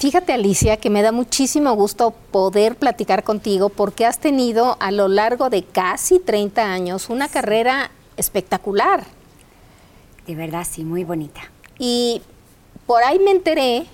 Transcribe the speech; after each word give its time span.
Fíjate 0.00 0.32
Alicia 0.32 0.78
que 0.78 0.88
me 0.88 1.02
da 1.02 1.12
muchísimo 1.12 1.74
gusto 1.74 2.14
poder 2.30 2.76
platicar 2.76 3.22
contigo 3.22 3.68
porque 3.68 4.06
has 4.06 4.18
tenido 4.18 4.78
a 4.80 4.92
lo 4.92 5.08
largo 5.08 5.50
de 5.50 5.62
casi 5.62 6.18
30 6.18 6.72
años 6.72 7.10
una 7.10 7.28
carrera 7.28 7.90
espectacular. 8.16 9.04
De 10.26 10.34
verdad, 10.34 10.66
sí, 10.66 10.86
muy 10.86 11.04
bonita. 11.04 11.42
Y 11.78 12.22
por 12.86 13.02
ahí 13.02 13.18
me 13.18 13.30
enteré 13.30 13.84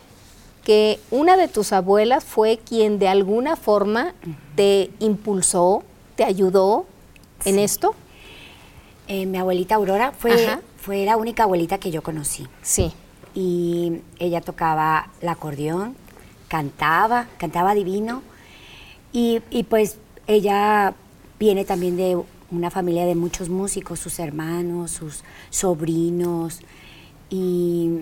que 0.62 1.00
una 1.10 1.36
de 1.36 1.48
tus 1.48 1.72
abuelas 1.72 2.22
fue 2.22 2.60
quien 2.64 3.00
de 3.00 3.08
alguna 3.08 3.56
forma 3.56 4.14
te 4.54 4.92
impulsó, 5.00 5.82
te 6.14 6.22
ayudó 6.22 6.86
en 7.44 7.58
esto. 7.58 7.96
Eh, 9.08 9.26
mi 9.26 9.38
abuelita 9.38 9.74
Aurora 9.74 10.12
fue, 10.12 10.36
fue 10.76 11.04
la 11.04 11.16
única 11.16 11.42
abuelita 11.42 11.78
que 11.78 11.90
yo 11.90 12.04
conocí. 12.04 12.46
Sí. 12.62 12.92
Y 13.36 14.00
ella 14.18 14.40
tocaba 14.40 15.10
el 15.20 15.28
acordeón, 15.28 15.94
cantaba, 16.48 17.28
cantaba 17.38 17.74
divino. 17.74 18.22
Y, 19.12 19.42
y 19.50 19.64
pues 19.64 19.98
ella 20.26 20.94
viene 21.38 21.64
también 21.64 21.96
de 21.96 22.18
una 22.50 22.70
familia 22.70 23.04
de 23.04 23.14
muchos 23.14 23.48
músicos, 23.48 24.00
sus 24.00 24.18
hermanos, 24.18 24.90
sus 24.90 25.22
sobrinos. 25.50 26.60
Y 27.30 28.00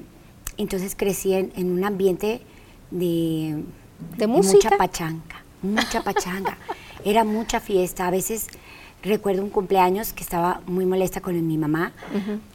entonces 0.57 0.95
crecí 0.97 1.35
en, 1.35 1.53
un 1.73 1.85
ambiente 1.85 2.43
de, 2.91 3.65
de, 4.17 4.27
música. 4.27 4.71
mucha 4.71 4.79
pachanga, 4.79 5.45
mucha 5.63 6.03
pachanga. 6.03 6.59
Era 7.05 7.25
mucha 7.25 7.61
fiesta. 7.61 8.07
A 8.07 8.11
veces 8.11 8.47
recuerdo 9.11 9.43
un 9.43 9.51
cumpleaños 9.51 10.13
que 10.13 10.23
estaba 10.23 10.61
muy 10.67 10.87
molesta 10.87 11.21
con 11.21 11.47
mi 11.47 11.59
mamá 11.59 11.93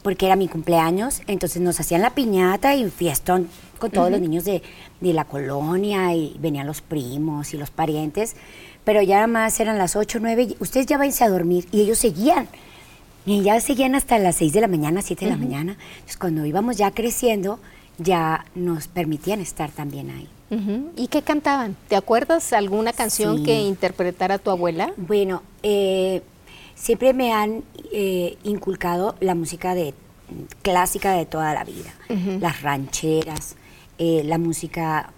porque 0.02 0.26
era 0.26 0.36
mi 0.36 0.48
cumpleaños. 0.48 1.22
Entonces 1.26 1.62
nos 1.62 1.80
hacían 1.80 2.02
la 2.02 2.10
piñata 2.10 2.74
y 2.74 2.88
fiestón 2.90 3.48
con 3.78 3.90
todos 3.90 4.10
los 4.10 4.20
niños 4.20 4.44
de, 4.44 4.62
de, 5.00 5.12
la 5.12 5.24
colonia 5.24 6.14
y 6.14 6.36
venían 6.38 6.66
los 6.66 6.80
primos 6.82 7.54
y 7.54 7.56
los 7.56 7.70
parientes. 7.70 8.36
Pero 8.84 9.02
ya 9.02 9.26
más 9.26 9.58
eran 9.60 9.78
las 9.78 9.96
8, 9.96 10.18
9, 10.20 10.56
ustedes 10.60 10.86
ya 10.86 10.98
váyanse 10.98 11.24
a 11.24 11.28
dormir 11.28 11.66
y 11.72 11.80
ellos 11.82 11.98
seguían. 11.98 12.48
Y 13.26 13.42
ya 13.42 13.60
seguían 13.60 13.94
hasta 13.94 14.18
las 14.18 14.36
6 14.36 14.52
de 14.52 14.60
la 14.60 14.68
mañana, 14.68 15.02
7 15.02 15.24
de 15.24 15.30
la 15.30 15.36
mañana. 15.36 15.76
Entonces 15.94 16.16
cuando 16.16 16.44
íbamos 16.46 16.76
ya 16.76 16.90
creciendo, 16.90 17.60
ya 17.98 18.44
nos 18.54 18.88
permitían 18.88 19.40
estar 19.40 19.70
también 19.70 20.10
ahí. 20.10 20.28
¿Y 20.96 21.06
qué 21.06 21.22
cantaban? 21.22 21.76
¿Te 21.86 21.94
acuerdas 21.94 22.52
alguna 22.52 22.92
canción 22.92 23.44
que 23.44 23.60
interpretara 23.60 24.38
tu 24.38 24.50
abuela? 24.50 24.92
Bueno, 24.96 25.42
eh, 25.62 26.22
siempre 26.80 27.12
me 27.12 27.32
han 27.32 27.62
eh, 27.92 28.36
inculcado 28.42 29.14
la 29.20 29.34
música 29.34 29.74
de 29.74 29.94
clásica 30.62 31.12
de 31.12 31.26
toda 31.26 31.52
la 31.52 31.64
vida, 31.64 31.92
las 32.40 32.62
rancheras, 32.62 33.56
eh, 33.98 34.22
la 34.24 34.38
música. 34.38 35.12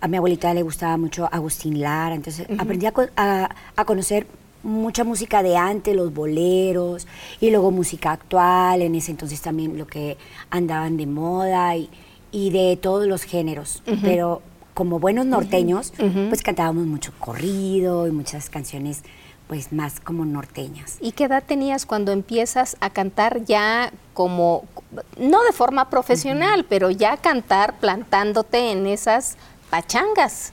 a 0.00 0.08
mi 0.08 0.16
abuelita 0.16 0.54
le 0.54 0.62
gustaba 0.62 0.96
mucho 0.96 1.28
Agustín 1.30 1.80
Lara, 1.80 2.14
entonces 2.14 2.46
aprendí 2.58 2.86
a, 2.86 3.48
conocer 3.84 4.26
mucha 4.62 5.02
música 5.02 5.42
de 5.42 5.56
antes, 5.56 5.96
los 5.96 6.12
boleros, 6.12 7.06
y 7.40 7.50
luego 7.50 7.70
música 7.70 8.12
actual, 8.12 8.82
en 8.82 8.94
ese 8.94 9.10
entonces 9.10 9.40
también 9.40 9.78
lo 9.78 9.86
que 9.86 10.16
andaban 10.50 10.96
de 10.96 11.06
moda 11.06 11.74
y, 11.76 12.50
de 12.50 12.78
todos 12.80 13.06
los 13.08 13.24
géneros. 13.24 13.82
Pero 14.02 14.42
como 14.74 15.00
buenos 15.00 15.26
norteños, 15.26 15.92
pues 16.28 16.42
cantábamos 16.42 16.86
mucho 16.86 17.12
corrido 17.18 18.06
y 18.06 18.12
muchas 18.12 18.50
canciones 18.50 19.02
pues 19.50 19.72
más 19.72 19.98
como 19.98 20.24
norteñas. 20.24 20.96
¿Y 21.00 21.10
qué 21.10 21.24
edad 21.24 21.42
tenías 21.44 21.84
cuando 21.84 22.12
empiezas 22.12 22.76
a 22.78 22.90
cantar 22.90 23.44
ya 23.44 23.92
como, 24.14 24.64
no 25.18 25.42
de 25.42 25.52
forma 25.52 25.90
profesional, 25.90 26.64
pero 26.68 26.90
ya 26.90 27.16
cantar 27.16 27.78
plantándote 27.80 28.70
en 28.70 28.86
esas 28.86 29.36
pachangas? 29.68 30.52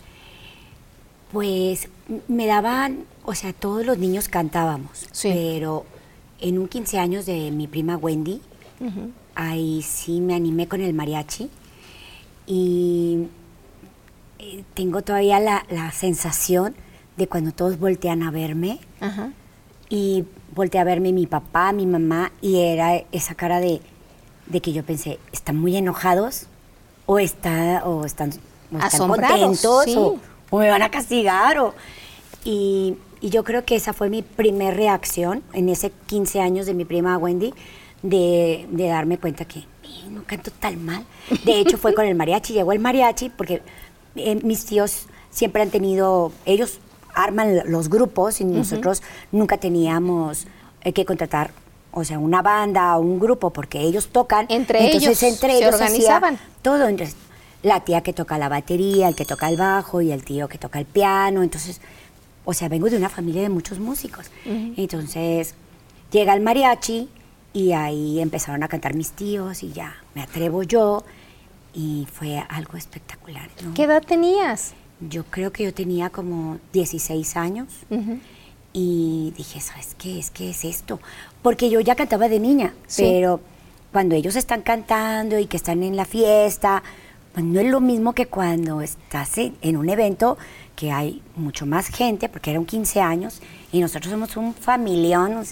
Pues 1.32 1.90
me 2.28 2.48
daban 2.48 3.06
o 3.28 3.36
sea, 3.36 3.52
todos 3.52 3.86
los 3.86 3.98
niños 3.98 4.30
cantábamos, 4.30 5.06
pero 5.22 5.86
en 6.40 6.58
un 6.58 6.70
15 6.70 6.98
años 6.98 7.26
de 7.26 7.52
mi 7.52 7.68
prima 7.68 7.98
Wendy, 7.98 8.42
ahí 9.36 9.82
sí 9.82 10.22
me 10.22 10.34
animé 10.34 10.70
con 10.70 10.80
el 10.80 10.94
mariachi 10.94 11.50
y 12.46 13.28
eh, 14.40 14.64
tengo 14.74 15.02
todavía 15.02 15.42
la, 15.42 15.92
sensación 15.92 16.74
de 17.18 17.28
cuando 17.28 17.52
todos 17.52 17.80
voltean 17.80 18.24
a 18.24 18.32
verme 18.32 18.80
y 19.90 20.26
volteé 20.56 20.80
a 20.80 20.84
verme 20.84 21.12
mi 21.12 21.28
papá, 21.28 21.72
mi 21.72 21.86
mamá 21.86 22.32
y 22.42 22.60
era 22.60 23.04
esa 23.12 23.36
cara 23.36 23.60
de, 23.60 23.82
que 24.62 24.72
yo 24.72 24.84
pensé, 24.84 25.20
¿están 25.32 25.58
muy 25.58 25.76
enojados? 25.76 26.48
¿O, 27.06 27.20
está, 27.20 27.84
o 27.86 28.06
están, 28.06 28.32
contentos? 28.98 29.88
O, 29.96 30.20
o, 30.50 30.60
me 30.60 30.70
van 30.70 30.82
a 30.82 30.92
castigar? 30.92 31.58
O, 31.60 31.74
y 32.44 32.98
y 33.22 33.30
yo 33.30 33.44
creo 33.44 33.66
que 33.66 33.76
esa 33.76 33.94
fue 33.94 34.10
mi 34.10 34.22
primer 34.22 34.76
reacción 34.76 35.44
en 35.54 35.70
ese 35.70 35.92
15 36.08 36.42
años 36.42 36.66
de 36.66 36.74
mi 36.74 36.86
prima 36.86 37.18
Wendy, 37.18 37.54
de, 38.04 38.68
darme 38.72 39.18
cuenta 39.18 39.46
que 39.46 39.64
no 40.12 40.24
canto 40.24 40.52
tan 40.52 40.84
mal. 40.86 41.04
De 41.44 41.60
hecho, 41.60 41.78
fue 41.78 41.94
con 41.94 42.06
el 42.06 42.16
mariachi, 42.16 42.54
llegó 42.54 42.72
el 42.72 42.80
mariachi, 42.80 43.30
porque 43.30 43.62
eh, 44.16 44.36
mis 44.44 44.66
tíos 44.66 45.08
siempre 45.32 45.62
han 45.62 45.70
tenido, 45.70 46.32
ellos 46.46 46.80
arman 47.24 47.62
los 47.66 47.90
grupos 47.90 48.42
y 48.42 48.46
nosotros 48.46 49.02
nunca 49.32 49.58
teníamos 49.58 50.48
eh, 50.82 50.94
que 50.94 51.06
contratar 51.06 51.52
o 51.92 52.04
sea, 52.04 52.20
una 52.20 52.44
banda 52.44 52.96
o 52.96 53.02
un 53.02 53.20
grupo, 53.20 53.50
porque 53.50 53.80
ellos 53.80 54.10
tocan. 54.10 54.46
Entre 54.50 54.86
entonces, 54.86 55.24
ellos 55.24 55.24
entre 55.24 55.58
ellos 55.58 55.74
organizaban. 55.74 56.38
Todo. 56.62 56.88
Entonces, 56.88 57.16
la 57.64 57.80
tía 57.80 58.02
que 58.02 58.14
toca 58.14 58.38
la 58.38 58.50
batería, 58.50 59.08
el 59.08 59.16
que 59.16 59.26
toca 59.26 59.50
el 59.50 59.58
bajo 59.58 60.02
y 60.02 60.12
el 60.12 60.24
tío 60.24 60.48
que 60.48 60.60
toca 60.60 60.78
el 60.78 60.86
piano. 60.86 61.42
Entonces, 61.42 61.82
o 62.46 62.54
sea, 62.54 62.70
vengo 62.70 62.88
de 62.90 62.98
una 62.98 63.10
familia 63.10 63.42
de 63.42 63.50
muchos 63.50 63.80
músicos. 63.80 64.30
Entonces, 64.46 65.56
llega 66.12 66.34
el 66.34 66.42
mariachi 66.42 67.10
y 67.54 67.72
ahí 67.72 68.20
empezaron 68.20 68.62
a 68.62 68.68
cantar 68.68 68.94
mis 68.94 69.12
tíos 69.12 69.64
y 69.64 69.72
ya 69.72 69.96
me 70.14 70.22
atrevo 70.22 70.62
yo 70.62 71.04
y 71.74 72.08
fue 72.14 72.44
algo 72.48 72.78
espectacular. 72.78 73.50
¿Qué 73.74 73.84
edad 73.84 74.04
tenías? 74.04 74.74
Yo 75.00 75.24
creo 75.26 75.52
que 75.52 75.64
yo 75.64 75.74
tenía 75.74 76.10
como 76.10 76.60
16 76.74 77.38
años 77.38 77.68
y 78.74 79.34
dije, 79.38 79.60
¿sabes 79.62 79.96
qué 79.98 80.20
es? 80.20 80.32
¿Qué 80.32 80.50
es 80.50 80.66
esto? 80.66 81.00
Porque 81.42 81.70
yo 81.70 81.80
ya 81.80 81.96
cantaba 81.96 82.30
de 82.30 82.40
niña, 82.40 82.74
pero 82.96 83.40
cuando 83.92 84.16
ellos 84.16 84.36
están 84.36 84.62
cantando 84.62 85.38
y 85.40 85.46
que 85.46 85.58
están 85.58 85.84
en 85.84 85.96
la 85.96 86.06
fiesta, 86.06 86.84
pues 87.34 87.46
no 87.46 87.60
es 87.60 87.68
lo 87.70 87.80
mismo 87.80 88.14
que 88.14 88.26
cuando 88.26 88.82
estás 88.82 89.38
en 89.38 89.78
un 89.78 89.90
evento 89.90 90.38
que 90.76 90.92
hay 90.92 91.22
mucho 91.36 91.66
más 91.66 91.88
gente, 91.88 92.30
porque 92.30 92.52
eran 92.52 92.66
15 92.66 93.02
años, 93.02 93.42
y 93.72 93.80
nosotros 93.80 94.12
somos 94.12 94.38
un 94.38 94.54
familión, 94.54 95.44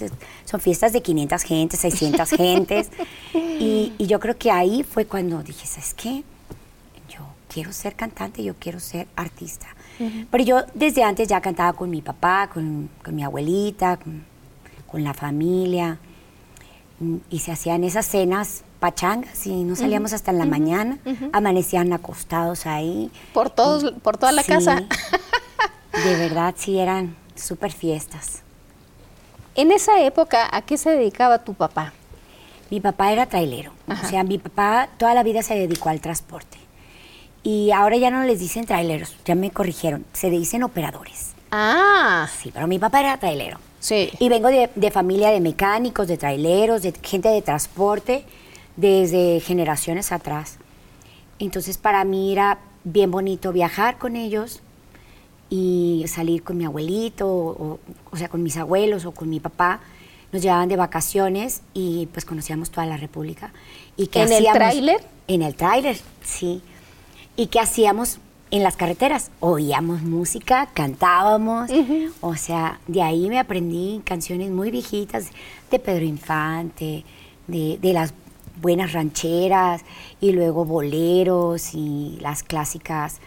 son 0.44 0.60
fiestas 0.60 0.92
de 0.92 1.02
500 1.02 1.42
gentes, 1.42 1.80
600 1.80 2.30
gentes, 2.36 2.90
y, 3.34 3.92
yo 3.98 4.20
creo 4.20 4.36
que 4.38 4.50
ahí 4.50 4.84
fue 4.84 5.04
cuando 5.04 5.42
dije, 5.42 5.66
¿sabes 5.66 5.94
qué? 5.94 6.22
Quiero 7.48 7.72
ser 7.72 7.94
cantante, 7.94 8.42
yo 8.42 8.54
quiero 8.58 8.80
ser 8.80 9.06
artista. 9.16 9.66
Pero 10.30 10.44
yo 10.44 10.62
desde 10.74 11.02
antes 11.02 11.28
ya 11.28 11.40
cantaba 11.40 11.72
con 11.72 11.88
mi 11.88 12.02
papá, 12.02 12.50
con, 12.52 12.90
mi 13.10 13.24
abuelita, 13.24 13.98
con, 13.98 15.04
la 15.04 15.14
familia, 15.14 15.98
y 17.30 17.38
se 17.40 17.52
hacían 17.52 17.84
esas 17.84 18.06
cenas 18.06 18.64
pachangas 18.80 19.46
y 19.46 19.64
no 19.64 19.76
salíamos 19.76 20.12
hasta 20.12 20.30
en 20.30 20.38
la 20.38 20.46
mañana, 20.46 20.98
amanecían 21.32 21.92
acostados 21.92 22.66
ahí. 22.66 23.10
Por 23.32 23.50
todos, 23.50 23.92
por 24.02 24.16
toda 24.16 24.32
la 24.32 24.42
casa. 24.42 24.84
De 26.04 26.16
verdad, 26.16 26.54
sí, 26.56 26.78
eran 26.78 27.16
súper 27.34 27.72
fiestas. 27.72 28.42
En 29.54 29.72
esa 29.72 30.00
época, 30.02 30.48
¿a 30.52 30.62
qué 30.62 30.76
se 30.76 30.90
dedicaba 30.90 31.38
tu 31.38 31.54
papá? 31.54 31.94
Mi 32.70 32.80
papá 32.80 33.12
era 33.12 33.26
trailero. 33.26 33.72
O 33.88 34.06
sea, 34.06 34.22
mi 34.22 34.38
papá 34.38 34.88
toda 34.98 35.14
la 35.14 35.22
vida 35.22 35.42
se 35.42 35.54
dedicó 35.54 35.88
al 35.88 36.00
transporte. 36.00 36.58
Y 37.46 37.70
ahora 37.70 37.96
ya 37.96 38.10
no 38.10 38.24
les 38.24 38.40
dicen 38.40 38.66
traileros, 38.66 39.14
ya 39.24 39.36
me 39.36 39.52
corrigieron, 39.52 40.04
se 40.12 40.30
dicen 40.30 40.64
operadores. 40.64 41.34
Ah. 41.52 42.28
Sí, 42.42 42.50
pero 42.52 42.66
mi 42.66 42.80
papá 42.80 42.98
era 42.98 43.16
trailero. 43.18 43.58
Sí. 43.78 44.10
Y 44.18 44.28
vengo 44.28 44.48
de, 44.48 44.68
de 44.74 44.90
familia 44.90 45.30
de 45.30 45.38
mecánicos, 45.38 46.08
de 46.08 46.16
traileros, 46.16 46.82
de 46.82 46.92
gente 47.04 47.28
de 47.28 47.42
transporte 47.42 48.24
desde 48.74 49.38
generaciones 49.38 50.10
atrás. 50.10 50.58
Entonces 51.38 51.78
para 51.78 52.02
mí 52.02 52.32
era 52.32 52.58
bien 52.82 53.12
bonito 53.12 53.52
viajar 53.52 53.96
con 53.96 54.16
ellos 54.16 54.60
y 55.48 56.04
salir 56.08 56.42
con 56.42 56.58
mi 56.58 56.64
abuelito, 56.64 57.28
o, 57.28 57.78
sea, 58.16 58.28
con 58.28 58.42
mis 58.42 58.56
abuelos 58.56 59.04
o 59.04 59.12
con 59.12 59.30
mi 59.30 59.38
papá. 59.38 59.78
Nos 60.32 60.42
llevaban 60.42 60.68
de 60.68 60.74
vacaciones 60.74 61.62
y 61.74 62.06
pues 62.06 62.24
conocíamos 62.24 62.70
toda 62.70 62.86
la 62.86 62.96
República. 62.96 63.52
¿Y 63.96 64.10
¿En 64.14 64.32
el 64.32 64.46
tráiler? 64.52 65.00
En 65.28 65.42
el 65.42 65.54
tráiler, 65.54 65.96
sí. 66.24 66.60
¿Y 67.36 67.48
qué 67.48 67.60
hacíamos 67.60 68.18
en 68.50 68.62
las 68.62 68.76
carreteras? 68.76 69.30
Oíamos 69.40 70.02
música, 70.02 70.68
cantábamos. 70.72 71.70
O 72.20 72.34
sea, 72.34 72.80
de 72.86 73.02
ahí 73.02 73.28
me 73.28 73.38
aprendí 73.38 74.00
canciones 74.04 74.50
muy 74.50 74.70
viejitas 74.70 75.28
de 75.70 75.78
Pedro 75.78 76.04
Infante, 76.04 77.04
de, 77.46 77.78
de 77.80 77.92
las 77.92 78.14
buenas 78.60 78.92
rancheras 78.92 79.82
y 80.20 80.32
luego 80.32 80.64
boleros 80.64 81.74
y 81.74 82.18
las 82.20 82.42
clásicas 82.42 83.20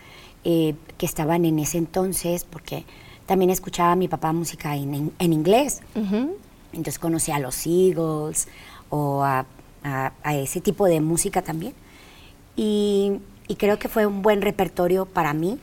eh, 0.43 0.75
que 0.97 1.05
estaban 1.05 1.45
en 1.45 1.59
ese 1.59 1.77
entonces, 1.77 2.45
porque 2.45 2.85
también 3.25 3.51
escuchaba 3.51 3.91
a 3.91 3.95
mi 3.95 4.07
papá 4.07 4.33
música 4.33 4.75
en, 4.75 5.11
inglés. 5.19 5.81
Entonces 5.93 6.97
conocía 6.97 7.35
a 7.35 7.39
los 7.39 7.65
Eagles 7.67 8.47
o 8.89 9.23
a, 9.23 9.45
ese 10.33 10.61
tipo 10.61 10.85
de 10.85 10.99
música 11.01 11.41
también. 11.41 11.73
Y, 12.55 13.19
creo 13.55 13.79
que 13.79 13.87
fue 13.87 14.05
un 14.05 14.21
buen 14.21 14.41
repertorio 14.41 15.05
para 15.05 15.33
mí, 15.33 15.59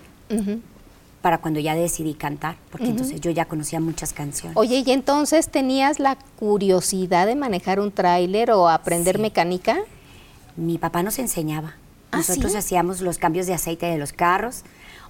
para 1.23 1.38
cuando 1.38 1.59
ya 1.61 1.75
decidí 1.75 2.15
cantar, 2.15 2.56
porque 2.71 2.87
entonces 2.87 3.21
yo 3.21 3.31
ya 3.31 3.47
conocía 3.47 3.81
muchas 3.81 4.12
canciones. 4.12 4.56
Oye, 4.56 4.83
¿y 4.87 4.91
entonces 4.93 5.49
tenías 5.49 5.99
la 5.99 6.17
curiosidad 6.38 7.27
de 7.27 7.35
manejar 7.35 7.81
un 7.81 7.91
tráiler 7.91 8.50
o 8.53 8.69
aprender 8.69 9.19
mecánica? 9.19 9.79
Mi 10.56 10.79
papá 10.79 11.03
nos 11.03 11.19
enseñaba. 11.19 11.75
¿Ah, 12.12 12.19
Nosotros 12.19 12.55
hacíamos 12.55 13.00
los 13.00 13.19
cambios 13.19 13.47
de 13.47 13.55
aceite 13.55 13.87
de 13.87 13.99
los 13.99 14.12
carros. 14.12 14.62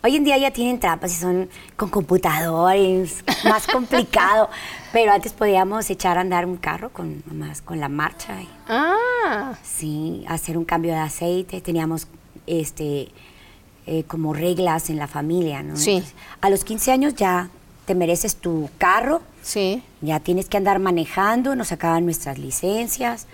Hoy 0.02 0.16
en 0.16 0.24
día 0.24 0.38
ya 0.38 0.50
tienen 0.52 0.78
trampas 0.80 1.12
y 1.12 1.16
son 1.16 1.48
con 1.76 1.90
computadores, 1.90 3.22
más 3.44 3.66
complicado. 3.72 4.48
Pero 4.92 5.12
antes 5.12 5.32
podíamos 5.32 5.88
echar 5.90 6.16
a 6.18 6.22
andar 6.22 6.46
un 6.46 6.56
carro 6.56 6.90
con 6.90 7.22
más 7.30 7.60
con 7.60 7.78
la 7.80 7.88
marcha. 7.88 8.38
ah. 8.68 9.54
Sí, 9.62 10.24
hacer 10.28 10.56
un 10.56 10.64
cambio 10.64 10.92
de 10.92 10.98
aceite. 11.00 11.60
Teníamos 11.60 12.06
este 12.46 13.08
eh, 13.86 14.04
como 14.04 14.34
reglas 14.34 14.90
en 14.90 14.96
la 14.96 15.06
familia, 15.06 15.62
¿no? 15.62 15.76
Sí. 15.76 16.02
a 16.40 16.50
los 16.50 16.64
15 16.64 16.90
años 16.90 17.14
ya 17.14 17.50
te 17.84 17.94
mereces 17.94 18.36
tu 18.36 18.68
carro. 18.78 19.22
Sí. 19.42 19.82
Ya 20.00 20.18
tienes 20.20 20.48
que 20.48 20.56
andar 20.56 20.80
manejando, 20.80 21.54
nos 21.54 21.68
sacaban 21.68 22.04
nuestras 22.04 22.38
licencias 22.38 23.26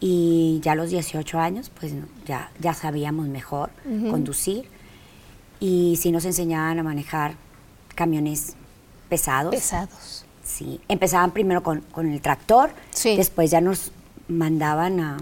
y 0.00 0.58
ya 0.62 0.72
a 0.72 0.74
los 0.74 0.90
18 0.90 1.38
años 1.38 1.70
pues 1.78 1.92
ya, 2.26 2.50
ya 2.58 2.74
sabíamos 2.74 3.28
mejor 3.28 3.70
conducir 4.10 4.64
y 5.60 5.96
sí 6.00 6.10
nos 6.10 6.24
enseñaban 6.24 6.80
a 6.80 6.82
manejar 6.82 7.36
camiones 7.94 8.56
pesados. 9.08 9.54
Pesados. 9.54 10.24
Sí, 10.42 10.80
empezaban 10.88 11.30
primero 11.30 11.62
con, 11.62 11.84
el 11.96 12.20
tractor, 12.20 12.70
sí. 12.90 13.16
después 13.16 13.52
ya 13.52 13.60
nos 13.60 13.92
mandaban 14.26 14.98
a, 14.98 15.18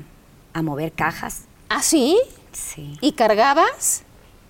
a 0.54 0.62
mover 0.62 0.92
cajas. 0.92 1.42
¿Ah, 1.68 1.82
sí? 1.82 2.18
Sí. 2.52 2.96
¿Y 3.00 3.12
cargabas? 3.12 4.04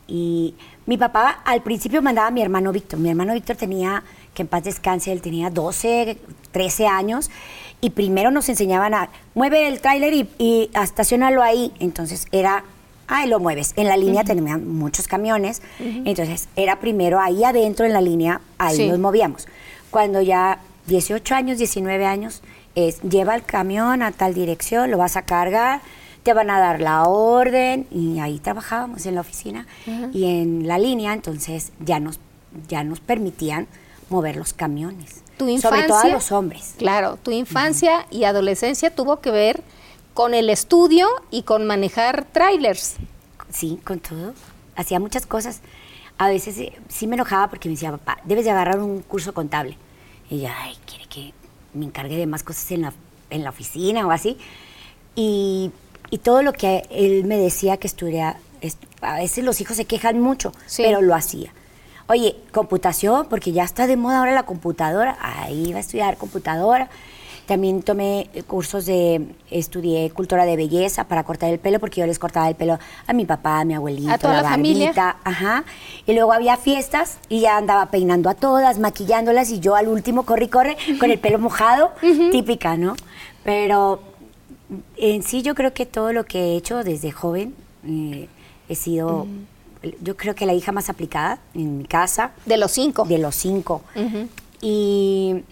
Y 0.07 0.55
mi 0.87 0.97
papá 0.97 1.41
al 1.45 1.63
principio 1.63 2.03
mandaba 2.03 2.29
a 2.29 2.31
mi 2.31 2.43
hermano 2.43 2.73
Víctor. 2.73 2.99
Mi 2.99 3.11
hermano 3.11 3.33
Víctor 3.33 3.57
tenía, 3.57 4.03
que 4.35 4.43
en 4.43 4.49
paz 4.49 4.65
descanse, 4.65 5.13
él 5.13 5.23
tenía 5.23 5.51
12, 5.51 6.19
13 6.51 6.87
años. 6.87 7.31
Y 7.81 7.91
primero 7.91 8.31
nos 8.31 8.49
enseñaban 8.49 8.93
a, 8.95 9.11
mueve 9.35 9.69
el 9.69 9.81
tráiler 9.81 10.13
y, 10.13 10.29
y 10.39 10.71
estacionalo 10.75 11.43
ahí. 11.43 11.73
Entonces 11.79 12.27
era, 12.33 12.65
ahí 13.07 13.29
lo 13.29 13.39
mueves. 13.39 13.73
En 13.77 13.87
la 13.87 13.97
línea 13.97 14.25
tenían 14.25 14.67
muchos 14.69 15.07
camiones. 15.07 15.63
Entonces 15.79 16.49
era 16.57 16.81
primero 16.81 17.21
ahí 17.21 17.45
adentro 17.45 17.87
en 17.87 17.93
la 17.93 18.01
línea, 18.01 18.41
ahí 18.59 18.89
nos 18.89 18.99
movíamos. 18.99 19.47
Cuando 19.91 20.21
ya 20.21 20.61
18 20.87 21.35
años, 21.35 21.59
19 21.59 22.05
años, 22.05 22.43
es 22.75 23.01
lleva 23.03 23.35
el 23.35 23.43
camión 23.45 24.03
a 24.03 24.13
tal 24.13 24.35
dirección, 24.35 24.91
lo 24.91 24.99
vas 24.99 25.17
a 25.17 25.23
cargar 25.23 25.81
te 26.23 26.35
van 26.35 26.51
a 26.51 26.59
dar 26.59 26.81
la 26.81 27.05
orden 27.05 27.87
y 27.91 28.19
ahí 28.21 28.39
trabajábamos 28.39 29.07
en 29.07 29.15
la 29.15 29.23
oficina 29.23 29.67
y 30.13 30.25
en 30.25 30.69
la 30.69 30.79
línea, 30.79 31.13
entonces 31.13 31.73
ya 31.81 32.01
nos, 32.01 32.21
ya 32.69 32.85
nos 32.85 33.01
permitían 33.01 33.67
mover 34.11 34.37
los 34.37 34.53
camiones. 34.53 35.23
Tu 35.39 35.49
infancia, 35.49 35.71
sobre 35.71 35.89
todo 35.89 35.99
a 35.99 36.09
los 36.09 36.33
hombres. 36.33 36.75
Claro, 36.77 37.19
tu 37.23 37.31
infancia 37.31 38.07
y 38.11 38.25
adolescencia 38.25 38.95
tuvo 38.95 39.21
que 39.21 39.31
ver 39.31 39.63
con 40.13 40.35
el 40.35 40.51
estudio 40.51 41.09
y 41.31 41.43
con 41.45 41.67
manejar 41.67 42.27
trailers. 42.27 42.97
Sí, 43.49 43.81
con 43.85 44.01
todo. 44.01 44.35
Hacía 44.77 45.01
muchas 45.01 45.27
cosas. 45.27 45.61
A 46.19 46.29
veces 46.29 46.59
eh, 46.59 46.73
sí 46.89 47.07
me 47.07 47.15
enojaba 47.15 47.49
porque 47.49 47.69
me 47.69 47.75
decía, 47.75 47.91
papá, 47.93 48.19
debes 48.25 48.45
de 48.45 48.51
agarrar 48.51 48.81
un 48.81 49.01
curso 49.01 49.33
contable. 49.33 49.79
Y 50.29 50.37
ella, 50.41 50.55
ay, 50.59 50.77
quiere 50.87 51.07
que 51.07 51.33
me 51.73 51.87
encargue 51.87 52.17
de 52.17 52.27
más 52.27 52.43
cosas 52.43 52.71
en 52.73 52.83
la, 52.83 52.93
en 53.31 53.45
la 53.45 53.51
oficina 53.51 54.07
o 54.07 54.11
así. 54.11 54.37
Y 55.15 55.71
y 56.11 56.19
todo 56.19 56.43
lo 56.43 56.53
que 56.53 56.87
él 56.91 57.25
me 57.25 57.37
decía 57.39 57.77
que 57.77 57.87
estudiara, 57.87 58.37
a 59.01 59.17
veces 59.17 59.45
los 59.45 59.61
hijos 59.61 59.77
se 59.77 59.85
quejan 59.85 60.21
mucho, 60.21 60.53
pero 60.77 61.01
lo 61.01 61.15
hacía. 61.15 61.53
Oye, 62.09 62.37
computación, 62.53 63.27
porque 63.31 63.53
ya 63.53 63.63
está 63.63 63.87
de 63.87 63.97
moda 63.97 64.19
ahora 64.19 64.33
la 64.33 64.43
computadora, 64.43 65.17
ahí 65.21 65.73
va 65.73 65.79
a 65.79 65.81
estudiar 65.81 66.17
computadora. 66.17 66.91
También 67.47 67.83
tomé 67.83 68.29
cursos 68.47 68.87
de, 68.87 69.27
estudié 69.51 70.11
cultura 70.11 70.45
de 70.45 70.57
belleza 70.57 71.05
para 71.05 71.25
cortar 71.25 71.51
el 71.51 71.59
pelo, 71.59 71.81
porque 71.81 72.01
yo 72.01 72.07
les 72.07 72.19
cortaba 72.19 72.49
el 72.49 72.55
pelo 72.55 72.79
a 73.07 73.13
mi 73.13 73.27
papá, 73.27 73.61
a 73.61 73.65
mi 73.65 73.75
abuelito, 73.75 74.13
a 74.13 74.19
toda 74.19 74.43
la, 74.43 74.49
familia. 74.49 74.93
Ajá. 75.25 75.65
Y 76.07 76.13
luego 76.13 76.33
había 76.33 76.57
fiestas 76.57 77.19
y 77.29 77.41
ya 77.41 77.57
andaba 77.57 77.87
peinando 77.87 78.29
a 78.31 78.35
todas, 78.35 78.79
maquillándolas 78.79 79.51
y 79.51 79.59
yo 79.59 79.75
al 79.75 79.89
último 79.89 80.25
corre 80.25 80.45
y 80.45 80.49
corre 80.49 80.77
con 80.99 81.11
el 81.11 81.19
pelo 81.19 81.39
mojado, 81.39 81.93
típica, 82.31 82.77
¿no? 82.77 82.95
Pero 83.43 84.01
en 84.97 85.23
sí 85.23 85.43
yo 85.43 85.55
creo 85.55 85.73
que 85.73 85.87
todo 85.87 86.13
lo 86.13 86.25
que 86.25 86.39
he 86.39 86.57
hecho 86.57 86.85
desde 86.85 87.11
joven 87.11 87.55
eh, 87.87 88.29
he 88.69 88.75
sido, 88.75 89.27
yo 90.01 90.17
creo 90.17 90.35
que 90.35 90.47
la 90.47 90.55
hija 90.55 90.73
más 90.73 90.89
aplicada 90.89 91.41
en 91.55 91.79
mi 91.79 91.85
casa. 91.85 92.33
De 92.47 92.57
los 92.57 92.71
cinco. 92.71 93.05
De 93.05 93.19
los 93.19 93.35
cinco. 93.35 93.83
Y 94.61 95.43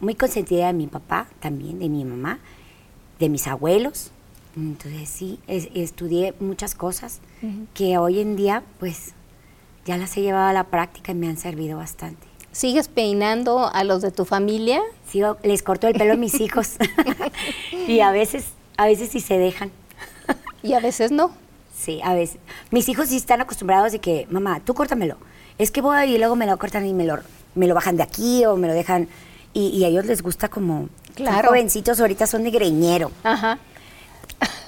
muy 0.00 0.14
consentida 0.14 0.68
de 0.68 0.72
mi 0.72 0.86
papá 0.86 1.26
también, 1.40 1.78
de 1.78 1.88
mi 1.88 2.04
mamá, 2.04 2.38
de 3.18 3.28
mis 3.28 3.46
abuelos. 3.46 4.10
Entonces 4.56 5.08
sí, 5.08 5.38
estudié 5.46 6.34
muchas 6.40 6.74
cosas 6.74 7.20
que 7.74 7.98
hoy 7.98 8.20
en 8.20 8.36
día 8.36 8.62
pues 8.78 9.12
ya 9.84 9.96
las 9.96 10.16
he 10.16 10.22
llevado 10.22 10.48
a 10.48 10.52
la 10.52 10.64
práctica 10.64 11.12
y 11.12 11.14
me 11.14 11.28
han 11.28 11.36
servido 11.36 11.78
bastante. 11.78 12.26
¿Sigues 12.52 12.88
peinando 12.88 13.70
a 13.72 13.82
los 13.82 14.02
de 14.02 14.10
tu 14.10 14.26
familia? 14.26 14.82
Sigo, 15.08 15.38
les 15.42 15.62
corto 15.62 15.88
el 15.88 15.94
pelo 15.94 16.12
a 16.12 16.16
mis 16.16 16.38
hijos 16.38 16.76
y 17.88 18.00
a 18.00 18.10
veces 18.10 18.48
a 18.82 18.86
veces 18.86 19.10
sí 19.10 19.20
se 19.20 19.38
dejan. 19.38 19.70
Y 20.62 20.74
a 20.74 20.80
veces 20.80 21.10
no. 21.10 21.32
Sí, 21.76 22.00
a 22.02 22.14
veces. 22.14 22.38
Mis 22.70 22.88
hijos 22.88 23.08
sí 23.08 23.16
están 23.16 23.40
acostumbrados 23.40 23.92
de 23.92 24.00
que, 24.00 24.26
mamá, 24.30 24.60
tú 24.64 24.74
córtamelo. 24.74 25.16
Es 25.58 25.70
que 25.70 25.80
voy 25.80 26.14
y 26.14 26.18
luego 26.18 26.36
me 26.36 26.46
lo 26.46 26.56
cortan 26.58 26.86
y 26.86 26.94
me 26.94 27.04
lo, 27.04 27.18
me 27.54 27.66
lo 27.66 27.74
bajan 27.74 27.96
de 27.96 28.02
aquí 28.02 28.44
o 28.44 28.56
me 28.56 28.66
lo 28.68 28.74
dejan. 28.74 29.08
Y, 29.54 29.84
a 29.84 29.88
ellos 29.88 30.06
les 30.06 30.22
gusta 30.22 30.48
como. 30.48 30.88
Claro. 31.14 31.48
jovencitos 31.48 32.00
ahorita 32.00 32.26
son 32.26 32.42
de 32.42 32.50
greñero. 32.50 33.10
Ajá. 33.22 33.58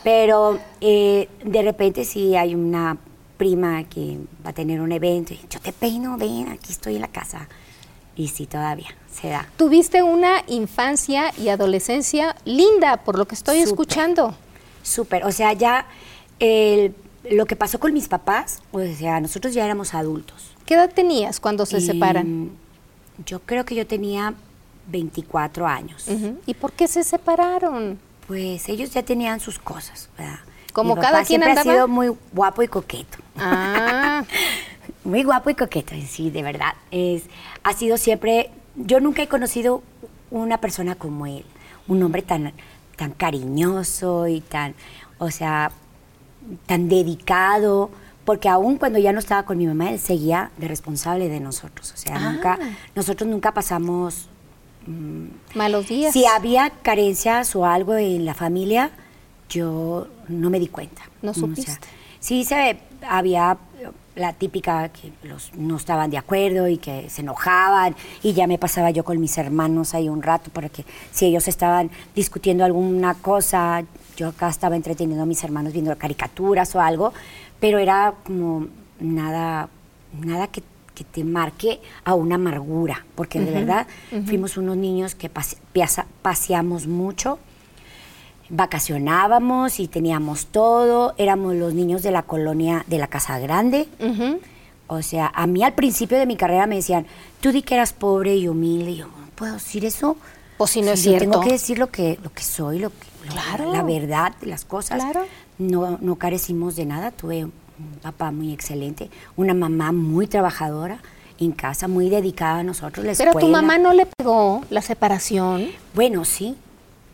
Pero 0.03 0.59
eh, 0.81 1.29
de 1.43 1.63
repente 1.63 2.05
sí 2.05 2.37
hay 2.37 2.55
una 2.55 2.97
prima 3.37 3.85
que 3.85 4.19
va 4.45 4.51
a 4.51 4.53
tener 4.53 4.81
un 4.81 4.93
evento 4.93 5.33
y 5.33 5.41
yo 5.49 5.59
te 5.59 5.73
peino, 5.73 6.17
ven, 6.19 6.49
aquí 6.49 6.71
estoy 6.71 6.97
en 6.97 7.01
la 7.01 7.09
casa. 7.09 7.49
Y 8.15 8.29
sí, 8.29 8.47
todavía 8.47 8.95
se 9.21 9.29
da. 9.29 9.49
Tuviste 9.57 10.03
una 10.03 10.43
infancia 10.47 11.33
y 11.39 11.49
adolescencia 11.49 12.37
linda, 12.45 12.99
por 12.99 13.17
lo 13.17 13.27
que 13.27 13.35
estoy 13.35 13.59
escuchando. 13.59 14.35
Súper, 14.83 15.25
o 15.25 15.33
sea, 15.33 15.53
ya 15.53 15.87
lo 17.31 17.47
que 17.47 17.57
pasó 17.57 17.79
con 17.79 17.93
mis 17.93 18.09
papás, 18.09 18.61
o 18.73 18.81
sea, 18.81 19.21
nosotros 19.21 19.55
ya 19.55 19.65
éramos 19.65 19.95
adultos. 19.95 20.51
¿Qué 20.67 20.75
edad 20.75 20.91
tenías 20.93 21.41
cuando 21.41 21.67
se 21.67 21.81
separan? 21.81 22.51
Yo 23.25 23.41
creo 23.41 23.65
que 23.65 23.75
yo 23.75 23.87
tenía 23.87 24.35
24 24.89 25.67
años. 25.67 26.07
¿Y 26.47 26.55
por 26.55 26.73
qué 26.73 26.89
se 26.89 27.05
separaron? 27.05 27.99
Pues 28.27 28.69
ellos 28.69 28.91
ya 28.91 29.03
tenían 29.03 29.41
sus 29.41 29.59
cosas, 29.59 30.09
¿verdad? 30.19 30.41
Como 30.73 30.97
cada 30.97 31.25
quien 31.25 31.43
siempre 31.43 31.53
ha 31.53 31.63
sido 31.63 31.89
muy 31.89 32.13
guapo 32.33 32.63
y 32.63 32.69
coqueto. 32.69 33.19
Ah. 33.37 34.25
muy 35.05 35.23
guapo 35.23 35.51
y 35.51 35.55
coqueto, 35.55 35.95
sí, 36.09 36.31
de 36.31 36.43
verdad. 36.43 36.75
Es, 36.91 37.25
ha 37.63 37.73
sido 37.75 37.97
siempre, 37.97 38.51
yo 38.77 39.01
nunca 39.01 39.23
he 39.23 39.29
conocido 39.29 39.83
una 40.31 40.59
persona 40.61 40.95
como 40.95 41.27
él, 41.27 41.45
un 41.89 42.03
hombre 42.03 42.23
tan, 42.23 42.53
tan 42.97 43.13
cariñoso 43.13 44.29
y 44.29 44.41
tan, 44.41 44.75
o 45.19 45.31
sea, 45.31 45.71
tan 46.67 46.89
dedicado, 46.89 47.91
porque 48.25 48.49
aún 48.49 48.79
cuando 48.79 48.99
ya 48.99 49.13
no 49.13 49.19
estaba 49.19 49.45
con 49.45 49.59
mi 49.59 49.67
mamá, 49.67 49.91
él 49.91 49.99
seguía 49.99 50.51
de 50.57 50.69
responsable 50.69 51.29
de 51.29 51.41
nosotros. 51.41 51.93
O 51.93 51.97
sea, 51.97 52.19
nunca, 52.19 52.59
ah. 52.61 52.69
nosotros 52.95 53.29
nunca 53.29 53.53
pasamos 53.53 54.29
mm, 54.87 55.57
malos 55.57 55.89
días. 55.89 56.13
Si 56.13 56.25
había 56.27 56.71
carencias 56.71 57.55
o 57.55 57.67
algo 57.67 57.95
en 57.95 58.25
la 58.25 58.35
familia, 58.35 58.91
yo 59.49 60.09
no 60.29 60.51
me 60.51 60.59
di 60.59 60.69
cuenta. 60.69 61.03
No 61.23 61.35
supiste. 61.35 61.73
sí 62.19 62.45
se 62.45 62.79
había 63.07 63.59
la 64.17 64.33
típica 64.33 64.89
que 64.91 65.13
los 65.23 65.53
no 65.55 65.77
estaban 65.77 66.11
de 66.11 66.19
acuerdo 66.19 66.69
y 66.69 66.79
que 66.79 67.09
se 67.11 67.23
enojaban 67.23 67.97
y 68.23 68.33
ya 68.33 68.47
me 68.47 68.59
pasaba 68.59 68.91
yo 68.91 69.05
con 69.05 69.21
mis 69.21 69.37
hermanos 69.39 69.95
ahí 69.95 70.09
un 70.09 70.23
rato 70.23 70.51
para 70.51 70.69
que 70.69 70.85
si 71.11 71.27
ellos 71.27 71.49
estaban 71.49 71.91
discutiendo 72.15 72.65
alguna 72.65 73.15
cosa, 73.15 73.85
yo 74.17 74.29
acá 74.29 74.49
estaba 74.49 74.77
entreteniendo 74.77 75.23
a 75.23 75.27
mis 75.27 75.43
hermanos 75.43 75.73
viendo 75.73 75.97
caricaturas 75.97 76.75
o 76.75 76.81
algo, 76.81 77.13
pero 77.61 77.79
era 77.79 78.15
como 78.25 78.69
nada, 79.01 79.69
nada 80.21 80.47
que, 80.49 80.63
te 81.11 81.25
marque 81.25 81.81
a 82.05 82.15
una 82.15 82.37
amargura, 82.37 83.05
porque 83.17 83.41
de 83.41 83.51
verdad 83.51 83.89
fuimos 84.27 84.57
unos 84.57 84.77
niños 84.77 85.17
que 85.17 85.29
paseamos 85.29 86.87
mucho 86.87 87.41
vacacionábamos 88.49 89.81
y 89.81 89.89
teníamos 89.89 90.47
todo, 90.47 91.15
éramos 91.17 91.55
los 91.55 91.75
niños 91.75 92.03
de 92.03 92.11
la 92.11 92.23
colonia 92.23 92.85
de 92.87 92.99
la 92.99 93.07
Casa 93.07 93.39
Grande. 93.39 93.89
O 94.87 95.03
sea, 95.03 95.33
a 95.35 95.47
mí 95.47 95.63
al 95.63 95.73
principio 95.73 96.19
de 96.19 96.27
mi 96.27 96.37
carrera 96.37 96.67
me 96.67 96.77
decían, 96.77 97.07
tú 97.41 97.53
di 97.53 97.63
que 97.63 97.75
eras 97.75 97.93
pobre 97.93 98.37
y 98.37 98.49
humilde. 98.49 98.91
Y 98.93 98.97
yo, 98.97 99.07
¿no 99.07 99.27
puedo 99.35 99.55
decir 99.55 99.85
eso? 99.85 100.17
O 100.59 100.67
si 100.67 100.83
no 100.83 100.93
es 100.93 101.01
cierto. 101.01 101.31
Tengo 101.31 101.41
que 101.41 101.53
decir 101.53 101.79
lo 101.79 101.91
que, 101.91 102.19
lo 102.23 102.33
que 102.33 102.43
soy, 102.43 102.79
lo, 102.79 102.93
claro. 103.29 103.73
la, 103.73 103.83
verdad 103.83 104.35
las 104.43 104.65
cosas. 104.65 105.03
Claro. 105.03 105.27
No, 105.59 105.99
no 106.01 106.17
carecimos 106.17 106.77
de 106.77 106.85
nada. 106.85 107.11
Tuve 107.11 107.45
un 107.45 107.53
papá 108.03 108.31
muy 108.31 108.53
excelente, 108.53 109.11
una 109.37 109.55
mamá 109.55 109.93
muy 109.93 110.27
trabajadora 110.27 110.99
en 111.41 111.53
casa, 111.53 111.89
muy 111.89 112.09
dedicada 112.09 112.61
a 112.61 112.63
nosotros. 112.63 113.07
Pero 113.17 113.33
tu 113.33 113.49
mamá 113.49 113.79
no 113.79 113.93
le 113.93 114.07
pegó 114.07 114.63
la 114.71 114.83
separación. 114.83 115.69
Bueno, 115.95 116.25
sí, 116.25 116.57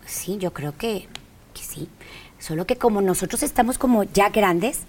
sí, 0.06 0.37
yo 0.38 0.52
creo 0.52 0.76
que, 0.76 1.08
que 1.52 1.62
sí. 1.62 1.88
Solo 2.38 2.66
que 2.66 2.76
como 2.76 3.02
nosotros 3.02 3.42
estamos 3.42 3.78
como 3.78 4.04
ya 4.04 4.30
grandes, 4.30 4.80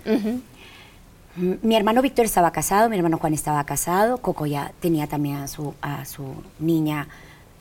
mi 1.36 1.76
hermano 1.76 2.02
Víctor 2.02 2.26
estaba 2.26 2.52
casado, 2.52 2.90
mi 2.90 2.98
hermano 2.98 3.18
Juan 3.18 3.34
estaba 3.34 3.64
casado, 3.66 4.18
Coco 4.18 4.46
ya 4.46 4.74
tenía 4.80 5.08
también 5.08 5.38
a 5.38 5.48
su, 5.48 5.74
a 5.82 6.06
su 6.06 6.26
niña. 6.60 7.08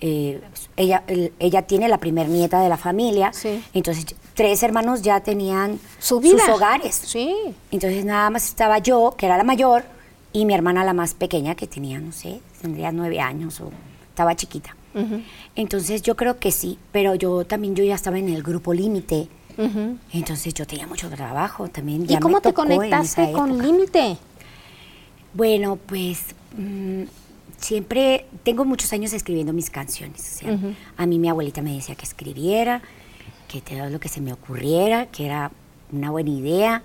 Eh, 0.00 0.40
ella, 0.76 1.04
ella 1.38 1.62
tiene 1.62 1.88
la 1.88 1.99
primer 1.99 2.28
nieta 2.28 2.61
de 2.62 2.69
la 2.69 2.78
familia, 2.78 3.33
entonces 3.75 4.07
tres 4.35 4.62
hermanos 4.62 5.02
ya 5.02 5.21
tenían 5.21 5.78
su 5.99 6.23
sus 6.23 6.49
hogares. 6.49 6.95
Sí. 6.95 7.35
Entonces 7.71 8.04
nada 8.04 8.30
más 8.30 8.47
estaba 8.47 8.78
yo, 8.78 9.14
que 9.19 9.26
era 9.26 9.37
la 9.37 9.45
mayor, 9.45 9.85
y 10.33 10.47
mi 10.47 10.54
hermana 10.54 10.85
la 10.85 10.92
más 10.92 11.14
pequeña, 11.14 11.54
que 11.54 11.66
tenía, 11.66 11.99
no 11.99 12.12
sé, 12.12 12.40
tendría 12.62 12.92
nueve 12.92 13.21
años 13.21 13.61
o 13.61 13.71
estaba 14.09 14.35
chiquita. 14.37 14.75
Entonces 15.54 16.02
yo 16.02 16.16
creo 16.16 16.38
que 16.38 16.50
sí, 16.50 16.78
pero 16.92 17.14
yo 17.14 17.44
también 17.44 17.75
yo 17.75 17.85
ya 17.85 17.94
estaba 17.94 18.18
en 18.18 18.28
el 18.28 18.42
grupo 18.42 18.75
límite. 18.75 19.28
Entonces 20.12 20.54
yo 20.54 20.66
tenía 20.66 20.87
mucho 20.87 21.09
trabajo 21.11 21.68
también. 21.68 22.06
¿Y 22.09 22.16
cómo 22.18 22.40
te 22.40 22.52
conectaste 22.52 23.32
con 23.32 23.59
límite? 23.59 24.16
Bueno, 25.35 25.76
pues 25.76 26.35
mm, 26.56 27.02
siempre 27.59 28.26
tengo 28.42 28.64
muchos 28.64 28.92
años 28.92 29.12
escribiendo 29.12 29.52
mis 29.52 29.70
canciones. 29.70 30.40
A 30.97 31.06
mí 31.06 31.18
mi 31.18 31.28
abuelita 31.28 31.62
me 31.62 31.75
decía 31.75 31.94
que 31.94 32.04
escribiera, 32.04 32.82
que 33.49 33.61
todo 33.61 33.90
lo 33.90 34.00
que 34.00 34.09
se 34.09 34.20
me 34.20 34.32
ocurriera, 34.32 35.06
que 35.06 35.26
era 35.26 35.50
una 35.92 36.11
buena 36.11 36.30
idea. 36.30 36.82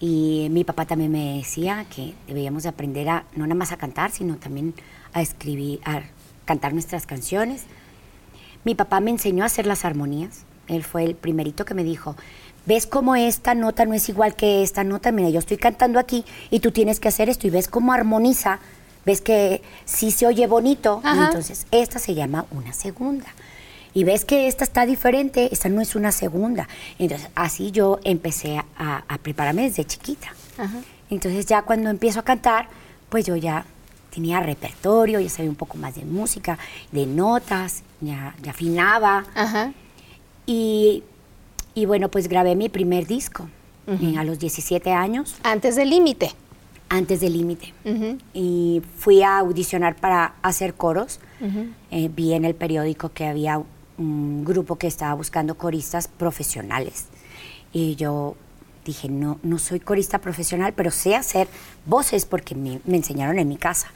Y 0.00 0.48
mi 0.50 0.64
papá 0.64 0.86
también 0.86 1.10
me 1.10 1.36
decía 1.38 1.86
que 1.94 2.14
debíamos 2.26 2.66
aprender 2.66 3.08
a 3.08 3.24
no 3.34 3.44
nada 3.46 3.56
más 3.56 3.72
a 3.72 3.76
cantar, 3.76 4.10
sino 4.10 4.36
también 4.36 4.74
a 5.12 5.22
escribir, 5.22 5.80
a 5.84 6.02
cantar 6.48 6.72
nuestras 6.72 7.04
canciones. 7.04 7.64
Mi 8.64 8.74
papá 8.74 9.00
me 9.00 9.10
enseñó 9.10 9.42
a 9.42 9.46
hacer 9.48 9.66
las 9.66 9.84
armonías. 9.84 10.44
Él 10.66 10.82
fue 10.82 11.04
el 11.04 11.14
primerito 11.14 11.66
que 11.66 11.74
me 11.74 11.84
dijo, 11.84 12.16
ves 12.64 12.86
cómo 12.86 13.16
esta 13.16 13.54
nota 13.54 13.84
no 13.84 13.92
es 13.92 14.08
igual 14.08 14.34
que 14.34 14.62
esta 14.62 14.82
nota, 14.82 15.12
mira, 15.12 15.28
yo 15.28 15.40
estoy 15.40 15.58
cantando 15.58 15.98
aquí 15.98 16.24
y 16.50 16.60
tú 16.60 16.70
tienes 16.72 17.00
que 17.00 17.08
hacer 17.08 17.28
esto 17.28 17.46
y 17.46 17.50
ves 17.50 17.68
cómo 17.68 17.92
armoniza, 17.92 18.60
ves 19.04 19.20
que 19.20 19.60
sí 19.84 20.10
se 20.10 20.26
oye 20.26 20.46
bonito, 20.46 21.02
entonces 21.04 21.66
esta 21.70 21.98
se 21.98 22.14
llama 22.14 22.46
una 22.50 22.72
segunda 22.72 23.26
y 23.92 24.04
ves 24.04 24.24
que 24.24 24.48
esta 24.48 24.64
está 24.64 24.86
diferente, 24.86 25.50
esta 25.52 25.68
no 25.68 25.82
es 25.82 25.94
una 25.96 26.12
segunda. 26.12 26.66
Entonces, 26.98 27.28
así 27.34 27.72
yo 27.72 28.00
empecé 28.04 28.58
a, 28.76 29.18
prepararme 29.22 29.62
desde 29.62 29.84
chiquita. 29.84 30.28
Entonces, 31.10 31.44
ya 31.46 31.62
cuando 31.62 31.90
empiezo 31.90 32.20
a 32.20 32.22
cantar, 32.22 32.68
pues 33.08 33.26
yo 33.26 33.36
ya 33.36 33.64
tenía 34.10 34.40
repertorio, 34.40 35.20
ya 35.20 35.28
sabía 35.28 35.50
un 35.50 35.56
poco 35.56 35.76
más 35.78 35.94
de 35.94 36.04
música, 36.04 36.58
de 36.92 37.06
notas, 37.06 37.82
ya, 38.00 38.34
afinaba. 38.48 39.24
Y, 40.46 41.02
bueno, 41.86 42.08
pues 42.08 42.28
grabé 42.28 42.56
mi 42.56 42.68
primer 42.68 43.06
disco 43.06 43.48
a 44.16 44.24
los 44.24 44.38
17 44.38 44.92
años. 44.92 45.36
Antes 45.42 45.76
del 45.76 45.90
límite. 45.90 46.32
Antes 46.88 47.20
del 47.20 47.34
límite. 47.34 47.72
Y 48.34 48.82
fui 48.98 49.22
a 49.22 49.38
audicionar 49.38 49.94
para 49.96 50.34
hacer 50.42 50.74
coros. 50.74 51.20
Eh, 51.90 52.10
vi 52.14 52.32
en 52.32 52.44
el 52.44 52.54
periódico 52.54 53.10
que 53.10 53.26
había 53.26 53.62
un 53.98 54.44
grupo 54.44 54.76
que 54.76 54.86
estaba 54.86 55.14
buscando 55.14 55.56
coristas 55.56 56.08
profesionales. 56.08 57.06
Y 57.72 57.96
yo 57.96 58.36
dije, 58.88 59.08
no, 59.08 59.38
no 59.42 59.58
soy 59.58 59.80
corista 59.80 60.18
profesional, 60.18 60.72
pero 60.74 60.90
sé 60.90 61.14
hacer 61.14 61.46
voces 61.84 62.24
porque 62.24 62.54
me, 62.54 62.80
enseñaron 62.86 63.38
en 63.38 63.46
mi 63.46 63.56
casa. 63.56 63.88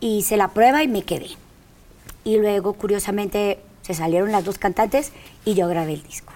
Hice 0.00 0.36
la 0.36 0.48
prueba 0.48 0.82
y 0.82 0.88
me 0.88 1.02
quedé. 1.02 1.28
Y 2.24 2.36
luego, 2.38 2.72
curiosamente, 2.72 3.60
se 3.82 3.94
salieron 3.94 4.32
las 4.32 4.44
dos 4.44 4.58
cantantes 4.58 5.12
y 5.44 5.54
yo 5.54 5.68
grabé 5.68 5.94
el 5.94 6.02
disco. 6.02 6.32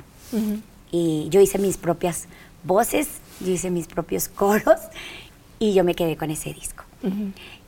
Y 0.93 1.27
yo 1.31 1.41
hice 1.41 1.59
mis 1.59 1.77
propias 1.77 2.27
voces, 2.63 3.09
yo 3.41 3.53
hice 3.53 3.71
mis 3.71 3.87
propios 3.89 4.29
coros 4.43 4.81
y 5.59 5.75
yo 5.75 5.83
me 5.83 5.95
quedé 5.95 6.17
con 6.17 6.31
ese 6.31 6.53
disco. 6.53 6.85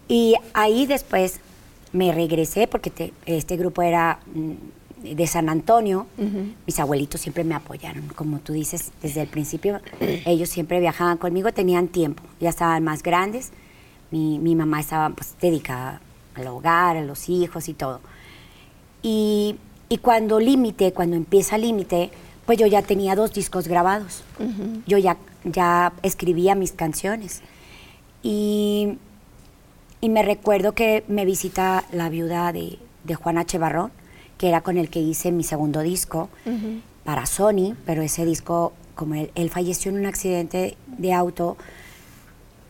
Y 0.09 0.35
ahí 0.55 0.87
después 0.87 1.41
me 1.93 2.13
regresé 2.13 2.69
porque 2.69 3.13
este 3.27 3.57
grupo 3.57 3.83
era 3.83 4.21
mm, 4.33 4.53
de 5.03 5.27
San 5.27 5.49
Antonio, 5.49 6.07
mis 6.67 6.81
abuelitos 6.81 7.21
siempre 7.21 7.45
me 7.45 7.55
apoyaron, 7.55 8.09
como 8.15 8.39
tú 8.39 8.53
dices, 8.53 8.93
desde 9.03 9.23
el 9.23 9.29
principio 9.29 9.81
ellos 10.01 10.49
siempre 10.49 10.81
viajaban 10.81 11.19
conmigo, 11.19 11.53
tenían 11.53 11.89
tiempo, 11.89 12.23
ya 12.41 12.51
estaban 12.51 12.85
más 12.85 13.03
grandes, 13.03 13.51
mi, 14.11 14.55
mamá 14.55 14.81
estaba 14.81 15.11
pues, 15.11 15.35
dedicada 15.41 16.01
al 16.35 16.47
hogar, 16.49 16.97
a 16.97 17.03
los 17.03 17.29
hijos 17.29 17.69
y 17.69 17.75
todo. 17.75 18.01
Y, 19.03 19.57
cuando 20.03 20.39
Límite, 20.39 20.93
cuando 20.93 21.17
empieza 21.17 21.57
Límite, 21.59 22.11
pues 22.47 22.59
yo 22.59 22.67
ya 22.67 22.83
tenía 22.83 23.15
dos 23.15 23.33
discos 23.33 23.69
grabados, 23.69 24.23
yo 24.87 24.99
ya, 24.99 25.17
ya 25.45 25.93
escribía 26.03 26.55
mis 26.55 26.73
canciones. 26.73 27.43
Y, 28.23 28.99
y 30.01 30.09
me 30.09 30.23
recuerdo 30.23 30.73
que 30.73 31.05
me 31.09 31.25
visita 31.25 31.85
la 31.93 32.09
viuda 32.09 32.53
de, 32.53 32.79
de 33.05 33.15
Juan 33.15 33.39
H. 33.39 33.59
Que 34.39 34.49
era 34.49 34.63
con 34.63 34.79
el 34.79 34.89
que 34.89 35.01
hice 35.01 35.33
mi 35.33 35.45
segundo 35.45 35.81
disco 35.83 36.31
para 37.05 37.27
Sony, 37.27 37.75
pero 37.85 38.03
ese 38.03 38.25
disco, 38.25 38.73
como 38.95 39.15
él, 39.15 39.51
falleció 39.51 39.91
en 39.91 39.99
un 39.99 40.07
accidente 40.07 40.77
de 40.87 41.13
auto, 41.13 41.57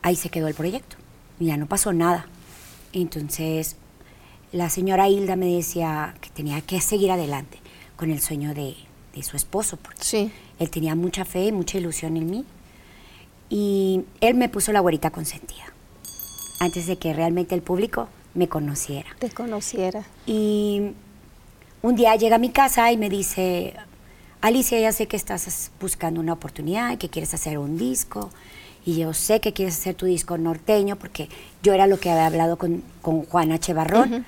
ahí 0.02 0.16
se 0.16 0.30
quedó 0.30 0.48
el 0.48 0.54
proyecto. 0.54 0.96
ya 1.38 1.56
no 1.56 1.66
pasó 1.66 1.92
nada. 1.92 2.26
Entonces, 2.92 3.76
la 4.52 4.70
señora 4.70 5.08
Hilda 5.08 5.36
me 5.36 5.54
decía 5.54 6.14
que 6.20 6.30
tenía 6.30 6.60
que 6.60 6.80
seguir 6.80 7.10
adelante 7.10 7.58
con 7.96 8.10
el 8.10 8.20
sueño 8.20 8.54
de, 8.54 8.76
su 9.22 9.36
esposo, 9.36 9.76
porque 9.76 10.04
sí. 10.04 10.32
él 10.60 10.70
tenía 10.70 10.94
mucha 10.94 11.24
fe 11.24 11.46
y 11.46 11.52
mucha 11.52 11.76
ilusión 11.76 12.16
en 12.16 12.30
mí. 12.30 12.44
Y 13.50 14.04
él 14.20 14.36
me 14.36 14.48
puso 14.48 14.70
la 14.70 14.78
güerita 14.78 15.10
consentida, 15.10 15.64
antes 16.60 16.86
de 16.86 16.96
que 16.98 17.12
realmente 17.12 17.56
el 17.56 17.62
público 17.62 18.08
me 18.34 18.48
conociera. 18.48 19.08
Te 19.18 19.30
conociera. 19.30 20.06
Y 20.26 20.92
un 21.82 21.94
día 21.94 22.16
llega 22.16 22.36
a 22.36 22.38
mi 22.38 22.50
casa 22.50 22.90
y 22.92 22.96
me 22.96 23.08
dice, 23.08 23.74
Alicia, 24.40 24.80
ya 24.80 24.92
sé 24.92 25.06
que 25.06 25.16
estás 25.16 25.70
buscando 25.80 26.20
una 26.20 26.32
oportunidad, 26.32 26.98
que 26.98 27.08
quieres 27.08 27.34
hacer 27.34 27.58
un 27.58 27.78
disco, 27.78 28.30
y 28.84 28.98
yo 28.98 29.12
sé 29.12 29.40
que 29.40 29.52
quieres 29.52 29.78
hacer 29.78 29.94
tu 29.94 30.06
disco 30.06 30.38
norteño, 30.38 30.96
porque 30.96 31.28
yo 31.62 31.72
era 31.72 31.86
lo 31.86 31.98
que 31.98 32.10
había 32.10 32.26
hablado 32.26 32.56
con, 32.56 32.82
con 33.02 33.24
Juan 33.24 33.52
H. 33.52 33.72
Barrón, 33.74 34.24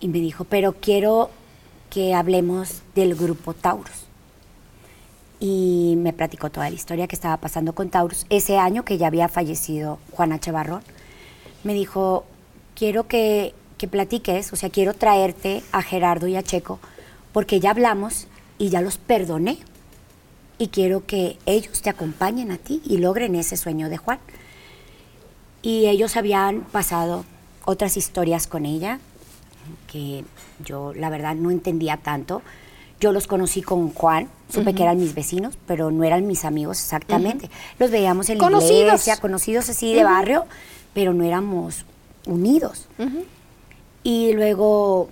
y 0.00 0.08
me 0.08 0.18
dijo, 0.18 0.44
pero 0.44 0.74
quiero 0.74 1.30
que 1.90 2.14
hablemos 2.14 2.82
del 2.94 3.14
grupo 3.14 3.54
Taurus. 3.54 4.06
Y 5.38 5.94
me 5.98 6.12
platicó 6.12 6.50
toda 6.50 6.68
la 6.70 6.76
historia 6.76 7.06
que 7.06 7.14
estaba 7.14 7.36
pasando 7.36 7.74
con 7.74 7.90
Taurus. 7.90 8.26
Ese 8.30 8.58
año 8.58 8.84
que 8.84 8.96
ya 8.96 9.06
había 9.06 9.28
fallecido 9.28 9.98
Juan 10.12 10.32
H. 10.32 10.50
Barrón, 10.50 10.82
me 11.62 11.74
dijo, 11.74 12.24
quiero 12.74 13.06
que 13.06 13.54
que 13.78 13.88
platiques, 13.88 14.52
o 14.52 14.56
sea, 14.56 14.70
quiero 14.70 14.94
traerte 14.94 15.62
a 15.72 15.82
Gerardo 15.82 16.26
y 16.26 16.36
a 16.36 16.42
Checo, 16.42 16.78
porque 17.32 17.60
ya 17.60 17.70
hablamos 17.70 18.26
y 18.58 18.68
ya 18.70 18.80
los 18.80 18.98
perdoné. 18.98 19.58
Y 20.58 20.68
quiero 20.68 21.04
que 21.04 21.36
ellos 21.44 21.82
te 21.82 21.90
acompañen 21.90 22.50
a 22.50 22.56
ti 22.56 22.80
y 22.84 22.96
logren 22.96 23.34
ese 23.34 23.58
sueño 23.58 23.90
de 23.90 23.98
Juan. 23.98 24.18
Y 25.60 25.86
ellos 25.86 26.16
habían 26.16 26.62
pasado 26.62 27.26
otras 27.66 27.98
historias 27.98 28.46
con 28.46 28.64
ella, 28.64 28.98
que 29.86 30.24
yo 30.64 30.94
la 30.94 31.10
verdad 31.10 31.34
no 31.34 31.50
entendía 31.50 31.98
tanto. 31.98 32.40
Yo 33.00 33.12
los 33.12 33.26
conocí 33.26 33.60
con 33.60 33.92
Juan, 33.92 34.30
supe 34.48 34.74
que 34.74 34.82
eran 34.82 34.96
mis 34.96 35.14
vecinos, 35.14 35.58
pero 35.66 35.90
no 35.90 36.04
eran 36.04 36.26
mis 36.26 36.46
amigos 36.46 36.80
exactamente. 36.80 37.50
Los 37.78 37.90
veíamos 37.90 38.30
en 38.30 38.38
la 38.38 38.44
conocidos. 38.44 38.80
iglesia, 38.80 39.18
conocidos 39.18 39.68
así 39.68 39.92
de 39.92 40.04
barrio, 40.04 40.46
pero 40.94 41.12
no 41.12 41.22
éramos 41.24 41.84
unidos. 42.24 42.88
Y 44.06 44.34
luego, 44.34 45.08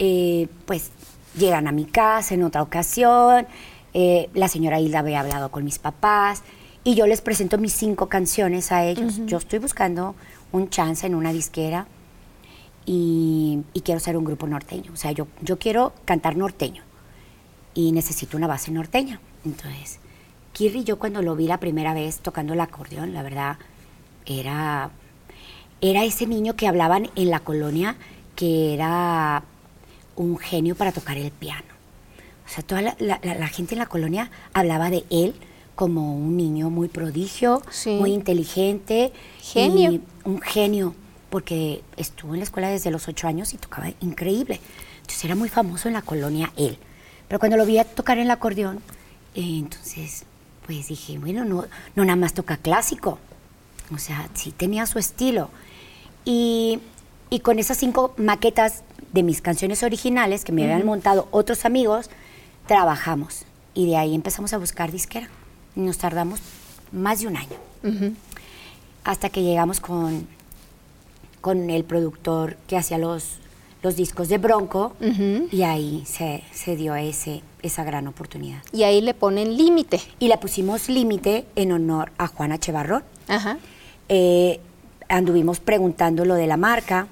eh, 0.00 0.48
pues, 0.64 0.90
llegan 1.38 1.68
a 1.68 1.72
mi 1.72 1.84
casa 1.84 2.34
en 2.34 2.42
otra 2.42 2.60
ocasión. 2.60 3.46
Eh, 3.94 4.30
la 4.34 4.48
señora 4.48 4.80
Hilda 4.80 4.98
había 4.98 5.20
hablado 5.20 5.52
con 5.52 5.62
mis 5.62 5.78
papás 5.78 6.42
y 6.82 6.96
yo 6.96 7.06
les 7.06 7.20
presento 7.20 7.56
mis 7.56 7.72
cinco 7.72 8.08
canciones 8.08 8.72
a 8.72 8.84
ellos. 8.84 9.20
Yo 9.26 9.38
estoy 9.38 9.60
buscando 9.60 10.16
un 10.50 10.70
chance 10.70 11.06
en 11.06 11.14
una 11.14 11.32
disquera 11.32 11.86
y, 12.84 13.62
quiero 13.84 14.00
ser 14.00 14.16
un 14.16 14.24
grupo 14.24 14.48
norteño. 14.48 14.90
O 14.92 14.96
sea, 14.96 15.12
yo, 15.12 15.28
yo 15.40 15.60
quiero 15.60 15.92
cantar 16.04 16.36
norteño. 16.36 16.82
y 17.74 17.92
necesito 17.92 18.36
una 18.36 18.48
base 18.48 18.72
norteña. 18.72 19.20
Entonces, 19.44 20.00
Kirri, 20.52 20.82
yo 20.82 20.98
cuando 20.98 21.22
lo 21.22 21.36
vi 21.36 21.46
la 21.46 21.60
primera 21.60 21.94
vez 21.94 22.18
tocando 22.18 22.54
el 22.54 22.60
acordeón, 22.60 23.14
la 23.14 23.22
verdad, 23.22 23.58
era, 24.24 24.90
era 25.80 26.02
ese 26.02 26.26
niño 26.26 26.56
que 26.56 26.66
hablaban 26.66 27.08
en 27.14 27.30
la 27.30 27.38
colonia 27.38 27.96
que 28.36 28.74
era 28.74 29.42
un 30.14 30.38
genio 30.38 30.76
para 30.76 30.92
tocar 30.92 31.16
el 31.16 31.30
piano. 31.30 31.64
O 32.46 32.48
sea, 32.48 32.62
toda 32.62 32.80
la, 32.80 33.48
gente 33.48 33.74
en 33.74 33.80
la 33.80 33.86
colonia 33.86 34.30
hablaba 34.52 34.88
de 34.90 35.04
él 35.10 35.34
como 35.74 36.16
un 36.16 36.36
niño 36.36 36.70
muy 36.70 36.88
prodigio, 36.88 37.60
muy 37.86 38.12
inteligente. 38.12 39.12
Genio. 39.40 40.00
un 40.24 40.40
genio, 40.40 40.94
porque 41.28 41.82
estuvo 41.96 42.34
en 42.34 42.40
la 42.40 42.44
escuela 42.44 42.68
desde 42.68 42.90
los 42.90 43.08
ocho 43.08 43.26
años 43.26 43.52
y 43.52 43.58
tocaba 43.58 43.88
increíble. 44.00 44.60
Entonces 45.00 45.24
era 45.24 45.34
muy 45.34 45.48
famoso 45.48 45.88
en 45.88 45.94
la 45.94 46.02
colonia 46.02 46.52
él. 46.56 46.78
Pero 47.26 47.40
cuando 47.40 47.56
lo 47.56 47.66
vi 47.66 47.78
a 47.78 47.84
tocar 47.84 48.18
en 48.18 48.24
el 48.24 48.30
acordeón, 48.30 48.80
eh, 49.34 49.58
entonces, 49.58 50.24
pues 50.64 50.88
dije, 50.88 51.18
bueno, 51.18 51.44
no, 51.44 51.64
no 51.96 52.04
nada 52.04 52.16
más 52.16 52.32
toca 52.32 52.56
clásico. 52.56 53.18
O 53.92 53.98
sea, 53.98 54.28
sí 54.34 54.52
tenía 54.52 54.86
su 54.86 54.98
estilo. 54.98 55.50
Y, 56.24 56.80
y 57.30 57.40
con 57.40 57.58
esas 57.58 57.78
cinco 57.78 58.14
maquetas 58.16 58.82
de 59.12 59.22
mis 59.22 59.40
canciones 59.40 59.82
originales 59.82 60.44
que 60.44 60.52
me 60.52 60.64
habían 60.64 60.86
montado 60.86 61.28
otros 61.30 61.64
amigos, 61.64 62.10
trabajamos. 62.66 63.44
Y 63.74 63.86
de 63.86 63.96
ahí 63.96 64.14
empezamos 64.14 64.52
a 64.52 64.58
buscar 64.58 64.92
disquera. 64.92 65.28
Y 65.74 65.80
nos 65.80 65.98
tardamos 65.98 66.40
más 66.92 67.20
de 67.20 67.26
un 67.26 67.36
año. 67.36 67.56
Hasta 69.04 69.28
que 69.28 69.42
llegamos 69.42 69.80
con, 69.80 70.26
con 71.40 71.70
el 71.70 71.84
productor 71.84 72.56
que 72.66 72.76
hacía 72.76 72.98
los, 72.98 73.38
los 73.82 73.96
discos 73.96 74.28
de 74.28 74.38
Bronco 74.38 74.96
y 75.52 75.62
ahí 75.62 76.02
se, 76.06 76.42
se, 76.52 76.74
dio 76.76 76.94
ese, 76.96 77.42
esa 77.62 77.84
gran 77.84 78.06
oportunidad. 78.08 78.62
Y 78.72 78.82
ahí 78.82 79.00
le 79.00 79.14
ponen 79.14 79.56
límite. 79.56 80.00
Y 80.18 80.28
le 80.28 80.38
pusimos 80.38 80.88
límite 80.88 81.46
en 81.54 81.72
honor 81.72 82.12
a 82.18 82.26
Juana 82.26 82.58
Chevarrón. 82.58 83.04
Eh, 84.08 84.60
anduvimos 85.08 85.60
preguntando 85.60 86.24
lo 86.24 86.34
de 86.34 86.46
la 86.46 86.56
marca. 86.56 87.08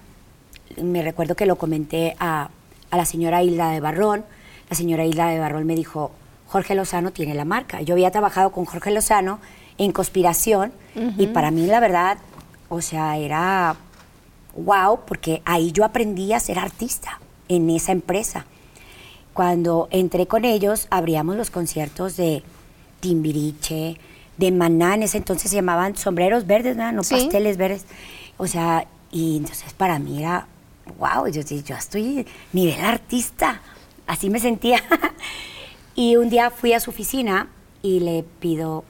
Me 0.83 1.03
recuerdo 1.03 1.35
que 1.37 1.47
lo 1.47 1.57
comenté 1.57 2.17
a, 2.19 2.51
a 2.91 2.97
la 2.97 3.05
señora 3.05 3.43
Hilda 3.43 3.71
de 3.71 3.81
Barrón. 3.81 4.25
La 4.71 4.77
señora 4.77 5.05
Hilda 5.05 5.29
de 5.29 5.39
Barrón 5.39 5.67
me 5.67 5.75
dijo, 5.75 6.11
Jorge 6.47 6.75
Lozano 6.75 7.11
tiene 7.11 7.35
la 7.35 7.45
marca. 7.45 7.83
Yo 7.83 7.95
había 7.95 8.11
trabajado 8.11 8.53
con 8.53 8.65
Jorge 8.65 8.91
Lozano 8.91 9.41
en 9.79 9.93
Conspiración 9.93 10.73
y 11.19 11.27
para 11.27 11.51
mí 11.51 11.67
la 11.67 11.81
verdad, 11.81 12.19
o 12.69 12.81
sea, 12.81 13.17
era 13.17 13.77
wow, 14.57 15.01
porque 15.07 15.43
ahí 15.45 15.73
yo 15.73 15.85
aprendí 15.85 16.33
a 16.33 16.41
ser 16.41 16.59
artista 16.59 17.21
en 17.49 17.71
esa 17.71 17.93
empresa. 17.93 18.47
Cuando 19.33 19.89
entré 19.91 20.27
con 20.27 20.45
ellos, 20.45 20.87
abríamos 20.91 21.37
los 21.37 21.51
conciertos 21.51 22.17
de 22.17 22.45
Timbiriche, 23.01 23.99
de 24.37 24.53
Maná, 24.53 24.95
en 24.95 25.03
ese 25.03 25.19
entonces 25.19 25.51
se 25.51 25.57
llamaban 25.57 25.97
sombreros 25.97 26.47
verdes, 26.47 26.77
¿no? 26.77 27.03
pasteles 27.03 27.57
verdes. 27.57 27.85
O 28.37 28.47
sea, 28.47 28.87
y 29.11 29.39
entonces 29.39 29.73
para 29.73 29.99
mí 29.99 30.21
era, 30.21 30.47
wow, 30.99 31.27
yo, 31.29 31.43
yo 31.43 31.77
estoy 31.77 32.27
nivel 32.53 32.81
artista, 32.85 33.61
así 34.07 34.31
me 34.31 34.41
sentía. 34.41 34.83
y 35.95 36.17
un 36.17 36.31
día 36.31 36.51
fui 36.51 36.73
a 36.73 36.81
su 36.81 36.91
oficina 36.91 37.49
y 37.83 38.01
le 38.01 38.25
pido 38.41 38.85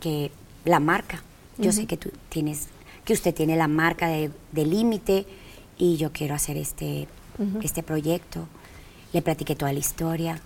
que 0.00 0.30
la 0.64 0.80
marca, 0.80 1.22
yo 1.58 1.72
sé 1.72 1.86
que 1.86 1.96
tú 1.96 2.10
tienes 2.28 2.68
que 3.04 3.12
usted 3.12 3.34
tiene 3.34 3.56
la 3.56 3.68
marca 3.68 4.08
de, 4.08 4.30
límite 4.52 5.26
y 5.76 5.96
yo 5.96 6.12
quiero 6.12 6.34
hacer 6.34 6.56
este, 6.56 7.08
este 7.62 7.82
proyecto. 7.82 8.46
Le 9.12 9.22
platiqué 9.22 9.56
toda 9.56 9.72
la 9.72 9.78
historia. 9.78 10.40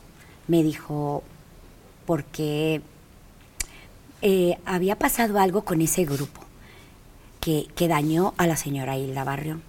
Me 0.48 0.62
dijo, 0.62 1.22
porque 2.06 2.80
eh, 4.22 4.58
había 4.64 4.96
pasado 4.96 5.38
algo 5.38 5.62
con 5.62 5.82
ese 5.82 6.04
grupo 6.04 6.40
que, 7.40 7.66
que 7.74 7.88
dañó 7.88 8.34
a 8.38 8.46
la 8.46 8.56
señora 8.56 8.96
Hilda 8.96 9.24
Barrión. 9.24 9.62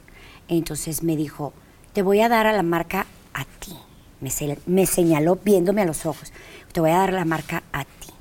Entonces 0.48 1.04
me 1.04 1.16
dijo, 1.16 1.54
te 1.94 2.02
voy 2.02 2.22
a 2.22 2.30
dar 2.30 2.48
a 2.48 2.54
la 2.54 2.64
marca 2.64 3.06
a 3.34 3.46
ti. 3.60 3.74
Me, 4.22 4.32
me 4.66 4.86
señaló 4.86 5.38
viéndome 5.44 5.82
a 5.82 5.86
los 5.86 6.06
ojos. 6.06 6.32
Te 6.72 6.80
voy 6.80 6.92
a 6.92 6.98
dar 6.98 7.14
la 7.14 7.26
marca 7.26 7.64
a 7.72 7.84
ti. 7.84 8.12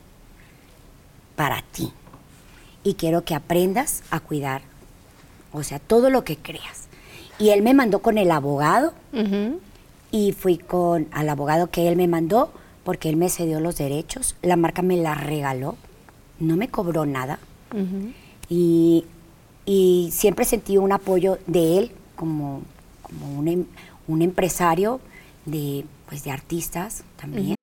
Para 1.36 1.62
ti 1.72 1.92
y 2.86 2.94
quiero 2.94 3.24
que 3.24 3.34
aprendas 3.34 4.04
a 4.12 4.20
cuidar, 4.20 4.62
o 5.52 5.64
sea, 5.64 5.80
todo 5.80 6.08
lo 6.08 6.22
que 6.22 6.36
creas. 6.36 6.86
Y 7.36 7.48
él 7.48 7.62
me 7.62 7.74
mandó 7.74 7.98
con 7.98 8.16
el 8.16 8.30
abogado 8.30 8.94
y 10.12 10.30
fui 10.30 10.56
con 10.56 11.08
al 11.10 11.28
abogado 11.28 11.68
que 11.68 11.88
él 11.88 11.96
me 11.96 12.06
mandó 12.06 12.52
porque 12.84 13.08
él 13.08 13.16
me 13.16 13.28
cedió 13.28 13.58
los 13.58 13.76
derechos, 13.76 14.36
la 14.40 14.54
marca 14.54 14.82
me 14.82 14.96
la 14.96 15.14
regaló, 15.14 15.74
no 16.38 16.56
me 16.56 16.68
cobró 16.68 17.06
nada 17.06 17.40
y, 18.48 19.04
siempre 20.12 20.44
sentí 20.44 20.78
un 20.78 20.92
apoyo 20.92 21.38
de 21.48 21.78
él 21.78 21.92
como, 22.16 22.62
como 23.02 23.38
un, 23.38 23.68
un 24.08 24.22
empresario 24.22 25.00
de, 25.44 25.84
pues, 26.08 26.24
de 26.24 26.30
artistas 26.30 27.04
también. 27.16 27.56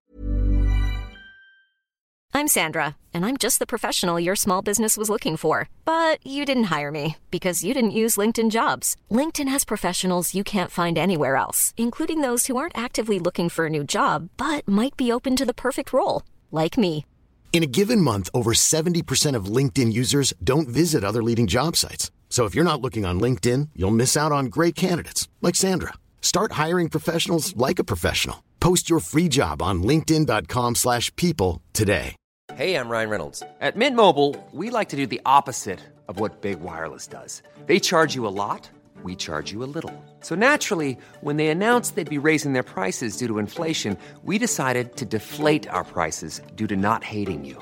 I'm 2.35 2.47
Sandra, 2.47 2.95
and 3.13 3.25
I'm 3.25 3.37
just 3.37 3.59
the 3.59 3.67
professional 3.67 4.19
your 4.19 4.35
small 4.35 4.63
business 4.63 4.97
was 4.97 5.07
looking 5.07 5.37
for. 5.37 5.69
But 5.85 6.17
you 6.25 6.45
didn't 6.45 6.75
hire 6.75 6.91
me 6.91 7.17
because 7.29 7.63
you 7.63 7.75
didn't 7.75 7.99
use 8.01 8.17
LinkedIn 8.17 8.49
jobs. 8.49 8.97
LinkedIn 9.11 9.47
has 9.47 9.63
professionals 9.63 10.33
you 10.33 10.43
can't 10.43 10.71
find 10.71 10.97
anywhere 10.97 11.35
else, 11.35 11.75
including 11.77 12.21
those 12.21 12.47
who 12.47 12.57
aren't 12.57 12.77
actively 12.77 13.19
looking 13.19 13.49
for 13.49 13.67
a 13.67 13.69
new 13.69 13.83
job 13.83 14.29
but 14.35 14.67
might 14.67 14.97
be 14.97 15.11
open 15.11 15.35
to 15.35 15.45
the 15.45 15.53
perfect 15.53 15.93
role, 15.93 16.23
like 16.51 16.75
me. 16.75 17.05
In 17.53 17.61
a 17.61 17.67
given 17.67 18.01
month, 18.01 18.31
over 18.33 18.53
70% 18.53 19.35
of 19.35 19.45
LinkedIn 19.45 19.93
users 19.93 20.33
don't 20.43 20.67
visit 20.67 21.03
other 21.03 21.21
leading 21.21 21.45
job 21.45 21.75
sites. 21.75 22.09
So 22.33 22.45
if 22.45 22.55
you're 22.55 22.71
not 22.71 22.81
looking 22.81 23.05
on 23.05 23.21
LinkedIn, 23.21 23.69
you'll 23.75 23.91
miss 23.91 24.17
out 24.17 24.31
on 24.31 24.47
great 24.47 24.73
candidates 24.73 25.29
like 25.43 25.53
Sandra. 25.53 25.93
Start 26.19 26.53
hiring 26.53 26.89
professionals 26.89 27.55
like 27.55 27.77
a 27.77 27.83
professional. 27.83 28.43
Post 28.59 28.89
your 28.89 29.01
free 29.01 29.27
job 29.29 29.61
on 29.61 29.83
linkedin.com/people 29.83 31.61
today. 31.73 32.15
Hey, 32.55 32.75
I'm 32.75 32.89
Ryan 32.89 33.09
Reynolds. 33.11 33.43
At 33.61 33.75
Mint 33.75 33.95
Mobile, 33.95 34.35
we 34.51 34.71
like 34.71 34.89
to 34.89 34.95
do 34.95 35.05
the 35.05 35.21
opposite 35.27 35.79
of 36.07 36.19
what 36.19 36.41
Big 36.41 36.59
Wireless 36.59 37.05
does. 37.05 37.43
They 37.67 37.79
charge 37.79 38.15
you 38.15 38.25
a 38.25 38.35
lot, 38.43 38.67
we 39.03 39.15
charge 39.15 39.51
you 39.53 39.63
a 39.63 39.69
little. 39.75 39.93
So 40.21 40.33
naturally, 40.33 40.97
when 41.21 41.37
they 41.37 41.49
announced 41.49 41.93
they'd 41.93 42.17
be 42.17 42.27
raising 42.29 42.53
their 42.53 42.69
prices 42.75 43.15
due 43.15 43.27
to 43.27 43.37
inflation, 43.37 43.95
we 44.23 44.39
decided 44.39 44.95
to 44.97 45.05
deflate 45.05 45.67
our 45.69 45.83
prices 45.83 46.41
due 46.55 46.67
to 46.67 46.75
not 46.75 47.03
hating 47.03 47.45
you. 47.45 47.61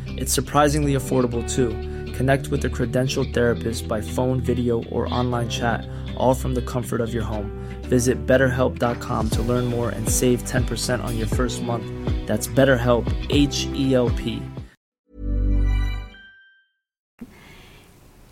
It's 0.21 0.31
surprisingly 0.31 0.93
affordable 0.93 1.41
too. 1.49 1.69
Connect 2.13 2.49
with 2.49 2.63
a 2.65 2.69
credentialed 2.69 3.33
therapist 3.33 3.87
by 3.87 4.01
phone, 4.01 4.39
video, 4.39 4.83
or 4.91 5.11
online 5.11 5.49
chat, 5.49 5.83
all 6.15 6.35
from 6.35 6.53
the 6.53 6.61
comfort 6.61 7.01
of 7.01 7.11
your 7.11 7.23
home. 7.23 7.49
Visit 7.89 8.27
betterhelp.com 8.27 9.29
to 9.31 9.41
learn 9.41 9.65
more 9.65 9.89
and 9.89 10.07
save 10.07 10.43
10% 10.43 11.03
on 11.03 11.17
your 11.17 11.25
first 11.25 11.63
month. 11.63 11.85
That's 12.27 12.47
BetterHelp, 12.47 13.11
H 13.31 13.67
E 13.73 13.95
L 13.95 14.11
P. 14.11 14.43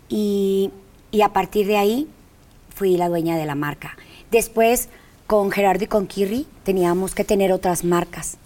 y, 0.08 0.70
y, 1.10 1.22
a 1.22 1.32
partir 1.32 1.66
de 1.66 1.76
ahí 1.76 2.08
fui 2.68 2.96
la 2.96 3.08
dueña 3.08 3.36
de 3.36 3.46
la 3.46 3.56
marca. 3.56 3.96
Después, 4.30 4.88
con 5.26 5.50
Gerardo 5.50 5.84
y 5.84 5.86
con 5.86 6.06
Kirri, 6.06 6.46
teníamos 6.64 7.14
que 7.14 7.24
tener 7.24 7.52
otras 7.52 7.84
marcas 7.84 8.36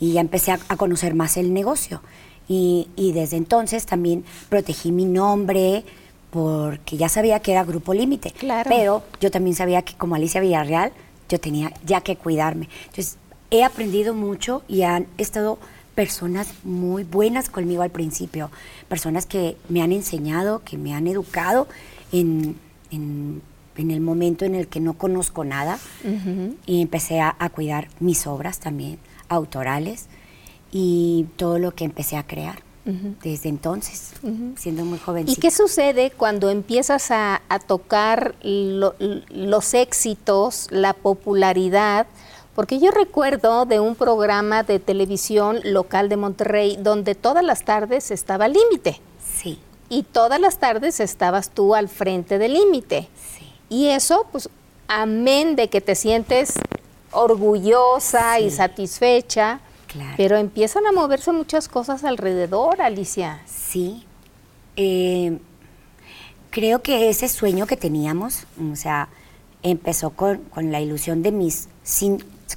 y 0.00 0.12
ya 0.12 0.20
empecé 0.20 0.50
a, 0.50 0.58
conocer 0.76 1.14
más 1.14 1.36
el 1.36 1.54
negocio. 1.54 2.02
Y, 2.48 2.88
y, 2.96 3.12
desde 3.12 3.36
entonces 3.36 3.84
también 3.84 4.24
protegí 4.48 4.90
mi 4.90 5.04
nombre 5.04 5.84
porque 6.30 6.96
ya 6.96 7.08
sabía 7.08 7.40
que 7.40 7.52
era 7.52 7.64
Grupo 7.64 7.92
Límite. 7.92 8.30
Claro. 8.30 8.68
Pero 8.68 9.02
yo 9.20 9.30
también 9.30 9.54
sabía 9.54 9.82
que 9.82 9.94
como 9.94 10.14
Alicia 10.14 10.40
Villarreal, 10.40 10.92
yo 11.28 11.38
tenía 11.38 11.72
ya 11.84 12.00
que 12.00 12.16
cuidarme. 12.16 12.68
Entonces, 12.86 13.18
he 13.50 13.64
aprendido 13.64 14.14
mucho 14.14 14.62
y 14.68 14.82
han 14.82 15.06
estado 15.18 15.58
personas 15.94 16.48
muy 16.62 17.02
buenas 17.02 17.50
conmigo 17.50 17.82
al 17.82 17.90
principio, 17.90 18.50
personas 18.88 19.26
que 19.26 19.56
me 19.68 19.82
han 19.82 19.90
enseñado, 19.90 20.62
que 20.64 20.78
me 20.78 20.94
han 20.94 21.08
educado 21.08 21.66
en, 22.12 22.56
en, 22.92 23.42
el 23.76 24.00
momento 24.00 24.44
en 24.44 24.54
el 24.54 24.68
que 24.68 24.78
no 24.78 24.94
conozco 24.94 25.44
nada 25.44 25.78
y 26.66 26.82
empecé 26.82 27.20
a, 27.20 27.34
cuidar 27.52 27.88
mis 27.98 28.28
obras 28.28 28.60
también, 28.60 28.98
autorales 29.28 30.06
y 30.70 31.26
todo 31.36 31.58
lo 31.58 31.74
que 31.74 31.84
empecé 31.84 32.16
a 32.16 32.26
crear 32.26 32.62
desde 33.22 33.50
entonces, 33.50 34.12
siendo 34.56 34.82
muy 34.84 34.98
joven. 34.98 35.28
¿Y 35.28 35.36
qué 35.36 35.50
sucede 35.50 36.10
cuando 36.10 36.48
empiezas 36.48 37.10
a, 37.10 37.40
tocar 37.66 38.34
los 38.42 39.74
éxitos, 39.74 40.68
la 40.70 40.94
popularidad? 40.94 42.06
Porque 42.54 42.78
yo 42.80 42.90
recuerdo 42.90 43.66
de 43.66 43.78
un 43.78 43.94
programa 43.94 44.62
de 44.62 44.78
televisión 44.78 45.60
local 45.64 46.08
de 46.08 46.16
Monterrey 46.16 46.78
donde 46.80 47.14
todas 47.14 47.44
las 47.44 47.62
tardes 47.62 48.10
estaba 48.10 48.48
Límite. 48.48 49.00
Sí. 49.22 49.58
Y 49.90 50.02
todas 50.02 50.40
las 50.40 50.58
tardes 50.58 50.98
estabas 50.98 51.50
tú 51.50 51.74
al 51.74 51.88
frente 51.88 52.38
del 52.38 52.54
Límite. 52.54 53.08
Sí. 53.36 53.52
Y 53.68 53.88
eso, 53.88 54.26
pues, 54.32 54.48
amén 54.88 55.56
de 55.56 55.68
que 55.68 55.82
te 55.82 55.94
sientes 55.94 56.54
orgullosa 57.12 58.40
y 58.40 58.50
satisfecha, 58.50 59.60
pero 60.16 60.36
empiezan 60.36 60.86
a 60.86 60.92
moverse 60.92 61.32
muchas 61.32 61.68
cosas 61.68 62.04
alrededor, 62.04 62.80
Alicia. 62.80 63.40
Sí. 63.46 64.04
Eh, 64.76 65.38
creo 66.50 66.82
que 66.82 67.08
ese 67.08 67.28
sueño 67.28 67.66
que 67.66 67.76
teníamos, 67.76 68.44
o 68.72 68.76
sea, 68.76 69.08
empezó 69.62 70.10
con, 70.10 70.40
la 70.56 70.80
ilusión 70.80 71.22
de 71.22 71.32
mis, 71.32 71.68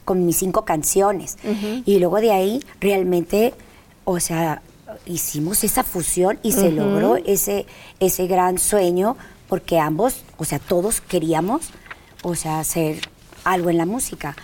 con 0.06 0.26
mis 0.26 0.38
cinco 0.38 0.66
canciones. 0.66 1.38
Y 1.86 2.00
luego 2.00 2.22
de 2.22 2.32
ahí 2.32 2.64
realmente, 2.80 3.54
o 4.04 4.20
sea, 4.20 4.62
hicimos 5.06 5.64
esa 5.64 5.84
fusión 5.84 6.40
y 6.44 6.52
se 6.52 6.72
logró 6.72 7.16
ese, 7.18 7.66
ese 8.00 8.28
gran 8.28 8.58
sueño 8.58 9.18
porque 9.48 9.80
ambos, 9.80 10.24
o 10.38 10.46
sea, 10.46 10.60
todos 10.60 11.02
queríamos, 11.02 11.70
o 12.24 12.36
sea, 12.36 12.60
hacer 12.60 13.02
algo 13.44 13.70
en 13.70 13.78
la 13.78 13.86
música 13.86 14.36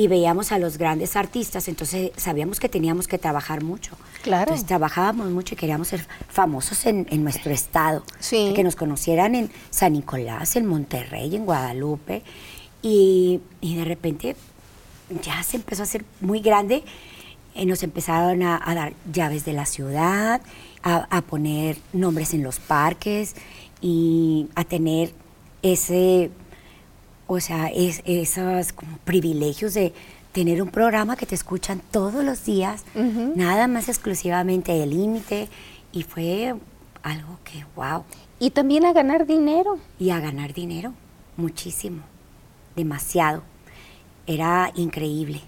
y 0.00 0.08
veíamos 0.08 0.50
a 0.50 0.58
los 0.58 0.78
grandes 0.78 1.14
artistas, 1.14 1.68
entonces 1.68 2.10
sabíamos 2.16 2.58
que 2.58 2.70
teníamos 2.70 3.06
que 3.06 3.18
trabajar 3.18 3.62
mucho. 3.62 3.98
Claro. 4.22 4.44
Entonces 4.44 4.66
trabajábamos 4.66 5.28
mucho 5.28 5.52
y 5.52 5.58
queríamos 5.58 5.88
ser 5.88 6.06
famosos 6.26 6.86
en, 6.86 7.06
nuestro 7.22 7.52
estado. 7.52 8.02
Sí. 8.18 8.54
Que 8.56 8.64
nos 8.64 8.76
conocieran 8.76 9.34
en 9.34 9.50
San 9.68 9.92
Nicolás, 9.92 10.56
en 10.56 10.64
Monterrey, 10.64 11.36
en 11.36 11.44
Guadalupe. 11.44 12.22
Y, 12.80 13.42
de 13.60 13.84
repente 13.84 14.36
ya 15.22 15.42
se 15.42 15.58
empezó 15.58 15.82
a 15.82 15.84
hacer 15.84 16.06
muy 16.22 16.40
grande. 16.40 16.82
y 17.54 17.66
nos 17.66 17.82
empezaron 17.82 18.42
a, 18.42 18.58
dar 18.74 18.94
llaves 19.12 19.44
de 19.44 19.52
la 19.52 19.66
ciudad, 19.66 20.40
a 20.82 21.20
poner 21.20 21.76
nombres 21.92 22.32
en 22.32 22.42
los 22.42 22.58
parques 22.58 23.36
y 23.82 24.48
a 24.54 24.64
tener 24.64 25.12
ese 25.60 26.30
o 27.32 27.38
sea, 27.38 27.68
es, 27.68 28.02
esos 28.06 28.72
como 28.72 28.98
privilegios 29.04 29.72
de 29.74 29.92
tener 30.32 30.60
un 30.60 30.68
programa 30.68 31.14
que 31.14 31.26
te 31.26 31.36
escuchan 31.36 31.80
todos 31.92 32.24
los 32.24 32.44
días, 32.44 32.84
nada 33.36 33.68
más 33.68 33.88
exclusivamente 33.88 34.82
el 34.82 34.90
límite, 34.90 35.48
y 35.92 36.02
fue 36.02 36.56
algo 37.04 37.38
que, 37.44 37.64
wow. 37.76 38.02
Y 38.40 38.50
también 38.50 38.84
a 38.84 38.92
ganar 38.92 39.28
dinero. 39.28 39.78
Y 40.00 40.10
a 40.10 40.18
ganar 40.18 40.52
dinero, 40.54 40.92
muchísimo, 41.36 42.02
demasiado. 42.74 43.44
Era 44.26 44.72
increíble. 44.74 45.40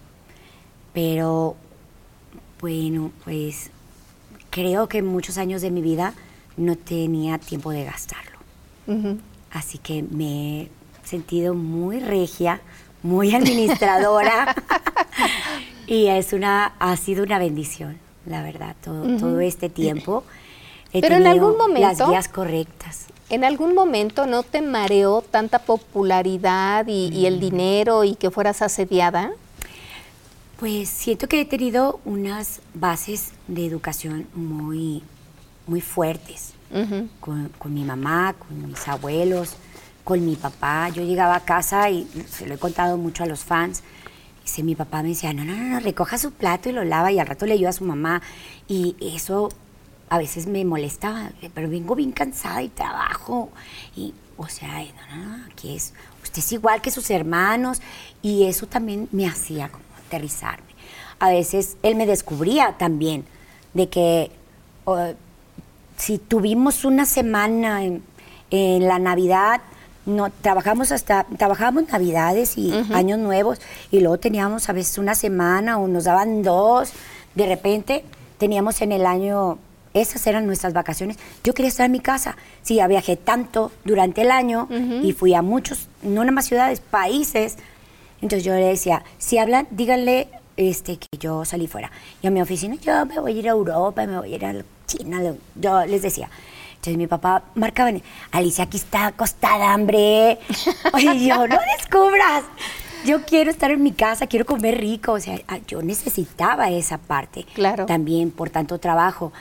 Pero, 0.92 1.57
bueno, 2.61 3.11
pues 3.25 3.73
creo 4.51 4.88
que 4.88 5.03
muchos 5.03 5.37
años 5.37 5.62
de 5.62 5.73
mi 5.73 5.83
vida 5.83 6.14
no 6.57 6.77
tenía 6.77 7.38
tiempo 7.38 7.73
de 7.73 7.83
gastarlo. 7.83 8.38
Así 9.51 9.79
que 9.79 10.05
me 10.05 10.68
sentido 11.12 11.53
muy 11.53 12.01
regia, 12.01 12.62
muy 13.03 13.35
administradora 13.35 14.55
y 15.87 16.07
es 16.07 16.33
una, 16.33 16.72
ha 16.79 16.96
sido 16.96 17.22
una 17.22 17.38
bendición, 17.38 17.98
la 18.25 18.42
verdad, 18.42 18.75
todo, 18.83 19.18
todo 19.18 19.40
este 19.40 19.68
tiempo. 19.68 20.25
He 20.94 21.03
Pero 21.03 21.16
en 21.16 21.27
algún 21.27 21.59
momento... 21.59 21.81
Las 21.81 22.09
guías 22.09 22.29
correctas. 22.29 23.07
¿En 23.29 23.44
algún 23.44 23.75
momento 23.75 24.27
no 24.27 24.42
te 24.42 24.62
mareó 24.62 25.20
tanta 25.20 25.59
popularidad 25.59 26.87
y, 26.87 27.27
el 27.27 27.37
mm. 27.37 27.40
dinero 27.40 28.05
y 28.05 28.14
que 28.14 28.31
fueras 28.31 28.62
asediada? 28.62 29.33
Pues 30.59 30.88
siento 30.88 31.29
que 31.29 31.42
he 31.42 31.44
tenido 31.44 32.01
unas 32.07 32.61
bases 32.72 33.33
de 33.48 33.66
educación 33.66 34.27
muy, 34.35 35.03
muy 35.66 35.83
fuertes 35.83 36.55
con, 37.20 37.51
con, 37.59 37.75
mi 37.75 37.85
mamá, 37.85 38.35
con 38.38 38.68
mis 38.68 38.88
abuelos, 38.88 39.57
con 40.05 40.25
mi 40.25 40.37
papá. 40.37 40.88
Yo 40.88 41.03
llegaba 41.03 41.37
a 41.37 41.45
casa 41.45 41.91
y 41.91 42.09
se 42.29 42.47
lo 42.47 42.55
he 42.55 42.59
contado 42.59 42.97
mucho 42.97 43.25
a 43.25 43.27
los 43.27 43.41
fans. 43.45 43.83
Mi 44.62 44.75
papá 44.75 45.03
me 45.03 45.11
decía, 45.11 45.33
no, 45.33 45.45
no, 45.45 45.55
no, 45.57 45.81
recoja 45.81 46.19
su 46.19 46.33
plato 46.33 46.69
y 46.69 46.73
lo 46.73 46.85
lava 46.85 47.11
y 47.11 47.19
al 47.19 47.27
rato 47.27 47.47
le 47.47 47.55
ayuda 47.55 47.71
a 47.71 47.73
su 47.73 47.85
mamá. 47.85 48.21
Y 48.69 48.97
eso 49.01 49.49
a 50.11 50.19
veces 50.19 50.47
me 50.47 50.65
molestaba, 50.65 51.31
pero 51.55 51.71
vengo 51.71 51.95
bien 51.95 52.12
cansada 52.12 52.62
y 52.62 52.69
trabajo. 52.69 53.51
Y, 53.97 54.12
o 54.37 54.49
sea, 54.49 54.85
no, 54.85 55.17
no, 55.17 55.38
no, 55.38 55.45
aquí 55.47 55.75
es, 55.75 55.95
usted 56.23 56.41
es 56.41 56.53
igual 56.53 56.83
que 56.83 56.91
sus 56.91 57.09
hermanos. 57.11 57.81
Y 58.21 58.45
eso 58.45 58.67
también 58.67 59.09
me 59.12 59.27
hacía 59.27 59.69
como 59.71 59.85
aterrizarme. 60.07 60.73
A 61.19 61.31
veces 61.31 61.77
él 61.83 61.95
me 61.95 62.05
descubría 62.05 62.77
también 62.77 63.25
de 63.73 63.88
que 63.88 64.31
si 65.97 66.19
tuvimos 66.19 66.85
una 66.85 67.07
semana 67.07 67.81
en 67.85 68.88
la 68.88 68.99
Navidad, 68.99 69.62
no 70.07 70.31
trabajamos 70.31 70.93
hasta 70.93 71.27
trabajábamos 71.38 71.88
navidades 71.88 72.59
y 72.59 72.73
años 72.93 73.19
nuevos 73.19 73.61
y 73.91 74.01
luego 74.01 74.19
teníamos 74.19 74.69
a 74.69 74.73
veces 74.73 74.99
una 74.99 75.15
semana 75.15 75.79
o 75.79 75.87
nos 75.88 76.05
daban 76.05 76.43
dos 76.43 76.93
de 77.35 77.47
repente 77.47 78.05
teníamos 78.38 78.83
en 78.83 78.93
el 78.93 79.07
año 79.07 79.59
esas 79.95 80.27
eran 80.27 80.47
nuestras 80.47 80.73
vacaciones. 80.73 81.19
Yo 81.45 81.53
quería 81.53 81.69
estar 81.69 81.87
en 81.87 81.93
mi 81.93 82.01
casa 82.01 82.37
sí 82.62 82.77
ya 82.77 82.87
viajé 82.87 83.17
tanto 83.17 83.71
durante 83.85 84.23
el 84.23 84.31
año 84.31 84.69
y 85.03 85.12
fui 85.12 85.35
a 85.35 85.43
muchos 85.43 85.88
no 86.03 86.21
nada 86.23 86.33
más 86.33 86.47
ciudades 86.47 86.81
países. 86.81 87.59
Entonces 88.21 88.45
yo 88.45 88.55
le 88.55 88.67
decía 88.67 89.05
si 89.19 89.38
hablan 89.38 89.69
díganle 89.71 90.29
este 90.57 90.99
que 90.99 91.07
yo 91.19 91.45
salí 91.45 91.67
fuera. 91.67 91.91
Y 92.23 92.27
a 92.27 92.31
mi 92.31 92.43
oficina 92.43 92.77
yo 92.77 93.07
me 93.07 93.21
voy 93.21 93.37
a 93.37 93.38
ir 93.38 93.49
a 93.49 93.53
Europa 93.53 94.07
me 94.07 94.19
voy 94.19 94.33
a 94.33 94.37
ir 94.37 94.45
a 94.45 94.55
China 94.87 95.21
yo 95.55 95.87
les 95.87 96.03
decía 96.03 96.29
entonces 96.83 96.99
mi 96.99 97.07
papá 97.07 97.45
marcaba, 97.55 97.92
Alicia, 98.33 98.64
aquí 98.64 98.77
está 98.77 99.07
acostada, 99.07 99.73
hambre. 99.73 100.40
Oye, 100.92 101.29
yo, 101.29 101.47
no 101.47 101.57
descubras. 101.79 102.42
Yo 103.07 103.25
quiero 103.25 103.53
estar 103.53 103.71
en 103.71 103.85
mi 103.85 103.92
casa, 103.92 104.27
quiero 104.27 104.45
comer 104.45 104.79
rico. 104.79 105.12
O 105.12 105.21
sea, 105.21 105.40
ah, 105.47 105.61
yo 105.68 105.81
necesitaba 105.81 106.71
esa 106.71 106.99
parte. 106.99 107.47
Claro. 107.55 107.87
También 107.87 108.33
por 108.33 108.51
tanto 108.51 108.81
trabajo. 108.81 109.33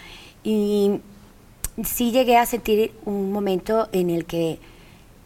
Y 0.44 1.00
sí 1.84 2.12
llegué 2.12 2.38
a 2.38 2.46
sentir 2.46 2.94
un 3.06 3.32
momento 3.32 3.90
en 3.92 4.12
el 4.12 4.26
que 4.26 4.60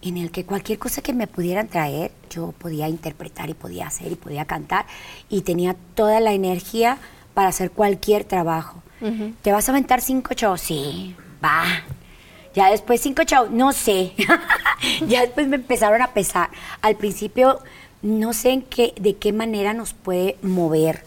en 0.01 0.15
el 0.15 0.31
que 0.31 0.45
cualquier 0.45 0.79
cosa 0.79 1.01
que 1.01 1.11
me 1.11 1.27
pudieran 1.27 1.67
traer, 1.67 2.13
yo 2.29 2.53
podía 2.53 2.87
interpretar 2.87 3.49
y 3.49 3.55
podía 3.55 3.87
hacer 3.87 4.09
y 4.13 4.15
podía 4.15 4.45
cantar 4.45 4.85
y 5.27 5.41
tenía 5.41 5.75
toda 5.95 6.21
la 6.21 6.31
energía 6.31 6.97
para 7.33 7.49
hacer 7.49 7.71
cualquier 7.71 8.23
trabajo. 8.23 8.81
¿Te 9.41 9.51
vas 9.51 9.67
a 9.67 9.73
aventar 9.73 9.99
cinco 9.99 10.33
shows? 10.33 10.61
Sí, 10.61 11.13
va. 11.43 11.65
Ya 12.55 12.71
después 12.71 13.01
cinco 13.01 13.23
chavos, 13.23 13.51
no 13.51 13.73
sé. 13.73 14.13
ya 15.07 15.21
después 15.21 15.47
me 15.47 15.57
empezaron 15.57 16.01
a 16.01 16.13
pesar. 16.13 16.49
Al 16.81 16.95
principio 16.95 17.59
no 18.01 18.33
sé 18.33 18.51
en 18.51 18.61
qué, 18.61 18.93
de 18.99 19.15
qué 19.15 19.33
manera 19.33 19.73
nos 19.73 19.93
puede 19.93 20.37
mover. 20.41 21.03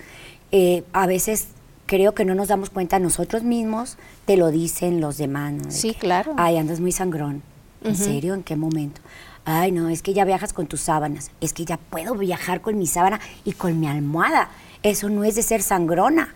Eh, 0.52 0.84
a 0.92 1.06
veces 1.06 1.48
creo 1.86 2.12
que 2.12 2.24
no 2.24 2.34
nos 2.34 2.48
damos 2.48 2.70
cuenta 2.70 2.98
nosotros 2.98 3.42
mismos, 3.42 3.96
te 4.26 4.36
lo 4.36 4.50
dicen 4.50 5.00
los 5.00 5.16
demás. 5.16 5.54
sí, 5.68 5.94
claro. 5.94 6.34
Ay, 6.36 6.58
andas 6.58 6.80
muy 6.80 6.92
sangrón. 6.92 7.42
¿En 7.82 7.96
serio? 7.96 8.34
¿En 8.34 8.42
qué 8.42 8.56
momento? 8.56 9.00
Ay, 9.44 9.72
no, 9.72 9.88
es 9.88 10.02
que 10.02 10.12
ya 10.12 10.24
viajas 10.24 10.52
con 10.52 10.66
tus 10.66 10.80
sábanas. 10.80 11.30
Es 11.40 11.52
que 11.52 11.64
ya 11.64 11.78
puedo 11.78 12.14
viajar 12.14 12.60
con 12.60 12.76
mi 12.76 12.86
sábana 12.86 13.20
y 13.44 13.52
con 13.52 13.78
mi 13.78 13.86
almohada. 13.86 14.50
Eso 14.82 15.08
no 15.08 15.24
es 15.24 15.36
de 15.36 15.42
ser 15.42 15.62
sangrona. 15.62 16.34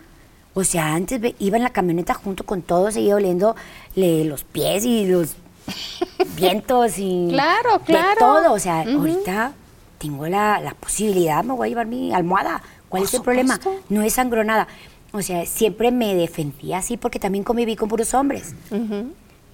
O 0.54 0.64
sea, 0.64 0.94
antes 0.94 1.20
iba 1.38 1.56
en 1.56 1.62
la 1.62 1.70
camioneta 1.70 2.14
junto 2.14 2.44
con 2.44 2.62
todos, 2.62 2.94
seguía 2.94 3.16
oliendo 3.16 3.56
los 3.94 4.44
pies 4.44 4.84
y 4.84 5.06
los 5.06 5.36
vientos 6.36 6.98
y 6.98 7.28
claro, 7.30 7.80
claro. 7.84 8.10
de 8.10 8.16
todo. 8.16 8.52
O 8.52 8.58
sea, 8.58 8.82
ahorita 8.82 9.52
tengo 9.98 10.26
la, 10.26 10.74
posibilidad, 10.80 11.42
me 11.44 11.54
voy 11.54 11.66
a 11.66 11.70
llevar 11.70 11.86
mi 11.86 12.12
almohada. 12.12 12.62
¿Cuál 12.88 13.04
es 13.04 13.14
el 13.14 13.22
problema? 13.22 13.58
No 13.88 14.02
es 14.02 14.14
sangronada. 14.14 14.68
O 15.12 15.22
sea, 15.22 15.46
siempre 15.46 15.90
me 15.90 16.14
defendí 16.14 16.72
así 16.72 16.96
porque 16.96 17.18
también 17.18 17.44
conviví 17.44 17.76
con 17.76 17.88
puros 17.88 18.12
hombres. 18.12 18.54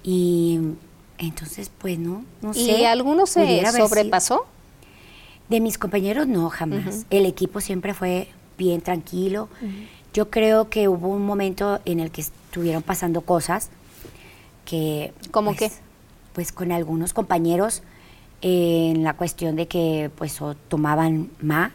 Y 0.03 0.59
entonces, 1.17 1.69
pues 1.77 1.99
no, 1.99 2.25
no 2.41 2.53
sé. 2.53 2.61
¿Y 2.61 2.85
alguno 2.85 3.25
se 3.25 3.65
sobrepasó? 3.71 4.45
De 5.47 5.59
mis 5.59 5.77
compañeros 5.77 6.27
no, 6.27 6.49
jamás. 6.49 7.05
El 7.09 7.25
equipo 7.25 7.61
siempre 7.61 7.93
fue 7.93 8.27
bien 8.57 8.81
tranquilo. 8.81 9.49
Yo 10.13 10.29
creo 10.29 10.69
que 10.69 10.87
hubo 10.87 11.09
un 11.09 11.25
momento 11.25 11.79
en 11.85 11.99
el 11.99 12.11
que 12.11 12.21
estuvieron 12.21 12.81
pasando 12.83 13.21
cosas 13.21 13.69
que... 14.65 15.13
¿Cómo 15.31 15.51
pues, 15.51 15.59
qué? 15.59 15.71
Pues 16.33 16.51
con 16.51 16.71
algunos 16.71 17.13
compañeros 17.13 17.83
en 18.41 19.03
la 19.03 19.15
cuestión 19.15 19.55
de 19.55 19.67
que 19.67 20.09
pues 20.15 20.41
o 20.41 20.55
tomaban 20.55 21.29
más 21.41 21.71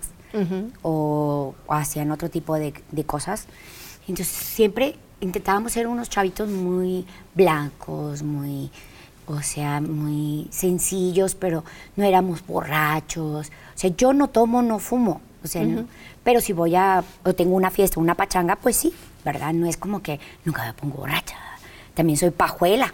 o, 0.83 1.55
hacían 1.68 2.11
otro 2.11 2.29
tipo 2.29 2.57
de, 2.57 2.75
de 2.90 3.05
cosas. 3.05 3.47
Entonces 4.09 4.29
siempre 4.29 4.97
intentábamos 5.20 5.73
ser 5.73 5.87
unos 5.87 6.11
chavitos 6.11 6.49
muy 6.49 7.07
blancos, 7.35 8.23
muy, 8.23 8.70
o 9.27 9.40
sea, 9.42 9.81
muy 9.81 10.49
sencillos, 10.51 11.35
pero 11.35 11.64
no 11.97 12.05
éramos 12.05 12.44
borrachos. 12.47 13.49
O 13.49 13.79
sea, 13.79 13.90
yo 13.97 14.12
no 14.12 14.29
tomo, 14.29 14.62
no 14.62 14.79
fumo. 14.79 15.20
O 15.42 15.47
sea, 15.47 15.62
pero 16.24 16.40
si 16.40 16.52
voy 16.52 16.74
a, 16.74 17.04
o 17.24 17.34
tengo 17.34 17.54
una 17.54 17.70
fiesta, 17.70 18.00
una 18.00 18.14
pachanga, 18.14 18.56
pues 18.56 18.76
sí, 18.76 18.92
¿verdad? 19.24 19.52
No 19.52 19.66
es 19.66 19.76
como 19.76 20.02
que 20.02 20.18
nunca 20.44 20.64
me 20.64 20.72
pongo 20.72 20.98
borracha. 20.98 21.37
También 21.92 22.18
soy 22.18 22.30
pajuela. 22.30 22.92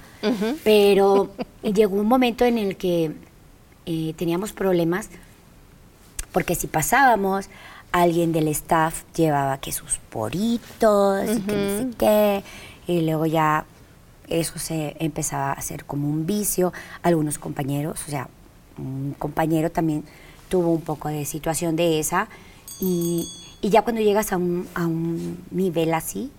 Pero 0.65 1.31
llegó 1.63 1.97
un 1.97 2.07
momento 2.07 2.45
en 2.45 2.59
el 2.59 2.77
que 2.77 3.13
eh, 3.87 4.15
teníamos 4.17 4.53
problemas, 4.53 5.09
porque 6.33 6.55
si 6.55 6.67
pasábamos, 6.67 7.49
alguien 7.93 8.33
del 8.33 8.49
staff 8.49 9.05
llevaba 9.15 9.59
que 9.59 9.73
sus 9.73 9.99
poritos, 10.11 11.25
y 11.25 11.41
que 11.41 11.57
no 11.57 11.79
sé 11.79 11.97
qué, 11.97 12.45
y 12.87 13.03
luego 13.03 13.27
ya 13.27 13.65
eso 14.29 14.59
se 14.59 14.97
empezaba 14.99 15.51
a 15.51 15.53
hacer 15.53 15.85
como 15.85 16.09
un 16.09 16.27
vicio. 16.27 16.73
Algunos 17.03 17.39
compañeros, 17.39 18.01
o 18.07 18.11
sea, 18.11 18.29
un 18.77 19.15
compañero 19.19 19.71
también 19.71 20.05
tuvo 20.49 20.71
un 20.71 20.83
poco 20.83 21.09
de 21.09 21.25
situación 21.25 21.77
de 21.77 22.01
esa, 22.01 22.29
y, 22.81 23.27
ya 23.63 23.83
cuando 23.83 24.01
llegas 24.01 24.33
a 24.33 24.37
un, 24.37 24.67
a 24.75 24.87
un, 24.87 25.45
nivel 25.51 25.93
así 25.95 26.31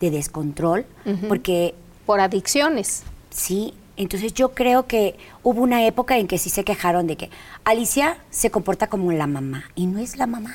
de 0.00 0.10
descontrol, 0.10 0.86
porque... 1.28 1.74
Por 2.06 2.20
adicciones. 2.20 3.04
Sí, 3.30 3.74
entonces 3.96 4.34
yo 4.34 4.52
creo 4.54 4.86
que 4.86 5.16
hubo 5.42 5.60
una 5.60 5.86
época 5.86 6.18
en 6.18 6.26
que 6.26 6.38
sí 6.38 6.50
se 6.50 6.64
quejaron 6.64 7.06
de 7.06 7.16
que 7.16 7.30
Alicia 7.64 8.18
se 8.30 8.50
comporta 8.50 8.88
como 8.88 9.12
la 9.12 9.26
mamá, 9.26 9.64
y 9.74 9.86
no 9.86 9.98
es 9.98 10.16
la 10.16 10.26
mamá. 10.26 10.54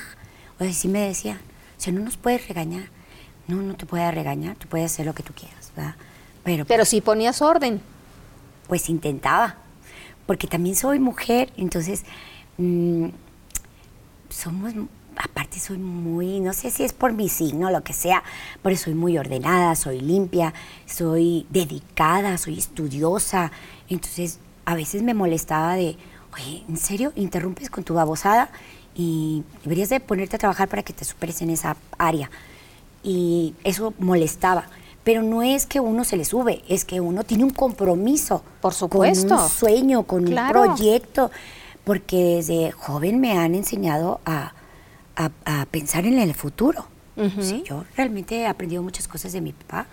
O 0.58 0.64
sea, 0.64 0.72
sí 0.72 0.88
me 0.88 1.00
decían, 1.00 1.36
o 1.36 1.80
sea, 1.80 1.92
no 1.92 2.00
nos 2.00 2.16
puedes 2.16 2.46
regañar. 2.48 2.84
No, 3.46 3.62
no 3.62 3.74
te 3.76 3.86
puedes 3.86 4.12
regañar, 4.12 4.56
tú 4.56 4.68
puedes 4.68 4.92
hacer 4.92 5.06
lo 5.06 5.14
que 5.14 5.22
tú 5.22 5.32
quieras, 5.32 5.72
¿verdad? 5.74 5.94
Pero, 6.44 6.64
Pero 6.66 6.84
si 6.84 7.00
ponías 7.00 7.40
orden. 7.40 7.80
Pues 8.66 8.90
intentaba, 8.90 9.56
porque 10.26 10.46
también 10.46 10.76
soy 10.76 10.98
mujer, 10.98 11.50
entonces 11.56 12.04
mm, 12.58 13.06
somos, 14.28 14.74
aparte 15.18 15.58
soy 15.58 15.78
muy, 15.78 16.40
no 16.40 16.52
sé 16.52 16.70
si 16.70 16.84
es 16.84 16.92
por 16.92 17.12
mi 17.12 17.28
signo, 17.28 17.70
lo 17.70 17.82
que 17.82 17.92
sea, 17.92 18.22
pero 18.62 18.76
soy 18.76 18.94
muy 18.94 19.18
ordenada, 19.18 19.74
soy 19.74 20.00
limpia, 20.00 20.54
soy 20.86 21.46
dedicada, 21.50 22.38
soy 22.38 22.58
estudiosa, 22.58 23.52
entonces 23.88 24.38
a 24.64 24.74
veces 24.74 25.02
me 25.02 25.14
molestaba 25.14 25.74
de, 25.74 25.96
oye, 26.34 26.64
¿en 26.68 26.76
serio 26.76 27.12
interrumpes 27.16 27.70
con 27.70 27.84
tu 27.84 27.94
babosada? 27.94 28.50
y 28.98 29.44
deberías 29.62 29.88
de 29.90 30.00
ponerte 30.00 30.34
a 30.34 30.38
trabajar 30.40 30.68
para 30.68 30.82
que 30.82 30.92
te 30.92 31.04
superes 31.04 31.40
en 31.40 31.50
esa 31.50 31.76
área. 31.98 32.30
Y 33.04 33.54
eso 33.62 33.94
molestaba. 34.00 34.66
Pero 35.04 35.22
no 35.22 35.42
es 35.42 35.66
que 35.66 35.78
uno 35.78 36.02
se 36.02 36.16
le 36.16 36.24
sube, 36.24 36.62
es 36.68 36.84
que 36.84 37.00
uno 37.00 37.22
tiene 37.22 37.44
un 37.44 37.50
compromiso. 37.50 38.42
Por 38.60 38.74
supuesto. 38.74 39.28
Con 39.36 39.44
un 39.44 39.48
sueño, 39.48 40.02
con 40.02 40.26
un 40.26 40.48
proyecto. 40.48 41.30
Porque 41.84 42.34
desde 42.36 42.72
joven 42.72 43.20
me 43.20 43.38
han 43.38 43.54
enseñado 43.54 44.20
a, 44.26 44.52
a, 45.18 45.66
pensar 45.66 46.06
en 46.06 46.18
el 46.18 46.34
futuro. 46.34 46.86
sí, 47.40 47.64
yo 47.66 47.84
realmente 47.96 48.36
he 48.36 48.46
aprendido 48.46 48.82
muchas 48.82 49.08
cosas 49.08 49.32
de 49.32 49.40
mi 49.40 49.52
papá 49.52 49.86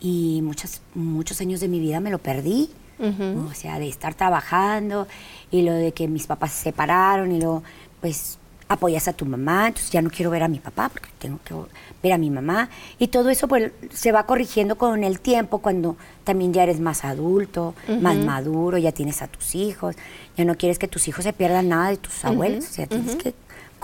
y 0.00 0.40
muchas, 0.42 0.80
muchos 0.94 1.40
años 1.40 1.60
de 1.60 1.68
mi 1.68 1.78
vida 1.78 2.00
me 2.00 2.10
lo 2.10 2.18
perdí. 2.18 2.70
O 2.98 3.52
sea, 3.52 3.78
de 3.78 3.88
estar 3.88 4.14
trabajando 4.14 5.06
y 5.50 5.60
lo 5.60 5.74
de 5.74 5.92
que 5.92 6.08
mis 6.08 6.26
papás 6.26 6.52
se 6.52 6.62
separaron 6.62 7.30
y 7.30 7.38
luego 7.38 7.62
pues 8.00 8.38
apoyas 8.68 9.06
a 9.06 9.12
tu 9.12 9.26
mamá, 9.26 9.68
entonces 9.68 9.92
ya 9.92 10.02
no 10.02 10.10
quiero 10.10 10.30
ver 10.30 10.42
a 10.42 10.48
mi 10.48 10.58
papá 10.58 10.88
porque 10.88 11.08
tengo 11.18 11.38
que 11.44 11.54
ver 12.02 12.12
a 12.12 12.18
mi 12.18 12.30
mamá. 12.30 12.68
Y 12.98 13.08
todo 13.08 13.30
eso 13.30 13.48
pues 13.48 13.72
se 13.92 14.12
va 14.12 14.24
corrigiendo 14.24 14.76
con 14.76 15.04
el 15.04 15.20
tiempo 15.20 15.58
cuando 15.58 15.96
también 16.24 16.52
ya 16.52 16.62
eres 16.62 16.80
más 16.80 17.04
adulto, 17.04 17.74
más 18.00 18.16
maduro, 18.16 18.78
ya 18.78 18.92
tienes 18.92 19.22
a 19.22 19.28
tus 19.28 19.54
hijos, 19.54 19.94
ya 20.36 20.44
no 20.44 20.56
quieres 20.56 20.78
que 20.78 20.88
tus 20.88 21.06
hijos 21.06 21.24
se 21.24 21.32
pierdan 21.32 21.68
nada 21.68 21.90
de 21.90 21.98
tus 21.98 22.24
abuelos, 22.24 22.64
o 22.64 22.72
sea, 22.72 22.86
tienes 22.86 23.16
que 23.16 23.34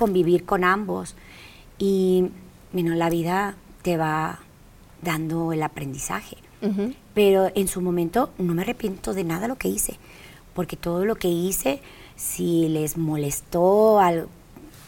convivir 0.02 0.44
con 0.44 0.64
ambos. 0.64 1.14
Y 1.78 2.30
bueno, 2.72 2.96
la 2.96 3.08
vida 3.08 3.54
te 3.82 3.96
va 3.96 4.40
dando 5.00 5.52
el 5.52 5.62
aprendizaje. 5.62 6.38
Pero 7.14 7.50
en 7.54 7.68
su 7.68 7.80
momento 7.80 8.30
no 8.38 8.54
me 8.54 8.62
arrepiento 8.62 9.14
de 9.14 9.24
nada 9.24 9.48
lo 9.48 9.56
que 9.56 9.68
hice, 9.68 9.98
porque 10.54 10.76
todo 10.76 11.04
lo 11.04 11.16
que 11.16 11.28
hice 11.28 11.80
si 12.16 12.68
les 12.68 12.96
molestó 12.96 14.00
a 14.00 14.12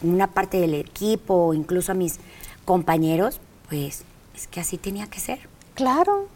una 0.01 0.27
parte 0.27 0.57
del 0.57 0.73
equipo 0.73 1.33
o 1.47 1.53
incluso 1.53 1.91
a 1.91 1.95
mis 1.95 2.19
compañeros, 2.63 3.39
pues 3.69 4.03
es 4.35 4.47
que 4.47 4.59
así 4.59 4.77
tenía 4.77 5.07
que 5.07 5.19
ser. 5.19 5.39
Claro, 5.75 6.29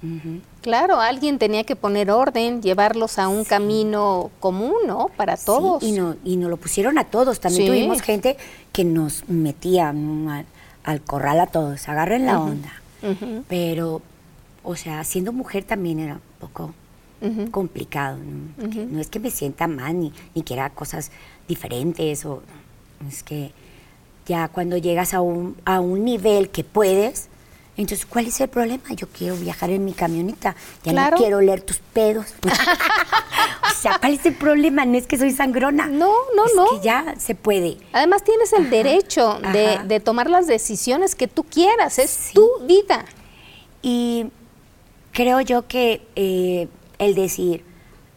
claro, 0.62 0.99
alguien 0.99 1.39
tenía 1.39 1.63
que 1.63 1.78
poner 1.78 2.12
orden, 2.12 2.62
llevarlos 2.62 3.17
a 3.17 3.30
un 3.30 3.45
camino 3.45 4.32
común, 4.41 4.75
¿no? 4.86 5.10
Para 5.15 5.38
todos. 5.38 5.82
y, 5.82 5.93
no, 5.93 6.17
y 6.25 6.36
nos 6.36 6.49
lo 6.49 6.58
pusieron 6.58 6.97
a 6.97 7.06
todos. 7.06 7.39
También 7.39 7.67
tuvimos 7.67 8.02
gente 8.02 8.36
que 8.73 8.84
nos 8.84 9.28
metía 9.30 9.89
al, 10.84 11.02
corral 11.02 11.39
a 11.39 11.47
todos, 11.47 11.88
agarren 11.88 12.25
la 12.25 12.39
onda. 12.39 12.73
Pero, 13.47 14.02
o 14.63 14.75
sea, 14.75 15.04
siendo 15.06 15.32
mujer 15.32 15.63
también 15.63 15.99
era 15.99 16.15
un 16.15 16.21
poco 16.39 16.73
complicado. 17.52 18.17
¿no? 18.58 18.99
es 18.99 19.08
que 19.08 19.19
me 19.19 19.32
sienta 19.32 19.67
mal 19.67 19.99
ni, 19.99 20.13
ni 20.36 20.43
quiera 20.43 20.69
cosas 20.69 21.12
diferentes 21.47 22.25
o 22.25 22.41
es 23.08 23.23
que 23.23 23.52
ya 24.25 24.47
cuando 24.47 24.78
llegas 24.78 25.13
a 25.13 25.21
un, 25.21 25.56
a 25.65 25.80
un 25.80 26.06
nivel 26.06 26.49
que 26.49 26.63
puedes, 26.63 27.30
entonces, 27.82 28.06
¿cuál 28.06 28.28
es 28.28 28.42
el 28.42 28.50
problema? 28.50 28.84
Yo 28.89 29.08
quiero 29.08 29.38
viajar 29.38 29.70
en 29.70 29.86
mi 29.86 29.94
camioneta, 29.94 30.54
ya 30.84 30.92
no 30.92 31.15
quiero 31.15 31.39
leer 31.39 31.62
tus 31.62 31.78
pedos. 31.78 32.26
o 32.44 33.82
sea, 33.82 33.98
¿cuál 34.00 34.15
es 34.15 34.26
el 34.26 34.36
problema? 34.36 34.84
No 34.84 34.98
es 34.98 35.08
que 35.08 35.18
soy 35.18 35.32
sangrona. 35.32 35.88
No, 35.88 36.12
no, 36.36 36.44
no. 36.56 36.70
que 36.72 36.86
ya 36.86 37.15
se 37.18 37.36
puede. 37.36 37.78
Además, 37.94 38.26
tienes 38.26 38.52
el 38.52 38.70
derecho 38.70 39.39
de, 39.54 39.80
de, 39.86 40.02
tomar 40.02 40.30
las 40.30 40.46
decisiones 40.46 41.15
que 41.15 41.30
tú 41.30 41.46
quieras, 41.46 42.00
es 42.00 42.32
tu 42.34 42.50
vida. 42.63 43.06
Y 43.82 44.26
creo 45.13 45.39
yo 45.39 45.65
que 45.65 46.06
eh, 46.18 46.68
el 46.98 47.15
decir, 47.15 47.63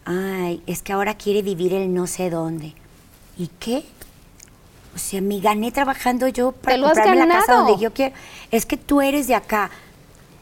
ay, 0.04 0.60
es 0.66 0.82
que 0.82 0.92
ahora 0.92 1.14
quiere 1.14 1.40
vivir 1.42 1.72
el 1.72 1.94
no 1.94 2.08
sé 2.08 2.30
dónde. 2.30 2.74
¿Y 3.38 3.48
qué? 3.60 3.84
O 4.94 4.98
sea, 4.98 5.20
me 5.20 5.40
gané 5.40 5.72
trabajando 5.72 6.28
yo 6.28 6.52
para 6.52 6.80
comprarme 6.80 7.16
la 7.16 7.28
casa 7.28 7.54
donde 7.54 7.82
yo 7.82 7.92
quiero. 7.92 8.14
Es 8.50 8.66
que 8.66 8.76
tú 8.76 9.00
eres 9.00 9.26
de 9.26 9.34
acá. 9.34 9.70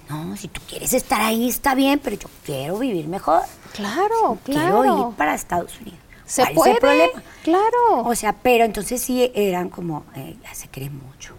No, 0.08 0.36
si 0.36 0.48
tú 0.48 0.60
quieres 0.68 0.92
estar 0.92 1.20
ahí 1.20 1.48
está 1.48 1.74
bien, 1.74 2.00
pero 2.02 2.16
yo 2.16 2.28
quiero 2.44 2.78
vivir 2.78 3.06
mejor. 3.06 3.42
Claro, 3.74 4.38
claro. 4.44 4.82
Quiero 4.82 5.08
ir 5.08 5.16
para 5.16 5.34
Estados 5.34 5.78
Unidos. 5.80 6.00
¿Se 6.26 6.46
puede? 6.46 6.76
problema? 6.76 7.22
Claro. 7.42 8.02
O 8.04 8.14
sea, 8.14 8.32
pero 8.32 8.64
entonces 8.64 9.00
sí 9.00 9.30
eran 9.34 9.68
como, 9.68 10.04
eh, 10.16 10.36
ya 10.42 10.54
se 10.54 10.68
cree 10.68 10.90
mucho. 10.90 11.34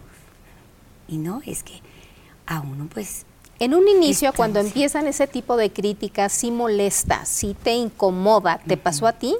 Y 1.08 1.17
no, 1.17 1.41
es 1.45 1.63
que 1.63 1.82
a 2.45 2.62
uno 2.62 2.88
pues 2.93 3.26
en 3.62 3.76
un 3.76 3.88
inicio, 3.88 4.34
cuando 4.34 4.60
empiezan 4.60 5.06
ese 5.06 5.28
tipo 5.28 5.56
de 5.56 5.71
críticas, 5.71 6.34
sí 6.34 6.50
molesta, 6.50 7.26
sí 7.26 7.56
te 7.62 7.74
incomoda. 7.74 8.60
¿Te 8.65 8.76
pasó 8.76 9.06
a 9.06 9.13
ti? 9.13 9.36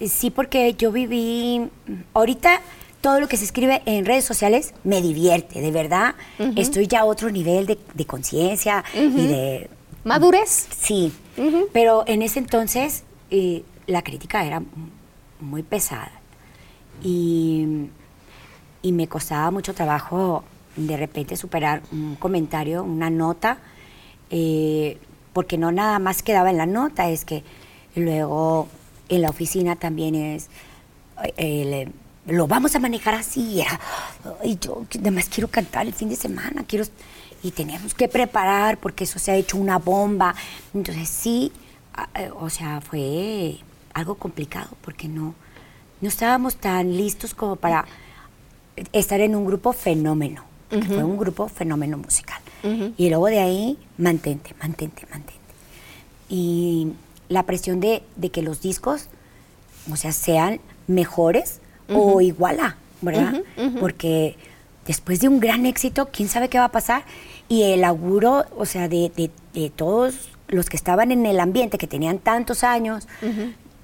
Sí, 0.00 0.30
porque 0.30 0.74
yo 0.74 0.92
viví, 0.92 1.68
ahorita 2.12 2.60
todo 3.00 3.20
lo 3.20 3.28
que 3.28 3.36
se 3.36 3.44
escribe 3.44 3.82
en 3.84 4.06
redes 4.06 4.24
sociales 4.24 4.74
me 4.82 5.02
divierte, 5.02 5.60
de 5.60 5.70
verdad. 5.70 6.14
Estoy 6.56 6.86
ya 6.86 7.00
a 7.00 7.04
otro 7.04 7.30
nivel 7.30 7.66
de, 7.66 8.04
conciencia 8.06 8.82
y 8.94 9.26
de... 9.26 9.70
¿Madurez? 10.04 10.68
Sí, 10.76 11.12
pero 11.72 12.04
en 12.06 12.22
ese 12.22 12.38
entonces 12.38 13.04
eh, 13.30 13.62
la 13.86 14.02
crítica 14.02 14.44
era 14.44 14.62
muy 15.40 15.62
pesada. 15.62 16.12
Y, 17.02 17.88
y 18.82 18.92
me 18.92 19.06
costaba 19.08 19.50
mucho 19.50 19.74
trabajo 19.74 20.44
de 20.76 20.96
repente 20.96 21.36
superar 21.36 21.82
un 21.92 22.16
comentario, 22.16 22.82
una 22.82 23.10
nota, 23.10 23.58
eh, 24.30 24.98
porque 25.32 25.58
no 25.58 25.72
nada 25.72 25.98
más 25.98 26.22
quedaba 26.22 26.50
en 26.50 26.56
la 26.56 26.66
nota, 26.66 27.10
es 27.10 27.24
que 27.24 27.44
luego 27.94 28.68
en 29.08 29.22
la 29.22 29.30
oficina 29.30 29.76
también 29.76 30.14
es, 30.14 30.48
eh, 31.36 31.88
lo 32.26 32.46
vamos 32.46 32.74
a 32.74 32.78
manejar 32.78 33.14
así, 33.14 33.62
y 34.42 34.58
yo 34.58 34.86
además 34.98 35.28
quiero 35.28 35.48
cantar 35.48 35.86
el 35.86 35.92
fin 35.92 36.08
de 36.08 36.16
semana, 36.16 36.64
quiero, 36.66 36.84
y 37.42 37.50
teníamos 37.50 37.94
que 37.94 38.08
preparar 38.08 38.78
porque 38.78 39.04
eso 39.04 39.18
se 39.18 39.32
ha 39.32 39.36
hecho 39.36 39.58
una 39.58 39.78
bomba, 39.78 40.34
entonces 40.72 41.08
sí, 41.08 41.52
eh, 42.14 42.30
o 42.34 42.48
sea, 42.48 42.80
fue 42.80 43.58
algo 43.92 44.14
complicado 44.16 44.70
porque 44.82 45.08
no, 45.08 45.34
no 46.00 46.08
estábamos 46.08 46.56
tan 46.56 46.96
listos 46.96 47.34
como 47.34 47.56
para 47.56 47.84
estar 48.92 49.20
en 49.20 49.36
un 49.36 49.44
grupo 49.44 49.72
fenómeno 49.72 50.54
fue 50.82 51.04
un 51.04 51.16
grupo 51.16 51.48
fenómeno 51.48 51.98
musical. 51.98 52.40
Y 52.96 53.10
luego 53.10 53.26
de 53.26 53.40
ahí, 53.40 53.78
mantente, 53.98 54.54
mantente, 54.60 55.06
mantente. 55.10 55.40
Y 56.28 56.92
la 57.34 57.42
presión 57.42 57.80
de, 57.80 58.02
que 58.32 58.42
los 58.42 58.62
discos, 58.62 59.08
o 59.90 59.96
sea, 59.96 60.12
sean 60.12 60.60
mejores 60.86 61.60
o 61.88 62.20
igual 62.20 62.60
a. 62.60 62.76
¿verdad? 63.04 63.42
Porque 63.78 64.36
después 64.86 65.20
de 65.20 65.28
un 65.28 65.40
gran 65.40 65.66
éxito, 65.66 66.08
quién 66.10 66.28
sabe 66.28 66.48
qué 66.48 66.58
va 66.58 66.66
a 66.66 66.72
pasar. 66.72 67.04
Y 67.48 67.62
el 67.62 67.84
auguro, 67.84 68.44
o 68.56 68.64
sea, 68.64 68.88
de, 68.88 69.30
de, 69.52 69.70
todos 69.70 70.30
los 70.48 70.68
que 70.68 70.76
estaban 70.76 71.12
en 71.12 71.26
el 71.26 71.40
ambiente, 71.40 71.78
que 71.78 71.86
tenían 71.86 72.18
tantos 72.18 72.64
años, 72.64 73.06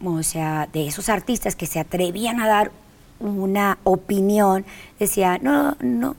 o 0.03 0.23
sea, 0.23 0.69
de 0.73 0.87
esos 0.87 1.09
artistas 1.09 1.57
que 1.57 1.67
se 1.67 1.79
atrevían 1.79 2.41
a 2.41 2.49
dar 2.49 2.73
una 3.19 3.79
opinión, 3.85 4.65
decía, 4.99 5.39
no, 5.43 5.77
no, 5.81 6.17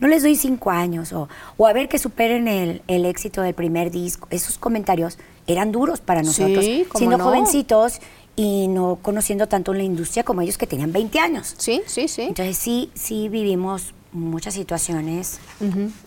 no 0.00 0.08
les 0.08 0.22
doy 0.22 0.36
cinco 0.36 0.70
años, 0.70 1.12
o, 1.14 1.28
o 1.56 1.66
a 1.66 1.72
ver 1.72 1.88
que 1.88 1.98
superen 1.98 2.46
el, 2.46 2.82
el, 2.88 3.06
éxito 3.06 3.40
del 3.40 3.54
primer 3.54 3.90
disco. 3.90 4.28
Esos 4.30 4.58
comentarios 4.58 5.18
eran 5.46 5.72
duros 5.72 6.00
para 6.00 6.22
nosotros, 6.22 6.64
siendo 6.94 7.18
jovencitos 7.18 8.00
y 8.36 8.68
no 8.68 8.98
conociendo 9.02 9.46
tanto 9.46 9.74
la 9.74 9.82
industria 9.82 10.24
como 10.24 10.40
ellos 10.40 10.56
que 10.58 10.66
tenían 10.66 10.92
20 10.92 11.18
años. 11.18 11.54
Sí, 11.58 11.82
sí, 11.86 12.08
sí. 12.08 12.22
Entonces 12.22 12.56
sí, 12.56 12.90
sí 12.94 13.28
vivimos 13.28 13.94
muchas 14.12 14.54
situaciones 14.54 15.38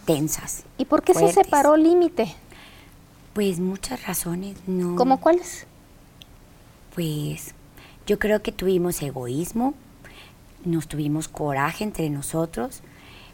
tensas. 0.06 0.64
¿Y 0.78 0.86
por 0.86 1.04
qué 1.04 1.14
se 1.14 1.32
separó 1.32 1.76
Límite? 1.76 2.34
Pues 3.34 3.60
muchas 3.60 4.06
razones, 4.06 4.56
¿no? 4.66 4.96
¿Cómo 4.96 5.20
cuáles? 5.20 5.68
Pues 6.94 7.54
yo 8.08 8.18
creo 8.20 8.42
que 8.42 8.52
tuvimos 8.52 9.02
egoísmo, 9.02 9.74
nos 10.64 10.88
tuvimos 10.88 11.28
coraje 11.28 11.84
entre 11.84 12.10
nosotros, 12.10 12.82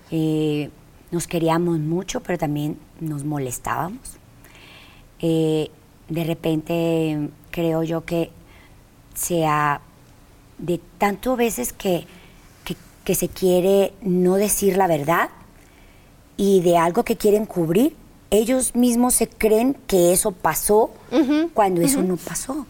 eh, 0.09 0.69
nos 1.11 1.27
queríamos 1.27 1.79
mucho, 1.79 2.21
pero 2.21 2.39
también 2.39 2.77
nos 2.99 3.23
molestábamos. 3.23 4.17
Eh, 5.19 5.69
de 6.11 6.25
repente 6.25 7.29
creo 7.51 7.83
yo 7.83 8.03
que 8.03 8.31
sea 9.15 9.79
de 10.57 10.81
tanto 10.97 11.37
veces 11.37 11.71
que, 11.71 12.05
que, 13.05 13.15
se 13.15 13.29
quiere 13.29 13.93
no 14.01 14.35
decir 14.35 14.77
la 14.77 14.87
verdad 14.87 15.29
y 16.37 16.61
de 16.61 16.77
algo 16.77 17.03
que 17.03 17.17
quieren 17.17 17.45
cubrir, 17.45 17.95
ellos 18.29 18.75
mismos 18.75 19.15
se 19.15 19.27
creen 19.27 19.75
que 19.87 20.13
eso 20.13 20.31
pasó 20.31 20.91
cuando 21.53 21.81
eso 21.81 22.01
no 22.01 22.15
pasó. 22.15 22.65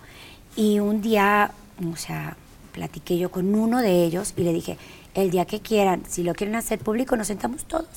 Y 0.56 0.80
un 0.80 1.02
día, 1.02 1.52
o 1.92 1.96
sea, 1.96 2.38
platiqué 2.72 3.20
yo 3.20 3.30
con 3.30 3.54
uno 3.54 3.82
de 3.82 4.04
ellos 4.04 4.34
y 4.36 4.44
le 4.44 4.54
dije, 4.54 4.78
el 5.14 5.30
día 5.30 5.46
que 5.46 5.60
quieran, 5.60 6.04
si 6.08 6.24
lo 6.24 6.34
quieren 6.34 6.56
hacer 6.56 6.80
público, 6.80 7.16
nos 7.16 7.28
sentamos 7.28 7.66
todos. 7.66 7.88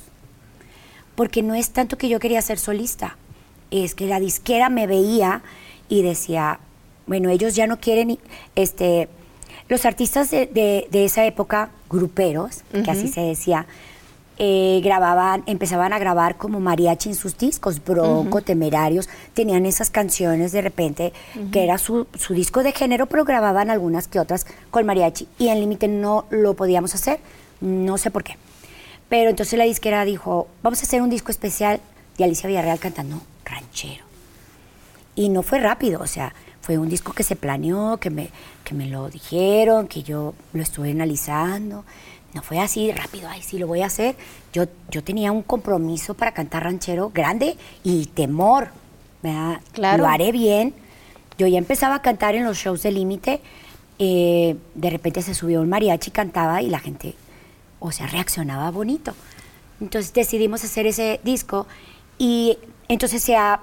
Porque 1.15 1.43
no 1.43 1.55
es 1.55 1.71
tanto 1.71 1.97
que 1.97 2.09
yo 2.09 2.19
quería 2.19 2.43
ser 2.43 2.59
solista, 2.59 3.17
es 3.83 3.95
que 3.95 4.07
la 4.07 4.21
disquera 4.21 4.69
me 4.69 4.87
veía 4.87 5.43
y 5.89 6.03
decía, 6.03 6.61
bueno, 7.07 7.29
ellos 7.31 7.57
ya 7.57 7.67
no 7.67 7.81
quieren, 7.81 8.19
este, 8.55 9.09
los 9.69 9.85
artistas 9.85 10.31
de, 10.31 10.89
esa 10.93 11.27
época, 11.27 11.71
gruperos, 11.91 12.63
que 12.73 12.91
así 12.91 13.09
se 13.09 13.21
decía, 13.21 13.67
eh, 14.39 14.81
grababan, 14.83 15.43
empezaban 15.47 15.93
a 15.93 15.99
grabar 15.99 16.37
como 16.37 16.61
mariachi 16.61 17.09
en 17.09 17.15
sus 17.15 17.37
discos, 17.37 17.83
Bronco, 17.85 18.43
Temerarios, 18.43 19.09
tenían 19.33 19.67
esas 19.67 19.91
canciones 19.91 20.53
de 20.53 20.61
repente, 20.61 21.13
que 21.51 21.65
era 21.65 21.79
su, 21.79 22.07
su, 22.15 22.35
disco 22.35 22.63
de 22.63 22.73
género, 22.73 23.07
pero 23.07 23.25
grababan 23.25 23.71
algunas 23.71 24.09
que 24.09 24.21
otras 24.21 24.47
con 24.71 24.87
mariachi, 24.87 25.29
y 25.39 25.49
en 25.49 25.61
Límite 25.61 25.89
no 25.89 26.27
lo 26.31 26.55
podíamos 26.55 26.95
hacer, 26.95 27.19
no 27.61 27.99
sé 27.99 28.11
por 28.11 28.25
qué. 28.25 28.37
Pero 29.09 29.31
entonces 29.31 29.59
la 29.59 29.65
disquera 29.65 30.05
dijo, 30.05 30.49
vamos 30.63 30.81
a 30.81 30.83
hacer 30.83 31.03
un 31.03 31.11
disco 31.11 31.31
especial 31.31 31.81
de 32.19 32.25
Alicia 32.25 32.49
Villarreal 32.49 32.79
cantando 32.79 33.21
ranchero. 33.55 34.05
Y 35.17 35.29
no 35.29 35.43
fue 35.43 35.61
rápido, 35.61 36.01
o 36.01 36.07
sea, 36.07 36.35
fue 36.61 36.79
un 36.79 36.89
disco 36.89 37.13
que 37.13 37.23
se 37.23 37.37
planeó, 37.37 37.99
que 37.99 38.11
me, 38.11 38.31
que 38.65 38.75
me 38.75 38.87
lo 38.87 39.09
dijeron, 39.11 39.87
que 39.87 40.03
yo 40.03 40.35
lo 40.53 40.63
estuve 40.63 40.91
analizando. 40.91 41.85
No 42.33 42.43
fue 42.43 42.59
así 42.59 42.91
rápido, 42.91 43.29
ay, 43.29 43.43
sí 43.43 43.59
lo 43.59 43.67
voy 43.67 43.83
a 43.83 43.87
hacer. 43.87 44.17
Yo, 44.53 44.65
yo 44.91 45.05
tenía 45.05 45.31
un 45.31 45.43
compromiso 45.43 46.15
para 46.15 46.33
cantar 46.33 46.65
ranchero 46.65 47.11
grande 47.15 47.57
y 47.85 48.07
temor, 48.07 48.71
¿verdad? 49.23 49.61
Claro. 49.73 50.03
Lo 50.03 50.09
haré 50.09 50.33
bien. 50.33 50.75
Yo 51.39 51.47
ya 51.47 51.59
empezaba 51.59 51.97
a 51.97 52.03
cantar 52.03 52.35
en 52.35 52.45
los 52.45 52.57
shows 52.57 52.83
de 52.83 52.93
límite. 52.93 53.41
Eh, 53.99 54.57
de 54.75 54.91
repente 54.91 55.23
se 55.23 55.35
subió 55.35 55.61
un 55.61 55.69
mariachi, 55.69 56.11
cantaba 56.11 56.63
y 56.63 56.71
la 56.71 56.81
gente, 56.81 57.15
o 57.79 57.93
sea, 57.93 58.07
reaccionaba 58.07 58.71
bonito. 58.71 59.15
Entonces 59.81 60.13
decidimos 60.13 60.65
hacer 60.65 60.87
ese 60.87 61.21
disco 61.23 61.67
y 62.19 62.59
entonces 62.89 63.23
se 63.23 63.37
ha 63.37 63.61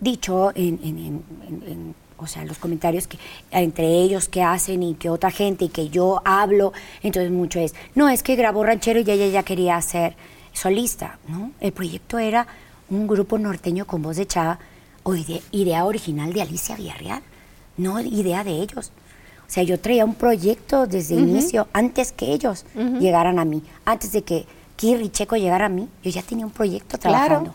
dicho 0.00 0.52
en, 0.54 0.78
en 0.82 1.94
o 2.16 2.26
sea, 2.26 2.44
los 2.44 2.58
comentarios 2.58 3.06
que 3.06 3.18
entre 3.50 3.86
ellos 3.86 4.28
que 4.28 4.42
hacen 4.42 4.82
y 4.82 4.94
que 4.94 5.10
otra 5.10 5.30
gente 5.30 5.66
y 5.66 5.68
que 5.68 5.88
yo 5.88 6.22
hablo, 6.24 6.72
entonces 7.02 7.30
mucho 7.30 7.60
es, 7.60 7.74
no, 7.94 8.08
es 8.08 8.22
que 8.22 8.36
grabó 8.36 8.64
ranchero 8.64 9.00
y 9.00 9.02
ella 9.02 9.26
ya 9.26 9.42
quería 9.42 9.80
ser 9.82 10.16
solista, 10.52 11.18
¿no? 11.28 11.50
El 11.60 11.72
proyecto 11.72 12.18
era 12.18 12.46
un 12.88 13.06
grupo 13.06 13.38
norteño 13.38 13.86
con 13.86 14.02
voz 14.02 14.16
de 14.16 14.26
chava 14.26 14.58
o 15.02 15.14
idea 15.14 15.84
original 15.84 16.32
de 16.32 16.42
Alicia 16.42 16.76
Villarreal, 16.76 17.22
no 17.76 18.00
idea 18.00 18.44
de 18.44 18.52
ellos. 18.52 18.92
O 19.46 19.50
sea, 19.50 19.62
yo 19.62 19.78
traía 19.78 20.04
un 20.04 20.14
proyecto 20.14 20.86
desde 20.86 21.16
el 21.16 21.28
inicio, 21.28 21.68
antes 21.72 22.12
que 22.12 22.32
ellos 22.32 22.64
llegaran 22.74 23.38
a 23.38 23.44
mí, 23.44 23.62
antes 23.84 24.12
de 24.12 24.22
que 24.22 24.46
Kirri 24.76 25.10
Checo 25.10 25.36
llegara 25.36 25.66
a 25.66 25.68
mí, 25.68 25.88
yo 26.02 26.10
ya 26.10 26.22
tenía 26.22 26.46
un 26.46 26.52
proyecto 26.52 26.96
trabajando. 26.98 27.52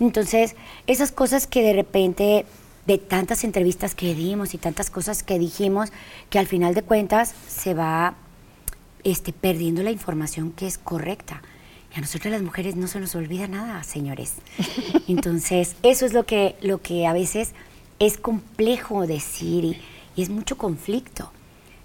Entonces, 0.00 0.56
esas 0.86 1.12
cosas 1.12 1.46
que 1.46 1.62
de 1.62 1.74
repente 1.74 2.46
de 2.86 2.98
tantas 2.98 3.44
entrevistas 3.44 3.94
que 3.94 4.14
dimos 4.14 4.54
y 4.54 4.58
tantas 4.58 4.90
cosas 4.90 5.22
que 5.22 5.38
dijimos, 5.38 5.92
que 6.30 6.38
al 6.38 6.46
final 6.46 6.74
de 6.74 6.82
cuentas 6.82 7.34
se 7.46 7.74
va 7.74 8.14
este, 9.04 9.32
perdiendo 9.32 9.82
la 9.82 9.90
información 9.90 10.52
que 10.52 10.66
es 10.66 10.78
correcta. 10.78 11.42
Y 11.94 11.98
a 11.98 12.00
nosotros 12.00 12.32
las 12.32 12.42
mujeres 12.42 12.76
no 12.76 12.86
se 12.86 13.00
nos 13.00 13.14
olvida 13.14 13.46
nada, 13.48 13.82
señores. 13.82 14.34
Entonces, 15.08 15.76
eso 15.82 16.06
es 16.06 16.12
lo 16.12 16.24
que, 16.24 16.56
lo 16.62 16.80
que 16.80 17.06
a 17.06 17.12
veces 17.12 17.52
es 17.98 18.16
complejo 18.16 19.06
decir 19.06 19.64
y, 19.64 19.80
es 20.16 20.28
mucho 20.28 20.58
conflicto. 20.58 21.30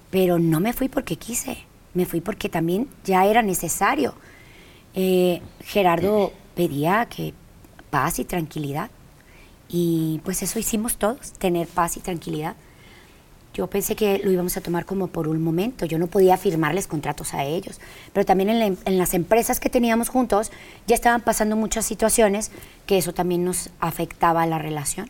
Pero 0.09 0.39
no 0.39 0.59
me 0.59 0.73
fui 0.73 0.89
porque 0.89 1.17
quise, 1.17 1.57
me 1.93 2.05
fui 2.05 2.19
porque 2.21 2.49
también 2.49 2.87
ya 3.03 3.25
era 3.25 3.41
necesario. 3.41 4.15
Eh, 4.93 5.41
Gerardo 5.61 6.33
pedía 6.55 7.05
que 7.05 7.33
paz 7.95 8.19
y 8.19 8.25
tranquilidad. 8.25 8.89
Y 9.69 10.19
pues 10.25 10.43
eso 10.43 10.59
hicimos 10.59 10.97
todos, 10.97 11.31
tener 11.31 11.65
paz 11.65 11.95
y 11.95 12.01
tranquilidad. 12.01 12.57
Yo 13.53 13.67
pensé 13.67 13.95
que 13.95 14.19
lo 14.19 14.31
íbamos 14.31 14.57
a 14.57 14.61
tomar 14.61 14.85
como 14.85 15.07
por 15.07 15.29
un 15.29 15.41
momento, 15.41 15.85
yo 15.85 15.97
no 15.97 16.07
podía 16.07 16.35
firmarles 16.35 16.87
contratos 16.87 17.33
a 17.33 17.45
ellos, 17.45 17.79
pero 18.11 18.25
también 18.25 18.49
en, 18.49 18.97
las 18.97 19.13
empresas 19.13 19.61
que 19.61 19.69
teníamos 19.69 20.09
juntos 20.09 20.51
ya 20.87 20.93
estaban 20.93 21.21
pasando 21.21 21.55
muchas 21.55 21.85
situaciones 21.85 22.51
que 22.85 22.97
eso 22.97 23.13
también 23.13 23.45
nos 23.45 23.69
afectaba 23.79 24.43
a 24.43 24.45
la 24.45 24.59
relación, 24.59 25.09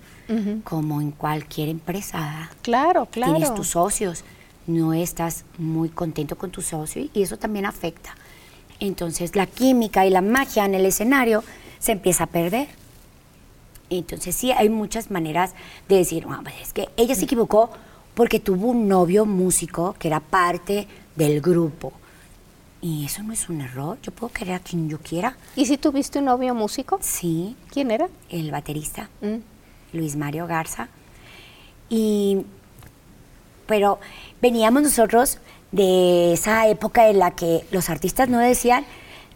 como 0.64 1.02
en 1.02 1.10
cualquier 1.10 1.70
empresa. 1.70 2.52
Claro, 2.62 3.08
claro. 3.08 3.34
Tienes 3.34 3.56
tus 3.56 3.70
socios, 3.70 4.24
no 4.68 4.94
estás 4.94 5.44
muy 5.58 5.90
contento 5.90 6.38
con 6.38 6.52
tu 6.52 6.62
socio 6.62 7.10
y 7.12 7.24
eso 7.24 7.38
también 7.38 7.66
afecta. 7.66 8.16
Entonces 8.80 9.36
la 9.36 9.48
química 9.48 10.06
y 10.06 10.12
la 10.12 10.22
magia 10.22 10.66
en 10.66 10.76
el 10.76 10.86
escenario 10.86 11.44
se 11.86 11.92
empieza 11.92 12.24
a 12.24 12.28
perder. 12.28 12.68
Entonces 13.92 14.36
sí, 14.36 14.52
hay 14.52 14.70
muchas 14.70 15.12
maneras 15.12 15.54
de 15.88 15.98
decir, 15.98 16.26
pues 16.42 16.56
es 16.60 16.74
que 16.74 16.90
ella 16.98 17.14
se 17.14 17.26
equivocó 17.26 17.70
porque 18.16 18.40
tuvo 18.40 18.70
un 18.70 18.88
novio 18.88 19.28
músico 19.28 19.96
que 20.00 20.08
era 20.08 20.20
parte 20.20 20.88
del 21.16 21.42
grupo. 21.42 21.94
Y 22.82 23.06
eso 23.06 23.22
no 23.22 23.34
es 23.34 23.50
un 23.50 23.62
error, 23.62 24.00
yo 24.02 24.12
puedo 24.12 24.34
querer 24.34 24.56
a 24.56 24.60
quien 24.60 24.90
yo 24.90 24.98
quiera. 24.98 25.38
¿Y 25.56 25.68
si 25.68 25.78
tuviste 25.78 26.18
un 26.18 26.26
novio 26.26 26.56
músico? 26.56 26.98
Sí. 27.04 27.56
¿Quién 27.72 27.92
era? 27.92 28.10
El 28.30 28.50
baterista, 28.50 29.10
mm. 29.22 29.96
Luis 29.96 30.16
Mario 30.16 30.48
Garza. 30.48 30.88
Y, 31.88 32.46
pero 33.68 34.00
veníamos 34.42 34.82
nosotros 34.82 35.38
de 35.72 36.34
esa 36.34 36.68
época 36.68 37.10
en 37.10 37.20
la 37.20 37.32
que 37.36 37.64
los 37.70 37.92
artistas 37.92 38.28
no 38.28 38.40
decían, 38.40 38.86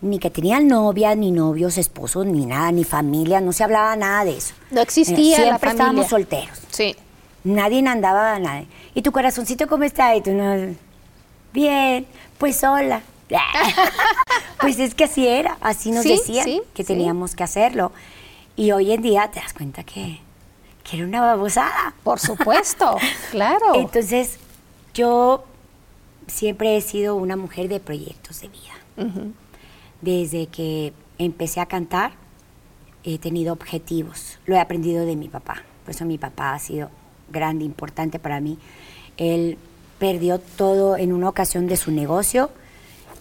ni 0.01 0.19
que 0.19 0.29
tenían 0.29 0.67
novia, 0.67 1.15
ni 1.15 1.31
novios, 1.31 1.77
esposos, 1.77 2.25
ni 2.25 2.45
nada, 2.45 2.71
ni 2.71 2.83
familia, 2.83 3.41
no 3.41 3.51
se 3.51 3.63
hablaba 3.63 3.95
nada 3.95 4.25
de 4.25 4.37
eso. 4.37 4.53
No 4.71 4.81
existía 4.81 5.35
Siempre 5.35 5.45
la 5.45 5.59
familia. 5.59 5.71
estábamos 5.71 6.07
solteros. 6.07 6.59
Sí. 6.69 6.95
Nadie 7.43 7.85
andaba 7.87 8.35
a 8.35 8.39
nadie. 8.39 8.67
¿Y 8.93 9.01
tu 9.01 9.11
corazoncito 9.11 9.67
cómo 9.67 9.83
está? 9.83 10.15
Y 10.15 10.21
tú 10.21 10.31
no... 10.31 10.75
Bien, 11.53 12.05
pues 12.37 12.57
sola. 12.57 13.01
pues 14.59 14.79
es 14.79 14.95
que 14.95 15.03
así 15.03 15.27
era, 15.27 15.57
así 15.61 15.91
nos 15.91 16.03
decían 16.03 16.47
que 16.73 16.83
teníamos 16.83 17.35
que 17.35 17.43
hacerlo. 17.43 17.91
Y 18.55 18.71
hoy 18.71 18.91
en 18.91 19.01
día 19.01 19.29
te 19.31 19.39
das 19.39 19.53
cuenta 19.53 19.83
que, 19.83 20.19
que 20.83 20.97
era 20.97 21.05
una 21.05 21.21
babosada. 21.21 21.93
Por 22.03 22.19
supuesto, 22.19 22.97
claro. 23.31 23.75
Entonces, 23.75 24.37
yo 24.93 25.43
siempre 26.27 26.75
he 26.75 26.81
sido 26.81 27.15
una 27.15 27.35
mujer 27.35 27.69
de 27.69 27.79
proyectos 27.79 28.41
de 28.41 28.47
vida. 28.49 29.13
Desde 30.01 30.47
que 30.47 30.93
empecé 31.17 31.59
a 31.59 31.65
cantar, 31.65 32.13
he 33.03 33.17
tenido 33.17 33.53
objetivos. 33.53 34.39
Lo 34.45 34.55
he 34.55 34.59
aprendido 34.59 35.05
de 35.05 35.15
mi 35.15 35.27
papá. 35.27 35.63
Por 35.83 35.95
eso 35.95 36.05
mi 36.05 36.17
papá 36.17 36.53
ha 36.53 36.59
sido 36.59 36.89
grande, 37.31 37.65
importante 37.65 38.19
para 38.19 38.39
mí. 38.39 38.57
Él 39.17 39.57
perdió 39.99 40.39
todo 40.39 40.97
en 40.97 41.11
una 41.13 41.29
ocasión 41.29 41.67
de 41.67 41.77
su 41.77 41.91
negocio 41.91 42.49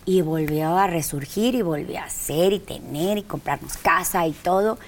y 0.04 0.22
volvió 0.22 0.76
a 0.76 0.86
resurgir 0.86 1.54
y 1.54 1.62
volvió 1.62 1.98
a 1.98 2.04
hacer 2.04 2.52
y 2.52 2.60
tener 2.60 3.18
y 3.18 3.22
comprarnos 3.22 3.76
casa 3.76 4.26
y 4.26 4.32
todo. 4.32 4.78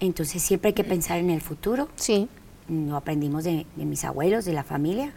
Entonces 0.00 0.42
siempre 0.42 0.68
hay 0.68 0.74
que 0.74 0.84
pensar 0.84 1.18
en 1.18 1.30
el 1.30 1.40
futuro. 1.40 1.88
Sí. 1.96 2.28
Lo 2.68 2.96
aprendimos 2.96 3.44
de, 3.44 3.64
mis 3.76 4.04
abuelos, 4.04 4.44
de 4.44 4.52
la 4.52 4.64
familia. 4.64 5.12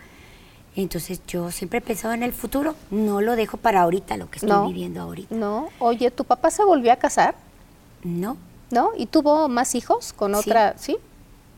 Entonces 0.75 1.21
yo 1.27 1.51
siempre 1.51 1.79
he 1.79 1.81
pensado 1.81 2.13
en 2.13 2.23
el 2.23 2.33
futuro. 2.33 2.75
No 2.91 3.21
lo 3.21 3.35
dejo 3.35 3.57
para 3.57 3.81
ahorita, 3.81 4.17
lo 4.17 4.29
que 4.29 4.39
estoy 4.39 4.67
viviendo 4.67 5.01
ahorita. 5.01 5.33
No. 5.33 5.69
Oye, 5.79 6.11
¿tu 6.11 6.23
papá 6.23 6.51
se 6.51 6.63
volvió 6.63 6.91
a 6.93 6.95
casar? 6.95 7.35
No. 8.03 8.37
¿No? 8.71 8.91
¿Y 8.95 9.07
tuvo 9.07 9.49
más 9.49 9.75
hijos 9.75 10.13
con 10.13 10.35
otra? 10.35 10.75
¿Sí? 10.77 10.97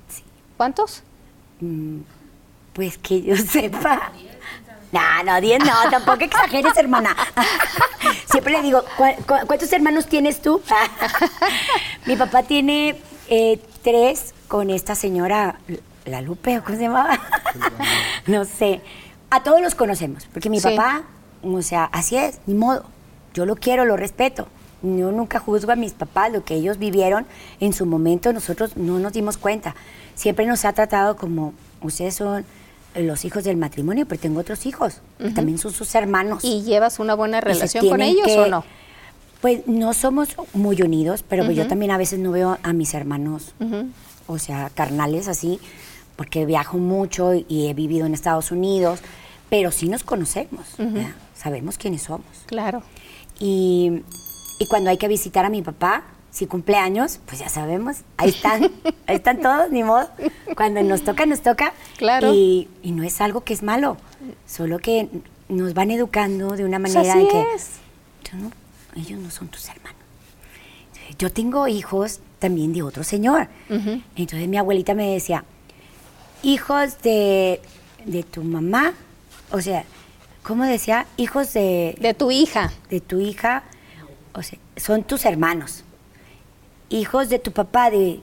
Sí. 0.07 0.23
¿Cuántos? 0.57 1.03
Mm, 1.59 1.99
pues 2.73 2.97
que 2.97 3.21
yo 3.21 3.35
sepa. 3.37 4.11
No, 4.91 5.23
no, 5.23 5.39
diez 5.39 5.59
no, 5.59 5.89
tampoco 5.89 6.23
exageres, 6.25 6.75
hermana. 6.75 7.15
Siempre 8.29 8.53
le 8.53 8.61
digo, 8.61 8.83
cuántos 9.47 9.71
hermanos 9.71 10.07
tienes 10.07 10.41
tú? 10.41 10.61
Mi 12.05 12.17
papá 12.17 12.43
tiene 12.43 12.97
eh, 13.29 13.61
tres 13.83 14.33
con 14.49 14.69
esta 14.69 14.95
señora, 14.95 15.59
la 16.05 16.21
Lupe, 16.21 16.57
¿o 16.57 16.63
cómo 16.63 16.77
se 16.77 16.83
llamaba? 16.83 17.19
no 18.27 18.45
sé. 18.45 18.81
A 19.29 19.43
todos 19.43 19.61
los 19.61 19.75
conocemos, 19.75 20.27
porque 20.33 20.49
mi 20.49 20.59
papá, 20.59 21.03
o 21.43 21.61
sea, 21.61 21.85
así 21.85 22.17
es, 22.17 22.39
ni 22.47 22.53
modo. 22.53 22.85
Yo 23.33 23.45
lo 23.45 23.55
quiero, 23.55 23.85
lo 23.85 23.95
respeto. 23.95 24.47
Yo 24.81 25.11
nunca 25.11 25.39
juzgo 25.39 25.71
a 25.71 25.75
mis 25.75 25.93
papás, 25.93 26.31
lo 26.31 26.43
que 26.43 26.55
ellos 26.55 26.79
vivieron 26.79 27.25
en 27.59 27.71
su 27.71 27.85
momento, 27.85 28.33
nosotros 28.33 28.75
no 28.77 28.99
nos 28.99 29.13
dimos 29.13 29.37
cuenta. 29.37 29.75
Siempre 30.15 30.45
nos 30.45 30.65
ha 30.65 30.73
tratado 30.73 31.15
como, 31.15 31.53
ustedes 31.81 32.15
son 32.15 32.45
los 32.95 33.23
hijos 33.23 33.43
del 33.43 33.57
matrimonio, 33.57 34.05
pero 34.05 34.19
tengo 34.19 34.39
otros 34.39 34.65
hijos, 34.65 35.01
que 35.19 35.29
también 35.29 35.57
son 35.57 35.71
sus 35.71 35.93
hermanos. 35.95 36.43
¿Y 36.43 36.63
llevas 36.63 36.99
una 36.99 37.13
buena 37.13 37.41
relación 37.41 37.87
con 37.87 38.01
ellos 38.01 38.27
o 38.31 38.47
no? 38.47 38.65
Pues 39.39 39.65
no 39.65 39.93
somos 39.93 40.35
muy 40.53 40.81
unidos, 40.81 41.23
pero 41.27 41.49
yo 41.51 41.67
también 41.67 41.91
a 41.91 41.97
veces 41.97 42.19
no 42.19 42.31
veo 42.31 42.57
a 42.61 42.73
mis 42.73 42.93
hermanos, 42.93 43.53
o 44.27 44.37
sea, 44.39 44.69
carnales 44.73 45.27
así, 45.27 45.59
porque 46.21 46.45
viajo 46.45 46.77
mucho 46.77 47.33
y 47.33 47.65
he 47.65 47.73
vivido 47.73 48.05
en 48.05 48.13
Estados 48.13 48.51
Unidos, 48.51 48.99
pero 49.49 49.71
sí 49.71 49.89
nos 49.89 50.03
conocemos, 50.03 50.67
sabemos 51.33 51.79
quiénes 51.79 52.03
somos. 52.03 52.27
Claro. 52.45 52.83
Y, 53.39 54.03
y 54.59 54.67
cuando 54.67 54.91
hay 54.91 54.99
que 54.99 55.07
visitar 55.07 55.45
a 55.45 55.49
mi 55.49 55.63
papá, 55.63 56.03
si 56.29 56.45
cumpleaños, 56.45 57.19
pues 57.25 57.39
ya 57.39 57.49
sabemos, 57.49 58.01
ahí 58.17 58.29
están, 58.29 58.65
ahí 59.07 59.15
están 59.15 59.41
todos, 59.41 59.71
ni 59.71 59.83
modo. 59.83 60.11
Cuando 60.55 60.83
nos 60.83 61.01
toca, 61.01 61.25
nos 61.25 61.41
toca. 61.41 61.73
Claro. 61.97 62.31
Y, 62.35 62.67
no 62.83 63.01
es 63.01 63.19
algo 63.19 63.41
que 63.41 63.55
es 63.55 63.63
malo, 63.63 63.97
solo 64.45 64.77
que 64.77 65.09
nos 65.49 65.73
van 65.73 65.89
educando 65.89 66.55
de 66.55 66.65
una 66.65 66.77
manera 66.77 67.13
en 67.13 67.27
que 67.29 67.45
es. 67.55 67.79
ellos 68.95 69.19
no 69.19 69.31
son 69.31 69.47
tus 69.47 69.67
hermanos. 69.69 69.99
Yo 71.17 71.31
tengo 71.31 71.67
hijos 71.67 72.19
también 72.37 72.73
de 72.73 72.83
otro 72.83 73.03
señor. 73.03 73.47
Entonces 74.15 74.47
mi 74.47 74.57
abuelita 74.57 74.93
me 74.93 75.13
decía, 75.13 75.45
hijos 76.43 77.01
de, 77.01 77.61
de 78.05 78.23
tu 78.23 78.43
mamá, 78.43 78.93
o 79.51 79.61
sea, 79.61 79.83
¿cómo 80.43 80.65
decía? 80.65 81.05
Hijos 81.17 81.53
de... 81.53 81.95
De 81.99 82.13
tu 82.13 82.31
hija. 82.31 82.71
De 82.89 83.01
tu 83.01 83.19
hija, 83.19 83.63
o 84.33 84.41
sea, 84.43 84.59
son 84.77 85.03
tus 85.03 85.25
hermanos 85.25 85.83
hijos 86.91 87.29
de 87.29 87.39
tu 87.39 87.51
papá, 87.51 87.89
de, 87.89 88.19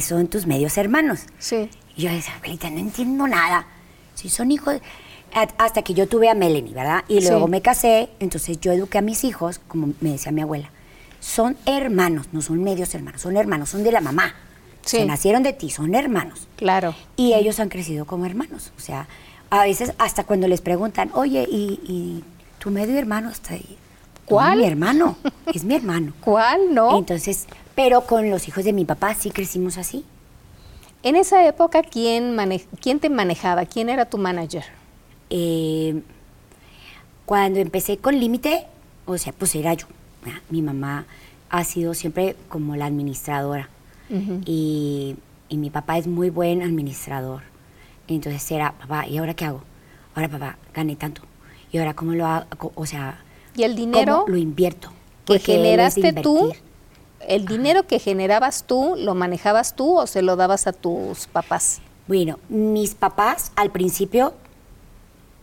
son 0.00 0.28
tus 0.28 0.46
medios 0.46 0.78
hermanos. 0.78 1.20
Sí. 1.38 1.68
Y 1.96 2.02
yo 2.02 2.10
decía, 2.10 2.34
abuelita, 2.36 2.70
no 2.70 2.78
entiendo 2.78 3.26
nada. 3.28 3.66
Si 4.14 4.30
son 4.30 4.50
hijos... 4.50 4.76
Hasta 5.58 5.82
que 5.82 5.92
yo 5.92 6.08
tuve 6.08 6.30
a 6.30 6.34
Melanie, 6.34 6.72
¿verdad? 6.72 7.04
Y 7.08 7.20
luego 7.20 7.46
me 7.46 7.60
casé, 7.60 8.08
entonces 8.20 8.58
yo 8.58 8.72
eduqué 8.72 8.98
a 8.98 9.02
mis 9.02 9.22
hijos, 9.22 9.60
como 9.68 9.92
me 10.00 10.12
decía 10.12 10.32
mi 10.32 10.40
abuela. 10.40 10.70
Son 11.20 11.58
hermanos, 11.66 12.28
no 12.32 12.40
son 12.40 12.62
medios 12.62 12.94
hermanos, 12.94 13.20
son 13.20 13.36
hermanos, 13.36 13.68
son 13.68 13.84
de 13.84 13.92
la 13.92 14.00
mamá. 14.00 14.34
Se 14.86 15.04
nacieron 15.04 15.42
de 15.42 15.52
ti, 15.52 15.70
son 15.70 15.94
hermanos. 15.94 16.46
Claro. 16.56 16.94
Y 17.16 17.34
ellos 17.34 17.58
han 17.58 17.68
crecido 17.68 18.04
como 18.04 18.24
hermanos. 18.24 18.72
O 18.76 18.80
sea, 18.80 19.08
a 19.50 19.64
veces 19.64 19.92
hasta 19.98 20.24
cuando 20.24 20.46
les 20.48 20.60
preguntan, 20.60 21.10
oye, 21.14 21.46
¿y, 21.48 22.22
tu 22.58 22.70
medio 22.70 22.96
hermano 22.98 23.30
está 23.30 23.54
ahí? 23.54 23.76
¿Cuál? 24.24 24.58
mi 24.58 24.64
hermano, 24.64 25.16
es 25.52 25.64
mi 25.64 25.74
hermano. 25.74 26.12
¿Cuál? 26.20 26.74
No. 26.74 26.98
Entonces, 26.98 27.46
pero 27.74 28.02
con 28.02 28.30
los 28.30 28.48
hijos 28.48 28.64
de 28.64 28.72
mi 28.72 28.84
papá 28.84 29.14
sí 29.14 29.30
crecimos 29.30 29.76
así. 29.76 30.04
En 31.02 31.14
esa 31.14 31.46
época, 31.46 31.82
¿quién, 31.82 32.36
¿quién 32.80 32.98
te 32.98 33.10
manejaba? 33.10 33.66
¿Quién 33.66 33.88
era 33.88 34.06
tu 34.06 34.18
manager? 34.18 34.64
Eh, 35.30 36.00
cuando 37.24 37.58
empecé 37.58 37.98
con 37.98 38.18
Límite, 38.18 38.66
o 39.04 39.18
sea, 39.18 39.32
pues 39.32 39.54
era 39.54 39.74
yo. 39.74 39.86
Mi 40.50 40.62
mamá 40.62 41.06
ha 41.50 41.64
sido 41.64 41.94
siempre 41.94 42.36
como 42.48 42.74
la 42.76 42.86
administradora. 42.86 43.68
Y, 44.08 45.16
y, 45.48 45.56
mi 45.56 45.70
papá 45.70 45.98
es 45.98 46.06
muy 46.06 46.30
buen 46.30 46.62
administrador. 46.62 47.42
Entonces 48.08 48.50
era, 48.50 48.72
papá, 48.72 49.06
¿y 49.06 49.18
ahora 49.18 49.34
qué 49.34 49.44
hago? 49.46 49.62
Ahora, 50.14 50.28
papá, 50.28 50.58
gané 50.74 50.96
tanto. 50.96 51.22
¿Y 51.72 51.78
ahora 51.78 51.94
cómo 51.94 52.12
lo 52.12 52.26
hago? 52.26 52.72
O 52.74 52.86
sea, 52.86 53.18
¿y 53.56 53.64
el 53.64 53.74
dinero? 53.74 54.24
lo 54.28 54.36
invierto? 54.36 54.92
Que 55.24 55.40
generaste 55.40 56.12
tú 56.12 56.52
¿El 57.20 57.46
dinero 57.46 57.86
que 57.86 57.98
generabas 57.98 58.64
tú 58.66 58.94
lo 58.96 59.14
manejabas 59.14 59.74
tú 59.74 59.98
o 59.98 60.06
se 60.06 60.22
lo 60.22 60.36
dabas 60.36 60.66
a 60.66 60.72
tus 60.72 61.26
papás? 61.26 61.80
Bueno, 62.06 62.38
mis 62.48 62.94
papás 62.94 63.50
al 63.56 63.70
principio 63.72 64.34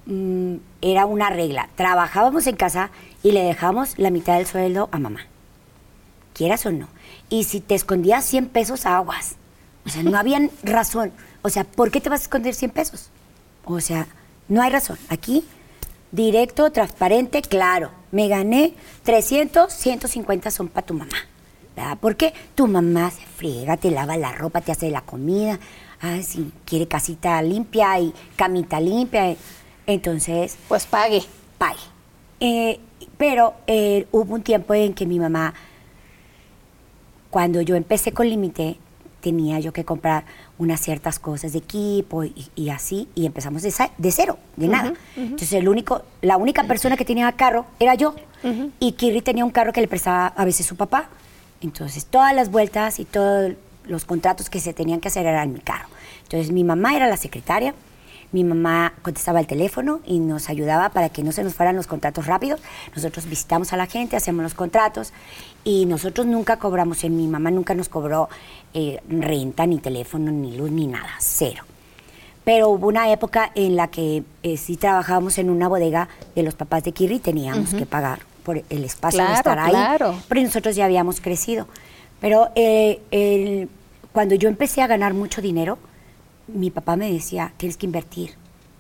mm, 0.05 0.55
era 0.81 1.05
una 1.05 1.29
regla. 1.29 1.69
Trabajábamos 1.75 2.47
en 2.47 2.55
casa 2.55 2.91
y 3.21 3.31
le 3.31 3.43
dejábamos 3.43 3.97
la 3.99 4.11
mitad 4.11 4.37
del 4.37 4.45
sueldo 4.45 4.87
a 4.91 4.99
mamá. 4.99 5.21
Quieras 6.33 6.65
o 6.65 6.71
no. 6.71 6.87
Y 7.33 7.45
si 7.45 7.61
te 7.61 7.73
escondías 7.73 8.25
100 8.25 8.49
pesos, 8.49 8.85
aguas. 8.85 9.37
O 9.87 9.89
sea, 9.89 10.03
no 10.03 10.15
había 10.19 10.39
razón. 10.63 11.11
O 11.41 11.49
sea, 11.49 11.63
¿por 11.63 11.89
qué 11.89 11.99
te 11.99 12.07
vas 12.07 12.19
a 12.19 12.23
esconder 12.25 12.53
100 12.53 12.69
pesos? 12.69 13.09
O 13.65 13.81
sea, 13.81 14.05
no 14.47 14.61
hay 14.61 14.69
razón. 14.69 14.99
Aquí, 15.09 15.43
directo, 16.11 16.71
transparente, 16.71 17.41
claro. 17.41 17.89
Me 18.11 18.27
gané 18.27 18.75
300, 19.01 19.73
150 19.73 20.51
son 20.51 20.67
para 20.67 20.85
tu 20.85 20.93
mamá. 20.93 21.17
Porque 22.01 22.35
tu 22.53 22.67
mamá 22.67 23.09
se 23.09 23.25
friega, 23.25 23.77
te 23.77 23.89
lava 23.89 24.15
la 24.15 24.31
ropa, 24.31 24.61
te 24.61 24.71
hace 24.71 24.91
la 24.91 25.01
comida, 25.01 25.59
ah, 26.01 26.19
si 26.21 26.51
quiere 26.65 26.87
casita 26.87 27.41
limpia 27.41 27.99
y 27.99 28.13
camita 28.35 28.79
limpia, 28.79 29.35
entonces... 29.87 30.55
Pues 30.67 30.85
pague. 30.85 31.23
Pague. 31.57 31.79
Eh, 32.39 32.79
pero 33.17 33.55
eh, 33.65 34.05
hubo 34.11 34.35
un 34.35 34.43
tiempo 34.43 34.75
en 34.75 34.93
que 34.93 35.07
mi 35.07 35.17
mamá, 35.17 35.55
cuando 37.33 37.61
yo 37.61 37.75
empecé 37.75 38.11
con 38.11 38.29
Límite, 38.29 38.77
tenía 39.19 39.59
yo 39.59 39.73
que 39.73 39.83
comprar 39.83 40.23
unas 40.59 40.79
ciertas 40.79 41.17
cosas 41.17 41.53
de 41.53 41.57
equipo 41.57 42.23
y, 42.23 42.69
así, 42.69 43.07
y 43.15 43.25
empezamos 43.25 43.63
de, 43.63 43.71
cero, 44.11 44.37
de 44.55 44.67
nada. 44.67 44.93
Entonces 45.15 45.53
el 45.53 45.67
único, 45.67 46.03
la 46.21 46.37
única 46.37 46.65
persona 46.65 46.95
que 46.95 47.05
tenía 47.05 47.31
carro 47.31 47.65
era 47.79 47.95
yo, 47.95 48.13
y 48.79 48.91
Kiri 48.91 49.21
tenía 49.21 49.43
un 49.43 49.49
carro 49.49 49.73
que 49.73 49.81
le 49.81 49.87
prestaba 49.87 50.27
a 50.27 50.45
veces 50.45 50.67
su 50.67 50.75
papá. 50.75 51.09
Entonces, 51.61 52.05
todas 52.05 52.35
las 52.35 52.51
vueltas 52.51 52.99
y 52.99 53.05
todos 53.05 53.53
los 53.85 54.05
contratos 54.05 54.51
que 54.51 54.59
se 54.59 54.71
tenían 54.75 54.99
que 54.99 55.07
hacer 55.07 55.25
eran 55.25 55.47
en 55.47 55.53
mi 55.53 55.59
carro. 55.59 55.87
Entonces, 56.21 56.51
mi 56.51 56.63
mamá 56.63 56.95
era 56.95 57.07
la 57.07 57.17
secretaria, 57.17 57.73
mi 58.33 58.43
mamá 58.43 58.93
contestaba 59.03 59.39
el 59.39 59.47
teléfono 59.47 60.01
y 60.05 60.19
nos 60.19 60.49
ayudaba 60.49 60.89
para 60.89 61.09
que 61.09 61.23
no 61.23 61.31
se 61.31 61.43
nos 61.43 61.53
fueran 61.53 61.75
los 61.75 61.87
contratos 61.87 62.25
rápidos. 62.25 62.59
Nosotros 62.95 63.27
visitamos 63.27 63.71
a 63.73 63.77
la 63.77 63.85
gente, 63.85 64.15
hacemos 64.15 64.43
los 64.43 64.55
contratos 64.55 65.13
y 65.63 65.85
nosotros 65.85 66.25
nunca 66.25 66.57
cobramos, 66.57 67.03
en 67.03 67.15
mi 67.15 67.27
mamá 67.27 67.51
nunca 67.51 67.75
nos 67.75 67.89
cobró 67.89 68.29
eh, 68.73 68.99
renta, 69.07 69.67
ni 69.67 69.77
teléfono, 69.77 70.31
ni 70.31 70.57
luz, 70.57 70.71
ni 70.71 70.87
nada, 70.87 71.11
cero. 71.19 71.63
Pero 72.43 72.69
hubo 72.69 72.87
una 72.87 73.11
época 73.11 73.51
en 73.55 73.75
la 73.75 73.87
que 73.87 74.23
eh, 74.41 74.57
sí 74.57 74.77
trabajábamos 74.77 75.37
en 75.37 75.49
una 75.49 75.67
bodega 75.67 76.09
de 76.35 76.43
los 76.43 76.55
papás 76.55 76.83
de 76.83 76.91
Kirri, 76.91 77.19
teníamos 77.19 77.73
que 77.73 77.85
pagar 77.85 78.19
por 78.43 78.63
el 78.69 78.83
espacio 78.83 79.25
de 79.25 79.33
estar 79.33 79.59
ahí. 79.59 79.69
Claro. 79.69 80.15
Pero 80.27 80.41
nosotros 80.41 80.75
ya 80.75 80.85
habíamos 80.85 81.21
crecido. 81.21 81.67
Pero 82.19 82.49
eh, 82.55 83.67
cuando 84.11 84.35
yo 84.35 84.49
empecé 84.49 84.81
a 84.81 84.87
ganar 84.87 85.13
mucho 85.13 85.41
dinero, 85.41 85.77
mi 86.47 86.71
papá 86.71 86.95
me 86.95 87.11
decía, 87.11 87.53
tienes 87.57 87.77
que 87.77 87.85
invertir, 87.85 88.31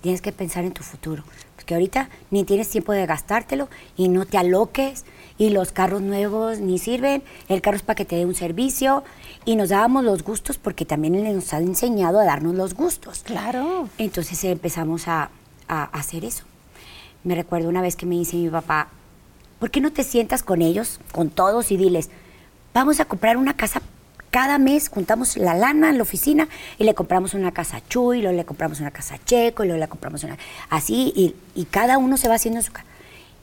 tienes 0.01 0.21
que 0.21 0.31
pensar 0.31 0.65
en 0.65 0.73
tu 0.73 0.83
futuro. 0.83 1.23
Porque 1.55 1.73
ahorita 1.73 2.09
ni 2.29 2.43
tienes 2.43 2.69
tiempo 2.69 2.91
de 2.91 3.05
gastártelo 3.05 3.69
y 3.95 4.09
no 4.09 4.25
te 4.25 4.37
aloques 4.37 5.05
y 5.37 5.49
los 5.49 5.71
carros 5.71 6.01
nuevos 6.01 6.59
ni 6.59 6.77
sirven, 6.77 7.23
el 7.47 7.61
carro 7.61 7.77
es 7.77 7.83
para 7.83 7.95
que 7.95 8.05
te 8.05 8.17
dé 8.17 8.25
un 8.25 8.35
servicio 8.35 9.03
y 9.45 9.55
nos 9.55 9.69
dábamos 9.69 10.03
los 10.03 10.23
gustos 10.23 10.57
porque 10.57 10.85
también 10.85 11.15
él 11.15 11.35
nos 11.35 11.53
ha 11.53 11.59
enseñado 11.59 12.19
a 12.19 12.25
darnos 12.25 12.55
los 12.55 12.73
gustos. 12.73 13.23
Claro. 13.23 13.87
Entonces 13.97 14.43
empezamos 14.43 15.07
a, 15.07 15.29
a 15.67 15.83
hacer 15.85 16.25
eso. 16.25 16.43
Me 17.23 17.35
recuerdo 17.35 17.69
una 17.69 17.81
vez 17.81 17.95
que 17.95 18.05
me 18.05 18.15
dice 18.15 18.35
mi 18.35 18.49
papá, 18.49 18.89
¿por 19.59 19.71
qué 19.71 19.79
no 19.79 19.93
te 19.93 20.03
sientas 20.03 20.43
con 20.43 20.61
ellos, 20.61 20.99
con 21.13 21.29
todos 21.29 21.71
y 21.71 21.77
diles, 21.77 22.09
vamos 22.73 22.99
a 22.99 23.05
comprar 23.05 23.37
una 23.37 23.55
casa 23.55 23.81
cada 24.33 24.57
mes, 24.57 24.89
juntamos 24.89 25.37
la 25.37 25.53
lana 25.53 25.91
en 25.91 25.97
la 25.97 26.01
oficina 26.01 26.47
y 26.79 26.85
le 26.85 26.95
compramos 26.95 27.35
una 27.35 27.51
casa 27.51 27.77
a 27.77 27.87
Chuy, 27.87 28.19
luego 28.23 28.35
le 28.35 28.45
compramos 28.45 28.79
una 28.79 28.89
casa 28.89 29.13
a 29.13 29.23
Checo, 29.23 29.63
y 29.63 29.67
luego 29.67 29.79
le 29.79 29.87
compramos 29.87 30.23
una... 30.23 30.39
Así, 30.71 31.13
y, 31.55 31.65
cada 31.65 31.99
uno 31.99 32.17
se 32.17 32.27
va 32.27 32.33
haciendo 32.33 32.59
su 32.63 32.71
casa. 32.71 32.87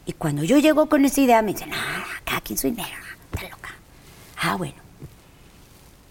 Y 0.04 0.14
cuando 0.14 0.42
yo 0.42 0.58
llego 0.58 0.86
con 0.86 1.04
esa 1.04 1.20
idea, 1.20 1.42
me 1.42 1.52
dicen, 1.52 1.70
ah, 1.72 2.04
acá, 2.18 2.40
¿quién 2.40 2.58
soy 2.58 2.72
negra? 2.72 2.98
Está 3.32 3.48
loca. 3.48 3.70
Ah, 4.42 4.56
bueno. 4.56 4.74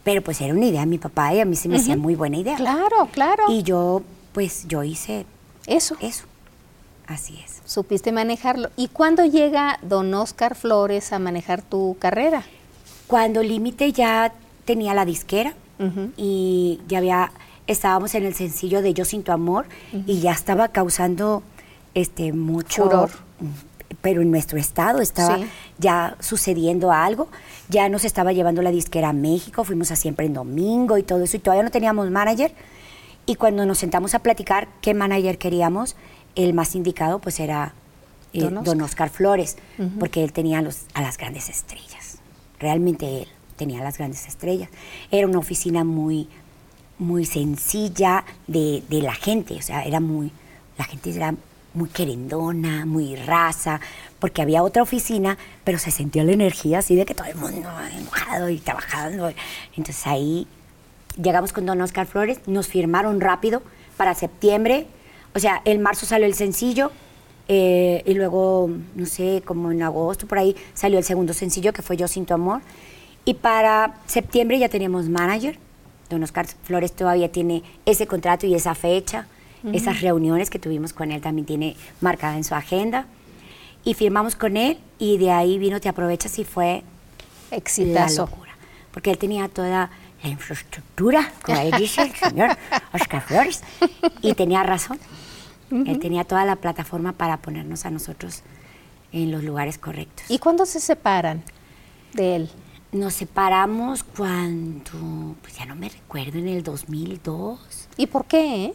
Pero 0.05 0.21
pues 0.21 0.39
era 0.39 0.53
una 0.53 0.65
idea 0.65 0.80
de 0.80 0.88
mi 0.88 0.97
papá 0.97 1.34
y 1.34 1.41
a 1.41 1.45
mí 1.45 1.57
se 1.57 1.67
me 1.67 1.75
hacía 1.75 1.97
muy 1.97 2.15
buena 2.15 2.38
idea. 2.38 2.55
Claro, 2.55 3.09
claro. 3.11 3.43
Y 3.49 3.63
yo, 3.63 4.01
pues 4.32 4.65
yo 4.69 4.84
hice 4.84 5.25
eso. 5.67 5.97
Eso. 5.99 6.23
Así 7.05 7.38
es. 7.45 7.61
Supiste 7.65 8.13
manejarlo. 8.13 8.69
¿Y 8.77 8.88
cuándo 8.88 9.25
llega 9.25 9.77
don 9.82 10.13
Oscar 10.13 10.55
Flores 10.55 11.11
a 11.11 11.19
manejar 11.19 11.63
tu 11.63 11.97
carrera? 11.99 12.43
Cuando 13.07 13.43
Límite 13.43 13.91
ya 13.91 14.32
tenía 14.70 14.93
la 14.93 15.03
disquera 15.05 15.53
y 16.15 16.80
ya 16.88 16.97
había, 16.99 17.32
estábamos 17.65 18.13
en 18.13 18.24
el 18.26 18.36
sencillo 18.36 18.82
de 18.84 18.93
Yo 18.93 19.03
sin 19.03 19.24
tu 19.24 19.32
amor 19.32 19.65
y 20.05 20.20
ya 20.20 20.32
estaba 20.32 20.67
causando 20.67 21.41
este 21.95 22.34
mucho 22.34 22.84
Furor. 22.84 23.09
pero 24.01 24.22
en 24.22 24.30
nuestro 24.30 24.59
estado 24.59 25.01
estaba 25.01 25.38
Sí. 25.38 25.45
ya 25.80 26.15
sucediendo 26.20 26.91
algo, 26.91 27.30
ya 27.67 27.89
nos 27.89 28.03
estaba 28.05 28.32
llevando 28.32 28.61
la 28.61 28.70
disquera 28.72 29.09
a 29.09 29.13
México, 29.13 29.63
fuimos 29.63 29.89
a 29.91 29.95
siempre 29.95 30.28
en 30.28 30.34
domingo 30.34 30.97
y 30.99 31.03
todo 31.03 31.24
eso, 31.24 31.38
y 31.38 31.39
todavía 31.39 31.63
no 31.63 31.72
teníamos 31.72 32.11
manager, 32.11 32.51
y 33.26 33.36
cuando 33.36 33.65
nos 33.65 33.80
sentamos 33.80 34.13
a 34.13 34.20
platicar 34.20 34.67
qué 34.82 34.93
manager 34.93 35.38
queríamos, 35.39 35.95
el 36.36 36.53
más 36.53 36.76
indicado 36.76 37.17
pues 37.20 37.39
era 37.39 37.74
eh, 38.34 38.41
Don 38.41 38.53
don, 38.63 38.82
Oscar. 38.82 39.07
Oscar. 39.07 39.09
Flores, 39.09 39.57
porque 39.99 40.24
él 40.24 40.32
tenía 40.32 40.61
los, 40.61 40.82
a 40.93 41.01
las 41.01 41.17
grandes 41.17 41.49
estrellas, 41.49 42.20
realmente 42.59 43.05
él 43.24 43.28
tenía 43.60 43.84
las 43.84 43.97
grandes 43.97 44.26
estrellas, 44.28 44.70
era 45.12 45.28
una 45.28 45.38
oficina 45.38 45.84
muy, 45.84 46.28
muy 46.97 47.26
sencilla 47.26 48.24
de, 48.47 48.82
de 48.89 49.01
la 49.01 49.14
gente, 49.14 49.55
o 49.55 49.62
sea, 49.62 49.84
era 49.84 49.99
muy, 49.99 50.32
la 50.78 50.86
gente 50.86 51.12
era 51.12 51.36
muy 51.74 51.89
querendona, 51.89 52.86
muy 52.86 53.16
raza, 53.16 53.80
porque 54.20 54.41
había 54.41 54.64
otra 54.64 54.82
oficina, 54.82 55.38
pero 55.64 55.78
se 55.78 55.91
sentía 55.91 56.24
la 56.24 56.32
energía 56.32 56.80
así 56.80 56.95
de 56.95 57.05
que 57.05 57.14
todo 57.14 57.28
el 57.28 57.36
mundo 57.36 57.70
enojado 57.95 58.49
y 58.49 58.57
trabajando. 58.57 59.32
Entonces 59.76 60.07
ahí 60.07 60.47
llegamos 61.22 61.53
con 61.53 61.66
don 61.66 61.82
Oscar 61.82 62.07
Flores, 62.07 62.39
nos 62.47 62.68
firmaron 62.68 63.22
rápido 63.22 63.62
para 63.97 64.16
septiembre, 64.16 64.88
o 65.36 65.39
sea, 65.39 65.62
en 65.66 65.82
marzo 65.82 66.05
salió 66.05 66.26
el 66.26 66.34
sencillo, 66.34 66.91
eh, 67.51 68.03
y 68.05 68.14
luego, 68.14 68.70
no 68.93 69.05
sé, 69.07 69.41
como 69.43 69.72
en 69.72 69.82
agosto 69.82 70.28
por 70.28 70.38
ahí 70.38 70.55
salió 70.76 70.99
el 70.99 71.03
segundo 71.03 71.34
sencillo 71.34 71.74
que 71.74 71.82
fue 71.82 71.97
Yo 71.97 72.07
sin 72.07 72.26
tu 72.28 72.36
amor. 72.36 72.62
Y 73.30 73.36
para 73.36 73.93
septiembre 74.07 74.57
ya 74.57 74.69
teníamos 74.69 75.07
manager. 75.07 75.55
Don 76.09 76.23
Oscar 76.23 76.47
Flores 76.63 76.93
todavía 76.93 77.32
tiene 77.32 77.61
ese 77.86 78.07
contrato 78.07 78.47
y 78.47 78.55
esa 78.55 78.73
fecha. 78.73 79.27
Esas 79.71 80.01
reuniones 80.01 80.49
que 80.49 80.57
tuvimos 80.57 80.93
con 80.93 81.11
él 81.11 81.21
también 81.21 81.45
tiene 81.45 81.75
marcada 82.01 82.38
en 82.38 82.43
su 82.43 82.55
agenda. 82.55 83.05
Y 83.84 83.93
firmamos 83.93 84.36
con 84.36 84.57
él 84.57 84.80
y 84.97 85.19
de 85.19 85.30
ahí 85.30 85.59
vino 85.59 85.80
Te 85.80 85.89
Aprovechas 85.89 86.39
y 86.39 86.43
fue 86.43 86.82
la 87.51 87.57
Exitazo. 87.57 88.23
locura. 88.23 88.55
Porque 88.91 89.11
él 89.11 89.19
tenía 89.19 89.47
toda 89.47 89.91
la 90.23 90.27
infraestructura, 90.27 91.32
como 91.43 91.59
ahí 91.59 91.71
dice 91.77 92.01
el 92.01 92.15
señor 92.15 92.57
Oscar 92.93 93.21
Flores, 93.21 93.61
y 94.23 94.34
tenía 94.34 94.63
razón. 94.63 94.97
Él 95.69 95.99
tenía 95.99 96.23
toda 96.23 96.45
la 96.45 96.55
plataforma 96.55 97.11
para 97.13 97.38
ponernos 97.38 97.86
a 97.86 97.91
nosotros 97.91 98.41
en 99.11 99.30
los 99.30 99.43
lugares 99.43 99.77
correctos. 99.77 100.25
¿Y 100.30 100.39
cuándo 100.39 100.65
se 100.65 100.80
separan 100.80 101.43
de 102.13 102.36
él? 102.38 102.49
Nos 102.91 103.13
separamos 103.13 104.03
cuando, 104.03 105.35
pues 105.43 105.55
ya 105.57 105.65
no 105.65 105.75
me 105.75 105.89
recuerdo, 105.89 106.39
en 106.39 106.47
el 106.47 106.63
2002. 106.63 107.87
¿Y 107.97 108.07
por 108.07 108.25
qué? 108.25 108.65
eh? 108.65 108.73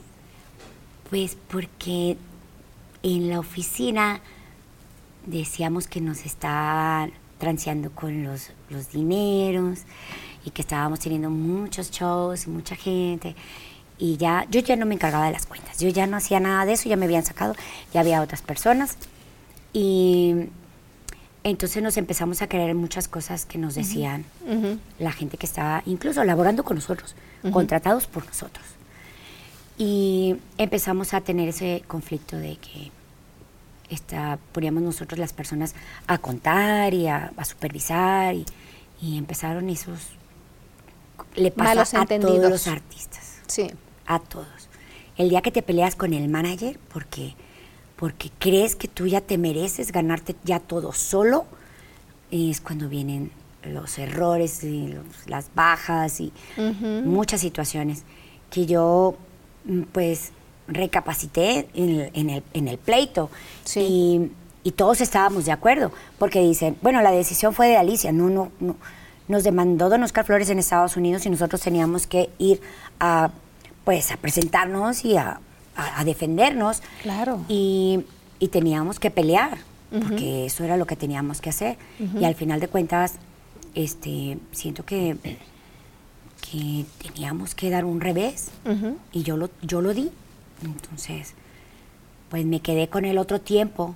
Pues 1.11 1.37
porque 1.49 2.17
en 3.03 3.29
la 3.29 3.41
oficina 3.41 4.21
decíamos 5.27 5.89
que 5.89 6.01
nos 6.01 6.27
estaban 6.27 7.13
transeando 7.39 7.91
con 7.91 8.23
los, 8.23 8.51
los 8.71 8.93
dineros 8.93 9.81
y 10.45 10.51
que 10.51 10.63
estábamos 10.63 11.01
teniendo 11.01 11.31
muchos 11.31 11.91
shows 11.91 12.47
y 12.47 12.51
mucha 12.51 12.77
gente. 12.77 13.35
Y 13.99 14.17
ya, 14.17 14.47
yo 14.49 14.61
ya 14.61 14.77
no 14.77 14.87
me 14.87 14.95
encargaba 14.95 15.27
de 15.27 15.33
las 15.33 15.47
cuentas, 15.47 15.81
yo 15.81 15.89
ya 15.89 16.07
no 16.07 16.17
hacía 16.17 16.39
nada 16.39 16.67
de 16.67 16.75
eso, 16.75 16.89
ya 16.89 16.97
me 16.97 17.07
habían 17.07 17.25
sacado, 17.25 17.55
ya 17.93 18.01
había 18.01 18.23
otras 18.23 18.43
personas. 18.43 18.97
Y 19.73 20.47
entonces 21.45 21.83
nos 21.83 21.97
empezamos 21.97 22.43
a 22.43 22.49
creer 22.49 22.71
en 22.71 22.77
muchas 22.79 23.07
cosas 23.07 23.45
que 23.47 23.59
nos 23.59 23.75
decían 23.75 24.25
la 24.99 25.13
gente 25.13 25.37
que 25.37 25.47
estaba 25.47 25.83
incluso 25.87 26.25
laborando 26.25 26.65
con 26.65 26.77
nosotros, 26.77 27.15
contratados 27.53 28.07
por 28.07 28.27
nosotros. 28.27 28.65
Y 29.77 30.37
empezamos 30.59 31.15
a 31.15 31.21
tener 31.21 31.49
ese 31.49 31.83
conflicto 31.87 32.37
de 32.37 32.57
que 32.57 32.91
esta, 33.91 34.39
poníamos 34.53 34.83
nosotros 34.83 35.19
las 35.19 35.33
personas 35.33 35.75
a 36.07 36.19
contar 36.19 36.95
y 36.95 37.07
a, 37.09 37.33
a 37.37 37.45
supervisar 37.45 38.35
y, 38.35 38.45
y 39.01 39.19
empezaron 39.19 39.69
esos... 39.69 39.99
Le 41.37 41.51
pasa 41.51 41.71
Malos 41.75 41.95
a 41.95 42.03
entendidos. 42.03 42.37
todos 42.37 42.51
los 42.51 42.67
artistas, 42.69 43.41
Sí. 43.47 43.71
a 44.07 44.19
todos. 44.21 44.47
El 45.17 45.29
día 45.29 45.43
que 45.43 45.51
te 45.53 45.63
peleas 45.63 45.95
con 45.97 46.13
el 46.15 46.29
manager 46.29 46.79
porque, 46.93 47.35
porque 48.05 48.31
crees 48.39 48.77
que 48.77 48.87
tú 48.87 49.07
ya 49.07 49.23
te 49.23 49.39
mereces 49.39 49.91
ganarte 49.93 50.37
ya 50.45 50.61
todo 50.61 50.93
solo, 50.93 51.47
es 52.31 52.61
cuando 52.61 52.91
vienen 52.91 53.31
los 53.65 53.97
errores 53.99 54.63
y 54.63 54.89
los- 54.89 55.27
las 55.27 55.47
bajas 55.55 56.21
y 56.21 56.31
muchas 57.03 57.41
situaciones 57.41 58.03
que 58.51 58.67
yo 58.67 59.17
mm, 59.65 59.83
pues 59.93 60.33
recapacité 60.69 61.67
en 61.73 61.89
el, 62.01 62.11
en 62.13 62.29
el, 62.29 62.43
en 62.53 62.69
el 62.69 62.77
pleito 62.77 63.31
Sí. 63.65 63.81
y, 63.81 64.69
y 64.69 64.73
todos 64.73 65.01
estábamos 65.01 65.47
de 65.47 65.53
acuerdo 65.53 65.91
porque 66.19 66.41
dicen, 66.43 66.77
bueno, 66.83 67.01
la 67.01 67.11
decisión 67.11 67.55
fue 67.55 67.69
de 67.69 67.79
Alicia, 67.79 68.13
no, 68.13 68.29
no, 68.29 68.51
no. 68.61 68.77
Nos 69.29 69.45
demandó 69.45 69.89
Don 69.89 70.03
Oscar 70.03 70.27
Flores 70.27 70.51
en 70.51 70.59
Estados 70.59 70.99
Unidos 70.99 71.25
y 71.25 71.31
nosotros 71.31 71.63
teníamos 71.63 72.07
que 72.07 72.29
ir 72.39 72.61
a 73.01 73.31
pues 73.87 74.11
a 74.13 74.19
presentarnos 74.19 75.07
y 75.07 75.17
a, 75.17 75.41
a- 75.77 76.01
a 76.01 76.05
defendernos. 76.05 76.83
Claro. 77.03 77.41
Y, 77.49 78.01
y 78.39 78.49
teníamos 78.49 78.99
que 79.01 79.11
pelear, 79.11 79.59
porque 79.91 80.47
eso 80.47 80.65
era 80.65 80.77
lo 80.77 80.87
que 80.87 80.97
teníamos 80.97 81.41
que 81.41 81.51
hacer. 81.51 81.77
Y 82.21 82.25
al 82.25 82.35
final 82.35 82.61
de 82.61 82.69
cuentas, 82.69 83.15
este, 83.75 84.39
siento 84.53 84.85
que, 84.85 85.17
que 86.51 86.85
teníamos 87.03 87.55
que 87.55 87.71
dar 87.71 87.85
un 87.85 88.01
revés. 88.01 88.49
Y 89.13 89.23
yo 89.23 89.37
lo, 89.37 89.51
yo 89.63 89.81
lo 89.81 89.95
di. 89.95 90.11
Entonces, 90.65 91.35
pues 92.31 92.45
me 92.45 92.61
quedé 92.61 92.89
con 92.89 93.05
él 93.05 93.19
otro 93.19 93.41
tiempo. 93.41 93.95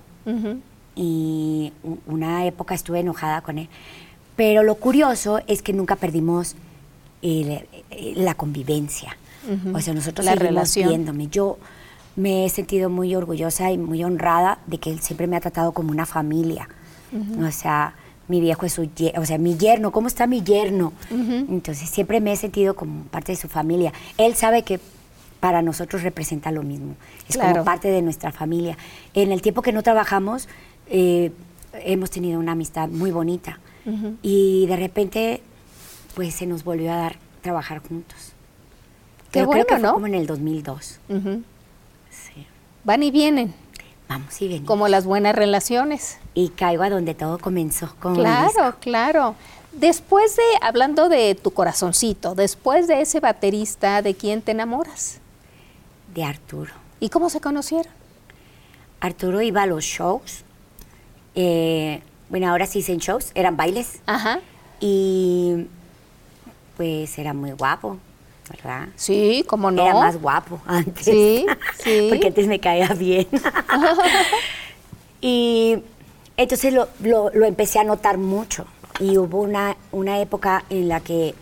Y 0.95 1.71
una 2.07 2.45
época 2.45 2.75
estuve 2.75 2.99
enojada 2.99 3.41
con 3.41 3.57
él. 3.57 3.69
Pero 4.35 4.63
lo 4.63 4.75
curioso 4.75 5.39
es 5.47 5.61
que 5.61 5.73
nunca 5.73 5.95
perdimos 5.95 6.55
el- 7.21 7.65
eh, 7.91 8.13
la 8.15 8.33
convivencia. 8.35 9.17
O 9.73 9.79
sea, 9.79 9.93
nosotros 9.93 10.25
La 10.25 10.33
seguimos 10.33 10.49
relación. 10.49 10.89
viéndome. 10.89 11.27
Yo 11.27 11.57
me 12.15 12.45
he 12.45 12.49
sentido 12.49 12.89
muy 12.89 13.15
orgullosa 13.15 13.71
y 13.71 13.77
muy 13.77 14.03
honrada 14.03 14.59
de 14.67 14.77
que 14.77 14.91
él 14.91 14.99
siempre 14.99 15.27
me 15.27 15.35
ha 15.37 15.39
tratado 15.39 15.71
como 15.71 15.91
una 15.91 16.05
familia. 16.05 16.67
O 17.41 17.51
sea, 17.51 17.95
mi 18.27 18.39
viejo 18.41 18.65
es 18.65 18.73
su 18.73 18.83
o 19.17 19.25
sea, 19.25 19.37
mi 19.39 19.57
yerno, 19.57 19.91
¿cómo 19.91 20.07
está 20.07 20.27
mi 20.27 20.43
yerno? 20.43 20.93
Entonces 21.09 21.89
siempre 21.89 22.19
me 22.21 22.33
he 22.33 22.35
sentido 22.35 22.75
como 22.75 23.03
parte 23.05 23.31
de 23.31 23.35
su 23.37 23.47
familia. 23.47 23.91
Él 24.17 24.35
sabe 24.35 24.63
que 24.63 24.79
para 25.39 25.61
nosotros 25.61 26.03
representa 26.03 26.51
lo 26.51 26.61
mismo. 26.63 26.95
Es 27.27 27.35
Claro. 27.37 27.53
como 27.53 27.65
parte 27.65 27.87
de 27.89 28.01
nuestra 28.01 28.31
familia. 28.31 28.77
En 29.13 29.31
el 29.31 29.41
tiempo 29.41 29.61
que 29.61 29.71
no 29.71 29.81
trabajamos, 29.83 30.47
eh, 30.87 31.31
hemos 31.73 32.11
tenido 32.11 32.39
una 32.39 32.51
amistad 32.51 32.89
muy 32.89 33.11
bonita. 33.11 33.59
Y 34.21 34.67
de 34.67 34.75
repente, 34.75 35.41
pues 36.13 36.35
se 36.35 36.45
nos 36.45 36.63
volvió 36.63 36.91
a 36.91 36.97
dar 36.97 37.15
trabajar 37.41 37.79
juntos. 37.79 38.28
Qué 39.31 39.39
Pero 39.39 39.45
bueno, 39.47 39.63
creo 39.65 39.77
que 39.77 39.81
¿no? 39.81 39.89
fue 39.89 39.93
como 39.95 40.07
en 40.07 40.15
el 40.15 40.27
2002. 40.27 40.99
Ujú. 41.09 41.43
Sí. 42.09 42.45
Van 42.83 43.03
y 43.03 43.11
vienen, 43.11 43.53
Vamos 44.07 44.41
y 44.41 44.47
venimos. 44.47 44.67
como 44.67 44.87
las 44.87 45.05
buenas 45.05 45.35
relaciones. 45.35 46.17
Y 46.33 46.49
caigo 46.49 46.83
a 46.83 46.89
donde 46.89 47.13
todo 47.13 47.37
comenzó. 47.37 47.93
El 48.05 48.13
Claro, 48.15 48.75
claro. 48.79 49.35
Después 49.71 50.35
de, 50.35 50.41
hablando 50.61 51.09
de 51.09 51.35
tu 51.35 51.51
corazoncito, 51.51 52.33
después 52.33 52.87
de 52.87 53.01
ese 53.01 53.19
baterista, 53.19 54.01
¿de 54.01 54.15
quién 54.15 54.41
te 54.41 54.51
enamoras? 54.51 55.19
De 56.15 56.23
Arturo. 56.23 56.71
¿Y 56.99 57.09
cómo 57.09 57.29
se 57.29 57.39
conocieron? 57.39 57.93
Arturo 58.99 59.41
iba 59.41 59.61
a 59.63 59.65
los 59.67 59.83
shows. 59.85 60.43
eh, 61.35 62.01
bueno, 62.29 62.49
ahora 62.49 62.65
sí 62.67 62.79
dicen 62.79 62.97
shows, 62.99 63.31
eran 63.35 63.57
bailes. 63.57 64.01
Ajá. 64.05 64.39
Y 64.79 65.65
pues 66.77 67.17
era 67.17 67.33
muy 67.33 67.51
guapo, 67.51 67.97
¿verdad? 68.49 68.89
Sí, 68.95 69.43
cómo 69.47 69.71
no. 69.71 69.83
Era 69.83 69.93
más 69.93 70.19
guapo 70.21 70.59
antes. 70.65 71.05
Sí, 71.05 71.45
sí. 71.83 72.07
Porque 72.09 72.27
antes 72.27 72.47
me 72.47 72.59
caía 72.59 72.89
bien. 72.93 73.27
y 75.21 75.77
entonces 76.37 76.73
lo, 76.73 76.87
lo- 77.01 77.29
lo 77.33 77.45
empecé 77.45 77.79
a 77.79 77.83
notar 77.83 78.17
mucho. 78.17 78.65
Y 78.99 79.17
hubo 79.17 79.41
una, 79.41 79.77
una 79.91 80.19
época 80.19 80.65
en 80.69 80.89
la 80.89 80.99
que 80.99 81.33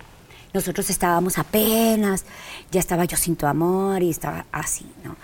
nosotros 0.53 0.89
estábamos 0.89 1.38
apenas, 1.38 2.26
ya 2.72 2.80
estaba 2.80 3.05
yo 3.05 3.18
sin 3.18 3.36
tu 3.36 3.45
amor 3.47 4.01
y 4.03 4.10
estaba 4.10 4.45
así, 4.51 4.86
¿no? 5.03 5.16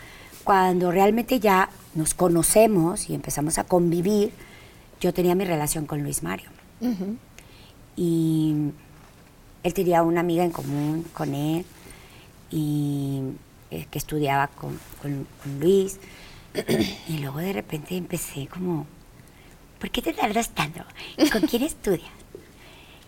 Cuando 0.43 0.91
realmente 0.91 1.39
ya 1.39 1.69
nos 1.95 2.13
conocemos 2.13 3.09
y 3.09 3.15
empezamos 3.15 3.57
a 3.59 3.63
convivir, 3.63 4.31
yo 4.99 5.13
tenía 5.13 5.35
mi 5.35 5.45
relación 5.45 5.85
con 5.85 6.03
Luis 6.03 6.21
Mario. 6.23 6.49
Y 7.95 8.71
él 9.63 9.73
tenía 9.73 10.03
una 10.03 10.19
amiga 10.19 10.43
en 10.43 10.51
común 10.51 11.05
con 11.13 11.33
él 11.33 11.65
y 12.51 13.21
eh, 13.71 13.87
que 13.89 13.97
estudiaba 13.97 14.47
con, 14.47 14.79
con, 15.01 15.27
Luis. 15.59 15.99
y 17.07 17.17
luego 17.17 17.39
de 17.39 17.53
repente 17.53 17.97
empecé 17.97 18.47
como, 18.47 18.85
¿por 19.79 19.89
qué 19.89 20.01
te 20.01 20.13
tardas 20.13 20.49
tanto? 20.49 20.83
¿Y 21.17 21.29
con 21.29 21.41
quién 21.41 21.63
estudias? 21.63 22.11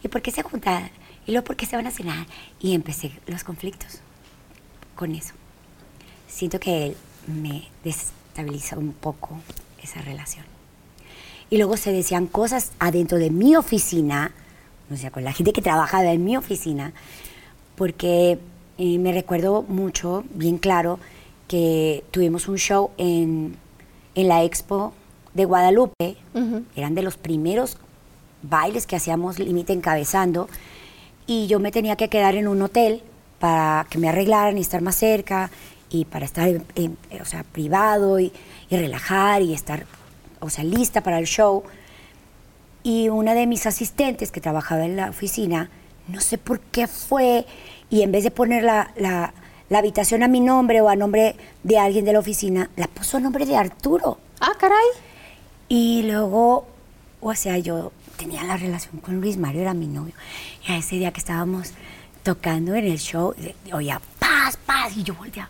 ¿Y 0.03 0.07
por 0.07 0.21
qué 0.21 0.31
se 0.31 0.41
juntan? 0.41 0.89
¿Y 1.27 1.31
luego 1.31 1.45
por 1.45 1.55
qué 1.55 1.65
se 1.65 1.75
van 1.75 1.87
a 1.87 1.91
cenar? 1.91 2.25
Y 2.59 2.73
empecé 2.73 3.11
los 3.27 3.43
conflictos 3.43 3.99
con 4.95 5.13
eso. 5.13 5.33
Siento 6.27 6.59
que 6.59 6.87
él 6.87 6.97
me 7.27 7.67
desestabilizó 7.83 8.79
un 8.79 8.93
poco 8.93 9.39
esa 9.83 10.01
relación. 10.01 10.45
Y 11.49 11.57
luego 11.57 11.77
se 11.77 11.91
decían 11.91 12.27
cosas 12.27 12.71
adentro 12.79 13.17
de 13.19 13.29
mi 13.29 13.55
oficina, 13.55 14.33
o 14.91 14.95
sea, 14.95 15.11
con 15.11 15.23
la 15.23 15.33
gente 15.33 15.53
que 15.53 15.61
trabajaba 15.61 16.11
en 16.11 16.23
mi 16.23 16.37
oficina, 16.37 16.93
porque 17.75 18.39
eh, 18.77 18.99
me 18.99 19.11
recuerdo 19.11 19.63
mucho, 19.63 20.23
bien 20.33 20.57
claro, 20.57 20.99
que 21.47 22.03
tuvimos 22.11 22.47
un 22.47 22.57
show 22.57 22.91
en, 22.97 23.55
en 24.15 24.27
la 24.27 24.43
expo 24.43 24.93
de 25.33 25.45
Guadalupe, 25.45 26.15
eran 26.75 26.95
de 26.95 27.01
los 27.01 27.17
primeros 27.17 27.77
bailes 28.41 28.87
que 28.87 28.95
hacíamos 28.95 29.39
límite 29.39 29.73
encabezando, 29.73 30.47
y 31.27 31.47
yo 31.47 31.59
me 31.59 31.71
tenía 31.71 31.95
que 31.95 32.09
quedar 32.09 32.35
en 32.35 32.47
un 32.47 32.61
hotel 32.61 33.01
para 33.39 33.85
que 33.89 33.97
me 33.97 34.07
arreglaran 34.09 34.57
y 34.57 34.61
estar 34.61 34.81
más 34.81 34.95
cerca, 34.95 35.51
y 35.89 36.05
para 36.05 36.25
estar 36.25 36.49
o 36.49 37.25
sea, 37.25 37.43
privado 37.43 38.19
y, 38.19 38.31
y 38.69 38.77
relajar 38.77 39.41
y 39.41 39.53
estar 39.53 39.85
o 40.39 40.49
sea, 40.49 40.63
lista 40.63 41.01
para 41.01 41.19
el 41.19 41.25
show. 41.25 41.63
Y 42.85 43.09
una 43.09 43.33
de 43.33 43.47
mis 43.47 43.65
asistentes 43.65 44.31
que 44.31 44.39
trabajaba 44.39 44.85
en 44.85 44.95
la 44.95 45.09
oficina, 45.09 45.71
no 46.07 46.21
sé 46.21 46.37
por 46.37 46.59
qué 46.59 46.85
fue, 46.85 47.47
y 47.89 48.03
en 48.03 48.11
vez 48.11 48.23
de 48.23 48.29
poner 48.29 48.63
la, 48.63 48.91
la, 48.95 49.33
habitación 49.75 50.21
a 50.21 50.27
mi 50.27 50.39
nombre 50.39 50.81
o 50.81 50.87
a 50.87 50.95
nombre 50.95 51.35
de 51.63 51.79
alguien 51.79 52.05
de 52.05 52.13
la 52.13 52.19
oficina, 52.19 52.69
la 52.75 52.85
puso 52.85 53.17
a 53.17 53.19
nombre 53.19 53.47
de 53.47 53.57
Arturo. 53.57 54.19
Ah, 54.39 54.51
caray. 54.59 54.85
Y 55.67 56.03
luego, 56.03 56.67
o 57.21 57.33
sea, 57.33 57.57
yo 57.57 57.91
tenía 58.17 58.43
la 58.43 58.55
relación 58.55 58.99
con 58.99 59.19
Luis 59.19 59.37
Mario, 59.37 59.61
era 59.61 59.73
mi 59.73 59.87
novio. 59.87 60.13
Y 60.67 60.71
a 60.71 60.77
ese 60.77 60.97
día 60.97 61.11
que 61.11 61.21
estábamos 61.21 61.71
tocando 62.21 62.75
en 62.75 62.85
el 62.85 62.99
show, 62.99 63.33
oía 63.73 63.99
paz, 64.19 64.59
paz, 64.63 64.95
y 64.95 65.01
yo 65.01 65.15
volteaba 65.15 65.49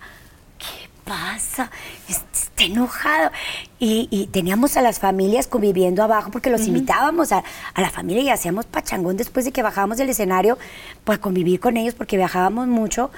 pasa? 1.05 1.71
Está 2.09 2.63
enojado. 2.63 3.31
Y, 3.79 4.27
teníamos 4.31 4.75
a 4.75 4.81
las 4.81 4.99
familias 4.99 5.47
conviviendo 5.47 6.03
abajo 6.03 6.31
porque 6.31 6.49
los 6.49 6.67
invitábamos 6.67 7.31
a, 7.31 7.43
la 7.77 7.89
familia 7.89 8.23
y 8.23 8.29
hacíamos 8.29 8.65
pachangón 8.65 9.15
después 9.15 9.45
de 9.45 9.51
que 9.51 9.61
bajábamos 9.61 9.97
del 9.97 10.09
escenario 10.09 10.57
para 11.03 11.19
convivir 11.19 11.59
con 11.59 11.77
ellos 11.77 11.93
porque 11.93 12.17
viajábamos 12.17 12.67
mucho. 12.67 13.11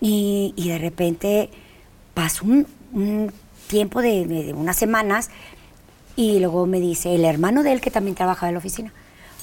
Y, 0.00 0.52
de 0.56 0.78
repente 0.78 1.50
pasó 2.14 2.44
un, 2.44 3.32
tiempo 3.68 4.00
de, 4.00 4.54
unas 4.56 4.76
semanas 4.76 5.30
y 6.14 6.38
luego 6.38 6.66
me 6.66 6.80
dice 6.80 7.14
el 7.14 7.24
hermano 7.24 7.62
de 7.62 7.72
él 7.72 7.80
que 7.80 7.90
también 7.90 8.14
trabajaba 8.14 8.48
en 8.48 8.54
la 8.54 8.58
oficina, 8.58 8.92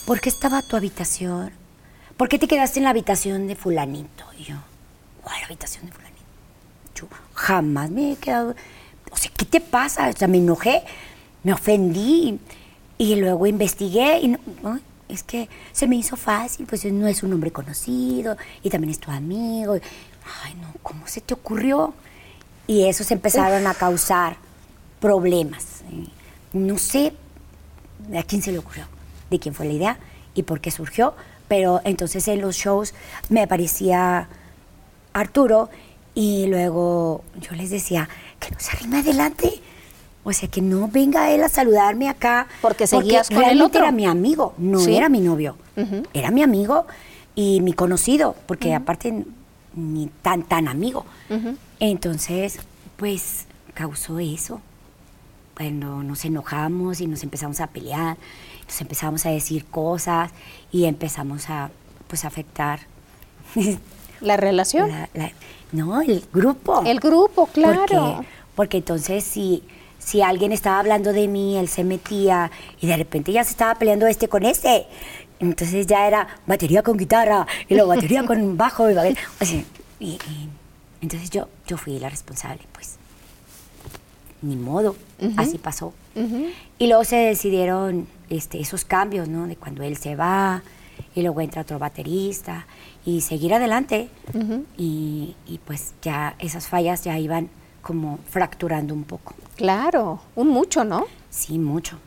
¿por 0.08 0.22
qué 0.22 0.30
estaba 0.30 0.62
tu 0.62 0.76
habitación? 0.76 1.52
¿Por 2.18 2.30
qué 2.30 2.40
te 2.40 2.48
quedaste 2.48 2.80
en 2.80 2.86
la 2.86 2.92
habitación 2.92 3.48
de 3.48 3.56
fulanito? 3.56 4.26
Y 4.40 4.46
yo, 4.46 4.56
¿cuál 5.22 5.44
habitación 5.44 5.86
de 5.86 5.92
fulanito? 5.92 6.03
Jamás 7.34 7.90
me 7.90 8.14
he 8.14 8.16
quedado, 8.16 8.56
o 9.12 9.18
sea, 9.18 9.32
¿qué 9.36 9.46
te 9.46 9.62
pasa? 9.62 10.10
O 10.10 10.14
sea, 10.14 10.28
me 10.28 10.38
enojé, 10.38 10.84
me 11.44 11.54
ofendí 11.54 12.40
y 12.98 13.16
luego 13.16 13.48
investigué 13.48 14.20
y 14.20 14.38
es 15.10 15.24
que 15.24 15.50
se 15.72 15.88
me 15.88 15.96
hizo 15.96 16.16
fácil, 16.16 16.66
pues 16.66 16.86
no 16.86 17.08
es 17.08 17.24
un 17.24 17.34
hombre 17.34 17.52
conocido 17.52 18.38
y 18.64 18.70
también 18.70 18.92
es 18.92 19.00
tu 19.00 19.12
amigo. 19.12 19.74
Ay, 20.44 20.56
no, 20.56 20.74
¿cómo 20.82 21.08
se 21.08 21.22
te 21.22 21.34
ocurrió? 21.34 21.94
Y 22.66 22.86
eso 22.86 23.04
se 23.04 23.14
empezaron 23.14 23.68
a 23.68 23.74
causar 23.74 24.38
problemas. 25.00 25.84
No 26.54 26.78
sé 26.78 27.14
a 28.18 28.24
quién 28.24 28.42
se 28.42 28.52
le 28.52 28.60
ocurrió, 28.60 28.86
de 29.30 29.40
quién 29.40 29.54
fue 29.54 29.66
la 29.66 29.74
idea 29.74 29.98
y 30.34 30.44
por 30.44 30.62
qué 30.62 30.72
surgió, 30.72 31.14
pero 31.48 31.82
entonces 31.84 32.28
en 32.28 32.42
los 32.42 32.56
shows 32.56 32.94
me 33.30 33.44
aparecía 33.44 34.30
Arturo 35.14 35.70
y 36.16 36.46
luego 36.48 37.24
yo 37.42 37.56
les 37.56 37.70
decía, 37.70 38.08
que 38.40 38.52
no 38.52 38.60
se 38.60 38.72
arrime 38.72 39.00
adelante. 39.00 39.62
O 40.24 40.32
sea, 40.32 40.48
que 40.48 40.62
no 40.62 40.88
venga 40.88 41.32
él 41.32 41.44
a 41.44 41.50
saludarme 41.50 42.08
acá. 42.08 42.48
Porque 42.62 42.88
seguías 42.88 43.30
con 43.30 43.44
el 43.44 43.62
otro. 43.62 43.82
era 43.82 43.92
mi 43.92 44.06
amigo, 44.06 44.54
no 44.58 44.86
era 44.86 45.10
mi 45.10 45.20
novio. 45.20 45.58
Era 46.14 46.32
mi 46.32 46.44
amigo 46.44 46.86
y 47.36 47.62
mi 47.62 47.74
conocido, 47.74 48.36
porque 48.46 48.74
aparte 48.74 49.26
ni 49.76 50.08
tan, 50.22 50.44
tan 50.44 50.68
amigo. 50.68 51.06
Entonces, 51.80 52.60
pues 52.96 53.46
causó 53.74 54.20
eso. 54.20 54.62
Cuando 55.56 56.04
nos 56.04 56.26
enojamos 56.26 57.02
y 57.02 57.08
nos 57.08 57.24
empezamos 57.24 57.60
a 57.60 57.68
pelear, 57.68 58.18
nos 58.66 58.82
empezamos 58.82 59.26
a 59.26 59.30
decir 59.30 59.66
cosas 59.66 60.32
y 60.72 60.86
empezamos 60.86 61.50
a, 61.50 61.70
pues, 62.08 62.26
afectar. 62.26 62.80
¿La 64.22 64.38
relación? 64.38 64.90
No, 65.74 66.02
el 66.02 66.24
grupo. 66.32 66.84
El 66.86 67.00
grupo, 67.00 67.48
claro. 67.48 68.24
Porque, 68.56 68.78
entonces 68.78 69.24
si, 69.24 69.64
si 69.98 70.22
alguien 70.22 70.52
estaba 70.52 70.80
hablando 70.80 71.12
de 71.12 71.28
mí, 71.28 71.58
él 71.58 71.68
se 71.68 71.84
metía 71.84 72.52
y 72.80 72.88
de 72.88 72.96
repente 72.96 73.32
ya 73.32 73.44
se 73.44 73.52
estaba 73.52 73.76
peleando 73.76 74.06
este 74.06 74.30
con 74.30 74.46
este. 74.46 74.86
Entonces 75.40 75.88
ya 75.88 76.08
era 76.08 76.28
batería 76.46 76.84
con 76.84 76.96
guitarra 76.96 77.48
y 77.68 77.74
luego 77.74 77.90
batería 77.90 78.24
con 78.24 78.56
bajo 78.58 78.90
y, 78.90 78.96
y, 80.00 80.20
entonces 81.02 81.32
yo, 81.32 81.50
yo 81.68 81.78
fui 81.78 82.00
la 82.00 82.10
responsable, 82.10 82.62
pues. 82.72 82.96
Ni 84.44 84.56
modo, 84.56 84.96
así 85.38 85.58
pasó. 85.58 85.94
Y 86.78 86.88
luego 86.88 87.04
se 87.04 87.16
decidieron 87.16 88.08
este, 88.30 88.60
esos 88.60 88.86
cambios, 88.86 89.28
¿no? 89.28 89.48
De 89.48 89.56
cuando 89.56 89.84
él 89.84 89.98
se 89.98 90.16
va 90.16 90.62
y 91.16 91.22
luego 91.22 91.42
entra 91.42 91.62
otro 91.64 91.80
baterista 91.80 92.68
y 93.06 93.22
seguir 93.22 93.54
adelante. 93.54 94.10
y, 94.78 95.36
pues 95.66 95.94
ya 96.02 96.36
esas 96.40 96.68
fallas 96.68 97.04
ya 97.04 97.18
iban 97.20 97.50
como 97.82 98.20
fracturando 98.30 98.94
un 98.94 99.04
poco. 99.04 99.36
Claro, 99.56 100.22
un 100.36 100.50
mucho, 100.50 100.84
¿no? 100.84 101.06
Sí, 101.30 101.60
mucho. 101.60 101.98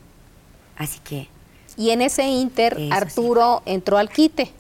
Así 0.77 1.01
que... 1.01 1.29
Y 1.77 1.91
en 1.91 2.01
ese 2.01 2.27
inter, 2.27 2.89
Arturo 2.91 3.63
entró 3.67 3.99
al 3.99 4.09
quite. 4.09 4.51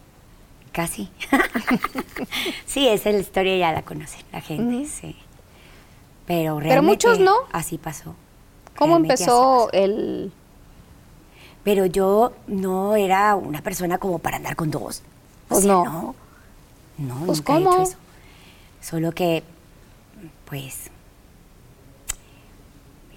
Casi. 0.72 1.08
sí, 2.66 2.86
esa 2.86 3.08
es 3.08 3.14
la 3.14 3.20
historia, 3.22 3.56
ya 3.56 3.72
la 3.72 3.82
conocen 3.82 4.20
la 4.32 4.42
gente, 4.42 4.86
sí. 4.86 5.16
Pero 6.26 6.60
realmente... 6.60 6.68
Pero 6.68 6.82
muchos 6.82 7.18
no. 7.18 7.34
Así 7.52 7.78
pasó. 7.78 8.14
¿Cómo 8.76 8.96
empezó 8.96 9.72
el...? 9.72 10.32
Pero 11.64 11.86
yo 11.86 12.32
no 12.46 12.94
era 12.94 13.34
una 13.34 13.62
persona 13.62 13.96
como 13.98 14.18
para 14.18 14.36
andar 14.36 14.54
con 14.54 14.70
dos. 14.70 15.02
Pues 15.48 15.64
no. 15.64 15.84
No, 15.84 16.14
pues 16.96 17.38
nunca 17.38 17.56
he 17.56 17.60
hecho 17.60 17.82
eso. 17.82 17.96
Solo 18.80 19.12
que, 19.12 19.42
pues, 20.44 20.90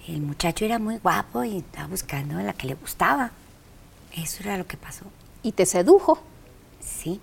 el 0.08 0.20
muchacho 0.20 0.64
era 0.64 0.78
muy 0.78 0.98
guapo 0.98 1.44
y 1.44 1.58
estaba 1.58 1.86
buscando 1.88 2.38
a 2.38 2.42
la 2.42 2.52
que 2.52 2.66
le 2.66 2.74
gustaba. 2.74 3.30
Eso 4.16 4.42
era 4.42 4.56
lo 4.58 4.66
que 4.66 4.76
pasó. 4.76 5.04
¿Y 5.42 5.52
te 5.52 5.66
sedujo? 5.66 6.20
Sí. 6.80 7.20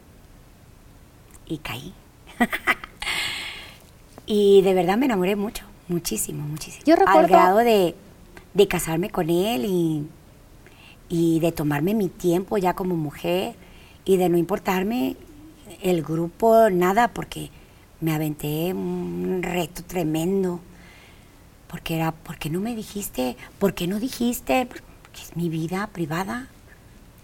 Y 1.46 1.58
caí. 1.60 1.94
y 4.26 4.62
de 4.62 4.74
verdad 4.74 4.98
me 4.98 5.06
enamoré 5.06 5.36
mucho, 5.36 5.66
muchísimo, 5.88 6.48
muchísimo. 6.48 6.84
Yo 6.86 6.96
recuerdo... 6.96 7.20
Al 7.20 7.28
grado 7.28 7.58
de, 7.58 7.96
de 8.54 8.68
casarme 8.68 9.10
con 9.10 9.30
él 9.30 9.66
y, 9.66 10.08
y 11.10 11.40
de 11.40 11.52
tomarme 11.52 11.94
mi 11.94 12.10
tiempo 12.10 12.58
ya 12.58 12.74
como 12.74 12.96
mujer 12.96 13.56
y 14.06 14.18
de 14.18 14.30
no 14.30 14.38
importarme 14.38 15.18
el 15.82 16.04
grupo 16.04 16.70
nada, 16.70 17.10
porque 17.10 17.50
me 18.02 18.14
aventé 18.14 18.74
un 18.74 19.42
reto 19.44 19.84
tremendo. 19.84 20.60
Porque 21.68 21.96
era, 21.96 22.12
¿por 22.12 22.38
qué 22.38 22.50
no 22.50 22.60
me 22.60 22.76
dijiste? 22.76 23.36
¿Por 23.60 23.74
qué 23.74 23.88
no 23.88 24.00
dijiste? 24.00 24.66
Porque 24.66 25.22
es 25.22 25.36
mi 25.36 25.50
vida 25.50 25.88
privada. 25.88 26.48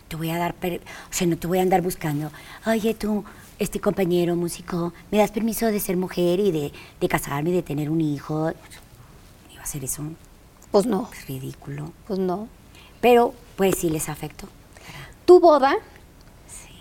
Te 0.08 0.16
voy 0.16 0.30
a 0.30 0.38
dar, 0.38 0.56
o 0.62 1.14
sea, 1.14 1.28
no 1.28 1.38
te 1.38 1.48
voy 1.48 1.60
a 1.60 1.62
andar 1.62 1.82
buscando. 1.82 2.32
Oye, 2.66 2.94
tú, 2.94 3.24
este 3.58 3.80
compañero 3.80 4.36
músico, 4.36 4.94
¿me 5.12 5.18
das 5.18 5.32
permiso 5.32 5.68
de 5.68 5.80
ser 5.80 5.96
mujer 5.96 6.40
y 6.40 6.52
de, 6.52 6.74
de 7.00 7.08
casarme 7.08 7.52
y 7.52 7.54
de 7.54 7.64
tener 7.64 7.90
un 7.90 8.02
hijo? 8.02 8.52
¿Iba 9.54 9.64
a 9.64 9.66
ser 9.66 9.84
eso? 9.84 10.04
Pues 10.72 10.86
no. 10.86 11.10
Es 11.14 11.28
ridículo. 11.28 11.94
Pues 12.08 12.20
no. 12.20 12.48
Pero, 13.00 13.34
pues 13.56 13.76
sí 13.78 13.90
les 13.90 14.10
afectó. 14.10 14.48
¿Tu 15.26 15.40
boda 15.40 15.78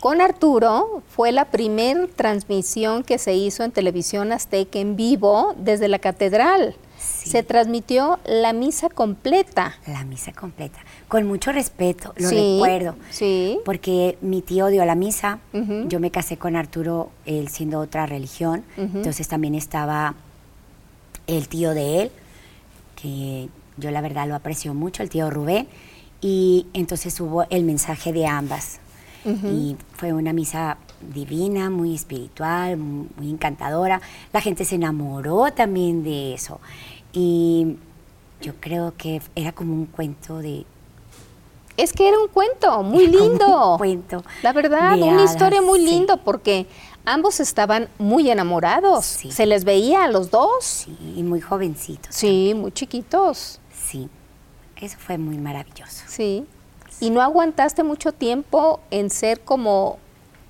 con 0.03 0.20
Arturo 0.20 1.00
fue 1.07 1.30
la 1.30 1.44
primer 1.44 2.09
transmisión 2.09 3.05
que 3.05 3.18
se 3.18 3.34
hizo 3.34 3.62
en 3.62 3.70
televisión 3.70 4.32
azteca 4.32 4.80
en 4.80 4.96
vivo 4.96 5.55
desde 5.57 5.86
la 5.86 6.00
catedral. 6.00 6.74
se 6.98 7.44
transmitió 7.44 8.18
la 8.24 8.53
misa 8.53 8.88
completa. 8.88 9.76
La 9.86 10.05
misa 10.05 10.32
completa, 10.32 10.80
con 11.07 11.24
mucho 11.28 11.53
respeto, 11.53 12.12
lo 12.16 12.30
recuerdo. 12.30 12.96
Sí. 13.11 13.61
Porque 13.64 14.18
mi 14.22 14.42
tío 14.42 14.66
dio 14.66 14.84
la 14.84 14.96
misa, 14.96 15.38
yo 15.86 16.00
me 16.00 16.11
casé 16.11 16.36
con 16.36 16.57
Arturo, 16.57 17.11
él 17.24 17.46
siendo 17.46 17.78
otra 17.78 18.05
religión, 18.07 18.64
entonces 18.76 19.28
también 19.28 19.55
estaba 19.55 20.16
el 21.28 21.46
tío 21.46 21.74
de 21.74 22.03
él, 22.03 22.11
que 23.00 23.48
yo 23.76 23.92
la 23.92 24.00
verdad 24.00 24.26
lo 24.26 24.34
aprecio 24.34 24.74
mucho, 24.74 25.05
el 25.05 25.11
tío 25.11 25.30
Rubén, 25.30 25.68
y 26.20 26.66
entonces 26.72 27.20
hubo 27.20 27.44
el 27.50 27.62
mensaje 27.62 28.12
de 28.12 28.26
ambas. 28.26 28.80
Y 29.24 29.76
fue 29.94 30.12
una 30.12 30.32
misa 30.32 30.78
divina, 31.14 31.70
muy 31.70 31.94
espiritual, 31.94 32.76
muy 32.76 33.30
encantadora. 33.30 34.00
La 34.32 34.40
gente 34.40 34.64
se 34.64 34.74
enamoró 34.76 35.52
también 35.52 36.02
de 36.02 36.34
eso. 36.34 36.60
Y 37.12 37.76
yo 38.40 38.54
creo 38.60 38.94
que 38.96 39.22
era 39.34 39.52
como 39.52 39.74
un 39.74 39.86
cuento 39.86 40.38
de... 40.38 40.66
Es 41.76 41.92
que 41.92 42.08
era 42.08 42.18
un 42.18 42.28
cuento 42.28 42.82
muy 42.82 43.06
lindo. 43.06 43.72
un 43.72 43.78
cuento. 43.78 44.22
La 44.42 44.52
verdad, 44.52 45.00
una 45.00 45.24
historia 45.24 45.62
muy 45.62 45.80
linda 45.80 46.16
porque 46.16 46.66
ambos 47.04 47.40
estaban 47.40 47.88
muy 47.98 48.30
enamorados. 48.30 49.04
Se 49.04 49.46
les 49.46 49.64
veía 49.64 50.04
a 50.04 50.08
los 50.08 50.30
dos. 50.30 50.64
Sí, 50.64 50.96
y 51.16 51.22
muy 51.22 51.40
jovencitos. 51.40 52.14
Sí, 52.14 52.52
muy 52.54 52.72
chiquitos. 52.72 53.60
Sí, 53.74 54.08
eso 54.76 54.98
fue 54.98 55.16
muy 55.16 55.38
maravilloso. 55.38 56.04
Sí. 56.08 56.44
¿Y 57.03 57.11
no 57.11 57.20
aguantaste 57.20 57.82
mucho 57.82 58.12
tiempo 58.12 58.80
en 58.90 59.11
ser 59.11 59.40
como, 59.40 59.98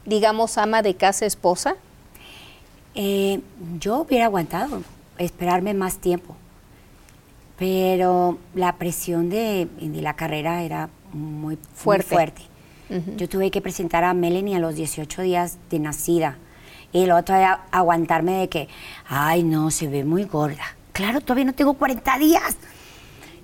digamos, 0.05 0.59
ama 0.59 0.83
de 0.83 0.95
casa 0.95 1.27
esposa? 1.27 1.75
Eh, 2.95 3.41
yo 3.81 4.03
hubiera 4.03 4.27
aguantado, 4.27 4.83
esperarme 5.19 5.73
más 5.75 5.97
tiempo 5.97 6.37
pero 7.63 8.39
la 8.57 8.75
presión 8.75 9.31
de, 9.31 9.69
la 9.79 10.15
carrera 10.15 10.65
era 10.65 10.89
muy 11.13 11.57
fuerte. 11.77 12.43
Yo 13.17 13.29
tuve 13.29 13.53
que 13.53 13.61
presentar 13.61 14.03
a 14.03 14.15
Melanie 14.15 14.57
a 14.57 14.59
los 14.59 14.75
18 14.75 15.23
días 15.23 15.59
de 15.71 15.79
nacida 15.79 16.39
y 16.93 17.05
el 17.05 17.13
otro 17.13 17.37
era 17.37 17.63
aguantarme 17.71 18.33
de 18.33 18.49
que, 18.49 18.69
ay, 19.07 19.45
no, 19.45 19.71
se 19.71 19.87
ve 19.87 20.03
muy 20.03 20.25
gorda. 20.25 20.77
Claro, 20.91 21.21
todavía 21.21 21.45
no 21.45 21.55
tengo 21.55 21.75
40 21.75 22.19
días. 22.19 22.57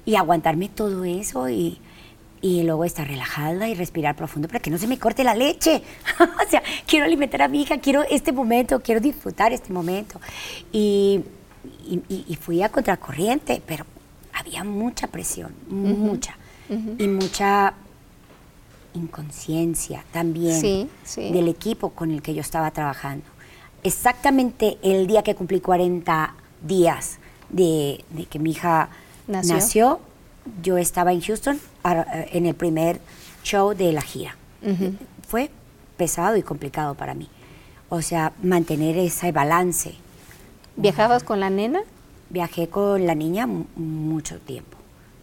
Y 0.04 0.16
aguantarme 0.16 0.68
todo 0.68 1.04
eso 1.04 1.48
y, 1.48 1.78
y 2.40 2.62
luego 2.62 2.84
estar 2.84 3.06
relajada 3.06 3.68
y 3.68 3.74
respirar 3.74 4.16
profundo 4.16 4.48
para 4.48 4.60
que 4.60 4.70
no 4.70 4.78
se 4.78 4.86
me 4.86 4.98
corte 4.98 5.24
la 5.24 5.34
leche. 5.34 5.82
o 6.20 6.50
sea, 6.50 6.62
quiero 6.86 7.04
alimentar 7.04 7.42
a 7.42 7.48
mi 7.48 7.62
hija, 7.62 7.78
quiero 7.78 8.02
este 8.08 8.32
momento, 8.32 8.80
quiero 8.80 9.00
disfrutar 9.00 9.52
este 9.52 9.72
momento. 9.72 10.20
Y, 10.72 11.24
y, 11.88 12.24
y 12.28 12.36
fui 12.36 12.62
a 12.62 12.68
contracorriente, 12.68 13.62
pero 13.66 13.84
había 14.32 14.64
mucha 14.64 15.08
presión, 15.08 15.52
mucha, 15.68 16.36
y 16.68 17.08
mucha 17.08 17.74
inconsciencia 18.94 20.04
también 20.12 20.88
del 21.16 21.48
equipo 21.48 21.90
con 21.90 22.10
el 22.10 22.22
que 22.22 22.34
yo 22.34 22.40
estaba 22.40 22.70
trabajando. 22.70 23.24
Exactamente 23.82 24.78
el 24.82 25.06
día 25.06 25.22
que 25.22 25.34
cumplí 25.34 25.60
40 25.60 26.34
días 26.62 27.18
de, 27.48 28.04
que 28.30 28.38
mi 28.38 28.50
hija 28.50 28.90
nació. 29.26 30.00
Yo 30.62 30.78
estaba 30.78 31.12
en 31.12 31.20
Houston 31.20 31.58
en 31.84 32.46
el 32.46 32.54
primer 32.54 33.00
show 33.42 33.74
de 33.74 33.92
la 33.92 34.02
gira. 34.02 34.36
Fue 35.26 35.50
pesado 35.96 36.36
y 36.36 36.42
complicado 36.42 36.94
para 36.94 37.14
mí. 37.14 37.28
O 37.88 38.02
sea, 38.02 38.32
mantener 38.42 38.96
ese 38.98 39.32
balance. 39.32 39.94
¿Viajabas 40.76 41.24
con 41.24 41.40
la 41.40 41.50
nena? 41.50 41.80
viajé 42.30 42.68
con 42.68 43.06
la 43.06 43.14
niña 43.14 43.46
mucho 43.46 44.38
tiempo, 44.38 44.76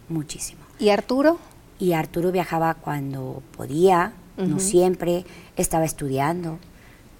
muchísimo. 0.08 0.60
¿Y 0.78 0.90
Arturo? 0.90 1.38
Y 1.78 1.92
Arturo 1.92 2.32
viajaba 2.32 2.74
cuando 2.74 3.42
podía, 3.56 4.12
no 4.36 4.58
siempre, 4.58 5.24
estaba 5.56 5.84
estudiando. 5.84 6.58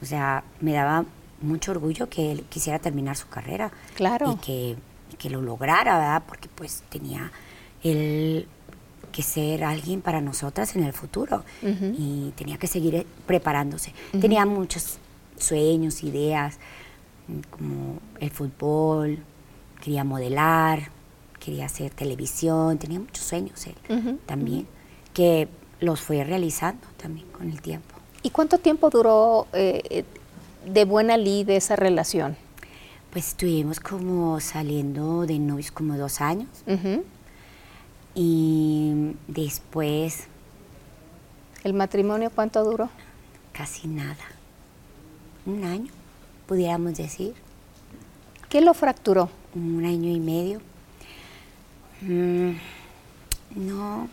O 0.03 0.05
sea, 0.05 0.45
me 0.61 0.73
daba 0.73 1.05
mucho 1.41 1.73
orgullo 1.73 2.09
que 2.09 2.33
él 2.33 2.45
quisiera 2.49 2.79
terminar 2.79 3.17
su 3.17 3.29
carrera. 3.29 3.71
Claro. 3.95 4.33
Y 4.33 4.37
que, 4.37 4.77
que 5.19 5.31
lo 5.31 5.43
lograra, 5.43 5.99
¿verdad? 5.99 6.23
Porque 6.27 6.49
pues 6.55 6.83
tenía 6.89 7.31
él 7.91 8.49
que 9.17 9.23
ser 9.23 9.65
alguien 9.65 10.03
para 10.03 10.21
nosotras 10.21 10.77
en 10.77 10.85
el 10.85 10.93
futuro 10.93 11.43
y 11.63 12.33
tenía 12.37 12.59
que 12.59 12.67
seguir 12.67 12.95
eh, 12.97 13.07
preparándose. 13.27 13.95
Tenía 14.21 14.45
muchos 14.45 14.99
sueños, 15.39 16.03
ideas, 16.03 16.59
como 17.51 17.99
el 18.21 18.31
fútbol, 18.31 19.19
quería 19.83 20.05
modelar, 20.05 20.91
quería 21.41 21.65
hacer 21.65 21.93
televisión, 21.93 22.77
tenía 22.77 23.01
muchos 23.01 23.25
sueños 23.25 23.67
él 23.67 24.19
también, 24.27 24.67
que 25.15 25.49
los 25.81 26.03
fue 26.03 26.23
realizando 26.23 26.87
también 26.99 27.27
con 27.29 27.51
el 27.51 27.63
tiempo. 27.63 27.95
¿Y 28.23 28.29
cuánto 28.29 28.59
tiempo 28.59 28.91
duró 28.91 29.47
eh, 29.55 30.05
de 30.67 30.85
buena 30.85 31.17
lid 31.17 31.49
esa 31.49 31.75
relación? 31.75 32.37
Pues 33.13 33.29
estuvimos 33.29 33.81
como 33.81 34.41
saliendo 34.41 35.25
de 35.25 35.39
novios 35.39 35.71
como 35.71 35.97
dos 35.97 36.21
años. 36.21 36.49
Y 38.17 39.15
después... 39.29 40.25
¿El 41.63 41.75
matrimonio 41.75 42.31
cuánto 42.35 42.65
duró? 42.65 42.91
Casi 43.53 43.87
nada. 43.87 44.17
Un 45.45 45.63
año, 45.63 45.93
pudiéramos 46.49 46.97
decir. 46.97 47.35
¿Qué 48.49 48.61
lo 48.61 48.75
fracturó? 48.75 49.31
un 49.57 49.85
año 49.85 50.11
y 50.11 50.21
medio. 50.21 50.61
Mm, 52.03 52.53
no, 53.57 54.09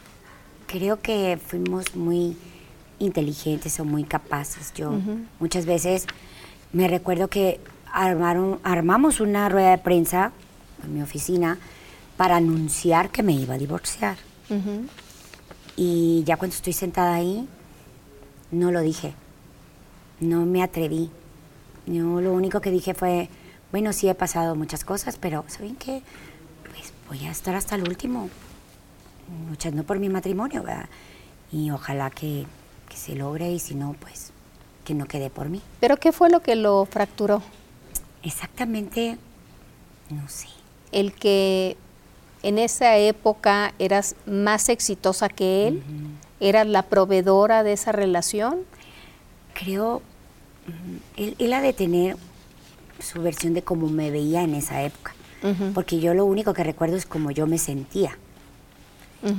creo 0.68 1.02
que 1.02 1.38
fuimos 1.46 1.96
muy 1.96 2.38
inteligentes 3.00 3.80
o 3.80 3.86
muy 3.86 4.04
capaces. 4.04 4.74
Yo 4.74 4.94
muchas 5.40 5.66
veces 5.66 6.08
me 6.72 6.88
recuerdo 6.88 7.28
que 7.28 7.60
armaron, 7.92 8.60
armamos 8.64 9.20
una 9.20 9.50
rueda 9.50 9.72
de 9.72 9.78
prensa 9.78 10.32
en 10.84 10.94
mi 10.94 11.02
oficina 11.02 11.60
para 12.24 12.38
anunciar 12.38 13.10
que 13.10 13.22
me 13.22 13.34
iba 13.34 13.56
a 13.56 13.58
divorciar. 13.58 14.16
Y 15.76 16.24
ya 16.24 16.38
cuando 16.38 16.56
estoy 16.56 16.72
sentada 16.72 17.16
ahí, 17.16 17.50
no 18.50 18.72
lo 18.72 18.80
dije. 18.80 19.14
No 20.22 20.46
me 20.46 20.64
atreví. 20.64 21.12
Yo 21.86 22.22
lo 22.22 22.32
único 22.32 22.62
que 22.62 22.72
dije 22.72 22.94
fue, 22.94 23.28
bueno, 23.74 23.92
sí 23.92 24.08
he 24.08 24.16
pasado 24.16 24.56
muchas 24.56 24.86
cosas, 24.86 25.18
pero 25.18 25.44
¿saben 25.50 25.76
qué? 25.76 26.02
Pues 26.70 26.94
voy 27.10 27.28
a 27.28 27.32
estar 27.32 27.56
hasta 27.56 27.76
el 27.76 27.82
último, 27.90 28.30
luchando 29.50 29.84
por 29.84 30.00
mi 30.00 30.08
matrimonio, 30.08 30.64
¿verdad? 30.64 30.88
Y 31.52 31.72
ojalá 31.72 32.10
que, 32.10 32.46
se 32.96 33.16
logre 33.16 33.52
y 33.52 33.60
si 33.60 33.76
no, 33.76 33.98
pues 34.00 34.32
que 34.86 34.94
no 34.94 35.08
quede 35.08 35.30
por 35.30 35.50
mí. 35.50 35.62
¿Pero 35.82 35.98
qué 35.98 36.14
fue 36.14 36.30
lo 36.30 36.42
que 36.42 36.56
lo 36.56 36.86
fracturó? 36.86 37.44
Exactamente, 38.22 39.18
no 40.10 40.30
sé. 40.30 40.48
El 40.94 41.12
que 41.12 41.76
en 42.44 42.60
esa 42.60 42.98
época 42.98 43.74
eras 43.80 44.16
más 44.26 44.70
exitosa 44.70 45.30
que 45.30 45.68
él, 45.68 45.84
eras 46.40 46.68
la 46.68 46.84
proveedora 46.84 47.64
de 47.64 47.74
esa 47.74 47.92
relación. 47.92 48.60
Creo, 49.54 50.02
él, 51.18 51.36
él 51.40 51.54
ha 51.54 51.62
de 51.62 51.74
tener 51.74 52.18
su 53.00 53.22
versión 53.22 53.54
de 53.54 53.64
cómo 53.64 53.88
me 53.90 54.12
veía 54.12 54.44
en 54.44 54.56
esa 54.56 54.84
época. 54.84 55.14
Porque 55.74 56.00
yo 56.00 56.14
lo 56.14 56.26
único 56.26 56.54
que 56.54 56.64
recuerdo 56.64 56.96
es 56.96 57.06
cómo 57.06 57.30
yo 57.32 57.48
me 57.48 57.58
sentía. 57.58 58.18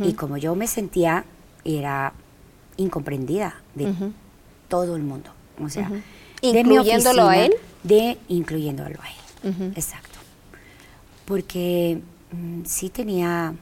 Y 0.02 0.14
como 0.14 0.36
yo 0.36 0.54
me 0.54 0.66
sentía, 0.66 1.24
era 1.64 2.12
incomprendida 2.76 3.62
de 3.74 3.92
todo 4.68 4.96
el 4.96 5.02
mundo. 5.02 5.30
O 5.62 5.68
sea, 5.68 5.90
¿Incluyéndolo 6.42 7.28
a 7.28 7.38
él? 7.38 7.54
De 7.82 8.18
incluyéndolo 8.28 8.98
a 9.00 9.08
él. 9.08 9.72
Exacto. 9.76 10.18
Porque 11.24 12.00
sí 12.64 12.90
tenía 12.90 13.54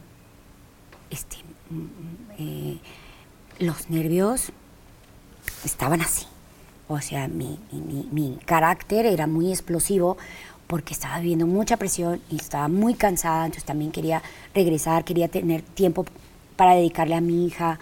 este, 1.11 1.37
mm, 1.71 1.87
eh, 2.39 2.79
los 3.59 3.91
nervios 3.91 4.53
estaban 5.65 6.01
así. 6.01 6.27
O 6.89 7.01
sea, 7.01 7.29
mi, 7.29 7.59
mi, 7.71 8.39
carácter 8.45 9.07
era 9.07 9.27
muy 9.27 9.51
explosivo 9.51 10.17
porque 10.67 10.95
estaba 10.95 11.19
viviendo 11.21 11.47
mucha 11.47 11.77
presión 11.77 12.21
y 12.31 12.37
estaba 12.37 12.69
muy 12.69 12.95
cansada, 12.95 13.45
entonces 13.45 13.65
también 13.65 13.93
quería 13.93 14.23
regresar, 14.55 15.05
quería 15.05 15.29
tener 15.29 15.63
tiempo 15.63 16.05
para 16.57 16.75
dedicarle 16.75 17.15
a 17.15 17.21
mi 17.21 17.47
hija. 17.47 17.79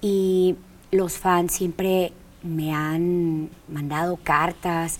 Y 0.00 0.56
los 0.90 1.14
fans 1.14 1.52
siempre 1.52 2.12
me 2.42 2.74
han 2.74 3.50
mandado 3.68 4.18
cartas 4.22 4.98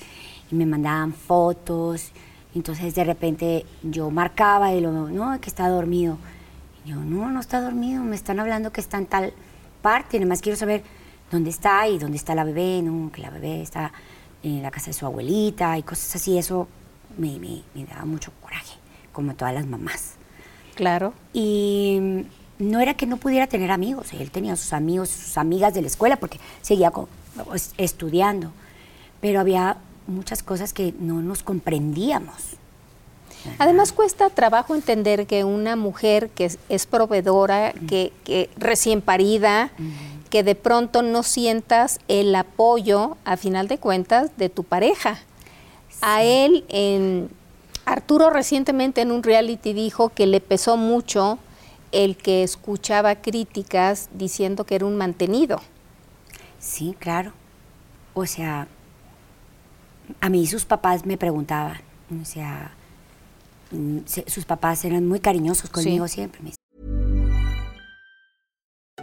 y 0.51 0.55
me 0.55 0.67
mandaban 0.67 1.13
fotos. 1.13 2.11
Entonces 2.55 2.95
de 2.95 3.05
repente 3.05 3.67
yo 3.83 4.11
marcaba 4.11 4.73
y 4.73 4.81
lo, 4.81 4.93
no, 4.93 5.41
que 5.41 5.49
está 5.49 5.69
dormido. 5.69 6.19
Y 6.85 6.91
yo, 6.91 6.97
no, 6.97 7.31
no 7.31 7.41
está 7.41 7.61
dormido, 7.61 8.03
me 8.03 8.17
están 8.17 8.39
hablando 8.41 8.73
que 8.73 8.81
está 8.81 8.99
en 8.99 9.07
tal 9.07 9.33
parte, 9.83 10.19
nada 10.19 10.29
más 10.29 10.41
quiero 10.41 10.57
saber 10.57 10.83
dónde 11.31 11.51
está 11.51 11.87
y 11.89 11.99
dónde 11.99 12.17
está 12.17 12.35
la 12.35 12.45
bebé, 12.45 12.81
¿no? 12.83 13.11
que 13.13 13.21
la 13.21 13.31
bebé 13.31 13.61
está 13.61 13.93
en 14.43 14.63
la 14.63 14.71
casa 14.71 14.87
de 14.87 14.93
su 14.93 15.05
abuelita 15.05 15.77
y 15.79 15.83
cosas 15.83 16.17
así, 16.17 16.39
eso 16.39 16.69
me, 17.19 17.39
me, 17.39 17.85
daba 17.87 18.05
mucho 18.05 18.33
coraje, 18.41 18.77
como 19.13 19.35
todas 19.35 19.55
las 19.55 19.67
mamás. 19.67 20.15
Claro. 20.75 21.15
Y 21.33 22.25
no 22.59 22.81
era 22.81 22.95
que 22.95 23.07
no 23.07 23.17
pudiera 23.17 23.47
tener 23.47 23.71
amigos, 23.71 24.13
él 24.13 24.31
tenía 24.31 24.55
sus 24.57 24.73
amigos, 24.73 25.09
sus 25.11 25.39
amigas 25.39 25.75
de 25.75 25.81
la 25.83 25.89
escuela, 25.89 26.17
porque 26.17 26.39
seguía 26.63 26.91
pues, 26.91 27.75
estudiando, 27.79 28.53
pero 29.21 29.41
había 29.41 29.79
muchas 30.07 30.43
cosas 30.43 30.73
que 30.73 30.95
no 30.99 31.23
nos 31.23 31.43
comprendíamos. 31.43 32.57
Además 33.59 33.93
cuesta 33.93 34.31
trabajo 34.31 34.75
entender 34.75 35.27
que 35.27 35.45
una 35.45 35.77
mujer 35.77 36.31
que 36.31 36.51
es, 36.69 36.87
proveedora, 36.87 37.75
que, 37.89 38.51
recién 38.57 39.03
parida, 39.03 39.71
que 40.31 40.43
de 40.43 40.55
pronto 40.55 41.03
no 41.03 41.23
sientas 41.23 42.01
el 42.09 42.35
apoyo, 42.35 43.17
a 43.25 43.37
final 43.37 43.69
de 43.69 43.79
cuentas, 43.79 44.31
de 44.39 44.49
tu 44.49 44.65
pareja. 44.65 45.19
A 46.01 46.23
él, 46.23 46.65
en, 46.69 47.29
Arturo 47.85 48.31
recientemente 48.31 49.03
en 49.03 49.13
un 49.13 49.23
reality 49.23 49.73
dijo 49.75 50.09
que 50.09 50.27
le 50.27 50.41
pesó 50.41 50.77
mucho 50.77 51.39
el 51.93 52.17
que 52.17 52.43
escuchaba 52.43 53.17
críticas 53.17 54.09
diciendo 54.15 54.65
que 54.65 54.75
era 54.75 54.87
un 54.87 54.97
mantenido. 54.97 55.61
Sí, 56.59 56.97
claro. 56.99 57.33
O 58.15 58.27
sea, 58.27 58.69
a 60.21 60.29
mí 60.29 60.47
sus 60.47 60.65
papás 60.65 61.05
me 61.07 61.17
preguntaban, 61.17 61.81
o 62.21 62.25
sea, 62.25 62.73
mm, 63.71 63.99
sus 64.27 64.45
papás 64.45 64.85
eran 64.85 65.07
muy 65.07 65.21
cariñosos 65.21 65.71
conmigo 65.71 66.07
sí. 66.09 66.15
siempre. 66.15 66.41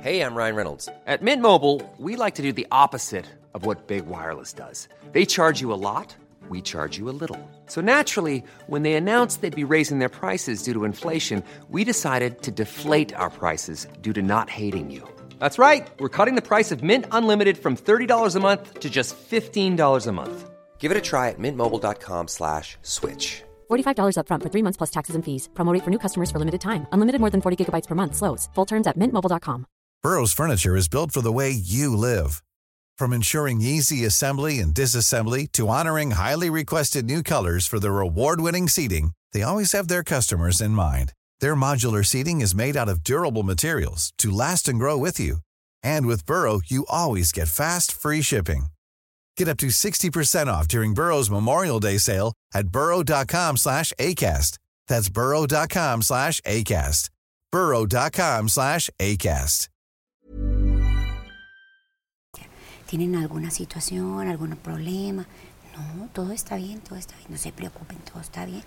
Hey, 0.02 0.22
I'm 0.22 0.34
Ryan 0.34 0.56
Reynolds. 0.56 0.89
At 1.06 1.22
Mint 1.22 1.43
Mobile, 1.43 1.80
we 1.99 2.16
like 2.16 2.34
to 2.36 2.41
do 2.41 2.52
the 2.52 2.66
opposite 2.72 3.28
of 3.54 3.68
what 3.68 3.88
Big 3.88 4.08
Wireless 4.08 4.52
does. 4.52 4.88
They 5.12 5.26
charge 5.28 5.62
you 5.62 5.72
a 5.72 5.78
lot, 5.78 6.16
we 6.49 6.60
charge 6.62 6.97
you 6.97 7.08
a 7.08 7.14
little. 7.14 7.38
So 7.68 7.82
naturally, 7.82 8.43
when 8.66 8.82
they 8.82 8.95
announced 8.95 9.41
they'd 9.41 9.56
be 9.56 9.74
raising 9.76 9.99
their 9.99 10.10
prices 10.10 10.64
due 10.64 10.74
to 10.74 10.86
inflation, 10.86 11.43
we 11.70 11.84
decided 11.84 12.41
to 12.41 12.52
deflate 12.52 13.14
our 13.14 13.30
prices 13.30 13.88
due 14.02 14.14
to 14.14 14.24
not 14.24 14.49
hating 14.49 14.89
you. 14.89 15.08
That's 15.38 15.60
right. 15.60 15.88
We're 15.99 16.18
cutting 16.18 16.36
the 16.36 16.41
price 16.41 16.72
of 16.72 16.82
Mint 16.82 17.06
Unlimited 17.12 17.58
from 17.58 17.78
$30 17.78 18.36
a 18.36 18.39
month 18.39 18.80
to 18.80 18.89
just 18.89 19.16
$15 19.30 20.08
a 20.08 20.12
month. 20.12 20.51
Give 20.82 20.91
it 20.91 20.97
a 20.97 21.07
try 21.09 21.29
at 21.29 21.39
mintmobile.com 21.39 22.27
slash 22.27 22.77
switch. 22.82 23.43
$45 23.69 24.17
up 24.17 24.27
front 24.27 24.43
for 24.43 24.49
three 24.49 24.63
months 24.63 24.77
plus 24.77 24.89
taxes 24.89 25.15
and 25.15 25.23
fees. 25.23 25.47
Promo 25.53 25.77
for 25.86 25.91
new 25.91 25.99
customers 25.99 26.32
for 26.32 26.39
limited 26.39 26.59
time. 26.59 26.88
Unlimited 26.91 27.21
more 27.21 27.29
than 27.29 27.41
40 27.41 27.57
gigabytes 27.63 27.88
per 27.88 27.95
month. 27.95 28.15
Slows. 28.15 28.49
Full 28.55 28.65
terms 28.65 28.88
at 28.88 28.97
mintmobile.com. 28.97 29.65
Burrow's 30.03 30.34
furniture 30.34 30.75
is 30.75 30.89
built 30.89 31.11
for 31.11 31.21
the 31.21 31.32
way 31.32 31.51
you 31.51 31.95
live. 31.95 32.41
From 32.97 33.13
ensuring 33.13 33.61
easy 33.61 34.03
assembly 34.05 34.59
and 34.59 34.73
disassembly 34.73 35.51
to 35.51 35.67
honoring 35.67 36.11
highly 36.11 36.49
requested 36.49 37.05
new 37.05 37.21
colors 37.21 37.67
for 37.67 37.79
their 37.79 37.99
award-winning 37.99 38.67
seating, 38.67 39.11
they 39.34 39.43
always 39.43 39.73
have 39.73 39.88
their 39.88 40.03
customers 40.03 40.59
in 40.59 40.71
mind. 40.71 41.13
Their 41.39 41.55
modular 41.55 42.03
seating 42.03 42.41
is 42.41 42.55
made 42.55 42.75
out 42.75 42.89
of 42.89 43.03
durable 43.03 43.43
materials 43.43 44.11
to 44.17 44.32
last 44.32 44.67
and 44.67 44.79
grow 44.79 44.97
with 44.97 45.19
you. 45.19 45.38
And 45.84 46.07
with 46.07 46.25
Burrow, 46.25 46.61
you 46.65 46.86
always 46.89 47.32
get 47.32 47.47
fast, 47.47 47.91
free 47.91 48.21
shipping. 48.21 48.67
Get 49.38 49.47
up 49.47 49.57
to 49.57 49.67
60% 49.67 50.47
off 50.47 50.67
during 50.67 50.93
Burrow's 50.93 51.29
Memorial 51.29 51.79
Day 51.79 51.97
sale 51.97 52.34
at 52.53 52.67
burrow.com 52.67 53.57
slash 53.57 53.93
ACAST. 53.97 54.57
That's 54.88 55.09
burrow.com 55.09 56.01
slash 56.01 56.41
ACAST. 56.41 57.09
burrow.com 57.51 58.49
slash 58.49 58.89
ACAST. 58.99 59.67
¿Tienen 62.88 63.15
alguna 63.15 63.51
situación, 63.51 64.27
algún 64.27 64.57
problema? 64.57 65.25
No, 65.77 66.09
todo 66.11 66.34
está 66.34 66.57
bien, 66.57 66.82
todo 66.82 66.99
está 66.99 67.15
bien. 67.15 67.27
No 67.29 67.38
se 67.38 67.53
preocupen, 67.53 67.97
todo 67.99 68.19
está 68.19 68.45
bien. 68.45 68.63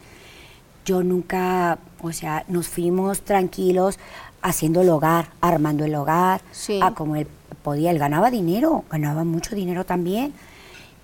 Yo 0.86 1.02
nunca, 1.02 1.78
o 2.00 2.10
sea, 2.10 2.42
nos 2.48 2.68
fuimos 2.68 3.20
tranquilos 3.20 3.98
haciendo 4.40 4.80
el 4.80 4.88
hogar, 4.88 5.28
armando 5.42 5.84
el 5.84 5.94
hogar, 5.94 6.40
sí. 6.52 6.80
a 6.82 6.92
como 6.94 7.16
él 7.16 7.26
podía. 7.62 7.90
Él 7.90 7.98
ganaba 7.98 8.30
dinero, 8.30 8.84
ganaba 8.90 9.24
mucho 9.24 9.54
dinero 9.54 9.84
también 9.84 10.32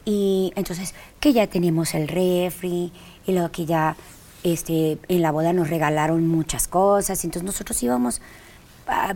y 0.04 0.52
entonces 0.56 0.94
que 1.20 1.32
ya 1.32 1.46
teníamos 1.46 1.94
el 1.94 2.08
refri 2.08 2.92
y 3.26 3.32
luego 3.32 3.50
que 3.50 3.66
ya 3.66 3.96
este, 4.42 4.98
en 5.08 5.22
la 5.22 5.30
boda 5.30 5.52
nos 5.52 5.68
regalaron 5.68 6.26
muchas 6.26 6.66
cosas, 6.66 7.24
entonces 7.24 7.44
nosotros 7.44 7.82
íbamos 7.82 8.20
ah, 8.86 9.14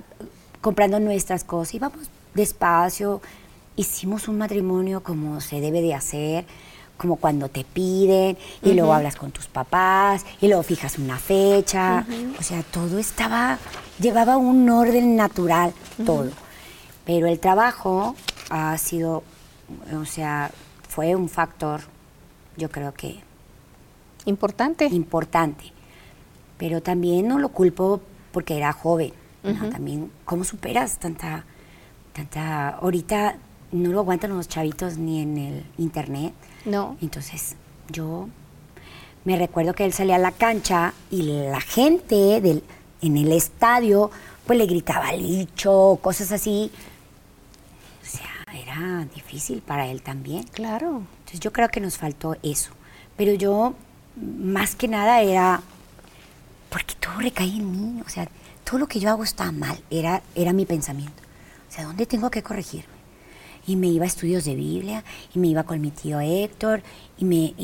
comprando 0.60 1.00
nuestras 1.00 1.44
cosas, 1.44 1.74
íbamos 1.74 2.10
despacio, 2.34 3.20
hicimos 3.76 4.28
un 4.28 4.38
matrimonio 4.38 5.02
como 5.02 5.40
se 5.40 5.60
debe 5.60 5.80
de 5.80 5.94
hacer, 5.94 6.44
como 6.96 7.16
cuando 7.16 7.48
te 7.48 7.64
piden, 7.64 8.36
y 8.62 8.72
luego 8.72 8.92
hablas 8.92 9.16
con 9.16 9.32
tus 9.32 9.46
papás, 9.46 10.24
y 10.40 10.48
luego 10.48 10.62
fijas 10.62 10.98
una 10.98 11.18
fecha, 11.18 12.06
o 12.38 12.42
sea, 12.42 12.62
todo 12.62 12.98
estaba, 12.98 13.58
llevaba 13.98 14.36
un 14.36 14.68
orden 14.70 15.16
natural, 15.16 15.72
todo. 16.04 16.30
Pero 17.04 17.26
el 17.26 17.40
trabajo 17.40 18.14
ha 18.50 18.78
sido, 18.78 19.22
o 19.92 20.04
sea, 20.04 20.50
fue 20.94 21.16
un 21.16 21.28
factor, 21.28 21.80
yo 22.56 22.70
creo 22.70 22.94
que... 22.94 23.18
Importante. 24.26 24.86
Importante. 24.86 25.72
Pero 26.56 26.82
también 26.82 27.26
no 27.26 27.40
lo 27.40 27.48
culpo 27.48 28.00
porque 28.30 28.56
era 28.56 28.72
joven. 28.72 29.12
También, 29.72 30.12
¿cómo 30.24 30.44
superas 30.44 30.98
tanta, 31.00 31.44
tanta... 32.12 32.68
Ahorita 32.68 33.36
no 33.72 33.90
lo 33.90 33.98
aguantan 33.98 34.36
los 34.36 34.46
chavitos 34.46 34.96
ni 34.96 35.20
en 35.20 35.36
el 35.36 35.66
internet. 35.78 36.32
No. 36.64 36.96
Entonces, 37.02 37.56
yo 37.90 38.28
me 39.24 39.36
recuerdo 39.36 39.74
que 39.74 39.84
él 39.84 39.92
salía 39.92 40.14
a 40.14 40.20
la 40.20 40.30
cancha 40.30 40.94
y 41.10 41.22
la 41.22 41.60
gente 41.60 42.40
del, 42.40 42.62
en 43.02 43.16
el 43.16 43.32
estadio 43.32 44.12
pues 44.46 44.58
le 44.58 44.66
gritaba 44.66 45.12
licho, 45.12 45.98
cosas 46.00 46.30
así 46.30 46.70
era 48.54 49.06
difícil 49.14 49.62
para 49.62 49.86
él 49.88 50.02
también. 50.02 50.44
Claro. 50.44 51.02
Entonces 51.18 51.40
yo 51.40 51.52
creo 51.52 51.68
que 51.68 51.80
nos 51.80 51.98
faltó 51.98 52.36
eso. 52.42 52.70
Pero 53.16 53.34
yo, 53.34 53.74
más 54.16 54.74
que 54.74 54.88
nada, 54.88 55.20
era, 55.20 55.62
porque 56.70 56.94
todo 56.98 57.18
recaía 57.18 57.56
en 57.56 57.70
mí, 57.70 58.02
o 58.04 58.08
sea, 58.08 58.28
todo 58.64 58.78
lo 58.78 58.86
que 58.86 58.98
yo 58.98 59.10
hago 59.10 59.22
está 59.22 59.52
mal, 59.52 59.78
era, 59.90 60.22
era 60.34 60.52
mi 60.52 60.66
pensamiento. 60.66 61.22
O 61.68 61.72
sea, 61.72 61.84
¿dónde 61.84 62.06
tengo 62.06 62.30
que 62.30 62.42
corregirme? 62.42 62.94
Y 63.66 63.76
me 63.76 63.86
iba 63.86 64.04
a 64.04 64.08
estudios 64.08 64.44
de 64.44 64.54
Biblia, 64.54 65.04
y 65.34 65.38
me 65.38 65.48
iba 65.48 65.62
con 65.62 65.80
mi 65.80 65.90
tío 65.90 66.20
Héctor, 66.20 66.82
y 67.16 67.24
me, 67.24 67.54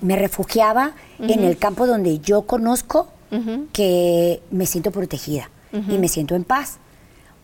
me, 0.00 0.16
refugiaba 0.16 0.92
en 1.18 1.42
el 1.42 1.56
campo 1.56 1.86
donde 1.86 2.20
yo 2.20 2.42
conozco 2.42 3.08
que 3.72 4.42
me 4.50 4.66
siento 4.66 4.90
protegida 4.90 5.48
y 5.72 5.96
me 5.96 6.08
siento 6.08 6.34
en 6.34 6.44
paz 6.44 6.78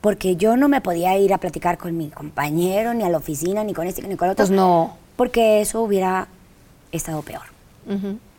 porque 0.00 0.36
yo 0.36 0.56
no 0.56 0.68
me 0.68 0.80
podía 0.80 1.16
ir 1.18 1.32
a 1.34 1.38
platicar 1.38 1.78
con 1.78 1.96
mi 1.96 2.08
compañero, 2.10 2.94
ni 2.94 3.04
a 3.04 3.08
la 3.08 3.18
oficina, 3.18 3.64
ni 3.64 3.74
con 3.74 3.86
este, 3.86 4.02
ni 4.02 4.16
con 4.16 4.28
otro. 4.28 4.44
Pues 4.46 4.50
no. 4.50 4.96
Porque 5.16 5.60
eso 5.60 5.82
hubiera 5.82 6.28
estado 6.92 7.22
peor. 7.22 7.42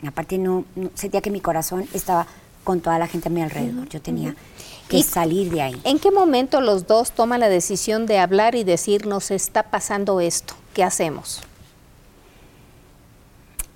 Aparte, 0.06 0.38
no, 0.38 0.64
sentía 0.94 1.22
que 1.22 1.32
mi 1.32 1.42
corazón 1.42 1.88
estaba 1.94 2.28
con 2.64 2.82
toda 2.82 3.00
la 3.00 3.08
gente 3.08 3.30
a 3.30 3.32
mi 3.32 3.42
alrededor. 3.42 3.90
Yo 3.90 4.02
tenía 4.02 4.36
que 4.88 5.04
salir 5.04 5.52
de 5.52 5.62
ahí. 5.62 5.82
¿En 5.84 6.00
qué 6.00 6.12
momento 6.12 6.62
los 6.62 6.88
dos 6.88 7.12
toman 7.12 7.40
la 7.40 7.50
decisión 7.50 8.06
de 8.06 8.20
hablar 8.20 8.56
y 8.56 8.64
decir, 8.64 9.08
nos 9.08 9.32
está 9.32 9.64
pasando 9.64 10.22
esto? 10.22 10.54
¿Qué 10.74 10.84
hacemos? 10.84 11.42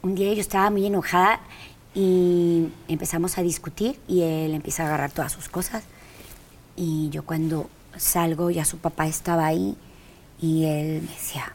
Un 0.04 0.16
día 0.16 0.34
yo 0.34 0.42
estaba 0.42 0.70
muy 0.70 0.86
enojada 0.86 1.40
y 1.96 2.68
empezamos 2.88 3.38
a 3.38 3.42
discutir 3.42 4.00
y 4.08 4.22
él 4.22 4.54
empieza 4.54 4.84
a 4.84 4.88
agarrar 4.88 5.12
todas 5.12 5.32
sus 5.32 5.50
cosas 5.50 5.84
y 6.76 7.09
yo 7.09 7.24
cuando 7.26 7.69
salgo 7.97 8.49
ya 8.49 8.65
su 8.65 8.78
papá 8.78 9.07
estaba 9.07 9.45
ahí 9.45 9.76
y 10.41 10.65
él 10.65 11.01
me 11.03 11.13
decía, 11.13 11.53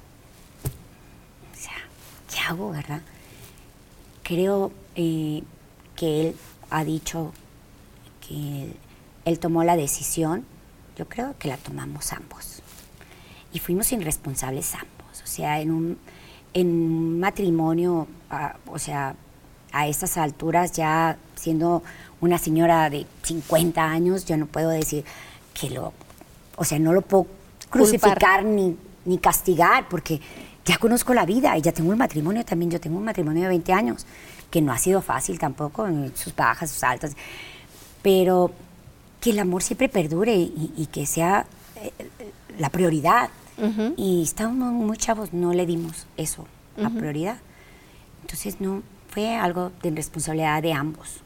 ¿qué 2.33 2.41
hago, 2.47 2.71
verdad? 2.71 3.03
Creo 4.23 4.73
eh, 4.95 5.43
que 5.97 6.21
él 6.21 6.37
ha 6.71 6.85
dicho 6.85 7.33
que 8.27 8.75
él, 9.25 9.39
tomó 9.39 9.65
la 9.65 9.77
decisión, 9.77 10.45
yo 10.97 11.09
creo 11.09 11.35
que 11.39 11.49
la 11.49 11.57
tomamos 11.57 12.13
ambos. 12.13 12.63
Y 13.53 13.59
fuimos 13.59 13.91
irresponsables 13.93 14.75
ambos. 14.75 15.23
O 15.23 15.27
sea, 15.27 15.61
en 15.61 15.71
un, 15.71 15.99
en 16.53 17.21
matrimonio, 17.21 18.07
ah, 18.31 18.57
o 18.67 18.79
sea, 18.79 19.15
a 19.73 19.87
estas 19.87 20.17
alturas 20.17 20.73
ya 20.73 21.19
siendo 21.39 21.83
una 22.21 22.39
señora 22.39 22.91
de 22.91 23.07
50 23.23 23.83
años, 23.83 24.25
yo 24.25 24.37
no 24.37 24.47
puedo 24.47 24.71
decir 24.71 25.05
que 25.59 25.71
lo, 25.71 25.93
o 26.57 26.65
sea, 26.65 26.79
no 26.79 26.93
lo 26.93 27.03
puedo 27.03 27.27
crucificar 27.71 28.45
ni, 28.45 28.77
ni 29.05 29.19
castigar, 29.19 29.89
porque 29.89 30.21
ya 30.65 30.77
conozco 30.79 31.15
la 31.15 31.25
vida 31.25 31.57
y 31.57 31.63
ya 31.63 31.73
tengo 31.73 31.91
un 31.91 31.99
matrimonio 31.99 32.45
también, 32.45 32.71
yo 32.71 32.81
tengo 32.81 32.99
un 32.99 33.05
matrimonio 33.05 33.43
de 33.45 33.49
20 33.49 33.73
años, 33.73 34.07
que 34.51 34.61
no 34.61 34.73
ha 34.73 34.79
sido 34.79 35.01
fácil 35.01 35.39
tampoco, 35.39 35.87
sus 36.15 36.35
bajas, 36.35 36.71
sus 36.71 36.83
altas, 36.83 37.17
pero 38.03 38.51
que 39.21 39.31
el 39.31 39.39
amor 39.39 39.63
siempre 39.63 39.89
perdure 39.89 40.35
y, 40.35 40.89
que 40.93 41.07
sea 41.07 41.47
eh, 41.77 41.93
la 42.59 42.71
prioridad. 42.71 43.31
Y 43.97 44.23
estábamos 44.23 44.73
muy 44.73 44.97
chavos, 44.97 45.33
no 45.33 45.53
le 45.53 45.67
dimos 45.67 46.07
eso 46.17 46.47
a 46.81 46.91
prioridad. 46.91 47.39
Entonces, 48.23 48.61
no, 48.61 48.85
fue 49.09 49.35
algo 49.35 49.73
de 49.83 49.91
responsabilidad 49.91 50.63
de 50.63 50.73
ambos. 50.73 51.23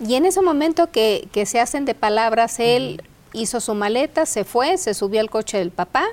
Y 0.00 0.14
en 0.14 0.26
ese 0.26 0.42
momento 0.42 0.90
que, 0.90 1.28
que 1.32 1.46
se 1.46 1.60
hacen 1.60 1.84
de 1.84 1.94
palabras, 1.94 2.58
él 2.58 3.02
hizo 3.32 3.60
su 3.60 3.74
maleta, 3.74 4.26
se 4.26 4.44
fue, 4.44 4.76
se 4.78 4.94
subió 4.94 5.20
al 5.20 5.30
coche 5.30 5.58
del 5.58 5.70
papá. 5.70 6.04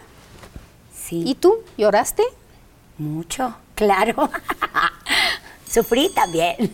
Sí. 0.94 1.24
¿Y 1.26 1.36
tú? 1.36 1.56
¿Lloraste? 1.78 2.24
Mucho, 2.98 3.56
claro. 3.76 4.30
Sufrí 5.70 6.10
también. 6.14 6.72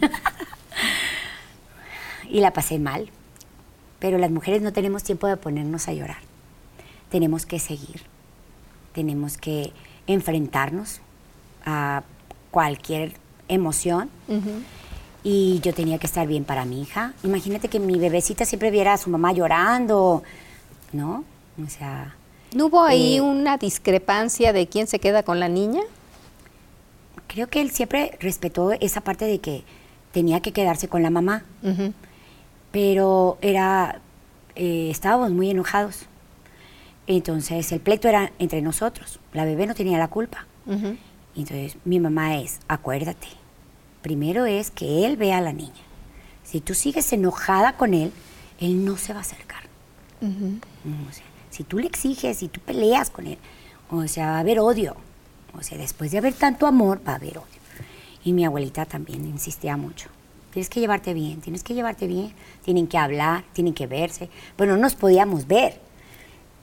y 2.29 2.39
la 2.39 2.51
pasé 2.51 2.79
mal. 2.79 3.09
Pero 3.99 4.17
las 4.17 4.31
mujeres 4.31 4.61
no 4.61 4.73
tenemos 4.73 5.03
tiempo 5.03 5.27
de 5.27 5.37
ponernos 5.37 5.87
a 5.87 5.93
llorar. 5.93 6.19
Tenemos 7.09 7.45
que 7.45 7.59
seguir. 7.59 8.03
Tenemos 8.93 9.37
que 9.37 9.71
enfrentarnos 10.07 10.99
a 11.65 12.03
cualquier 12.51 13.13
emoción. 13.47 14.09
Y 15.27 15.59
yo 15.61 15.73
tenía 15.73 15.97
que 15.97 16.05
estar 16.05 16.27
bien 16.27 16.43
para 16.43 16.65
mi 16.65 16.83
hija. 16.83 17.13
Imagínate 17.23 17.67
que 17.67 17.79
mi 17.79 17.97
bebecita 17.97 18.45
siempre 18.45 18.69
viera 18.69 18.93
a 18.93 18.97
su 18.97 19.09
mamá 19.09 19.33
llorando, 19.33 20.21
¿no? 20.93 21.23
O 21.63 21.67
sea... 21.67 22.15
¿No 22.53 22.67
hubo 22.67 22.83
ahí 22.83 23.17
eh, 23.17 23.21
una 23.21 23.57
discrepancia 23.57 24.53
de 24.53 24.67
quién 24.67 24.85
se 24.85 24.99
queda 24.99 25.23
con 25.23 25.39
la 25.39 25.49
niña? 25.49 25.81
Creo 27.25 27.47
que 27.47 27.59
él 27.59 27.71
siempre 27.71 28.15
respetó 28.21 28.71
esa 28.73 29.01
parte 29.01 29.25
de 29.25 29.39
que 29.39 29.63
tenía 30.11 30.41
que 30.41 30.53
quedarse 30.53 30.87
con 30.87 31.01
la 31.01 31.09
mamá. 31.09 31.43
Pero 32.71 33.39
era... 33.41 33.99
eh, 34.55 34.89
estábamos 34.91 35.31
muy 35.31 35.49
enojados. 35.49 36.05
Entonces 37.07 37.71
el 37.71 37.79
pleito 37.79 38.07
era 38.07 38.31
entre 38.37 38.61
nosotros. 38.61 39.19
La 39.33 39.43
bebé 39.43 39.65
no 39.65 39.73
tenía 39.73 39.97
la 39.97 40.07
culpa. 40.07 40.45
Entonces 41.35 41.77
mi 41.83 41.99
mamá 41.99 42.37
es, 42.37 42.59
acuérdate, 42.67 43.27
primero 44.05 44.45
es 44.45 44.69
que 44.69 45.03
él 45.07 45.17
vea 45.17 45.39
a 45.39 45.41
la 45.41 45.51
niña. 45.51 45.81
Si 46.43 46.61
tú 46.61 46.75
sigues 46.75 47.11
enojada 47.11 47.75
con 47.75 47.95
él, 47.95 48.11
él 48.59 48.85
no 48.85 48.97
se 48.97 49.13
va 49.13 49.19
a 49.19 49.21
acercar. 49.23 49.63
O 50.21 51.11
sea, 51.11 51.25
si 51.49 51.63
tú 51.63 51.79
le 51.79 51.87
exiges, 51.87 52.37
si 52.37 52.47
tú 52.47 52.61
peleas 52.61 53.09
con 53.09 53.25
él, 53.25 53.39
o 53.89 54.07
sea, 54.07 54.29
va 54.29 54.37
a 54.37 54.39
haber 54.41 54.59
odio. 54.59 54.95
O 55.57 55.63
sea, 55.63 55.79
después 55.79 56.11
de 56.11 56.19
haber 56.19 56.35
tanto 56.35 56.67
amor, 56.67 57.01
va 57.05 57.13
a 57.13 57.15
haber 57.15 57.39
odio. 57.39 57.59
Y 58.23 58.33
mi 58.33 58.45
abuelita 58.45 58.85
también 58.85 59.25
insistía 59.25 59.75
mucho. 59.75 60.09
Tienes 60.53 60.69
que 60.69 60.81
llevarte 60.81 61.15
bien, 61.15 61.41
tienes 61.41 61.63
que 61.63 61.73
llevarte 61.73 62.05
bien. 62.05 62.31
Tienen 62.63 62.85
que 62.85 62.99
hablar, 62.99 63.43
tienen 63.53 63.73
que 63.73 63.87
verse. 63.87 64.29
Bueno, 64.55 64.75
no 64.75 64.83
nos 64.83 64.93
podíamos 64.93 65.47
ver. 65.47 65.81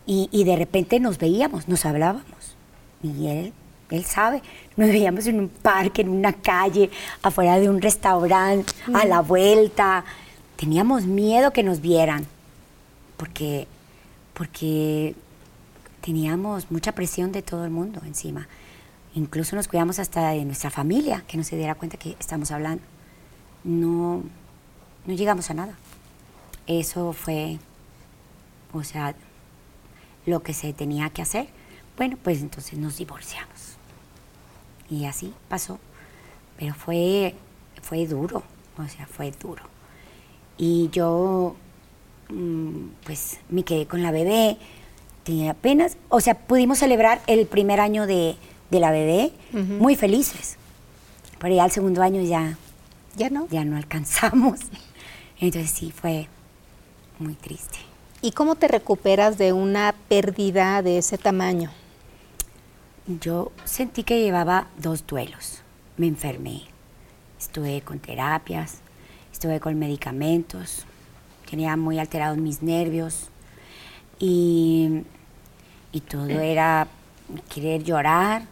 Y, 0.07 0.29
y 0.31 0.45
de 0.45 0.55
repente 0.55 1.01
nos 1.01 1.19
veíamos, 1.19 1.67
nos 1.67 1.87
hablábamos. 1.87 2.57
Y 3.03 3.27
él, 3.27 3.53
él 3.93 4.05
sabe, 4.05 4.43
nos 4.77 4.89
veíamos 4.89 5.27
en 5.27 5.39
un 5.39 5.49
parque, 5.49 6.01
en 6.03 6.09
una 6.09 6.33
calle, 6.33 6.91
afuera 7.23 7.61
de 7.61 7.69
un 7.69 7.81
restaurante, 7.81 8.73
a 8.95 9.05
la 9.05 9.21
vuelta. 9.21 10.05
Teníamos 10.57 11.05
miedo 11.05 11.53
que 11.53 11.63
nos 11.63 11.81
vieran, 11.81 12.27
porque, 13.19 13.69
porque 14.33 15.15
teníamos 16.01 16.71
mucha 16.71 16.93
presión 16.93 17.33
de 17.33 17.43
todo 17.43 17.65
el 17.65 17.71
mundo 17.71 18.01
encima. 18.07 18.49
Incluso 19.15 19.57
nos 19.57 19.69
cuidamos 19.69 19.99
hasta 19.99 20.31
de 20.31 20.45
nuestra 20.47 20.71
familia, 20.71 21.23
que 21.29 21.37
no 21.37 21.45
se 21.45 21.57
diera 21.57 21.75
cuenta 21.75 21.99
que 21.99 22.17
estamos 22.19 22.51
hablando. 22.51 22.83
No, 23.63 24.23
no 25.05 25.15
llegamos 25.15 25.51
a 25.51 25.55
nada. 25.55 25.75
Eso 26.67 27.13
fue, 27.13 27.59
o 28.73 28.83
sea, 28.85 29.15
lo 30.25 30.43
que 30.43 30.55
se 30.55 30.73
tenía 30.73 31.11
que 31.11 31.21
hacer. 31.21 31.49
Bueno, 31.97 32.17
pues 32.23 32.41
entonces 32.41 32.79
nos 32.79 32.97
divorciamos. 32.97 33.52
Y 34.93 35.07
así 35.07 35.33
pasó. 35.49 35.79
Pero 36.59 36.75
fue, 36.75 37.35
fue 37.81 38.07
duro, 38.07 38.43
o 38.77 38.87
sea, 38.87 39.07
fue 39.07 39.31
duro. 39.33 39.63
Y 40.59 40.91
yo, 40.93 41.57
mm, 42.29 42.89
pues 43.05 43.39
me 43.49 43.63
quedé 43.63 43.87
con 43.87 44.03
la 44.03 44.11
bebé, 44.11 44.59
tenía 45.25 45.53
apenas, 45.53 45.97
o 46.11 46.21
sea, 46.21 46.35
pudimos 46.35 46.79
celebrar 46.79 47.23
el 47.27 47.47
primer 47.47 47.81
año 47.81 48.07
de, 48.07 48.37
de 48.71 48.81
la 48.81 48.91
bebé 48.91 49.33
muy 49.53 49.97
felices. 49.97 50.57
Pero 51.39 51.55
ya 51.55 51.65
el 51.65 51.71
segundo 51.71 52.03
año 52.03 52.21
ya, 52.23 52.59
Ya 53.17 53.31
no. 53.31 53.49
ya 53.51 53.65
no 53.65 53.79
alcanzamos. 53.79 54.61
Entonces 55.41 55.71
sí, 55.71 55.91
fue 55.91 56.29
muy 57.19 57.35
triste. 57.35 57.79
¿Y 58.21 58.33
cómo 58.33 58.55
te 58.57 58.69
recuperas 58.69 59.39
de 59.39 59.53
una 59.55 59.95
pérdida 60.09 60.83
de 60.83 60.99
ese 60.99 61.17
tamaño? 61.19 61.71
Yo 63.07 63.53
sentí 63.65 64.05
que 64.05 64.21
llevaba 64.21 64.69
dos 64.79 65.07
duelos. 65.07 65.63
Me 65.97 66.07
enfermé. 66.07 66.63
Estuve 67.39 67.81
con 67.83 67.99
terapias, 67.99 68.79
estuve 69.33 69.59
con 69.59 69.79
medicamentos, 69.79 70.85
tenía 71.51 71.77
muy 71.77 71.99
alterados 71.99 72.39
mis 72.39 72.63
nervios 72.63 73.31
y, 74.21 75.03
y 75.91 76.01
todo 76.03 76.29
era 76.29 76.87
querer 77.53 77.83
llorar 77.83 78.45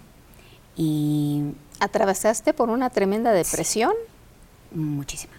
y 0.77 1.53
¿Atravesaste 1.81 2.53
por 2.53 2.69
una 2.69 2.91
tremenda 2.91 3.33
depresión? 3.33 3.93
muchísima. 4.73 5.33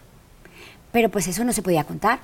Pero 0.91 1.09
pues 1.09 1.27
eso 1.27 1.43
no 1.45 1.53
se 1.53 1.61
podía 1.61 1.83
contar. 1.83 2.19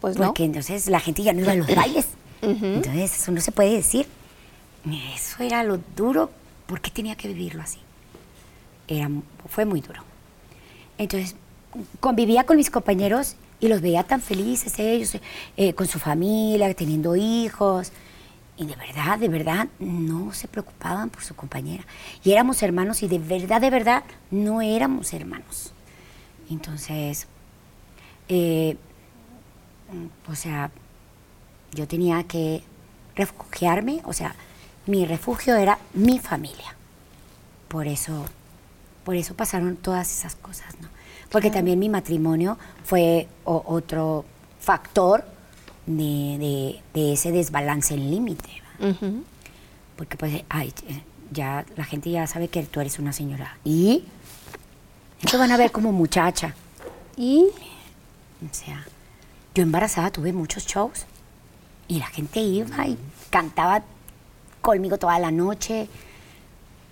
Pues 0.00 0.18
no. 0.18 0.26
Porque 0.26 0.44
entonces 0.44 0.88
la 0.88 1.00
gente 1.00 1.22
ya 1.22 1.32
no 1.32 1.40
iba 1.40 1.52
a 1.52 1.54
los 1.54 1.74
bailes. 1.74 2.08
Entonces 2.42 3.16
eso 3.22 3.32
no 3.32 3.40
se 3.40 3.52
puede 3.52 3.72
decir. 3.74 4.06
Eso 5.14 5.42
era 5.42 5.62
lo 5.64 5.78
duro. 5.96 6.30
¿Por 6.66 6.80
qué 6.80 6.90
tenía 6.90 7.16
que 7.16 7.28
vivirlo 7.28 7.62
así? 7.62 7.78
Era, 8.88 9.10
fue 9.48 9.64
muy 9.64 9.80
duro. 9.80 10.02
Entonces 10.98 11.36
convivía 12.00 12.44
con 12.44 12.56
mis 12.56 12.70
compañeros 12.70 13.36
y 13.60 13.68
los 13.68 13.80
veía 13.80 14.02
tan 14.04 14.20
felices 14.20 14.78
ellos, 14.78 15.18
eh, 15.56 15.74
con 15.74 15.86
su 15.86 15.98
familia, 15.98 16.72
teniendo 16.74 17.16
hijos. 17.16 17.92
Y 18.56 18.66
de 18.66 18.76
verdad, 18.76 19.18
de 19.18 19.28
verdad, 19.28 19.68
no 19.78 20.32
se 20.32 20.48
preocupaban 20.48 21.10
por 21.10 21.22
su 21.22 21.34
compañera. 21.34 21.84
Y 22.24 22.32
éramos 22.32 22.62
hermanos 22.62 23.02
y 23.02 23.08
de 23.08 23.18
verdad, 23.18 23.60
de 23.60 23.70
verdad, 23.70 24.04
no 24.30 24.62
éramos 24.62 25.12
hermanos. 25.12 25.72
Entonces, 26.48 27.26
eh, 28.28 28.76
o 30.28 30.34
sea, 30.34 30.70
yo 31.72 31.86
tenía 31.86 32.22
que 32.24 32.62
refugiarme, 33.14 34.00
o 34.04 34.12
sea, 34.12 34.34
mi 34.86 35.04
refugio 35.06 35.56
era 35.56 35.78
mi 35.94 36.18
familia. 36.18 36.74
Por 37.68 37.86
eso, 37.86 38.24
por 39.04 39.16
eso 39.16 39.34
pasaron 39.34 39.76
todas 39.76 40.10
esas 40.10 40.34
cosas, 40.36 40.74
¿no? 40.80 40.88
Porque 41.30 41.50
también 41.50 41.78
mi 41.78 41.88
matrimonio 41.88 42.56
fue 42.84 43.26
o- 43.44 43.62
otro 43.66 44.24
factor 44.60 45.24
de, 45.86 46.38
de- 46.38 46.82
de 46.94 47.12
ese 47.14 47.32
desbalance 47.32 47.94
en 47.94 48.10
límite. 48.10 48.48
Porque 49.96 50.16
pues, 50.16 50.44
ay, 50.48 50.72
ya 51.32 51.64
la 51.76 51.84
gente 51.84 52.10
ya 52.10 52.26
sabe 52.26 52.48
que 52.48 52.62
tú 52.62 52.80
eres 52.80 52.98
una 52.98 53.12
señora. 53.12 53.56
¿Y? 53.64 54.04
Te 55.28 55.36
van 55.36 55.50
a 55.50 55.56
ver 55.56 55.72
como 55.72 55.90
muchacha. 55.92 56.54
¿Y? 57.16 57.46
O 58.48 58.54
sea, 58.54 58.84
yo 59.54 59.62
embarazada 59.62 60.10
tuve 60.10 60.32
muchos 60.32 60.66
shows 60.66 61.06
y 61.88 61.98
la 61.98 62.06
gente 62.06 62.40
iba 62.40 62.86
y 62.86 62.98
cantaba 63.30 63.82
conmigo 64.66 64.98
toda 64.98 65.18
la 65.20 65.30
noche. 65.30 65.86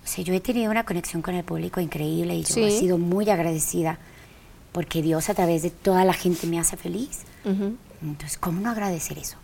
O 0.05 0.07
sea, 0.07 0.23
yo 0.23 0.33
he 0.33 0.41
tenido 0.41 0.71
una 0.71 0.85
conexión 0.85 1.23
con 1.23 1.35
el 1.35 1.43
público 1.45 1.81
increíble 1.81 2.37
y 2.37 2.43
yo 2.45 2.65
he 2.65 2.71
Sí. 2.71 2.79
sido 2.81 2.99
muy 2.99 3.29
agradecida 3.31 3.99
porque 4.73 5.03
Dios 5.03 5.29
a 5.29 5.35
través 5.35 5.63
de 5.63 5.71
toda 5.71 6.05
la 6.05 6.13
gente 6.13 6.47
me 6.47 6.59
hace 6.61 6.77
feliz. 6.77 7.23
Entonces, 7.45 8.39
¿cómo 8.39 8.61
no 8.61 8.71
agradecer 8.71 9.19
eso? 9.19 9.37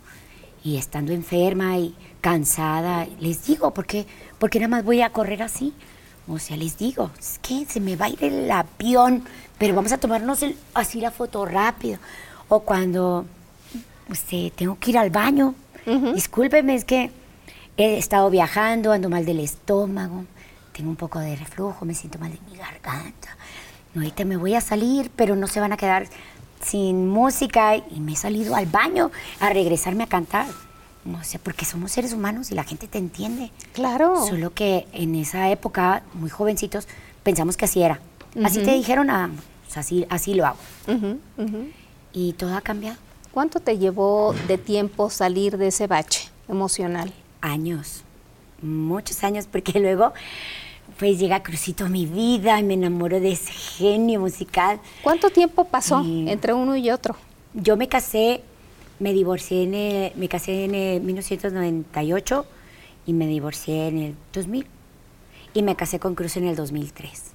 Y 0.63 0.77
estando 0.77 1.11
enferma 1.11 1.77
y 1.77 1.93
cansada, 2.21 3.05
les 3.19 3.45
digo, 3.47 3.73
¿por 3.73 3.85
qué, 3.85 4.05
por 4.39 4.49
qué 4.49 4.59
nada 4.59 4.69
más 4.69 4.85
voy 4.85 5.01
a 5.01 5.09
correr 5.11 5.41
así? 5.43 5.73
O 6.27 6.37
sea, 6.39 6.55
les 6.55 6.77
digo, 6.77 7.09
es 7.19 7.39
que 7.41 7.65
se 7.65 7.79
me 7.79 7.95
va 7.95 8.05
a 8.05 8.09
ir 8.09 8.23
el 8.23 8.49
avión, 8.51 9.23
pero 9.57 9.73
vamos 9.75 9.91
a 9.91 9.97
tomarnos 9.97 10.41
el- 10.43 10.55
así 10.73 11.01
la 11.01 11.11
foto 11.11 11.45
rápido. 11.45 11.97
O 12.47 12.59
cuando 12.61 13.25
este, 14.09 14.51
tengo 14.55 14.77
que 14.79 14.91
ir 14.91 14.97
al 14.99 15.09
baño, 15.09 15.55
discúlpeme, 16.13 16.75
es 16.75 16.85
que 16.85 17.09
he 17.81 17.97
estado 17.97 18.29
viajando, 18.29 18.91
ando 18.91 19.09
mal 19.09 19.25
del 19.25 19.39
estómago, 19.39 20.25
tengo 20.73 20.89
un 20.89 20.95
poco 20.95 21.19
de 21.19 21.35
reflujo, 21.35 21.85
me 21.85 21.93
siento 21.93 22.19
mal 22.19 22.31
de 22.31 22.39
mi 22.49 22.57
garganta. 22.57 23.37
No, 23.93 24.01
ahorita 24.01 24.25
me 24.25 24.37
voy 24.37 24.55
a 24.55 24.61
salir, 24.61 25.11
pero 25.15 25.35
no 25.35 25.47
se 25.47 25.59
van 25.59 25.73
a 25.73 25.77
quedar 25.77 26.07
sin 26.63 27.07
música 27.07 27.75
y 27.75 27.99
me 27.99 28.13
he 28.13 28.15
salido 28.15 28.55
al 28.55 28.65
baño 28.65 29.11
a 29.39 29.49
regresarme 29.49 30.03
a 30.03 30.07
cantar. 30.07 30.47
O 31.05 31.23
sea, 31.23 31.39
porque 31.43 31.65
somos 31.65 31.91
seres 31.91 32.13
humanos 32.13 32.51
y 32.51 32.55
la 32.55 32.63
gente 32.63 32.87
te 32.87 32.99
entiende. 32.99 33.51
Claro. 33.73 34.25
Solo 34.27 34.53
que 34.53 34.87
en 34.93 35.15
esa 35.15 35.49
época, 35.49 36.03
muy 36.13 36.29
jovencitos, 36.29 36.87
pensamos 37.23 37.57
que 37.57 37.65
así 37.65 37.81
era. 37.81 37.99
Así 38.43 38.59
te 38.59 38.71
dijeron, 38.71 39.09
ah, 39.09 39.29
pues 39.65 39.77
así, 39.77 40.05
así 40.09 40.35
lo 40.35 40.45
hago. 40.45 40.59
Y 42.13 42.33
todo 42.33 42.55
ha 42.55 42.61
cambiado. 42.61 42.97
¿Cuánto 43.31 43.59
te 43.59 43.77
llevó 43.77 44.35
de 44.47 44.57
tiempo 44.57 45.09
salir 45.09 45.57
de 45.57 45.67
ese 45.67 45.87
bache 45.87 46.29
emocional? 46.47 47.13
Años, 47.41 48.03
muchos 48.61 49.23
años, 49.23 49.47
porque 49.51 49.79
luego 49.79 50.13
pues 50.99 51.19
llega 51.19 51.41
Crucito 51.41 51.85
a 51.85 51.89
mi 51.89 52.05
vida 52.05 52.59
y 52.59 52.63
me 52.63 52.75
enamoro 52.75 53.19
de 53.19 53.31
ese 53.31 53.51
genio 53.51 54.19
musical. 54.19 54.79
¿Cuánto 55.01 55.29
tiempo 55.29 55.65
pasó 55.65 56.03
entre 56.05 56.53
uno 56.53 56.75
y 56.75 56.91
otro? 56.91 57.15
Yo 57.53 57.75
me 57.77 57.87
casé, 57.87 58.43
me 58.99 59.13
divorcié 59.13 59.63
en 59.63 59.73
el, 59.73 60.15
me 60.15 60.27
casé 60.27 60.65
en 60.65 61.05
1998 61.05 62.45
y 63.05 63.13
me 63.13 63.27
divorcié 63.27 63.87
en 63.87 63.97
el 63.97 64.15
2000 64.33 64.67
y 65.53 65.63
me 65.63 65.75
casé 65.75 65.99
con 65.99 66.15
Cruz 66.15 66.37
en 66.37 66.45
el 66.45 66.55
2003. 66.55 67.31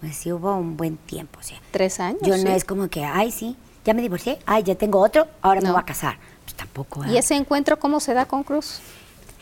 Pues 0.00 0.16
sí 0.16 0.32
hubo 0.32 0.54
un 0.54 0.76
buen 0.76 0.96
tiempo, 0.96 1.40
o 1.40 1.42
Tres 1.70 2.00
años. 2.00 2.20
Yo 2.22 2.36
no 2.36 2.50
es 2.50 2.64
como 2.64 2.88
que, 2.88 3.04
ay, 3.04 3.30
sí, 3.30 3.56
ya 3.84 3.94
me 3.94 4.02
divorcié, 4.02 4.38
ay, 4.44 4.62
ya 4.62 4.74
tengo 4.74 5.00
otro, 5.00 5.26
ahora 5.40 5.60
me 5.60 5.70
voy 5.70 5.80
a 5.80 5.84
casar. 5.84 6.18
Pues 6.44 6.54
tampoco. 6.54 7.04
¿Y 7.06 7.16
ese 7.16 7.34
encuentro 7.34 7.78
cómo 7.78 8.00
se 8.00 8.12
da 8.12 8.26
con 8.26 8.42
Cruz? 8.42 8.80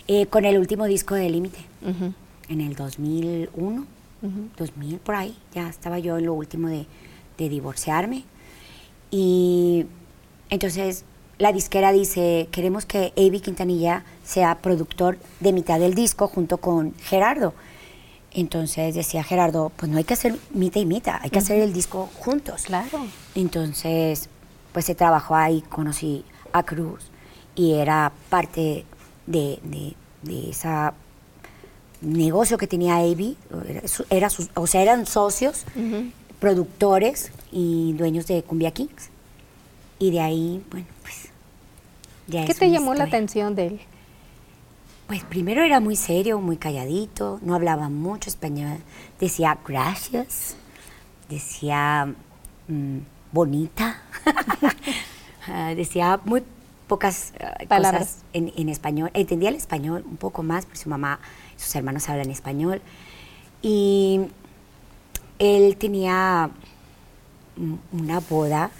Eh, 0.06 0.26
con 0.26 0.44
el 0.44 0.58
último 0.58 0.84
disco 0.84 1.14
de 1.14 1.30
Límite, 1.30 1.58
en 2.48 2.60
el 2.60 2.74
2001, 2.74 3.86
2000 4.56 4.98
por 4.98 5.14
ahí, 5.14 5.36
ya 5.54 5.68
estaba 5.68 5.98
yo 5.98 6.18
en 6.18 6.26
lo 6.26 6.34
último 6.34 6.68
de, 6.68 6.86
de 7.38 7.48
divorciarme. 7.48 8.24
Y 9.10 9.86
entonces 10.50 11.04
la 11.38 11.52
disquera 11.52 11.92
dice, 11.92 12.48
queremos 12.50 12.84
que 12.84 13.12
Avi 13.16 13.40
Quintanilla 13.40 14.04
sea 14.24 14.56
productor 14.56 15.18
de 15.40 15.52
mitad 15.52 15.80
del 15.80 15.94
disco 15.94 16.28
junto 16.28 16.58
con 16.58 16.94
Gerardo. 16.98 17.54
Entonces 18.32 18.94
decía 18.94 19.22
Gerardo, 19.22 19.72
pues 19.76 19.90
no 19.90 19.98
hay 19.98 20.04
que 20.04 20.14
hacer 20.14 20.36
mitad 20.52 20.80
y 20.80 20.86
mitad, 20.86 21.18
hay 21.22 21.30
que 21.30 21.38
hacer 21.38 21.60
el 21.60 21.72
disco 21.72 22.10
juntos. 22.18 22.64
Claro. 22.64 23.06
Entonces, 23.34 24.28
pues 24.72 24.84
se 24.84 24.94
trabajó 24.94 25.36
ahí, 25.36 25.62
conocí 25.62 26.24
a 26.52 26.62
Cruz 26.64 27.10
y 27.54 27.74
era 27.74 28.12
parte 28.28 28.84
de, 29.26 29.58
de, 30.22 30.50
ese 30.50 30.68
negocio 32.00 32.58
que 32.58 32.66
tenía 32.66 32.96
Avi, 32.96 33.36
era, 34.10 34.28
o 34.54 34.66
sea, 34.66 34.82
eran 34.82 35.06
socios, 35.06 35.64
productores 36.40 37.30
y 37.52 37.92
dueños 37.94 38.26
de 38.26 38.42
Cumbia 38.42 38.70
Kings. 38.70 39.10
Y 39.98 40.10
de 40.10 40.20
ahí, 40.20 40.62
bueno, 40.70 40.86
pues... 41.02 41.28
¿Qué 42.46 42.54
te 42.54 42.70
llamó 42.70 42.94
la 42.94 43.04
atención 43.04 43.54
de 43.54 43.66
él? 43.66 43.80
Pues 45.06 45.22
primero 45.22 45.62
era 45.62 45.80
muy 45.80 45.96
serio, 45.96 46.40
muy 46.40 46.56
calladito, 46.56 47.38
no 47.42 47.54
hablaba 47.54 47.90
mucho 47.90 48.30
español. 48.30 48.78
Decía 49.20 49.58
gracias, 49.66 50.56
decía 51.28 52.14
mm, 52.68 52.98
bonita, 53.30 54.00
decía 55.76 56.18
muy 56.24 56.42
pocas 56.86 57.32
uh, 57.40 57.66
palabras 57.66 58.18
en, 58.32 58.52
en, 58.56 58.68
español. 58.68 59.10
Entendía 59.14 59.48
el 59.48 59.56
español 59.56 60.04
un 60.08 60.16
poco 60.16 60.42
más, 60.42 60.66
porque 60.66 60.78
su 60.78 60.88
mamá 60.88 61.20
y 61.56 61.60
sus 61.60 61.74
hermanos 61.74 62.08
hablan 62.08 62.30
español. 62.30 62.82
Y 63.62 64.20
él 65.38 65.76
tenía 65.76 66.50
una 67.92 68.20
boda 68.20 68.70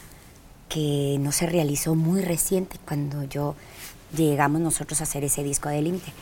que 0.68 1.16
no 1.20 1.32
se 1.32 1.46
realizó 1.46 1.94
muy 1.94 2.20
reciente 2.20 2.78
cuando 2.84 3.22
yo 3.24 3.55
llegamos 4.16 4.61
nosotros 4.61 5.00
a 5.00 5.05
hacer 5.05 5.24
ese 5.24 5.42
disco 5.42 5.68
de 5.68 5.82
límite. 5.82 6.12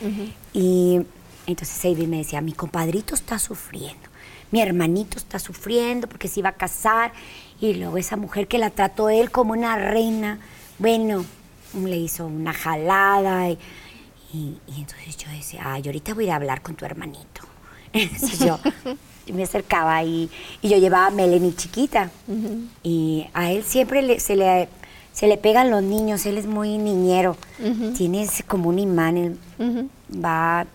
Y 0.53 1.01
entonces 1.47 1.77
Sadie 1.77 2.07
me 2.07 2.17
decía, 2.17 2.41
mi 2.41 2.53
compadrito 2.53 3.15
está 3.15 3.39
sufriendo, 3.39 4.09
mi 4.51 4.61
hermanito 4.61 5.17
está 5.17 5.39
sufriendo 5.39 6.07
porque 6.07 6.27
se 6.27 6.39
iba 6.39 6.49
a 6.49 6.53
casar 6.53 7.13
y 7.59 7.73
luego 7.73 7.97
esa 7.97 8.15
mujer 8.15 8.47
que 8.47 8.57
la 8.57 8.69
trató 8.69 9.09
él 9.09 9.31
como 9.31 9.53
una 9.53 9.75
reina, 9.75 10.39
bueno, 10.79 11.25
le 11.75 11.97
hizo 11.97 12.25
una 12.25 12.53
jalada 12.53 13.49
y, 13.49 14.57
entonces 14.77 15.17
yo 15.17 15.29
decía, 15.29 15.61
ay, 15.65 15.83
ahorita 15.85 16.13
voy 16.13 16.25
a 16.25 16.27
ir 16.27 16.31
a 16.31 16.35
hablar 16.35 16.61
con 16.61 16.75
tu 16.75 16.85
hermanito. 16.85 17.41
Entonces 17.93 18.39
yo 18.39 18.59
me 19.33 19.43
acercaba 19.43 20.03
y, 20.03 20.29
y 20.61 20.69
yo 20.69 20.77
llevaba 20.77 21.07
a 21.07 21.11
Melanie 21.11 21.55
chiquita. 21.55 22.09
Y 22.81 23.27
a 23.35 23.51
él 23.51 23.63
siempre 23.63 24.19
se, 24.19 24.35
le, 24.35 24.69
se 25.11 25.27
le 25.27 25.37
pegan 25.37 25.69
los 25.69 25.83
niños, 25.83 26.25
él 26.25 26.39
es 26.39 26.47
muy 26.47 26.79
niñero. 26.79 27.37
Tiene 27.95 28.27
como 28.47 28.69
un 28.69 28.79
imán, 28.79 29.17
él 29.17 29.37
va, 30.11 30.65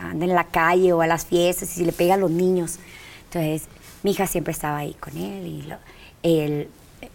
anda 0.00 0.24
en 0.24 0.34
la 0.34 0.44
calle 0.44 0.92
o 0.92 1.00
a 1.00 1.08
las 1.08 1.26
fiestas 1.26 1.72
y 1.72 1.80
se 1.80 1.84
le 1.84 1.92
pegan 1.92 2.20
los 2.20 2.30
niños. 2.30 2.78
Entonces, 3.24 3.68
mi 4.02 4.12
hija 4.12 4.26
siempre 4.26 4.52
estaba 4.52 4.78
ahí 4.78 4.94
con 4.94 5.16
él 5.16 5.46
y 5.46 5.64
él, 6.22 6.68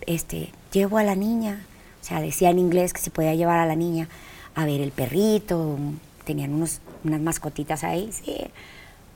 este, 0.05 0.49
llevo 0.71 0.97
a 0.97 1.03
la 1.03 1.15
niña. 1.15 1.65
O 2.07 2.09
sea, 2.09 2.21
decía 2.21 2.51
en 2.51 2.57
inglés 2.57 2.93
que 2.93 3.01
se 3.01 3.11
podía 3.11 3.35
llevar 3.35 3.59
a 3.59 3.65
la 3.65 3.75
niña 3.75 4.07
a 4.55 4.65
ver 4.65 4.79
el 4.79 4.91
perrito, 4.91 5.77
tenían 6.23 6.53
unos, 6.53 6.79
unas 7.03 7.19
mascotitas 7.19 7.83
ahí, 7.83 8.13
sí. 8.13 8.37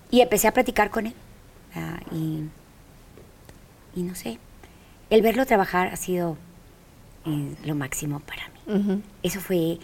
Y 0.09 0.19
empecé 0.19 0.49
a 0.49 0.53
platicar 0.53 0.91
con 0.91 1.07
él. 1.07 1.13
Y, 2.11 2.43
y, 3.97 4.03
no 4.03 4.13
sé, 4.13 4.39
el 5.09 5.21
verlo 5.21 5.45
trabajar 5.45 5.87
ha 5.87 5.95
sido 5.95 6.35
eh, 7.25 7.55
lo 7.63 7.75
máximo 7.75 8.19
para 8.19 8.49
mí. 8.49 9.01
Eso 9.23 9.39
fue 9.39 9.79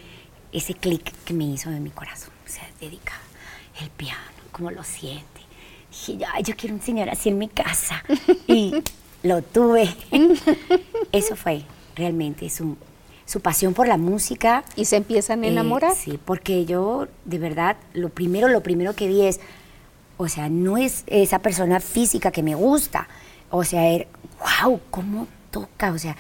ese 0.52 0.74
clic 0.74 1.14
que 1.24 1.34
me 1.34 1.46
hizo 1.46 1.72
en 1.72 1.82
mi 1.84 1.92
corazón. 1.92 2.34
O 2.46 2.50
sea, 2.50 2.68
dedica 2.82 3.14
el 3.80 3.90
piano, 3.90 4.20
como 4.52 4.70
lo 4.70 4.84
siente. 4.84 5.40
Dije, 5.92 6.26
Ay, 6.34 6.44
yo 6.44 6.58
quiero 6.58 6.76
un 6.76 6.82
señor 6.82 7.10
así 7.10 7.30
en 7.30 7.38
mi 7.38 7.48
casa. 7.48 8.04
y 8.48 8.74
lo 9.24 9.42
tuve. 9.44 9.96
Eso 11.14 11.38
fue 11.38 11.64
realmente 11.96 12.50
su, 12.50 12.76
su 13.28 13.42
pasión 13.42 13.76
por 13.76 13.88
la 13.88 13.98
música. 13.98 14.64
¿Y 14.76 14.86
se 14.86 14.96
empiezan 14.96 15.44
a 15.44 15.48
enamorar? 15.48 15.92
Eh, 15.92 15.96
sí, 15.96 16.20
porque 16.24 16.66
yo, 16.66 17.08
de 17.26 17.38
verdad, 17.38 17.76
lo 17.94 18.10
primero, 18.10 18.48
lo 18.48 18.64
primero 18.64 18.96
que 18.96 19.08
vi 19.08 19.22
es, 19.24 19.40
o 20.16 20.28
sea, 20.30 20.50
no 20.50 20.78
es 20.78 21.04
esa 21.06 21.40
persona 21.40 21.80
física 21.80 22.32
que 22.32 22.42
me 22.42 22.56
gusta. 22.56 23.08
O 23.52 23.64
sea, 23.64 23.84
wow, 24.64 24.80
cómo 24.90 25.28
toca, 25.52 25.92
o 25.92 26.00
sea, 26.00 26.16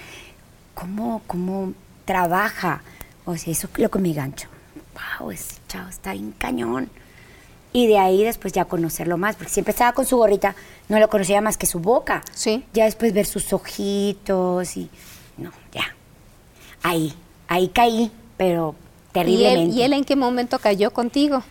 cómo, 0.75 1.21
cómo 1.25 1.73
trabaja. 2.05 2.83
O 3.25 3.37
sea, 3.37 3.53
eso 3.53 3.69
es 3.73 3.79
lo 3.79 3.89
que 3.89 3.99
me 3.99 4.13
gancho. 4.13 4.49
Wow, 5.19 5.31
ese 5.31 5.55
chavo 5.67 5.89
está 5.89 6.13
en 6.13 6.33
cañón. 6.33 6.89
Y 7.71 7.87
de 7.87 7.99
ahí 7.99 8.23
después 8.23 8.51
ya 8.51 8.65
conocerlo 8.65 9.17
más, 9.17 9.37
porque 9.37 9.51
siempre 9.51 9.71
estaba 9.71 9.93
con 9.93 10.05
su 10.05 10.17
gorrita, 10.17 10.55
no 10.89 10.99
lo 10.99 11.09
conocía 11.09 11.39
más 11.39 11.57
que 11.57 11.67
su 11.67 11.79
boca. 11.79 12.21
Sí. 12.33 12.65
Ya 12.73 12.85
después 12.85 13.13
ver 13.13 13.25
sus 13.25 13.53
ojitos 13.53 14.75
y. 14.75 14.89
Ahí, 16.83 17.13
ahí 17.47 17.69
caí, 17.69 18.11
pero 18.37 18.75
terriblemente. 19.11 19.61
¿Y 19.61 19.71
él, 19.71 19.77
¿Y 19.77 19.83
él 19.83 19.93
en 19.93 20.03
qué 20.03 20.15
momento 20.15 20.59
cayó 20.59 20.91
contigo? 20.91 21.43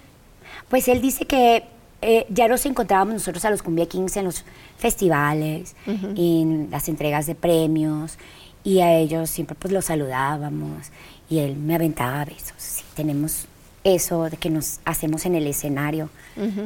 Pues 0.68 0.88
él 0.88 1.00
dice 1.00 1.26
que 1.26 1.64
eh, 2.02 2.26
ya 2.28 2.46
nos 2.48 2.66
encontrábamos 2.66 3.14
nosotros 3.14 3.44
a 3.44 3.50
los 3.50 3.62
Cumbia 3.62 3.86
Kings 3.86 4.16
en 4.16 4.26
los 4.26 4.44
festivales, 4.78 5.74
en 5.86 6.68
las 6.70 6.88
entregas 6.88 7.26
de 7.26 7.34
premios, 7.34 8.18
y 8.62 8.80
a 8.80 8.96
ellos 8.96 9.30
siempre 9.30 9.56
pues 9.58 9.72
los 9.72 9.86
saludábamos, 9.86 10.88
y 11.30 11.38
él 11.38 11.56
me 11.56 11.74
aventaba 11.74 12.24
besos. 12.24 12.84
tenemos 12.94 13.46
eso 13.82 14.24
de 14.24 14.36
que 14.36 14.50
nos 14.50 14.80
hacemos 14.84 15.24
en 15.26 15.36
el 15.36 15.46
escenario, 15.46 16.10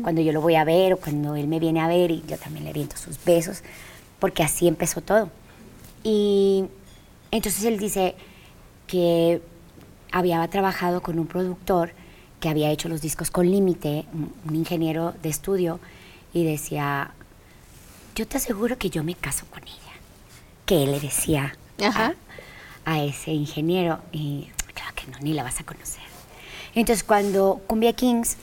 cuando 0.02 0.20
yo 0.20 0.32
lo 0.32 0.40
voy 0.40 0.56
a 0.56 0.64
ver 0.64 0.94
o 0.94 0.96
cuando 0.96 1.36
él 1.36 1.46
me 1.46 1.60
viene 1.60 1.80
a 1.80 1.86
ver, 1.86 2.10
y 2.10 2.24
yo 2.26 2.36
también 2.36 2.64
le 2.64 2.70
aviento 2.70 2.96
sus 2.96 3.22
besos, 3.24 3.62
porque 4.18 4.42
así 4.42 4.66
empezó 4.66 5.00
todo. 5.00 5.28
Y 6.02 6.64
entonces 7.30 7.64
él 7.64 7.78
dice 7.78 8.14
que 8.90 9.40
había 10.10 10.46
trabajado 10.48 11.00
con 11.00 11.18
un 11.20 11.26
productor 11.28 11.92
que 12.40 12.48
había 12.48 12.70
hecho 12.70 12.88
los 12.88 13.00
discos 13.00 13.30
con 13.30 13.48
límite, 13.48 14.04
un, 14.12 14.56
ingeniero 14.56 15.14
de 15.22 15.28
estudio, 15.28 15.78
y 16.32 16.44
decía, 16.44 17.12
yo 18.16 18.26
te 18.26 18.38
aseguro 18.38 18.78
que 18.78 18.90
yo 18.90 19.04
me 19.04 19.14
caso 19.14 19.46
con 19.50 19.62
ella. 19.62 19.74
Que 20.66 20.82
él 20.82 20.92
le 20.92 21.00
decía 21.00 21.56
a, 22.84 23.02
ese 23.02 23.30
ingeniero, 23.30 24.00
y 24.10 24.48
claro 24.74 24.92
que 24.96 25.06
no, 25.06 25.18
ni 25.20 25.34
la 25.34 25.44
vas 25.44 25.60
a 25.60 25.64
conocer. 25.64 26.02
Entonces 26.74 27.04
cuando 27.04 27.60
Cumbia 27.68 27.92
Kings 27.92 28.38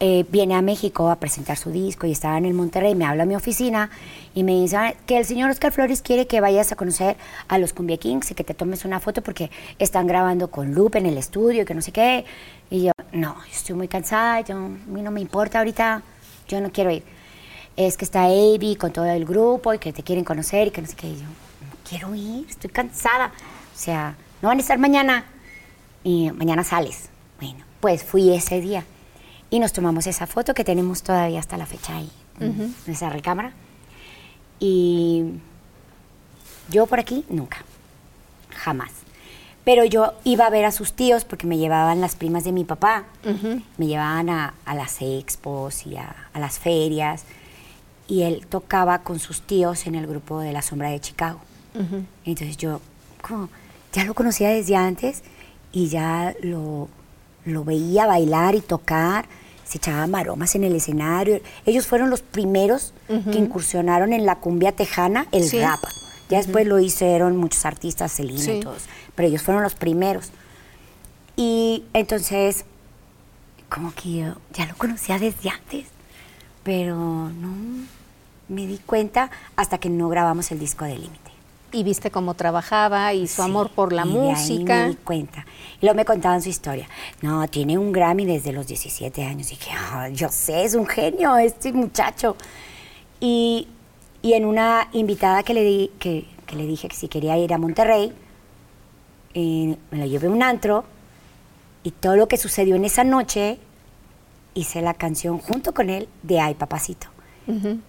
eh, 0.00 0.24
viene 0.28 0.54
a 0.54 0.62
México 0.62 1.10
a 1.10 1.16
presentar 1.16 1.56
su 1.56 1.72
disco 1.72 2.06
y 2.06 2.12
estaba 2.12 2.38
en 2.38 2.44
el 2.44 2.54
Monterrey, 2.54 2.94
me 2.94 3.04
habla 3.04 3.24
a 3.24 3.26
mi 3.26 3.34
oficina 3.34 3.90
y 4.32 4.44
me 4.44 4.52
dice 4.52 4.76
ah, 4.76 4.94
que 5.06 5.18
el 5.18 5.24
señor 5.24 5.50
Oscar 5.50 5.72
Flores 5.72 6.02
quiere 6.02 6.28
que 6.28 6.40
vayas 6.40 6.70
a 6.70 6.76
conocer 6.76 7.16
a 7.48 7.58
los 7.58 7.72
Cumbia 7.72 7.96
Kings 7.96 8.30
y 8.30 8.34
que 8.34 8.44
te 8.44 8.54
tomes 8.54 8.84
una 8.84 9.00
foto 9.00 9.22
porque 9.22 9.50
están 9.80 10.06
grabando 10.06 10.52
con 10.52 10.72
Lupe 10.72 10.98
en 10.98 11.06
el 11.06 11.18
estudio 11.18 11.62
y 11.62 11.64
que 11.64 11.74
no 11.74 11.82
sé 11.82 11.90
qué. 11.90 12.24
Y 12.70 12.84
yo, 12.84 12.92
no, 13.12 13.36
estoy 13.50 13.74
muy 13.74 13.88
cansada, 13.88 14.40
yo, 14.42 14.56
a 14.56 14.60
mí 14.60 15.02
no 15.02 15.10
me 15.10 15.20
importa 15.20 15.58
ahorita, 15.58 16.02
yo 16.46 16.60
no 16.60 16.70
quiero 16.70 16.92
ir. 16.92 17.02
Es 17.76 17.96
que 17.96 18.04
está 18.04 18.24
Avi 18.24 18.76
con 18.76 18.92
todo 18.92 19.06
el 19.06 19.24
grupo 19.24 19.74
y 19.74 19.78
que 19.78 19.92
te 19.92 20.04
quieren 20.04 20.24
conocer 20.24 20.68
y 20.68 20.70
que 20.70 20.80
no 20.80 20.86
sé 20.86 20.94
qué. 20.94 21.08
Y 21.08 21.16
yo, 21.16 21.22
no 21.22 21.76
quiero 21.88 22.14
ir, 22.14 22.46
estoy 22.48 22.70
cansada. 22.70 23.32
O 23.74 23.78
sea, 23.78 24.14
no 24.42 24.48
van 24.48 24.58
a 24.58 24.60
estar 24.60 24.78
mañana 24.78 25.24
y 26.04 26.30
mañana 26.30 26.62
sales. 26.62 27.08
Bueno, 27.40 27.64
pues 27.80 28.04
fui 28.04 28.32
ese 28.32 28.60
día 28.60 28.84
y 29.50 29.58
nos 29.58 29.72
tomamos 29.72 30.06
esa 30.06 30.26
foto 30.26 30.54
que 30.54 30.64
tenemos 30.64 31.02
todavía 31.02 31.40
hasta 31.40 31.56
la 31.56 31.66
fecha 31.66 31.96
ahí, 31.96 32.10
en 32.40 32.74
esa 32.86 33.10
recámara. 33.10 33.52
Y 34.60 35.24
yo 36.70 36.86
por 36.86 37.00
aquí, 37.00 37.24
nunca, 37.28 37.64
jamás. 38.50 38.90
Pero 39.64 39.84
yo 39.84 40.14
iba 40.24 40.46
a 40.46 40.50
ver 40.50 40.64
a 40.64 40.70
sus 40.70 40.94
tíos 40.94 41.24
porque 41.24 41.46
me 41.46 41.58
llevaban 41.58 42.00
las 42.00 42.16
primas 42.16 42.44
de 42.44 42.52
mi 42.52 42.64
papá. 42.64 43.04
Me 43.76 43.86
llevaban 43.86 44.30
a, 44.30 44.54
las 44.66 45.02
expos 45.02 45.86
y 45.86 45.96
a, 45.96 46.14
las 46.34 46.58
ferias. 46.58 47.24
Y 48.06 48.22
él 48.22 48.46
tocaba 48.48 49.00
con 49.00 49.18
sus 49.18 49.42
tíos 49.42 49.86
en 49.86 49.94
el 49.94 50.06
grupo 50.06 50.40
de 50.40 50.52
La 50.52 50.62
Sombra 50.62 50.88
de 50.88 51.00
Chicago. 51.00 51.40
Entonces 52.24 52.56
yo, 52.56 52.80
como, 53.20 53.50
ya 53.92 54.04
lo 54.04 54.14
conocía 54.14 54.48
desde 54.48 54.74
antes 54.74 55.22
y 55.70 55.88
ya 55.88 56.34
lo, 56.42 56.88
lo 57.44 57.64
veía 57.64 58.06
bailar 58.06 58.54
y 58.54 58.60
tocar. 58.60 59.26
Se 59.64 59.78
echaban 59.78 60.10
maromas 60.10 60.54
en 60.54 60.64
el 60.64 60.74
escenario. 60.74 61.40
Ellos 61.66 61.86
fueron 61.86 62.08
los 62.08 62.22
primeros 62.22 62.94
que 63.06 63.38
incursionaron 63.38 64.12
en 64.12 64.24
la 64.24 64.36
cumbia 64.36 64.72
tejana, 64.72 65.26
el 65.30 65.50
rap. 65.60 65.80
Ya 66.30 66.38
después 66.38 66.66
lo 66.66 66.78
hicieron 66.78 67.36
muchos 67.36 67.64
artistas, 67.66 68.12
Celina 68.12 68.52
y 68.52 68.60
todos 68.60 68.82
pero 69.18 69.26
ellos 69.30 69.42
fueron 69.42 69.64
los 69.64 69.74
primeros. 69.74 70.30
Y 71.34 71.82
entonces, 71.92 72.64
como 73.68 73.92
que 73.92 74.12
yo 74.12 74.36
ya 74.52 74.64
lo 74.66 74.76
conocía 74.76 75.18
desde 75.18 75.50
antes, 75.50 75.88
pero 76.62 76.94
no 76.94 77.52
me 78.46 78.68
di 78.68 78.78
cuenta 78.78 79.28
hasta 79.56 79.78
que 79.78 79.90
no 79.90 80.08
grabamos 80.08 80.52
el 80.52 80.60
disco 80.60 80.84
de 80.84 80.94
Límite. 80.94 81.27
Y 81.70 81.82
viste 81.82 82.10
cómo 82.10 82.34
trabajaba 82.34 83.12
y 83.12 83.26
su 83.26 83.42
amor 83.42 83.70
por 83.70 83.92
la 83.92 84.04
música. 84.04 84.76
ahí 84.76 84.82
me 84.84 84.88
di 84.90 84.96
cuenta. 84.96 85.46
Y 85.80 85.86
luego 85.86 85.96
me 85.96 86.04
contaban 86.04 86.40
su 86.40 86.48
historia. 86.48 86.88
No, 87.20 87.46
tiene 87.48 87.76
un 87.76 87.92
Grammy 87.92 88.24
desde 88.24 88.52
los 88.52 88.66
17 88.66 89.22
años. 89.24 89.52
Y 89.52 89.56
dije, 89.56 89.70
yo 90.12 90.28
sé, 90.30 90.64
es 90.64 90.74
un 90.74 90.86
genio 90.86 91.36
este 91.36 91.72
muchacho. 91.72 92.36
Y, 93.20 93.68
y 94.22 94.32
en 94.32 94.46
una 94.46 94.88
invitada 94.92 95.42
que 95.42 95.52
le, 95.52 95.62
di, 95.62 95.90
que, 95.98 96.26
que 96.46 96.56
le 96.56 96.66
dije 96.66 96.88
que 96.88 96.96
si 96.96 97.08
quería 97.08 97.36
ir 97.36 97.52
a 97.52 97.58
Monterrey, 97.58 98.14
me 99.34 99.98
lo 99.98 100.06
llevé 100.06 100.26
a 100.26 100.30
un 100.30 100.42
antro 100.42 100.84
y 101.82 101.90
todo 101.90 102.16
lo 102.16 102.28
que 102.28 102.36
sucedió 102.36 102.76
en 102.76 102.84
esa 102.84 103.04
noche, 103.04 103.58
hice 104.54 104.82
la 104.82 104.94
canción 104.94 105.38
junto 105.38 105.72
con 105.72 105.90
él 105.90 106.08
de 106.22 106.40
Ay 106.40 106.54
Papacito. 106.54 107.08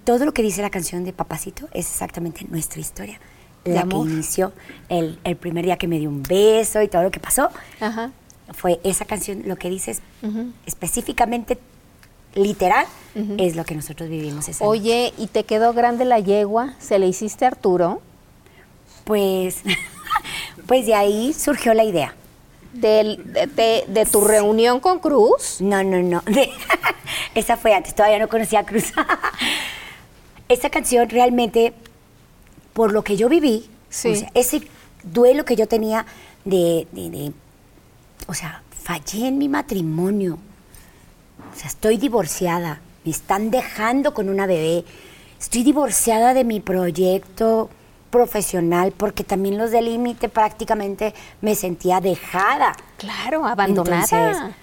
Todo 0.05 0.23
lo 0.23 0.33
que 0.33 0.41
dice 0.41 0.61
la 0.61 0.69
canción 0.69 1.03
de 1.03 1.11
Papacito 1.11 1.67
es 1.73 1.89
exactamente 1.89 2.45
nuestra 2.49 2.79
historia. 2.79 3.19
La 3.73 3.83
que 3.83 3.95
inició 3.95 4.51
el, 4.89 5.17
primer 5.39 5.65
día 5.65 5.77
que 5.77 5.87
me 5.87 5.99
dio 5.99 6.09
un 6.09 6.23
beso 6.23 6.81
y 6.81 6.87
todo 6.87 7.03
lo 7.03 7.11
que 7.11 7.19
pasó. 7.19 7.49
Fue 8.53 8.79
esa 8.83 9.05
canción, 9.05 9.43
lo 9.45 9.57
que 9.57 9.69
dices 9.69 10.01
específicamente 10.65 11.59
literal, 12.35 12.85
es 13.37 13.55
lo 13.55 13.65
que 13.65 13.75
nosotros 13.75 14.09
vivimos 14.09 14.47
esa 14.47 14.65
Oye, 14.65 15.13
¿y 15.17 15.27
te 15.27 15.43
quedó 15.43 15.73
grande 15.73 16.05
la 16.05 16.19
yegua? 16.19 16.75
¿Se 16.79 16.99
le 16.99 17.07
hiciste 17.07 17.45
a 17.45 17.49
Arturo? 17.49 18.01
Pues 19.03 19.63
Pues 20.67 20.85
de 20.85 20.93
ahí 20.93 21.33
surgió 21.33 21.73
la 21.73 21.83
idea. 21.83 22.13
de, 22.73 24.07
tu 24.11 24.21
reunión 24.21 24.79
con 24.79 24.99
Cruz? 24.99 25.57
No, 25.59 25.83
no, 25.83 26.01
no. 26.01 26.21
esa 27.35 27.57
fue 27.57 27.73
antes, 27.73 27.95
todavía 27.95 28.19
no 28.19 28.29
conocía 28.29 28.59
a 28.59 28.65
Cruz. 28.65 28.93
Esa 30.47 30.69
canción 30.69 31.09
realmente, 31.09 31.73
por 32.73 32.91
lo 32.91 33.03
que 33.03 33.17
yo 33.17 33.29
viví, 33.29 33.69
ese 33.89 34.61
duelo 35.03 35.45
que 35.45 35.55
yo 35.55 35.67
tenía 35.67 36.05
de, 36.45 36.87
de, 36.91 37.31
o 38.27 38.33
sea, 38.33 38.63
fallé 38.83 39.27
en 39.27 39.37
mi 39.37 39.49
matrimonio. 39.49 40.37
O 41.53 41.55
sea, 41.55 41.67
estoy 41.67 41.97
divorciada, 41.97 42.81
me 43.03 43.11
están 43.11 43.51
dejando 43.51 44.13
con 44.13 44.29
una 44.29 44.45
bebé, 44.45 44.85
estoy 45.39 45.63
divorciada 45.63 46.33
de 46.33 46.43
mi 46.43 46.59
proyecto 46.59 47.69
profesional, 48.09 48.91
porque 48.95 49.23
también 49.23 49.57
los 49.57 49.71
de 49.71 49.81
límite 49.81 50.29
prácticamente 50.29 51.13
me 51.41 51.55
sentía 51.55 52.01
dejada. 52.01 52.75
Claro, 52.97 53.45
abandonada. 53.45 54.55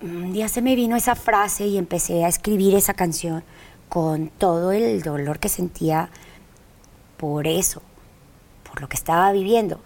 un 0.00 0.32
día 0.32 0.48
se 0.48 0.62
me 0.62 0.76
vino 0.76 0.96
esa 0.96 1.14
frase 1.14 1.66
y 1.66 1.78
empecé 1.78 2.24
a 2.24 2.28
escribir 2.28 2.74
esa 2.74 2.94
canción 2.94 3.42
con 3.88 4.28
todo 4.28 4.72
el 4.72 5.02
dolor 5.02 5.38
que 5.38 5.48
sentía 5.48 6.10
por 7.16 7.46
eso, 7.46 7.82
por 8.68 8.80
lo 8.80 8.88
que 8.88 8.96
estaba 8.96 9.32
viviendo. 9.32 9.80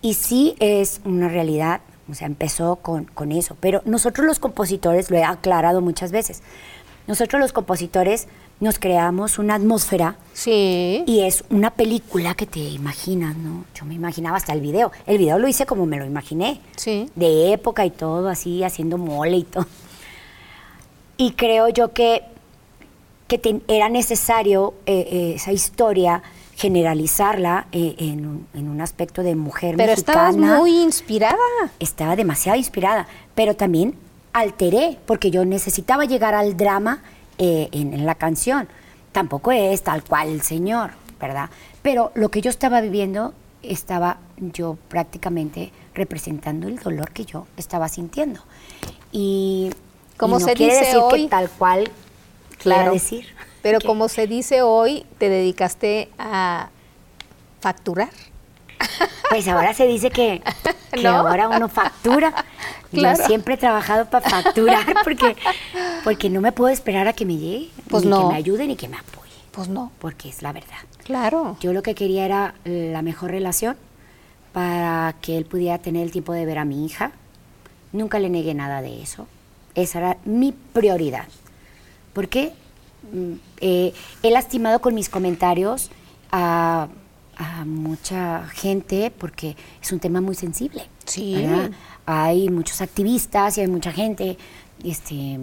Y 0.00 0.14
sí 0.14 0.54
es 0.60 1.00
una 1.04 1.28
realidad, 1.28 1.80
o 2.10 2.14
sea, 2.14 2.26
empezó 2.26 2.76
con, 2.76 3.04
con 3.04 3.32
eso. 3.32 3.56
Pero 3.60 3.82
nosotros 3.84 4.26
los 4.26 4.38
compositores, 4.38 5.10
lo 5.10 5.16
he 5.16 5.24
aclarado 5.24 5.80
muchas 5.80 6.12
veces, 6.12 6.42
nosotros 7.06 7.40
los 7.40 7.52
compositores 7.52 8.28
nos 8.60 8.78
creamos 8.78 9.38
una 9.38 9.54
atmósfera. 9.54 10.16
Sí. 10.32 11.04
Y 11.06 11.20
es 11.20 11.44
una 11.50 11.70
película 11.70 12.34
que 12.34 12.46
te 12.46 12.60
imaginas, 12.60 13.36
¿no? 13.36 13.64
Yo 13.74 13.84
me 13.84 13.94
imaginaba 13.94 14.36
hasta 14.36 14.52
el 14.52 14.60
video. 14.60 14.92
El 15.06 15.18
video 15.18 15.38
lo 15.38 15.48
hice 15.48 15.64
como 15.64 15.86
me 15.86 15.96
lo 15.96 16.04
imaginé. 16.04 16.60
Sí. 16.76 17.10
De 17.14 17.52
época 17.52 17.86
y 17.86 17.90
todo, 17.90 18.28
así, 18.28 18.64
haciendo 18.64 18.98
mole 18.98 19.38
y 19.38 19.44
todo. 19.44 19.66
Y 21.16 21.32
creo 21.32 21.68
yo 21.68 21.92
que, 21.92 22.22
que 23.26 23.60
era 23.68 23.88
necesario 23.88 24.74
eh, 24.86 25.08
eh, 25.10 25.32
esa 25.36 25.52
historia 25.52 26.22
generalizarla 26.58 27.68
eh, 27.70 27.94
en, 27.98 28.26
un, 28.52 28.80
aspecto 28.80 29.22
de 29.22 29.36
mujer 29.36 29.76
pero 29.76 29.92
mexicana. 29.92 30.30
Pero 30.30 30.40
estabas 30.40 30.58
muy 30.60 30.82
inspirada. 30.82 31.36
Estaba 31.78 32.16
demasiado 32.16 32.58
inspirada, 32.58 33.06
pero 33.36 33.54
también 33.54 33.94
alteré, 34.32 34.98
porque 35.06 35.30
yo 35.30 35.44
necesitaba 35.44 36.04
llegar 36.04 36.34
al 36.34 36.56
drama 36.56 37.00
eh, 37.38 37.68
en, 37.70 38.04
la 38.04 38.16
canción. 38.16 38.66
Tampoco 39.12 39.52
es 39.52 39.82
tal 39.84 40.02
cual 40.02 40.30
el 40.30 40.42
Señor, 40.42 40.90
¿verdad? 41.20 41.48
Pero 41.82 42.10
lo 42.16 42.28
que 42.28 42.40
yo 42.40 42.50
estaba 42.50 42.80
viviendo, 42.80 43.34
estaba 43.62 44.18
yo 44.38 44.76
prácticamente 44.88 45.70
representando 45.94 46.66
el 46.66 46.80
dolor 46.80 47.12
que 47.12 47.24
yo 47.24 47.46
estaba 47.56 47.88
sintiendo. 47.88 48.40
Y, 49.12 49.70
como 50.16 50.40
no 50.40 50.44
se 50.44 50.54
quiere 50.54 50.72
dice 50.72 50.86
decir 50.86 51.00
hoy, 51.04 51.22
que 51.22 51.28
tal 51.28 51.48
cual 51.50 51.88
claro, 52.58 52.94
decir. 52.94 53.26
Pero 53.68 53.80
como 53.86 54.08
se 54.08 54.26
dice 54.26 54.62
hoy, 54.62 55.04
te 55.18 55.28
dedicaste 55.28 56.08
a 56.18 56.70
facturar. 57.60 58.08
Pues 59.28 59.46
ahora 59.46 59.74
se 59.74 59.86
dice 59.86 60.08
que, 60.08 60.42
ahora 61.06 61.48
uno 61.48 61.68
factura. 61.68 62.32
Yo 62.92 63.14
siempre 63.14 63.54
he 63.54 63.56
trabajado 63.58 64.06
para 64.06 64.26
facturar 64.26 64.86
porque, 65.04 65.36
porque 66.02 66.30
no 66.30 66.40
me 66.40 66.52
puedo 66.52 66.72
esperar 66.72 67.08
a 67.08 67.12
que 67.12 67.26
me 67.26 67.36
llegue, 67.36 67.68
pues 67.90 68.06
ni 68.06 68.16
que 68.16 68.24
me 68.24 68.36
ayude 68.36 68.66
ni 68.66 68.74
que 68.74 68.88
me 68.88 68.96
apoye. 68.96 69.34
Pues 69.52 69.68
no. 69.68 69.92
Porque 69.98 70.30
es 70.30 70.40
la 70.40 70.54
verdad. 70.54 70.78
Claro. 71.04 71.58
Yo 71.60 71.74
lo 71.74 71.82
que 71.82 71.94
quería 71.94 72.24
era 72.24 72.54
la 72.64 73.02
mejor 73.02 73.32
relación 73.32 73.76
para 74.54 75.14
que 75.20 75.36
él 75.36 75.44
pudiera 75.44 75.76
tener 75.76 76.04
el 76.04 76.10
tiempo 76.10 76.32
de 76.32 76.46
ver 76.46 76.56
a 76.56 76.64
mi 76.64 76.86
hija. 76.86 77.12
Nunca 77.92 78.18
le 78.18 78.30
negué 78.30 78.54
nada 78.54 78.80
de 78.80 79.02
eso. 79.02 79.26
Esa 79.74 79.98
era 79.98 80.16
mi 80.24 80.52
prioridad. 80.52 81.26
Porque 82.14 82.46
mm, 82.46 82.67
eh, 83.60 83.92
he 84.22 84.30
lastimado 84.30 84.80
con 84.80 84.94
mis 84.94 85.08
comentarios 85.08 85.90
a 86.30 86.88
a 87.38 87.64
mucha 87.64 88.46
gente 88.48 89.12
porque 89.16 89.56
es 89.80 89.92
un 89.92 90.00
tema 90.00 90.20
muy 90.20 90.34
sensible. 90.34 90.84
Sí. 91.04 91.46
Hay 92.04 92.50
muchos 92.50 92.80
activistas 92.80 93.56
y 93.56 93.60
hay 93.60 93.68
mucha 93.68 93.92
gente 93.92 94.36
este, 94.82 95.38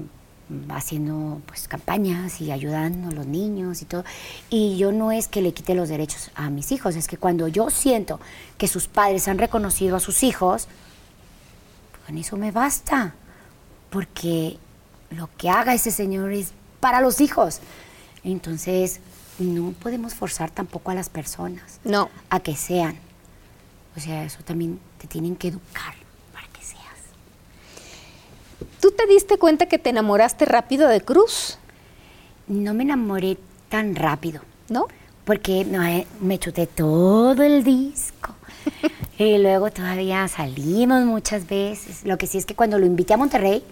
haciendo 0.70 1.42
pues 1.46 1.68
campañas 1.68 2.42
y 2.42 2.52
ayudando 2.52 3.10
a 3.10 3.12
los 3.12 3.26
niños 3.26 3.82
y 3.82 3.86
todo. 3.86 4.04
Y 4.50 4.78
yo 4.78 4.92
no 4.92 5.12
es 5.12 5.28
que 5.30 5.42
le 5.42 5.54
quite 5.54 5.74
los 5.74 5.88
derechos 5.88 6.32
a 6.36 6.50
mis 6.50 6.72
hijos, 6.74 6.96
es 6.96 7.08
que 7.08 7.18
cuando 7.18 7.48
yo 7.48 7.70
siento 7.70 8.20
que 8.58 8.68
sus 8.68 8.88
padres 8.88 9.28
han 9.30 9.38
reconocido 9.38 9.96
a 9.96 10.00
sus 10.02 10.24
hijos, 10.24 10.68
con 12.06 12.18
eso 12.18 12.36
me 12.36 12.52
basta. 12.52 13.16
Porque 13.90 14.58
lo 15.12 15.30
que 15.38 15.50
haga 15.50 15.74
ese 15.74 15.92
señor 15.92 16.34
es 16.34 16.52
para 16.80 17.02
los 17.02 17.22
hijos. 17.22 17.60
Entonces, 18.24 19.00
no 19.40 19.72
podemos 19.72 20.14
forzar 20.14 20.52
tampoco 20.52 20.92
a 20.92 20.96
las 20.96 21.10
personas 21.10 21.80
no. 21.84 22.10
a 22.30 22.40
que 22.40 22.56
sean. 22.56 22.98
O 23.96 24.00
sea, 24.00 24.24
eso 24.24 24.40
también 24.44 24.80
te 25.00 25.08
tienen 25.08 25.36
que 25.36 25.50
educar 25.50 25.94
para 26.34 26.48
que 26.48 26.62
seas. 26.62 26.82
¿Tú 28.82 28.92
te 28.92 29.06
diste 29.08 29.38
cuenta 29.38 29.68
que 29.68 29.80
te 29.80 29.90
enamoraste 29.90 30.46
rápido 30.46 30.88
de 30.88 31.02
Cruz? 31.02 31.58
No 32.48 32.74
me 32.74 32.84
enamoré 32.84 33.38
tan 33.70 33.96
rápido. 33.96 34.42
¿No? 34.70 34.88
Porque 35.26 35.62
eh, 35.62 36.08
me 36.22 36.40
chuté 36.40 36.68
todo 36.68 37.44
el 37.44 37.64
disco. 37.64 38.36
y 39.18 39.38
luego 39.38 39.72
todavía 39.72 40.28
salimos 40.28 41.04
muchas 41.06 41.48
veces. 41.48 42.04
Lo 42.06 42.18
que 42.18 42.28
sí 42.28 42.38
es 42.38 42.46
que 42.46 42.56
cuando 42.56 42.80
lo 42.80 42.86
invité 42.86 43.14
a 43.14 43.18
Monterrey, 43.18 43.64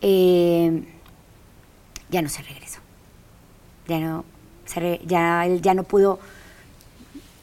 eh, 0.00 0.82
ya 2.10 2.22
no 2.22 2.28
se 2.28 2.42
regresó. 2.42 2.80
Ya 3.88 3.98
no, 3.98 4.24
ya 5.06 5.46
él 5.46 5.62
ya 5.62 5.74
no 5.74 5.84
pudo 5.84 6.20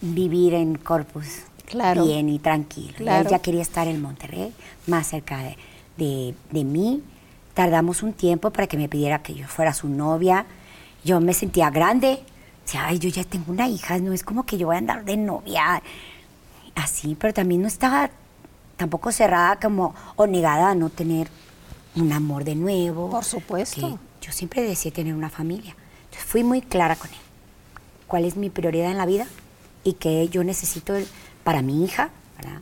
vivir 0.01 0.53
en 0.53 0.77
Corpus 0.77 1.41
bien 1.73 2.29
y 2.29 2.39
tranquilo. 2.39 3.11
Él 3.11 3.27
ya 3.27 3.39
quería 3.39 3.61
estar 3.61 3.87
en 3.87 4.01
Monterrey, 4.01 4.53
más 4.85 5.07
cerca 5.07 5.39
de, 5.97 6.35
mí. 6.51 7.03
Tardamos 7.53 8.03
un 8.03 8.13
tiempo 8.13 8.51
para 8.51 8.67
que 8.67 8.77
me 8.77 8.87
pidiera 8.87 9.23
que 9.23 9.33
yo 9.33 9.47
fuera 9.47 9.73
su 9.73 9.89
novia. 9.89 10.45
Yo 11.03 11.19
me 11.19 11.33
sentía 11.33 11.69
grande. 11.69 12.19
O 12.65 12.69
sea, 12.69 12.87
ay, 12.87 12.99
yo 12.99 13.09
ya 13.09 13.23
tengo 13.23 13.51
una 13.51 13.67
hija, 13.67 13.97
no 13.99 14.13
es 14.13 14.23
como 14.23 14.45
que 14.45 14.57
yo 14.57 14.67
voy 14.67 14.75
a 14.75 14.79
andar 14.79 15.05
de 15.05 15.17
novia. 15.17 15.81
así, 16.75 17.15
pero 17.19 17.33
también 17.33 17.61
no 17.61 17.67
estaba 17.67 18.09
tampoco 18.75 19.11
cerrada 19.11 19.59
como 19.59 19.95
o 20.15 20.27
negada 20.27 20.69
a 20.69 20.75
no 20.75 20.89
tener 20.89 21.29
un 21.95 22.11
amor 22.11 22.43
de 22.43 22.55
nuevo. 22.55 23.09
Por 23.09 23.23
supuesto. 23.23 23.99
Yo 24.27 24.33
siempre 24.33 24.61
decía 24.61 24.91
tener 24.91 25.15
una 25.15 25.29
familia. 25.29 25.73
Entonces 26.05 26.29
fui 26.29 26.43
muy 26.43 26.61
clara 26.61 26.97
con 26.97 27.09
él. 27.09 27.15
¿Cuál 28.07 28.25
es 28.25 28.35
mi 28.35 28.49
prioridad 28.49 28.91
en 28.91 28.97
la 28.97 29.05
vida? 29.05 29.25
Y 29.85 29.93
que 29.93 30.27
yo 30.27 30.43
necesito 30.43 30.93
para 31.45 31.61
mi 31.61 31.85
hija, 31.85 32.09
¿verdad? 32.35 32.59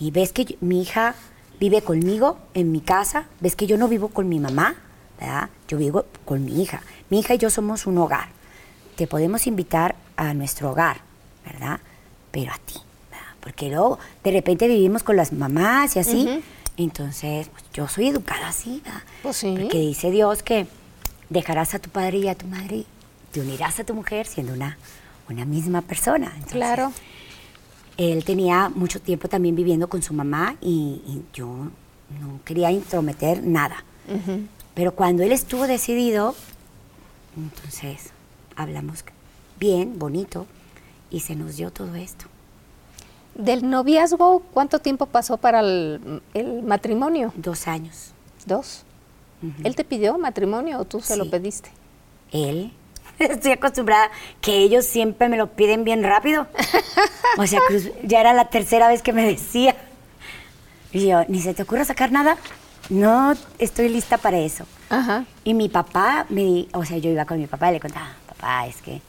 Y 0.00 0.10
ves 0.10 0.32
que 0.32 0.56
mi 0.62 0.80
hija 0.80 1.14
vive 1.60 1.82
conmigo 1.82 2.38
en 2.54 2.72
mi 2.72 2.80
casa, 2.80 3.26
ves 3.40 3.54
que 3.54 3.66
yo 3.66 3.76
no 3.76 3.86
vivo 3.86 4.08
con 4.08 4.30
mi 4.30 4.40
mamá, 4.40 4.76
¿verdad? 5.20 5.50
Yo 5.68 5.76
vivo 5.76 6.06
con 6.24 6.42
mi 6.42 6.62
hija. 6.62 6.82
Mi 7.10 7.20
hija 7.20 7.34
y 7.34 7.38
yo 7.38 7.50
somos 7.50 7.86
un 7.86 7.98
hogar. 7.98 8.28
Te 8.96 9.06
podemos 9.06 9.46
invitar 9.46 9.96
a 10.16 10.32
nuestro 10.32 10.70
hogar, 10.70 11.02
¿verdad? 11.44 11.80
Pero 12.30 12.50
a 12.50 12.58
ti, 12.64 12.78
¿verdad? 13.10 13.26
Porque 13.40 13.68
luego 13.68 13.98
de 14.22 14.30
repente 14.30 14.68
vivimos 14.68 15.02
con 15.02 15.16
las 15.16 15.34
mamás 15.34 15.96
y 15.96 15.98
así. 15.98 16.42
Entonces, 16.78 17.48
pues, 17.50 17.62
yo 17.74 17.88
soy 17.88 18.08
educada 18.08 18.48
así, 18.48 18.80
¿verdad? 18.84 19.02
Pues 19.22 19.36
sí. 19.36 19.54
Porque 19.60 19.78
dice 19.78 20.10
Dios 20.10 20.42
que 20.42 20.66
dejarás 21.30 21.74
a 21.74 21.78
tu 21.78 21.90
padre 21.90 22.18
y 22.18 22.28
a 22.28 22.34
tu 22.34 22.46
madre, 22.46 22.84
te 23.32 23.40
unirás 23.40 23.80
a 23.80 23.84
tu 23.84 23.94
mujer 23.94 24.26
siendo 24.26 24.52
una, 24.52 24.78
una 25.28 25.44
misma 25.44 25.82
persona. 25.82 26.32
claro. 26.50 26.92
Él 27.96 28.24
tenía 28.24 28.70
mucho 28.70 29.00
tiempo 29.00 29.28
también 29.28 29.54
viviendo 29.54 29.88
con 29.88 30.02
su 30.02 30.14
mamá 30.14 30.56
y, 30.60 31.22
yo 31.32 31.46
no 31.46 32.40
quería 32.44 32.72
intrometer 32.72 33.44
nada. 33.44 33.84
Pero 34.74 34.94
cuando 34.96 35.22
él 35.22 35.30
estuvo 35.30 35.68
decidido, 35.68 36.34
entonces 37.36 38.10
hablamos 38.56 39.04
bien, 39.58 39.98
bonito, 39.98 40.46
y 41.10 41.20
se 41.20 41.36
nos 41.36 41.56
dio 41.56 41.70
todo 41.70 41.94
esto. 41.94 42.26
¿Del 43.34 43.68
noviazgo 43.68 44.42
cuánto 44.52 44.78
tiempo 44.78 45.06
pasó 45.06 45.36
para 45.36 45.60
el, 45.60 46.20
matrimonio? 46.64 47.32
Dos 47.36 47.66
años. 47.66 48.12
¿Dos? 48.46 48.84
¿Él 49.62 49.76
te 49.76 49.84
pidió 49.84 50.16
matrimonio 50.18 50.78
o 50.78 50.84
tú 50.84 51.00
se 51.00 51.16
lo 51.16 51.30
pediste? 51.30 51.70
Él. 52.32 52.72
Estoy 53.18 53.52
acostumbrada 53.52 54.10
que 54.40 54.58
ellos 54.58 54.84
siempre 54.84 55.28
me 55.28 55.36
lo 55.36 55.52
piden 55.52 55.84
bien 55.84 56.02
rápido. 56.02 56.46
O 57.36 57.48
sea, 57.48 57.58
ya 58.04 58.20
era 58.20 58.32
la 58.32 58.48
tercera 58.48 58.86
vez 58.86 59.02
que 59.02 59.12
me 59.12 59.26
decía. 59.26 59.74
Y 60.92 61.08
yo, 61.08 61.24
¿ni 61.26 61.40
se 61.40 61.52
te 61.52 61.64
ocurre 61.64 61.84
sacar 61.84 62.12
nada? 62.12 62.36
No 62.90 63.34
estoy 63.58 63.88
lista 63.88 64.18
para 64.18 64.38
eso. 64.38 64.66
Ajá. 64.88 65.24
Y 65.42 65.52
mi 65.52 65.68
papá, 65.68 66.26
me, 66.28 66.68
o 66.72 66.84
sea, 66.84 66.98
yo 66.98 67.10
iba 67.10 67.24
con 67.24 67.40
mi 67.40 67.48
papá 67.48 67.70
y 67.70 67.74
le 67.74 67.80
contaba, 67.80 68.12
papá, 68.28 68.68
es 68.68 68.76
que, 68.82 69.02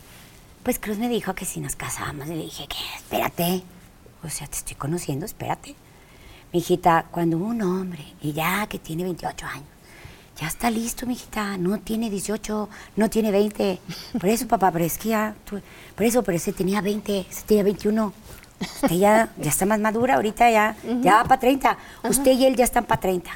pues 0.64 0.80
Cruz 0.80 0.98
me 0.98 1.07
dijo 1.07 1.36
que 1.36 1.45
si 1.45 1.60
nos 1.60 1.76
casamos. 1.76 2.26
Y 2.26 2.32
le 2.32 2.44
dije, 2.45 2.66
¿qué? 2.68 2.78
Espérate. 2.95 3.62
O 4.24 4.30
sea, 4.30 4.48
te 4.48 4.57
estoy 4.57 4.76
conociendo, 4.76 5.28
espérate. 5.28 5.76
Mi 6.52 6.60
hijita, 6.60 7.06
cuando 7.12 7.38
un 7.38 7.62
hombre, 7.62 8.16
y 8.22 8.34
ya 8.34 8.66
que 8.66 8.80
tiene 8.80 9.03
28 9.03 9.45
años, 9.45 9.68
ya 10.40 10.48
está 10.48 10.70
listo, 10.70 11.06
mi 11.06 11.14
hijita, 11.14 11.57
no 11.57 11.80
tiene 11.80 12.10
18, 12.10 12.70
no 12.98 13.10
tiene 13.10 13.32
20. 13.32 13.80
Por 14.20 14.30
eso, 14.30 14.48
papá, 14.48 14.72
pero 14.72 14.84
es 14.84 14.98
que 14.98 15.10
ya, 15.10 15.36
por 15.49 16.06
eso, 16.06 16.24
pero 16.24 16.36
ese 16.36 16.52
tenía 16.52 16.82
20, 16.82 17.26
ese 17.30 17.44
tenía 17.45 17.64
21. 17.64 18.14
Usted 18.60 18.95
ya, 18.95 19.34
ya 19.38 19.49
está 19.49 19.66
más 19.66 19.80
madura, 19.80 20.16
ahorita 20.16 20.49
ya, 20.49 20.76
ya 21.02 21.16
va 21.16 21.24
para 21.24 21.40
30. 21.40 21.78
Usted 22.10 22.32
y 22.32 22.45
él 22.45 22.56
ya 22.56 22.66
están 22.66 22.86
para 22.86 23.02
30. 23.02 23.32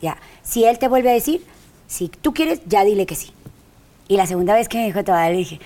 Ya. 0.00 0.16
Si 0.42 0.64
él 0.64 0.78
te 0.78 0.88
vuelve 0.88 1.10
a 1.10 1.14
decir, 1.14 1.44
si 1.86 2.08
tú 2.08 2.34
quieres, 2.34 2.60
ya 2.66 2.84
dile 2.84 3.06
que 3.06 3.14
sí. 3.14 3.32
Y 4.08 4.16
la 4.16 4.26
segunda 4.26 4.54
vez 4.54 4.68
que 4.68 4.78
me 4.78 4.86
dijo 4.86 5.04
todavía 5.04 5.30
le 5.30 5.38
dije, 5.38 5.60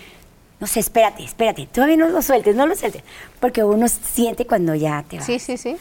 no 0.60 0.66
sé, 0.66 0.80
espérate, 0.80 1.24
espérate, 1.24 1.66
todavía 1.66 1.96
no 1.96 2.08
lo 2.08 2.22
sueltes, 2.22 2.54
no 2.54 2.66
lo 2.66 2.74
sueltes. 2.74 3.02
Porque 3.40 3.64
uno 3.64 3.88
siente 3.88 4.46
cuando 4.46 4.74
ya 4.74 5.04
te 5.08 5.18
va. 5.18 5.24
Sí, 5.24 5.38
sí, 5.38 5.56
sí. 5.56 5.76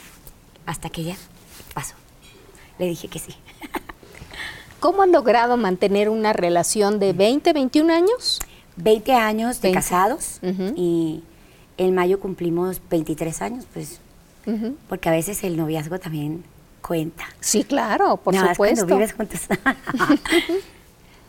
Hasta 0.65 0.89
que 0.89 1.03
ya 1.03 1.15
pasó. 1.73 1.95
Le 2.77 2.87
dije 2.87 3.07
que 3.07 3.19
sí. 3.19 3.35
¿Cómo 4.85 5.01
han 5.01 5.11
logrado 5.11 5.57
mantener 5.57 6.09
una 6.09 6.31
relación 6.31 6.99
de 6.99 7.11
20, 7.11 7.53
21 7.53 7.91
años? 7.91 8.39
20 8.75 9.13
años 9.15 9.59
de 9.59 9.71
casados 9.71 10.39
y 10.75 11.23
en 11.79 11.95
mayo 11.95 12.19
cumplimos 12.19 12.79
23 12.91 13.41
años, 13.41 13.65
pues, 13.73 13.99
porque 14.87 15.09
a 15.09 15.11
veces 15.11 15.43
el 15.43 15.57
noviazgo 15.57 15.97
también 15.97 16.43
cuenta. 16.83 17.23
Sí, 17.39 17.63
claro, 17.63 18.17
por 18.17 18.35
supuesto. 18.35 18.85
vives 18.85 19.13
juntos. 19.13 19.39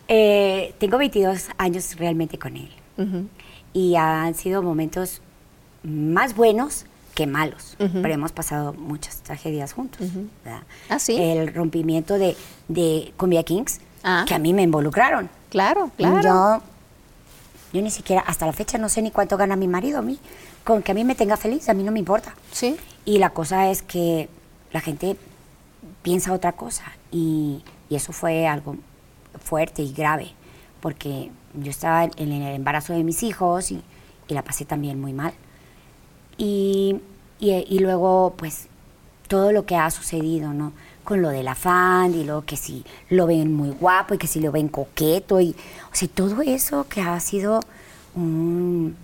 Eh, 0.09 0.73
tengo 0.77 0.97
22 0.97 1.49
años 1.57 1.97
realmente 1.97 2.39
con 2.39 2.55
él 2.55 2.69
y 3.73 3.95
han 3.95 4.35
sido 4.35 4.61
momentos 4.61 5.21
más 5.83 6.33
buenos 6.33 6.85
que 7.17 7.25
malos, 7.25 7.75
pero 7.79 8.13
hemos 8.13 8.31
pasado 8.31 8.73
muchas 8.73 9.23
tragedias 9.23 9.73
juntos. 9.73 10.07
¿Ah, 10.87 10.99
sí? 10.99 11.17
El 11.19 11.51
rompimiento 11.51 12.19
de, 12.19 12.37
de 12.67 13.11
Cumbia 13.17 13.41
Kings, 13.41 13.81
ah. 14.03 14.23
que 14.27 14.35
a 14.35 14.37
mí 14.37 14.53
me 14.53 14.61
involucraron. 14.61 15.27
Claro, 15.49 15.89
claro. 15.97 16.21
Yo, 16.21 16.61
yo 17.73 17.81
ni 17.81 17.89
siquiera, 17.89 18.21
hasta 18.21 18.45
la 18.45 18.53
fecha, 18.53 18.77
no 18.77 18.87
sé 18.87 19.01
ni 19.01 19.09
cuánto 19.09 19.35
gana 19.35 19.55
mi 19.55 19.67
marido 19.67 19.97
a 19.97 20.01
mí. 20.03 20.19
Con 20.63 20.83
que 20.83 20.91
a 20.91 20.93
mí 20.93 21.03
me 21.03 21.15
tenga 21.15 21.37
feliz, 21.37 21.67
a 21.69 21.73
mí 21.73 21.81
no 21.81 21.91
me 21.91 21.97
importa. 21.97 22.35
Sí. 22.51 22.77
Y 23.03 23.17
la 23.17 23.31
cosa 23.31 23.71
es 23.71 23.81
que 23.81 24.29
la 24.71 24.81
gente 24.81 25.17
piensa 26.03 26.33
otra 26.33 26.51
cosa. 26.51 26.83
Y, 27.09 27.63
y 27.89 27.95
eso 27.95 28.13
fue 28.13 28.45
algo 28.45 28.75
fuerte 29.43 29.81
y 29.81 29.91
grave, 29.91 30.33
porque 30.81 31.31
yo 31.55 31.71
estaba 31.71 32.03
en 32.03 32.31
el 32.31 32.53
embarazo 32.53 32.93
de 32.93 33.03
mis 33.03 33.23
hijos 33.23 33.71
y, 33.71 33.81
y 34.27 34.35
la 34.35 34.43
pasé 34.43 34.65
también 34.65 35.01
muy 35.01 35.13
mal. 35.13 35.33
Y, 36.37 36.99
y, 37.39 37.79
luego, 37.79 38.33
pues, 38.37 38.67
todo 39.27 39.51
lo 39.51 39.65
que 39.65 39.75
ha 39.75 39.89
sucedido, 39.91 40.53
¿no? 40.53 40.73
Con 41.03 41.21
lo 41.21 41.29
del 41.29 41.47
afán 41.47 42.13
y 42.13 42.23
luego 42.23 42.43
que 42.43 42.57
si 42.57 42.83
lo 43.09 43.27
ven 43.27 43.53
muy 43.53 43.69
guapo 43.69 44.13
y 44.13 44.17
que 44.17 44.27
si 44.27 44.39
lo 44.39 44.51
ven 44.51 44.67
coqueto 44.67 45.39
y, 45.39 45.55
o 45.91 45.95
sea, 45.95 46.07
todo 46.07 46.41
eso 46.41 46.85
que 46.89 47.01
ha 47.01 47.19
sido 47.19 47.61
un 48.15 48.95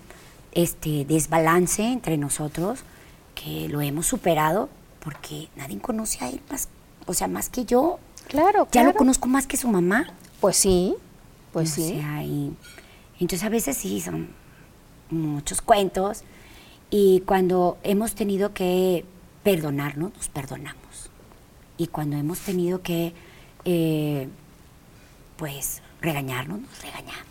este, 0.51 1.05
desbalance 1.05 1.83
entre 1.83 2.17
nosotros, 2.17 2.79
que 3.35 3.67
lo 3.69 3.81
hemos 3.81 4.05
superado 4.05 4.69
porque 5.03 5.49
nadie 5.55 5.79
conoce 5.79 6.23
a 6.23 6.29
él 6.29 6.41
más, 6.49 6.69
o 7.05 7.13
sea, 7.13 7.27
más 7.27 7.49
que 7.49 7.65
yo. 7.65 7.99
Claro, 8.27 8.67
Ya 8.71 8.83
lo 8.83 8.93
conozco 8.93 9.27
más 9.27 9.47
que 9.47 9.57
su 9.57 9.67
mamá. 9.67 10.13
Pues 10.39 10.57
sí, 10.57 10.95
pues 11.51 11.71
o 11.71 11.75
sí. 11.75 11.89
Sea, 11.89 12.23
y, 12.23 12.53
entonces 13.19 13.43
a 13.43 13.49
veces 13.49 13.77
sí, 13.77 14.01
son 14.01 14.29
muchos 15.09 15.61
cuentos 15.61 16.23
y 16.95 17.21
cuando 17.21 17.79
hemos 17.81 18.13
tenido 18.13 18.53
que 18.53 19.03
perdonarnos, 19.41 20.13
nos 20.15 20.29
perdonamos. 20.29 21.09
Y 21.75 21.87
cuando 21.87 22.17
hemos 22.17 22.37
tenido 22.37 22.83
que, 22.83 23.13
eh, 23.65 24.27
pues, 25.35 25.81
regañarnos, 26.01 26.61
nos 26.61 26.81
regañamos. 26.83 27.25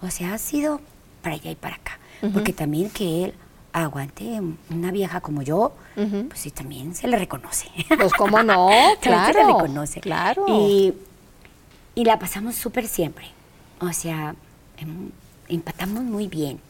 O 0.00 0.08
sea, 0.12 0.34
ha 0.34 0.38
sido 0.38 0.80
para 1.22 1.34
allá 1.34 1.50
y 1.50 1.56
para 1.56 1.74
acá. 1.74 1.98
Porque 2.32 2.52
también 2.52 2.88
que 2.88 3.24
él 3.24 3.34
aguante 3.72 4.40
una 4.70 4.92
vieja 4.92 5.20
como 5.22 5.42
yo, 5.42 5.72
pues 5.96 6.38
sí, 6.38 6.52
también 6.52 6.94
se 6.94 7.08
le 7.08 7.18
reconoce. 7.18 7.66
Pues 7.88 8.12
cómo 8.12 8.44
no, 8.44 8.68
claro. 9.00 9.32
se 9.32 9.40
le 9.40 9.44
reconoce. 9.44 10.00
Claro. 10.00 10.44
Y, 10.46 10.94
y 11.96 12.04
la 12.04 12.20
pasamos 12.20 12.54
súper 12.54 12.86
siempre. 12.86 13.26
O 13.80 13.92
sea, 13.92 14.36
em, 14.76 15.10
empatamos 15.48 16.04
muy 16.04 16.28
bien 16.28 16.60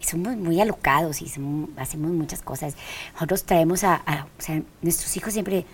somos 0.00 0.36
muy 0.36 0.60
alocados 0.60 1.22
y 1.22 1.26
hacemos 1.26 2.10
muchas 2.10 2.42
cosas. 2.42 2.74
Nosotros 3.14 3.44
traemos 3.44 3.84
a, 3.84 4.02
o 4.38 4.42
sea, 4.42 4.62
nuestros 4.80 5.16
hijos 5.16 5.32
siempre, 5.32 5.66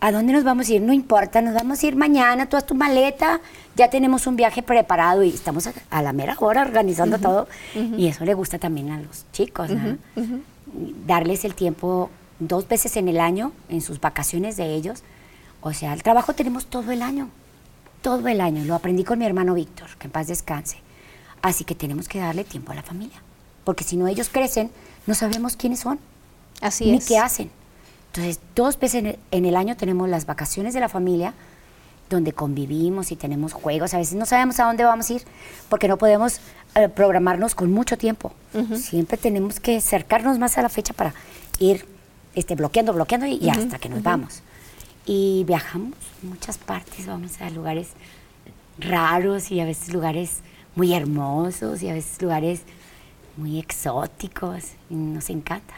¿a 0.00 0.12
dónde 0.12 0.32
nos 0.32 0.44
vamos 0.44 0.68
a 0.68 0.74
ir? 0.74 0.82
No 0.82 0.92
importa, 0.92 1.40
nos 1.40 1.54
vamos 1.54 1.82
a 1.82 1.86
ir 1.86 1.96
mañana, 1.96 2.46
tú 2.48 2.56
haz 2.56 2.66
tu 2.66 2.74
maleta, 2.74 3.40
ya 3.76 3.88
tenemos 3.88 4.26
un 4.26 4.36
viaje 4.36 4.62
preparado 4.62 5.22
y 5.22 5.30
estamos 5.30 5.68
a, 5.90 6.02
la 6.02 6.12
mera 6.12 6.36
hora 6.38 6.62
organizando 6.62 7.18
todo. 7.18 7.48
Y 7.74 8.08
eso 8.08 8.24
le 8.24 8.34
gusta 8.34 8.58
también 8.58 8.90
a 8.90 9.00
los 9.00 9.24
chicos, 9.32 9.70
darles 11.06 11.44
el 11.44 11.54
tiempo 11.54 12.10
dos 12.38 12.68
veces 12.68 12.96
en 12.96 13.08
el 13.08 13.20
año, 13.20 13.52
en 13.68 13.80
sus 13.80 14.00
vacaciones 14.00 14.56
de 14.56 14.74
ellos. 14.74 15.02
O 15.62 15.72
sea, 15.72 15.92
el 15.92 16.02
trabajo 16.02 16.34
tenemos 16.34 16.66
todo 16.66 16.90
el 16.92 17.02
año, 17.02 17.28
todo 18.00 18.28
el 18.28 18.40
año. 18.40 18.64
Lo 18.64 18.74
aprendí 18.74 19.04
con 19.04 19.18
mi 19.18 19.26
hermano 19.26 19.54
Víctor, 19.54 19.88
que 19.98 20.06
en 20.06 20.10
paz 20.10 20.28
descanse. 20.28 20.78
Así 21.42 21.64
que 21.64 21.74
tenemos 21.74 22.08
que 22.08 22.18
darle 22.18 22.44
tiempo 22.44 22.72
a 22.72 22.74
la 22.74 22.82
familia 22.82 23.20
porque 23.64 23.84
si 23.84 23.96
no 23.96 24.06
ellos 24.08 24.28
crecen, 24.28 24.70
no 25.06 25.14
sabemos 25.14 25.56
quiénes 25.56 25.80
son. 25.80 25.98
Así 26.60 26.90
ni 26.90 27.00
qué 27.00 27.18
hacen. 27.18 27.50
Entonces, 28.08 28.40
dos 28.54 28.78
veces 28.78 29.16
en 29.30 29.44
el 29.44 29.56
año 29.56 29.76
tenemos 29.76 30.08
las 30.08 30.26
vacaciones 30.26 30.74
de 30.74 30.80
la 30.80 30.88
familia, 30.88 31.32
donde 32.10 32.32
convivimos 32.32 33.12
y 33.12 33.16
tenemos 33.16 33.52
juegos. 33.52 33.94
A 33.94 33.98
veces 33.98 34.14
no 34.14 34.26
sabemos 34.26 34.58
a 34.60 34.64
dónde 34.64 34.84
vamos 34.84 35.08
a 35.08 35.14
ir, 35.14 35.22
porque 35.68 35.88
no 35.88 35.96
podemos 35.96 36.40
eh, 36.74 36.88
programarnos 36.88 37.54
con 37.54 37.70
mucho 37.72 37.96
tiempo. 37.96 38.32
Siempre 38.76 39.16
tenemos 39.16 39.60
que 39.60 39.76
acercarnos 39.76 40.38
más 40.38 40.58
a 40.58 40.62
la 40.62 40.68
fecha 40.68 40.92
para 40.92 41.14
ir 41.60 41.86
este, 42.34 42.56
bloqueando, 42.56 42.92
bloqueando 42.92 43.26
y, 43.26 43.48
hasta 43.48 43.78
que 43.78 43.88
nos 43.88 44.02
vamos. 44.02 44.42
Y 45.06 45.44
viajamos 45.46 45.94
muchas 46.22 46.58
partes, 46.58 47.06
vamos 47.06 47.40
a 47.40 47.48
lugares 47.50 47.88
raros 48.78 49.50
y 49.50 49.60
a 49.60 49.64
veces 49.64 49.92
lugares 49.92 50.40
muy 50.74 50.94
hermosos 50.94 51.82
y 51.82 51.88
a 51.88 51.94
veces 51.94 52.20
lugares 52.20 52.62
muy 53.36 53.58
exóticos 53.58 54.64
y 54.88 54.94
nos 54.94 55.30
encanta. 55.30 55.74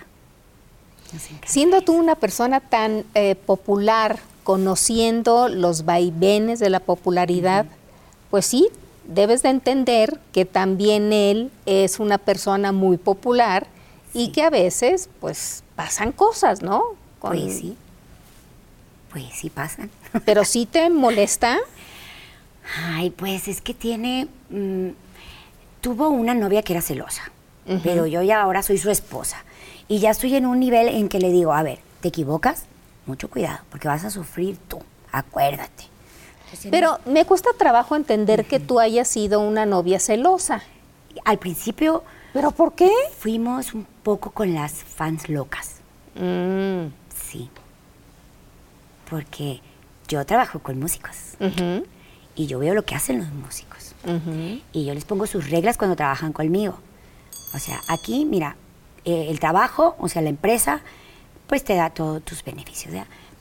Siendo 1.45 1.83
tú 1.83 1.93
una 1.93 2.15
persona 2.15 2.61
tan 2.61 3.05
eh, 3.15 3.35
popular, 3.35 4.19
conociendo 4.45 5.49
los 5.49 5.85
vaivenes 5.85 6.59
de 6.59 6.71
la 6.71 6.81
popularidad, 6.81 7.67
pues 8.31 8.47
sí, 8.47 8.69
debes 9.07 9.43
de 9.43 9.51
entender 9.51 10.19
que 10.33 10.45
también 10.45 11.13
él 11.13 11.51
es 11.67 12.01
una 12.01 12.19
persona 12.19 12.73
muy 12.73 12.97
popular 12.97 13.67
y 14.15 14.33
que 14.33 14.43
a 14.43 14.51
veces 14.51 15.09
pues 15.21 15.65
pasan 15.77 16.13
cosas, 16.13 16.63
¿no? 16.63 16.83
Pues 17.21 17.59
sí. 17.59 17.77
Pues 19.11 19.25
sí 19.35 19.51
pasan. 19.51 19.91
Pero 20.25 20.45
sí 20.45 20.67
te 20.67 20.89
molesta. 20.91 21.59
Ay, 22.85 23.11
pues 23.11 23.49
es 23.49 23.61
que 23.61 23.75
tiene... 23.75 24.29
Mm, 24.51 24.91
tuvo 25.81 26.09
una 26.09 26.33
novia 26.33 26.63
que 26.63 26.73
era 26.73 26.81
celosa, 26.81 27.33
pero 27.83 28.07
yo 28.07 28.23
ya 28.23 28.43
ahora 28.43 28.63
soy 28.63 28.79
su 28.79 28.91
esposa. 28.91 29.45
Y 29.89 29.99
ya 29.99 30.11
estoy 30.11 30.35
en 30.37 30.47
un 30.47 30.61
nivel 30.61 30.89
en 30.89 31.09
que 31.09 31.19
le 31.19 31.31
digo, 31.31 31.53
a 31.53 31.63
ver, 31.63 31.81
¿te 32.01 32.09
equivocas? 32.09 32.65
Mucho 33.07 33.29
cuidado, 33.29 33.59
porque 33.71 33.89
vas 33.89 34.05
a 34.05 34.11
sufrir 34.11 34.57
tú, 34.69 34.81
acuérdate. 35.11 35.85
Pero 36.71 36.99
me 37.07 37.25
cuesta 37.25 37.51
trabajo 37.59 37.97
entender 37.97 38.45
que 38.45 38.61
tú 38.61 38.79
hayas 38.79 39.09
sido 39.09 39.41
una 39.41 39.67
novia 39.67 39.99
celosa. 39.99 40.63
Al 41.25 41.39
principio... 41.39 42.05
¿Pero 42.33 42.51
por 42.51 42.75
qué? 42.75 42.91
Fuimos 43.19 43.75
un 43.75 43.87
poco 44.03 44.31
con 44.31 44.55
las 44.55 44.73
fans 44.73 45.29
locas. 45.29 45.77
Mm. 46.15 46.87
Sí. 47.15 47.51
Porque 49.11 49.61
yo 50.09 50.25
trabajo 50.25 50.61
con 50.61 50.79
músicos. 50.79 51.17
Y 52.35 52.47
yo 52.47 52.59
veo 52.59 52.75
lo 52.75 52.85
que 52.85 52.95
hacen 52.95 53.19
los 53.19 53.31
músicos. 53.31 53.95
Y 54.73 54.85
yo 54.87 54.95
les 54.95 55.05
pongo 55.05 55.27
sus 55.27 55.51
reglas 55.51 55.77
cuando 55.77 55.97
trabajan 55.97 56.33
conmigo. 56.33 56.79
O 57.55 57.59
sea, 57.59 57.81
aquí, 57.89 58.25
mira, 58.25 58.57
eh, 59.05 59.27
el 59.29 59.41
trabajo, 59.41 59.97
o 59.99 60.09
sea, 60.09 60.23
la 60.23 60.29
empresa, 60.29 60.81
pues 61.47 61.65
te 61.65 61.75
da 61.75 61.91
todos 61.91 62.23
tus 62.23 62.45
beneficios. 62.45 62.95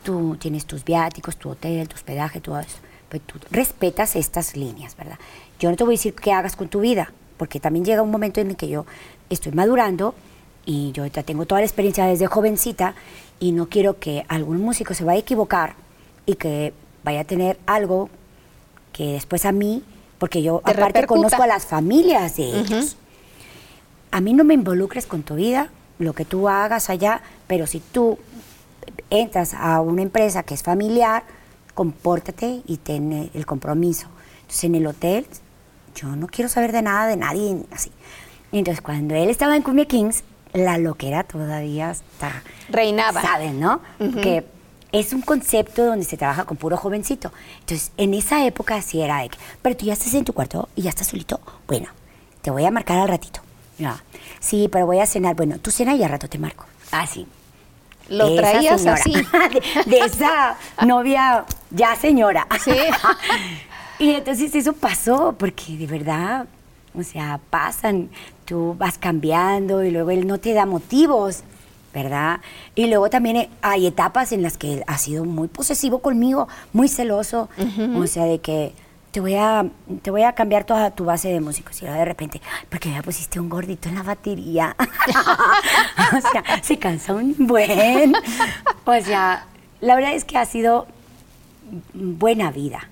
Tú 0.03 0.35
tienes 0.37 0.65
tus 0.65 0.83
viáticos, 0.83 1.37
tu 1.37 1.49
hotel, 1.49 1.87
tu 1.87 1.95
hospedaje, 1.95 2.41
todo 2.41 2.59
eso. 2.59 2.77
Pues 3.09 3.21
tú 3.25 3.39
respetas 3.51 4.15
estas 4.15 4.55
líneas, 4.55 4.95
¿verdad? 4.95 5.19
Yo 5.59 5.69
no 5.69 5.75
te 5.75 5.83
voy 5.83 5.93
a 5.93 5.97
decir 5.97 6.13
qué 6.15 6.31
hagas 6.31 6.55
con 6.55 6.69
tu 6.69 6.79
vida, 6.79 7.13
porque 7.37 7.59
también 7.59 7.85
llega 7.85 8.01
un 8.01 8.11
momento 8.11 8.41
en 8.41 8.49
el 8.49 8.55
que 8.55 8.67
yo 8.67 8.85
estoy 9.29 9.51
madurando 9.51 10.15
y 10.65 10.91
yo 10.91 11.05
ya 11.05 11.23
tengo 11.23 11.45
toda 11.45 11.61
la 11.61 11.65
experiencia 11.65 12.05
desde 12.05 12.27
jovencita 12.27 12.95
y 13.39 13.51
no 13.51 13.69
quiero 13.69 13.99
que 13.99 14.25
algún 14.27 14.61
músico 14.61 14.93
se 14.93 15.03
vaya 15.03 15.17
a 15.17 15.21
equivocar 15.21 15.75
y 16.25 16.35
que 16.35 16.73
vaya 17.03 17.21
a 17.21 17.23
tener 17.23 17.59
algo 17.65 18.09
que 18.93 19.13
después 19.13 19.45
a 19.45 19.51
mí, 19.51 19.83
porque 20.19 20.41
yo 20.41 20.61
aparte 20.63 21.07
conozco 21.07 21.41
a 21.41 21.47
las 21.47 21.65
familias 21.65 22.37
de 22.37 22.59
ellos. 22.59 22.97
A 24.11 24.21
mí 24.21 24.33
no 24.33 24.43
me 24.43 24.53
involucres 24.53 25.05
con 25.07 25.23
tu 25.23 25.35
vida, 25.35 25.69
lo 25.99 26.13
que 26.13 26.25
tú 26.25 26.49
hagas 26.49 26.89
allá, 26.89 27.21
pero 27.47 27.67
si 27.67 27.79
tú 27.79 28.17
entras 29.09 29.53
a 29.53 29.81
una 29.81 30.01
empresa 30.01 30.43
que 30.43 30.53
es 30.53 30.63
familiar, 30.63 31.23
compórtate 31.73 32.61
y 32.65 32.77
ten 32.77 33.29
el 33.33 33.45
compromiso. 33.45 34.07
Entonces 34.41 34.63
en 34.65 34.75
el 34.75 34.87
hotel 34.87 35.25
yo 35.95 36.15
no 36.15 36.27
quiero 36.27 36.49
saber 36.49 36.71
de 36.71 36.81
nada 36.81 37.07
de 37.07 37.17
nadie 37.17 37.57
así. 37.71 37.91
Entonces 38.51 38.81
cuando 38.81 39.15
él 39.15 39.29
estaba 39.29 39.55
en 39.55 39.61
Cumbia 39.61 39.85
Kings, 39.85 40.23
la 40.53 40.77
loquera 40.77 41.23
todavía 41.23 41.91
está... 41.91 42.43
Reinaba. 42.69 43.21
¿Saben, 43.21 43.59
no? 43.59 43.81
Que 44.21 44.45
es 44.91 45.13
un 45.13 45.21
concepto 45.21 45.85
donde 45.85 46.05
se 46.05 46.17
trabaja 46.17 46.45
con 46.45 46.57
puro 46.57 46.75
jovencito. 46.75 47.31
Entonces, 47.61 47.91
en 47.97 48.13
esa 48.13 48.45
época 48.45 48.81
sí 48.81 49.01
era 49.01 49.21
de 49.21 49.29
que, 49.29 49.37
pero 49.61 49.77
tú 49.77 49.85
ya 49.85 49.93
estás 49.93 50.13
en 50.13 50.25
tu 50.25 50.33
cuarto 50.33 50.67
y 50.75 50.81
ya 50.81 50.89
estás 50.89 51.07
solito. 51.07 51.39
Bueno, 51.67 51.87
te 52.41 52.51
voy 52.51 52.65
a 52.65 52.71
marcar 52.71 52.97
al 52.99 53.07
ratito. 53.07 53.41
Ya. 53.81 54.03
Sí, 54.39 54.69
pero 54.71 54.85
voy 54.85 54.99
a 54.99 55.07
cenar. 55.07 55.35
Bueno, 55.35 55.57
tú 55.57 55.71
cena 55.71 55.95
y 55.95 56.03
al 56.03 56.11
rato 56.11 56.29
te 56.29 56.37
marco. 56.37 56.65
Así. 56.91 57.25
Lo 58.09 58.35
traías 58.35 58.85
así. 58.85 59.13
de, 59.87 59.99
esa 59.99 60.55
novia 60.85 61.45
ya 61.71 61.95
señora. 61.95 62.45
Sí. 62.63 62.75
y 63.99 64.11
entonces 64.11 64.53
eso 64.53 64.73
pasó, 64.73 65.33
porque 65.35 65.77
de 65.77 65.87
verdad, 65.87 66.45
o 66.93 67.01
sea, 67.01 67.39
pasan, 67.49 68.11
tú 68.45 68.75
vas 68.77 68.99
cambiando 68.99 69.83
y 69.83 69.89
luego 69.89 70.11
él 70.11 70.27
no 70.27 70.37
te 70.37 70.53
da 70.53 70.65
motivos. 70.65 71.43
¿verdad? 71.93 72.39
Y 72.73 72.87
luego 72.87 73.09
también 73.09 73.49
hay 73.61 73.85
etapas 73.85 74.31
en 74.31 74.41
las 74.43 74.57
que 74.57 74.75
él 74.75 74.83
ha 74.87 74.97
sido 74.97 75.25
muy 75.25 75.49
posesivo 75.49 75.99
conmigo, 75.99 76.47
muy 76.71 76.87
celoso, 76.87 77.49
o 77.97 78.07
sea, 78.07 78.23
de 78.23 78.39
que 78.39 78.73
te 79.11 79.19
voy 79.19 79.35
a 79.35 79.65
te 80.01 80.11
voy 80.11 80.23
a 80.23 80.33
cambiar 80.33 80.63
toda 80.63 80.91
tu 80.91 81.05
base 81.05 81.29
de 81.29 81.39
músicos 81.39 81.81
y 81.81 81.85
de 81.85 82.05
repente, 82.05 82.41
porque 82.69 82.91
ya 82.91 83.01
pusiste 83.01 83.39
un 83.39 83.49
gordito 83.49 83.89
en 83.89 83.95
la 83.95 84.03
batería. 84.03 84.75
o 86.17 86.31
sea, 86.31 86.61
se 86.61 86.77
cansa 86.77 87.13
un 87.13 87.35
buen. 87.39 88.13
O 88.85 89.01
sea, 89.01 89.45
la 89.81 89.95
verdad 89.95 90.13
es 90.13 90.25
que 90.25 90.37
ha 90.37 90.45
sido 90.45 90.87
buena 91.93 92.51
vida. 92.51 92.87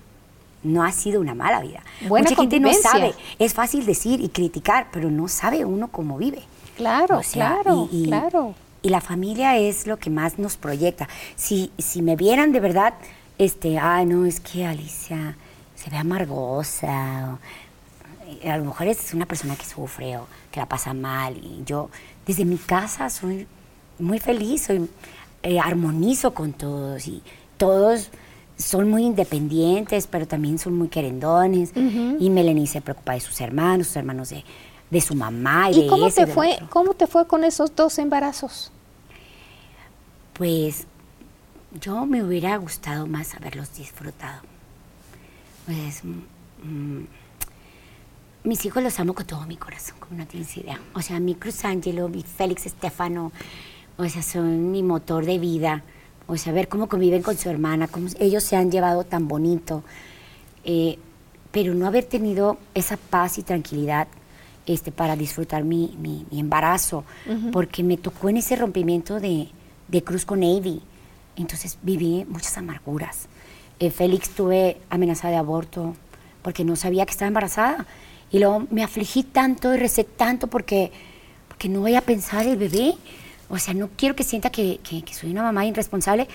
No 0.62 0.84
ha 0.84 0.92
sido 0.92 1.22
una 1.22 1.34
mala 1.34 1.60
vida. 1.60 1.82
Mucha 2.02 2.34
gente 2.34 2.60
no 2.60 2.72
sabe. 2.74 3.14
Es 3.38 3.54
fácil 3.54 3.86
decir 3.86 4.20
y 4.20 4.28
criticar, 4.28 4.88
pero 4.92 5.10
no 5.10 5.26
sabe 5.26 5.64
uno 5.64 5.88
cómo 5.88 6.18
vive. 6.18 6.42
Claro, 6.76 7.20
claro, 7.32 7.88
claro 8.04 8.54
y 8.82 8.88
la 8.88 9.00
familia 9.00 9.56
es 9.56 9.86
lo 9.86 9.98
que 9.98 10.10
más 10.10 10.38
nos 10.38 10.56
proyecta. 10.56 11.08
Si, 11.36 11.70
si 11.78 12.02
me 12.02 12.16
vieran 12.16 12.52
de 12.52 12.60
verdad, 12.60 12.94
este, 13.38 13.78
ay, 13.78 14.06
no, 14.06 14.26
es 14.26 14.40
que 14.40 14.66
Alicia 14.66 15.36
se 15.82 15.90
ve 15.90 15.96
amargosa, 15.96 17.38
a 18.44 18.56
lo 18.56 18.64
mejor 18.64 18.86
es 18.86 19.14
una 19.14 19.26
persona 19.26 19.56
que 19.56 19.64
sufre 19.64 20.16
o 20.18 20.26
que 20.50 20.60
la 20.60 20.66
pasa 20.66 20.92
mal, 20.94 21.36
y 21.36 21.62
yo 21.64 21.90
desde 22.26 22.44
mi 22.44 22.56
casa 22.56 23.08
soy 23.10 23.46
muy 23.98 24.18
feliz, 24.18 24.64
soy, 24.64 24.88
eh, 25.42 25.58
armonizo 25.58 26.34
con 26.34 26.52
todos, 26.52 27.06
y 27.06 27.22
todos 27.56 28.10
son 28.58 28.90
muy 28.90 29.04
independientes, 29.04 30.06
pero 30.06 30.26
también 30.26 30.58
son 30.58 30.76
muy 30.76 30.88
querendones, 30.88 31.72
y 31.74 32.30
Melanie 32.30 32.66
se 32.66 32.80
preocupa 32.80 33.14
de 33.14 33.20
sus 33.20 33.40
hermanos, 33.40 33.86
sus 33.86 33.96
hermanos 33.96 34.30
de 34.30 34.44
de 34.90 35.00
su 35.00 35.14
mamá 35.14 35.70
y, 35.70 35.80
¿Y 35.80 35.86
cómo 35.86 36.10
te 36.10 36.26
fue 36.26 36.58
cómo 36.68 36.94
te 36.94 37.06
fue 37.06 37.26
con 37.26 37.44
esos 37.44 37.74
dos 37.74 37.98
embarazos 37.98 38.72
pues 40.32 40.86
yo 41.80 42.06
me 42.06 42.22
hubiera 42.24 42.56
gustado 42.56 43.06
más 43.06 43.34
haberlos 43.34 43.74
disfrutado 43.76 44.42
pues 45.70 46.02
mm, 46.02 47.02
mis 48.42 48.64
hijos 48.64 48.82
los 48.82 48.98
amo 48.98 49.14
con 49.14 49.24
todo 49.24 49.46
mi 49.46 49.56
corazón 49.56 49.94
como 50.00 50.18
no 50.18 50.26
tienes 50.26 50.56
idea 50.56 50.80
o 50.94 51.00
sea 51.00 51.20
mi 51.20 51.36
Cruz 51.36 51.64
Angelo 51.64 52.08
mi 52.08 52.24
Félix 52.24 52.66
Estefano 52.66 53.30
o 53.96 54.08
sea 54.08 54.20
son 54.22 54.72
mi 54.72 54.82
motor 54.82 55.24
de 55.24 55.38
vida 55.38 55.84
o 56.26 56.36
sea 56.36 56.52
ver 56.52 56.66
cómo 56.66 56.88
conviven 56.88 57.22
con 57.22 57.36
su 57.38 57.48
hermana 57.48 57.86
cómo 57.86 58.08
ellos 58.18 58.42
se 58.42 58.56
han 58.56 58.72
llevado 58.72 59.04
tan 59.04 59.28
bonito 59.28 59.84
eh, 60.64 60.98
pero 61.52 61.72
no 61.74 61.86
haber 61.86 62.04
tenido 62.04 62.58
esa 62.74 62.96
paz 62.96 63.38
y 63.38 63.44
tranquilidad 63.44 64.08
este, 64.66 64.90
para 64.90 65.14
disfrutar 65.14 65.62
mi, 65.62 65.96
mi, 65.98 66.26
embarazo, 66.38 67.04
porque 67.50 67.82
me 67.82 67.96
tocó 67.96 68.28
en 68.28 68.36
ese 68.36 68.54
rompimiento 68.54 69.18
de, 69.18 69.48
de, 69.88 70.04
Cruz 70.04 70.24
con 70.24 70.40
Navy. 70.40 70.80
Entonces 71.34 71.76
viví 71.82 72.24
muchas 72.28 72.56
amarguras. 72.56 73.26
Eh, 73.80 73.90
Félix 73.90 74.30
tuve 74.30 74.76
amenaza 74.90 75.28
de 75.28 75.36
aborto 75.36 75.96
porque 76.42 76.64
no 76.64 76.76
sabía 76.76 77.04
que 77.04 77.12
estaba 77.12 77.28
embarazada. 77.28 77.86
Y 78.30 78.38
luego 78.38 78.66
me 78.70 78.84
afligí 78.84 79.24
tanto 79.24 79.74
y 79.74 79.78
recé 79.78 80.04
tanto 80.04 80.46
porque, 80.46 80.92
porque 81.48 81.68
no 81.68 81.80
voy 81.80 81.96
a 81.96 82.00
pensar 82.00 82.46
el 82.46 82.56
bebé. 82.56 82.94
O 83.48 83.58
sea, 83.58 83.74
no 83.74 83.90
quiero 83.96 84.14
que 84.14 84.22
sienta 84.22 84.50
que, 84.50 84.78
que, 84.88 85.02
que 85.02 85.14
soy 85.14 85.32
una 85.32 85.42
mamá 85.42 85.66
irresponsable 85.66 86.28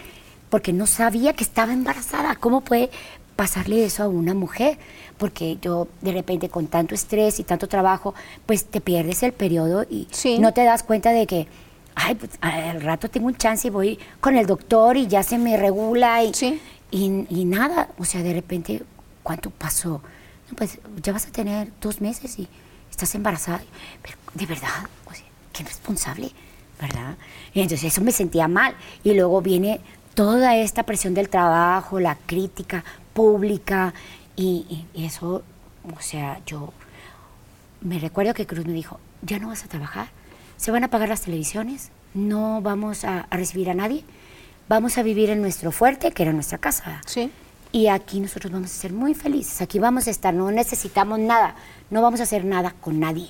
porque 0.49 0.73
no 0.73 0.87
sabía 0.87 1.31
que 1.31 1.45
estaba 1.45 1.71
embarazada. 1.71 2.35
¿Cómo 2.35 2.59
puede 2.59 2.89
pasarle 3.37 3.85
eso 3.85 4.03
a 4.03 4.09
una 4.09 4.33
mujer? 4.33 4.77
porque 5.17 5.57
yo 5.61 5.87
de 6.01 6.11
repente 6.11 6.49
con 6.49 6.67
tanto 6.67 6.95
estrés 6.95 7.39
y 7.39 7.43
tanto 7.43 7.67
trabajo, 7.67 8.13
pues 8.45 8.65
te 8.65 8.81
pierdes 8.81 9.23
el 9.23 9.33
periodo 9.33 9.85
y 9.89 10.07
no 10.39 10.53
te 10.53 10.63
das 10.63 10.83
cuenta 10.83 11.11
de 11.11 11.25
que, 11.25 11.47
ay, 11.95 12.15
pues 12.15 12.31
al 12.41 12.81
rato 12.81 13.09
tengo 13.09 13.27
un 13.27 13.35
chance 13.35 13.67
y 13.67 13.71
voy 13.71 13.99
con 14.19 14.35
el 14.35 14.45
doctor 14.45 14.97
y 14.97 15.07
ya 15.07 15.23
se 15.23 15.37
me 15.37 15.57
regula 15.57 16.23
y, 16.23 16.31
y, 16.97 17.45
nada, 17.45 17.89
o 17.97 18.05
sea, 18.05 18.23
de 18.23 18.33
repente, 18.33 18.83
¿cuánto 19.23 19.49
pasó? 19.49 20.01
pues 20.55 20.77
ya 21.01 21.11
vas 21.11 21.25
a 21.25 21.31
tener 21.31 21.71
dos 21.81 22.01
meses 22.01 22.37
y 22.37 22.47
estás 22.91 23.15
embarazada, 23.15 23.63
de 24.33 24.45
verdad, 24.45 24.69
qué 25.51 25.63
responsable, 25.63 26.31
¿verdad? 26.79 27.15
Y 27.53 27.61
entonces 27.61 27.91
eso 27.91 28.01
me 28.01 28.11
sentía 28.11 28.47
mal. 28.47 28.75
Y 29.03 29.13
luego 29.13 29.41
viene 29.41 29.79
toda 30.13 30.55
esta 30.55 30.83
presión 30.83 31.13
del 31.13 31.29
trabajo, 31.29 31.99
la 31.99 32.15
crítica 32.25 32.83
pública 33.13 33.93
y, 34.35 34.85
eso, 34.93 35.43
o 35.97 36.01
sea, 36.01 36.41
yo 36.45 36.73
me 37.81 37.99
recuerdo 37.99 38.33
que 38.33 38.45
Cruz 38.45 38.65
me 38.65 38.73
dijo, 38.73 38.99
ya 39.21 39.39
no 39.39 39.47
vas 39.47 39.63
a 39.63 39.67
trabajar, 39.67 40.09
se 40.57 40.71
van 40.71 40.83
a 40.83 40.87
apagar 40.87 41.09
las 41.09 41.21
televisiones, 41.21 41.91
no 42.13 42.61
vamos 42.61 43.05
a, 43.05 43.27
recibir 43.31 43.69
a 43.69 43.73
nadie, 43.73 44.03
vamos 44.67 44.97
a 44.97 45.03
vivir 45.03 45.29
en 45.29 45.41
nuestro 45.41 45.71
fuerte, 45.71 46.11
que 46.11 46.23
era 46.23 46.33
nuestra 46.33 46.57
casa. 46.57 47.01
Sí. 47.05 47.31
Y 47.71 47.87
aquí 47.87 48.19
nosotros 48.19 48.51
vamos 48.53 48.71
a 48.71 48.73
ser 48.73 48.93
muy 48.93 49.13
felices, 49.13 49.61
aquí 49.61 49.79
vamos 49.79 50.07
a 50.07 50.11
estar, 50.11 50.33
no 50.33 50.49
necesitamos 50.51 51.19
nada, 51.19 51.55
no 51.89 52.01
vamos 52.01 52.21
a 52.21 52.23
hacer 52.23 52.45
nada 52.45 52.73
con 52.79 52.99
nadie. 52.99 53.27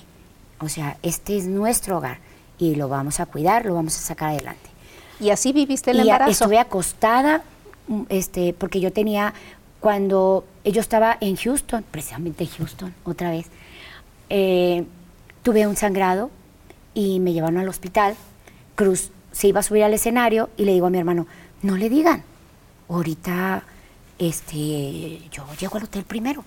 O 0.60 0.68
sea, 0.68 0.96
este 1.02 1.36
es 1.36 1.46
nuestro 1.46 1.98
hogar 1.98 2.18
y 2.58 2.76
lo 2.76 2.88
vamos 2.88 3.20
a 3.20 3.26
cuidar, 3.26 3.66
lo 3.66 3.74
vamos 3.74 3.96
a 3.96 4.00
sacar 4.00 4.30
adelante. 4.30 4.70
Y 5.18 5.30
así 5.30 5.52
viviste 5.52 5.90
el 5.90 6.00
embarazo. 6.00 6.30
Estuve 6.30 6.58
acostada, 6.58 7.42
mm, 7.88 8.02
este, 8.08 8.52
porque 8.52 8.80
yo 8.80 8.92
tenía, 8.92 9.34
cuando 9.80 10.44
yo 10.64 10.80
estaba 10.80 11.16
en 11.20 11.36
Houston, 11.36 11.84
precisamente 11.90 12.46
Houston, 12.46 12.94
otra 13.04 13.30
vez, 13.30 13.46
eh, 14.30 14.84
tuve 15.42 15.66
un 15.66 15.76
sangrado 15.76 16.30
y 16.94 17.20
me 17.20 17.32
llevaron 17.32 17.58
al 17.58 17.68
hospital. 17.68 18.14
Cruz 18.74 19.10
se 19.36 19.48
iba 19.48 19.60
a 19.60 19.62
subir 19.62 19.84
al 19.84 19.92
escenario 19.92 20.48
y 20.56 20.64
le 20.64 20.72
digo 20.72 20.86
a 20.86 20.90
mi 20.90 20.96
hermano, 20.96 21.26
no 21.60 21.76
le 21.76 21.90
digan, 21.90 22.24
ahorita 22.88 23.64
este, 24.18 25.20
yo 25.30 25.44
llego 25.60 25.76
al 25.76 25.84
hotel 25.84 26.04
primero. 26.04 26.42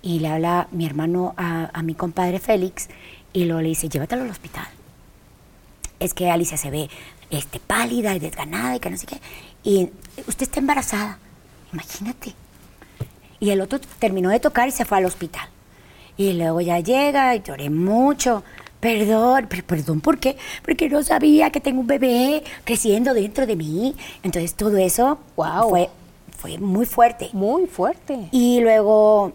Y 0.00 0.20
le 0.20 0.28
habla 0.28 0.66
mi 0.70 0.86
hermano 0.86 1.34
a, 1.36 1.82
mi 1.82 1.94
compadre 1.94 2.38
Félix 2.38 2.88
y 3.34 3.44
luego 3.44 3.60
le 3.60 3.68
dice, 3.68 3.90
llévatelo 3.90 4.22
al 4.22 4.30
hospital. 4.30 4.66
Es 6.00 6.14
que 6.14 6.30
Alicia 6.30 6.56
se 6.56 6.70
ve 6.70 6.88
este, 7.28 7.60
pálida 7.60 8.14
y 8.14 8.20
desganada 8.20 8.76
y 8.76 8.80
que 8.80 8.88
no 8.88 8.96
sé 8.96 9.04
qué. 9.04 9.20
Y 9.62 9.90
usted 10.26 10.44
está 10.44 10.60
embarazada, 10.60 11.18
imagínate. 11.74 12.32
Y 13.38 13.50
el 13.50 13.60
otro 13.60 13.80
terminó 13.98 14.30
de 14.30 14.40
tocar 14.40 14.66
y 14.66 14.70
se 14.70 14.86
fue 14.86 14.96
al 14.96 15.04
hospital. 15.04 15.46
Y 16.16 16.32
luego 16.32 16.62
ya 16.62 16.80
llega 16.80 17.34
y 17.34 17.42
lloré 17.42 17.68
mucho. 17.68 18.42
Perdón, 18.84 19.46
pero 19.48 19.64
perdón, 19.64 20.02
¿por 20.02 20.18
qué? 20.18 20.36
Porque 20.62 20.90
no 20.90 21.02
sabía 21.02 21.48
que 21.48 21.58
tengo 21.58 21.80
un 21.80 21.86
bebé 21.86 22.44
creciendo 22.64 23.14
dentro 23.14 23.46
de 23.46 23.56
mí. 23.56 23.96
Entonces 24.22 24.52
todo 24.52 24.76
eso 24.76 25.18
wow. 25.36 25.70
fue, 25.70 25.88
fue 26.36 26.58
muy 26.58 26.84
fuerte. 26.84 27.30
Muy 27.32 27.66
fuerte. 27.66 28.28
Y 28.30 28.60
luego 28.60 29.32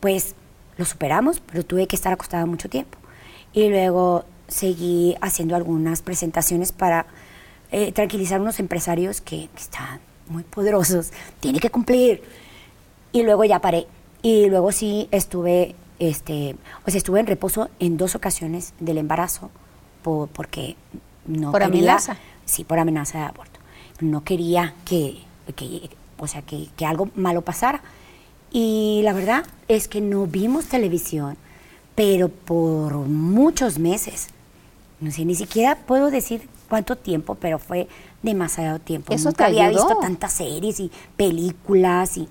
pues 0.00 0.34
lo 0.76 0.84
superamos, 0.84 1.38
pero 1.38 1.64
tuve 1.64 1.86
que 1.86 1.94
estar 1.94 2.12
acostada 2.12 2.46
mucho 2.46 2.68
tiempo. 2.68 2.98
Y 3.52 3.68
luego 3.68 4.24
seguí 4.48 5.14
haciendo 5.20 5.54
algunas 5.54 6.02
presentaciones 6.02 6.72
para 6.72 7.06
eh, 7.70 7.92
tranquilizar 7.92 8.40
a 8.40 8.42
unos 8.42 8.58
empresarios 8.58 9.20
que, 9.20 9.48
están 9.56 10.00
muy 10.26 10.42
poderosos, 10.42 11.12
tiene 11.38 11.60
que 11.60 11.70
cumplir. 11.70 12.24
Y 13.12 13.22
luego 13.22 13.44
ya 13.44 13.60
paré. 13.60 13.86
Y 14.20 14.46
luego 14.46 14.72
sí 14.72 15.06
estuve, 15.12 15.76
este, 16.00 16.56
o 16.84 16.90
sea, 16.90 16.98
estuve 16.98 17.20
en 17.20 17.26
reposo 17.26 17.68
en 17.78 17.96
dos 17.96 18.16
ocasiones 18.16 18.72
del 18.80 18.98
embarazo 18.98 19.50
por, 20.02 20.28
porque 20.30 20.74
no 21.26 21.52
¿Por 21.52 21.62
amenaza? 21.62 22.16
Sí, 22.46 22.64
por 22.64 22.78
amenaza 22.80 23.18
de 23.18 23.24
aborto. 23.24 23.60
No 24.00 24.24
quería 24.24 24.74
que, 24.84 25.18
que 25.54 25.90
o 26.18 26.26
sea, 26.26 26.42
que, 26.42 26.68
que 26.76 26.86
algo 26.86 27.10
malo 27.14 27.42
pasara. 27.42 27.82
Y 28.50 29.02
la 29.04 29.12
verdad 29.12 29.44
es 29.68 29.88
que 29.88 30.00
no 30.00 30.26
vimos 30.26 30.66
televisión, 30.66 31.36
pero 31.94 32.28
por 32.28 32.94
muchos 32.94 33.78
meses. 33.78 34.28
No 35.00 35.10
sé, 35.10 35.24
ni 35.24 35.34
siquiera 35.34 35.76
puedo 35.76 36.10
decir 36.10 36.48
cuánto 36.68 36.96
tiempo, 36.96 37.34
pero 37.34 37.58
fue 37.58 37.88
demasiado 38.22 38.78
tiempo. 38.78 39.12
Eso 39.12 39.28
Nunca 39.28 39.46
había 39.46 39.68
visto 39.68 39.98
tantas 40.00 40.32
series 40.32 40.80
y 40.80 40.90
películas 41.16 42.16
y, 42.16 42.28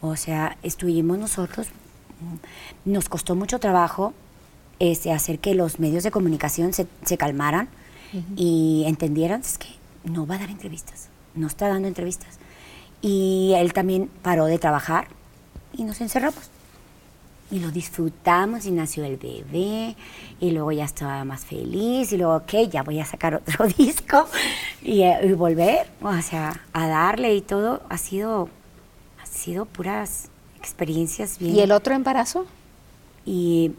o 0.00 0.16
sea, 0.16 0.56
estuvimos 0.62 1.18
nosotros. 1.18 1.68
Nos 2.84 3.08
costó 3.08 3.34
mucho 3.34 3.58
trabajo 3.58 4.14
este, 4.80 5.12
hacer 5.12 5.38
que 5.38 5.54
los 5.54 5.78
medios 5.78 6.04
de 6.04 6.10
comunicación 6.10 6.72
se, 6.72 6.86
calmaran 7.18 7.68
y 8.34 8.84
entendieran 8.86 9.42
es 9.42 9.58
que 9.58 9.68
no 10.04 10.26
va 10.26 10.36
a 10.36 10.38
dar 10.38 10.50
entrevistas, 10.50 11.08
no 11.34 11.46
está 11.46 11.68
dando 11.68 11.86
entrevistas. 11.86 12.38
Y 13.02 13.52
él 13.56 13.72
también 13.72 14.10
paró 14.22 14.46
de 14.46 14.58
trabajar 14.58 15.08
y 15.72 15.84
nos 15.84 16.00
encerramos. 16.00 16.50
Y 17.50 17.58
lo 17.58 17.70
disfrutamos 17.70 18.64
y 18.66 18.70
nació 18.70 19.04
el 19.04 19.16
bebé 19.16 19.96
y 20.38 20.50
luego 20.52 20.70
ya 20.70 20.84
estaba 20.84 21.24
más 21.24 21.44
feliz 21.44 22.12
y 22.12 22.16
luego, 22.16 22.36
ok, 22.36 22.70
ya 22.70 22.82
voy 22.82 23.00
a 23.00 23.04
sacar 23.04 23.34
otro 23.34 23.66
disco 23.78 24.26
y, 24.82 25.02
eh, 25.02 25.34
volver, 25.34 25.88
o 26.00 26.22
sea, 26.22 26.60
a 26.72 26.86
darle 26.86 27.34
y 27.34 27.40
todo. 27.40 27.82
Ha 27.88 27.98
sido, 27.98 28.48
ha 29.20 29.26
sido 29.26 29.64
puras 29.66 30.30
experiencias 30.60 31.38
bien. 31.38 31.56
¿Y 31.56 31.60
el 31.60 31.72
otro 31.72 31.94
embarazo? 31.94 32.46
Y 33.24 33.72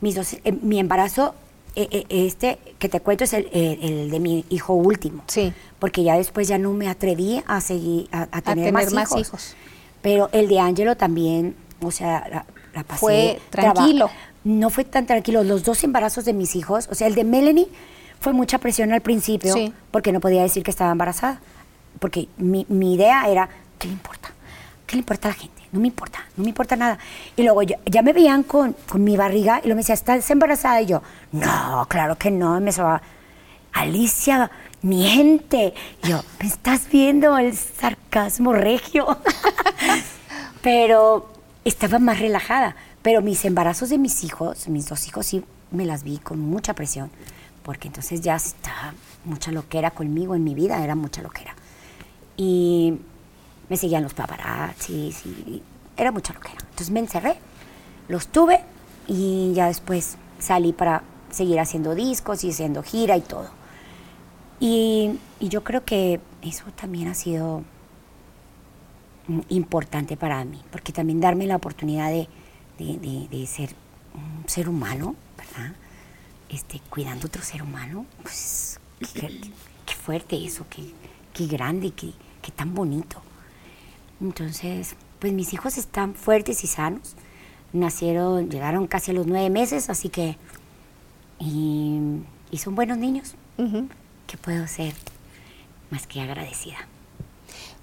mis 0.00 0.14
dos, 0.14 0.34
eh, 0.44 0.52
mi 0.62 0.78
embarazo, 0.78 1.34
eh, 1.76 2.04
este 2.08 2.58
que 2.78 2.88
te 2.88 3.00
cuento 3.00 3.24
es 3.24 3.32
el, 3.32 4.10
de 4.10 4.20
mi 4.20 4.44
hijo 4.48 4.74
último. 4.74 5.22
Sí. 5.26 5.52
Porque 5.78 6.02
ya 6.02 6.16
después 6.16 6.48
ya 6.48 6.58
no 6.58 6.72
me 6.72 6.88
atreví 6.88 7.42
a 7.46 7.60
seguir, 7.60 8.08
a, 8.10 8.40
tener, 8.42 8.72
más, 8.72 9.16
hijos. 9.16 9.54
Pero 10.02 10.28
el 10.32 10.48
de 10.48 10.58
Angelo 10.58 10.96
también, 10.96 11.54
o 11.80 11.90
sea, 11.90 12.44
la, 12.74 12.84
pasé. 12.84 12.98
Fue 12.98 13.40
tranquilo. 13.50 14.10
No 14.44 14.70
fue 14.70 14.84
tan 14.84 15.06
tranquilo. 15.06 15.44
Los 15.44 15.64
dos 15.64 15.84
embarazos 15.84 16.24
de 16.24 16.32
mis 16.32 16.56
hijos, 16.56 16.88
o 16.90 16.94
sea, 16.94 17.06
el 17.06 17.14
de 17.14 17.24
Melanie 17.24 17.68
fue 18.20 18.32
mucha 18.32 18.58
presión 18.58 18.92
al 18.92 19.00
principio 19.00 19.54
porque 19.90 20.12
no 20.12 20.20
podía 20.20 20.42
decir 20.42 20.62
que 20.62 20.70
estaba 20.70 20.90
embarazada. 20.90 21.40
Porque 21.98 22.28
mi, 22.36 22.64
idea 22.94 23.28
era, 23.28 23.48
¿qué 23.78 23.88
le 23.88 23.94
importa? 23.94 24.30
¿Qué 24.86 24.96
le 24.96 25.00
importa 25.00 25.28
a 25.28 25.30
la 25.32 25.36
gente? 25.36 25.57
No 25.70 25.80
me 25.80 25.88
importa, 25.88 26.24
no 26.36 26.44
me 26.44 26.50
importa 26.50 26.76
nada. 26.76 26.98
Y 27.36 27.42
luego 27.42 27.62
ya, 27.62 28.02
me 28.02 28.12
veían 28.12 28.42
con, 28.42 28.74
mi 28.94 29.16
barriga 29.16 29.58
y 29.58 29.66
luego 29.66 29.76
me 29.76 29.82
decía, 29.82 29.94
¿estás 29.94 30.30
embarazada? 30.30 30.80
Y 30.80 30.86
yo, 30.86 31.02
no, 31.32 31.86
claro 31.88 32.16
que 32.16 32.30
no. 32.30 32.56
Y 32.56 32.60
me 32.60 32.66
decía, 32.66 33.02
Alicia, 33.72 34.50
miente. 34.82 35.74
yo, 36.02 36.22
¿me 36.40 36.48
estás 36.48 36.88
viendo 36.90 37.36
el 37.36 37.54
sarcasmo 37.56 38.52
regio? 38.52 39.18
Pero 40.62 41.30
estaba 41.64 41.98
más 41.98 42.18
relajada. 42.18 42.76
Pero 43.02 43.22
mis 43.22 43.44
embarazos 43.44 43.90
de 43.90 43.98
mis 43.98 44.24
hijos, 44.24 44.68
mis 44.68 44.88
dos 44.88 45.06
hijos, 45.06 45.26
sí 45.26 45.44
me 45.70 45.84
las 45.84 46.02
vi 46.02 46.18
con 46.18 46.40
mucha 46.40 46.74
presión. 46.74 47.10
Porque 47.62 47.88
entonces 47.88 48.22
ya 48.22 48.36
estaba 48.36 48.94
mucha 49.24 49.52
loquera 49.52 49.90
conmigo 49.90 50.34
en 50.34 50.44
mi 50.44 50.54
vida, 50.54 50.82
era 50.82 50.94
mucha 50.94 51.22
loquera. 51.22 51.54
Y 52.36 52.98
me 53.68 53.76
seguían 53.76 54.02
los 54.02 54.14
paparazzi, 54.14 55.12
sí, 55.12 55.62
era 55.96 56.12
mucha 56.12 56.32
loquera. 56.32 56.56
Entonces 56.60 56.90
me 56.90 57.00
encerré, 57.00 57.36
los 58.08 58.28
tuve 58.28 58.60
y 59.06 59.52
ya 59.54 59.66
después 59.66 60.16
salí 60.38 60.72
para 60.72 61.02
seguir 61.30 61.60
haciendo 61.60 61.94
discos 61.94 62.44
y 62.44 62.50
haciendo 62.50 62.82
gira 62.82 63.16
y 63.16 63.22
todo. 63.22 63.50
Y, 64.60 65.18
yo 65.40 65.62
creo 65.62 65.84
que 65.84 66.20
eso 66.42 66.64
también 66.74 67.08
ha 67.08 67.14
sido 67.14 67.62
importante 69.48 70.16
para 70.16 70.44
mí, 70.44 70.60
porque 70.72 70.92
también 70.92 71.20
darme 71.20 71.46
la 71.46 71.56
oportunidad 71.56 72.10
de, 72.10 73.46
ser 73.46 73.70
un 74.14 74.48
ser 74.48 74.68
humano, 74.68 75.14
¿verdad? 75.36 75.74
Este, 76.48 76.80
cuidando 76.90 77.28
otro 77.28 77.42
ser 77.42 77.62
humano, 77.62 78.04
pues 78.22 78.80
qué, 79.14 79.94
fuerte 79.94 80.44
eso, 80.44 80.66
qué, 80.68 81.46
grande, 81.46 81.92
qué 81.92 82.50
tan 82.56 82.74
bonito. 82.74 83.22
Entonces, 84.20 84.96
pues 85.18 85.32
mis 85.32 85.52
hijos 85.52 85.78
están 85.78 86.14
fuertes 86.14 86.64
y 86.64 86.66
sanos. 86.66 87.14
Nacieron, 87.72 88.50
llegaron 88.50 88.86
casi 88.86 89.10
a 89.10 89.14
los 89.14 89.26
nueve 89.26 89.50
meses, 89.50 89.90
así 89.90 90.08
que... 90.08 90.36
Y, 91.38 92.00
son 92.56 92.74
buenos 92.74 92.98
niños. 92.98 93.34
¿qué 94.26 94.36
puedo 94.36 94.66
ser 94.66 94.94
más 95.90 96.06
que 96.06 96.20
agradecida? 96.20 96.76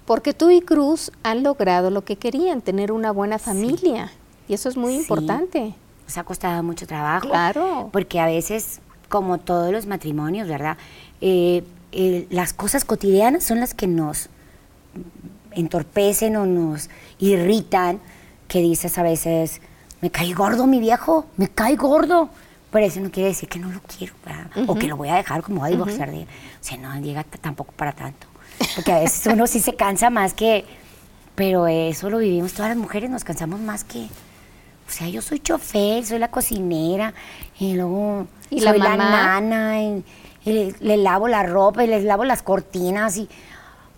Porque 0.04 0.32
tú 0.32 0.50
y 0.50 0.60
Cruz 0.60 1.10
han 1.22 1.42
logrado 1.42 1.90
lo 1.90 2.04
que 2.04 2.16
querían, 2.16 2.62
tener 2.62 2.92
una 2.92 3.10
buena 3.10 3.38
familia. 3.38 4.12
Y 4.48 4.54
eso 4.54 4.68
es 4.68 4.76
muy 4.76 4.94
importante. 4.94 5.74
Nos 6.06 6.18
ha 6.18 6.24
costado 6.24 6.62
mucho 6.62 6.86
trabajo. 6.86 7.28
Claro. 7.28 7.90
Porque 7.92 8.20
a 8.20 8.26
veces, 8.26 8.80
como 9.08 9.38
todos 9.38 9.72
los 9.72 9.86
matrimonios, 9.86 10.46
¿verdad? 10.46 10.76
Eh, 11.20 11.64
eh, 11.92 12.26
las 12.30 12.52
cosas 12.52 12.84
cotidianas 12.84 13.42
son 13.42 13.58
las 13.58 13.74
que 13.74 13.88
nos 13.88 14.28
entorpecen 15.56 16.36
o 16.36 16.46
nos 16.46 16.88
irritan, 17.18 18.00
que 18.46 18.60
dices 18.60 18.96
a 18.98 19.02
veces, 19.02 19.60
me 20.00 20.10
cae 20.10 20.32
gordo 20.32 20.66
mi 20.66 20.78
viejo, 20.78 21.26
me 21.36 21.48
cae 21.48 21.74
gordo. 21.74 22.30
Pero 22.70 22.86
eso 22.86 23.00
no 23.00 23.10
quiere 23.10 23.30
decir 23.30 23.48
que 23.48 23.58
no 23.58 23.70
lo 23.70 23.80
quiero, 23.80 24.12
o 24.66 24.74
que 24.74 24.86
lo 24.86 24.96
voy 24.96 25.08
a 25.08 25.14
dejar 25.14 25.42
como 25.42 25.64
a 25.64 25.68
divorciar 25.68 26.10
de 26.10 26.22
O 26.24 26.26
sea, 26.60 26.76
no 26.76 26.94
llega 27.00 27.24
tampoco 27.24 27.72
para 27.72 27.92
tanto. 27.92 28.26
Porque 28.74 28.92
a 28.92 29.00
veces 29.00 29.26
uno 29.32 29.46
sí 29.46 29.60
se 29.60 29.74
cansa 29.74 30.10
más 30.10 30.34
que. 30.34 30.64
Pero 31.34 31.66
eso 31.68 32.10
lo 32.10 32.18
vivimos 32.18 32.52
todas 32.52 32.70
las 32.70 32.78
mujeres, 32.78 33.08
nos 33.08 33.24
cansamos 33.24 33.60
más 33.60 33.84
que. 33.84 34.00
O 34.00 34.90
sea, 34.90 35.08
yo 35.08 35.22
soy 35.22 35.40
chofer, 35.40 36.04
soy 36.04 36.18
la 36.18 36.30
cocinera, 36.30 37.12
y 37.58 37.74
luego 37.74 38.26
¿Y 38.50 38.60
soy 38.60 38.78
la, 38.78 38.96
nana, 38.96 39.82
y, 39.82 40.04
le, 40.44 40.96
lavo 40.96 41.28
la 41.28 41.42
ropa, 41.42 41.82
y 41.82 41.86
les 41.86 42.04
lavo 42.04 42.24
las 42.24 42.42
cortinas, 42.42 43.16
y. 43.16 43.28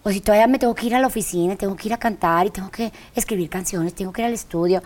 O 0.02 0.10
si 0.10 0.20
todavía 0.20 0.46
me 0.46 0.58
tengo 0.58 0.74
que 0.74 0.86
ir 0.86 0.94
a 0.94 1.00
la 1.00 1.06
oficina, 1.06 1.56
tengo 1.56 1.76
que 1.76 1.88
ir 1.88 1.94
a 1.94 1.98
cantar, 1.98 2.46
y 2.46 2.50
tengo 2.50 2.70
que 2.70 2.92
escribir 3.14 3.48
canciones, 3.48 3.94
tengo 3.94 4.12
que 4.12 4.22
ir 4.22 4.26
al 4.26 4.34
estudio. 4.34 4.82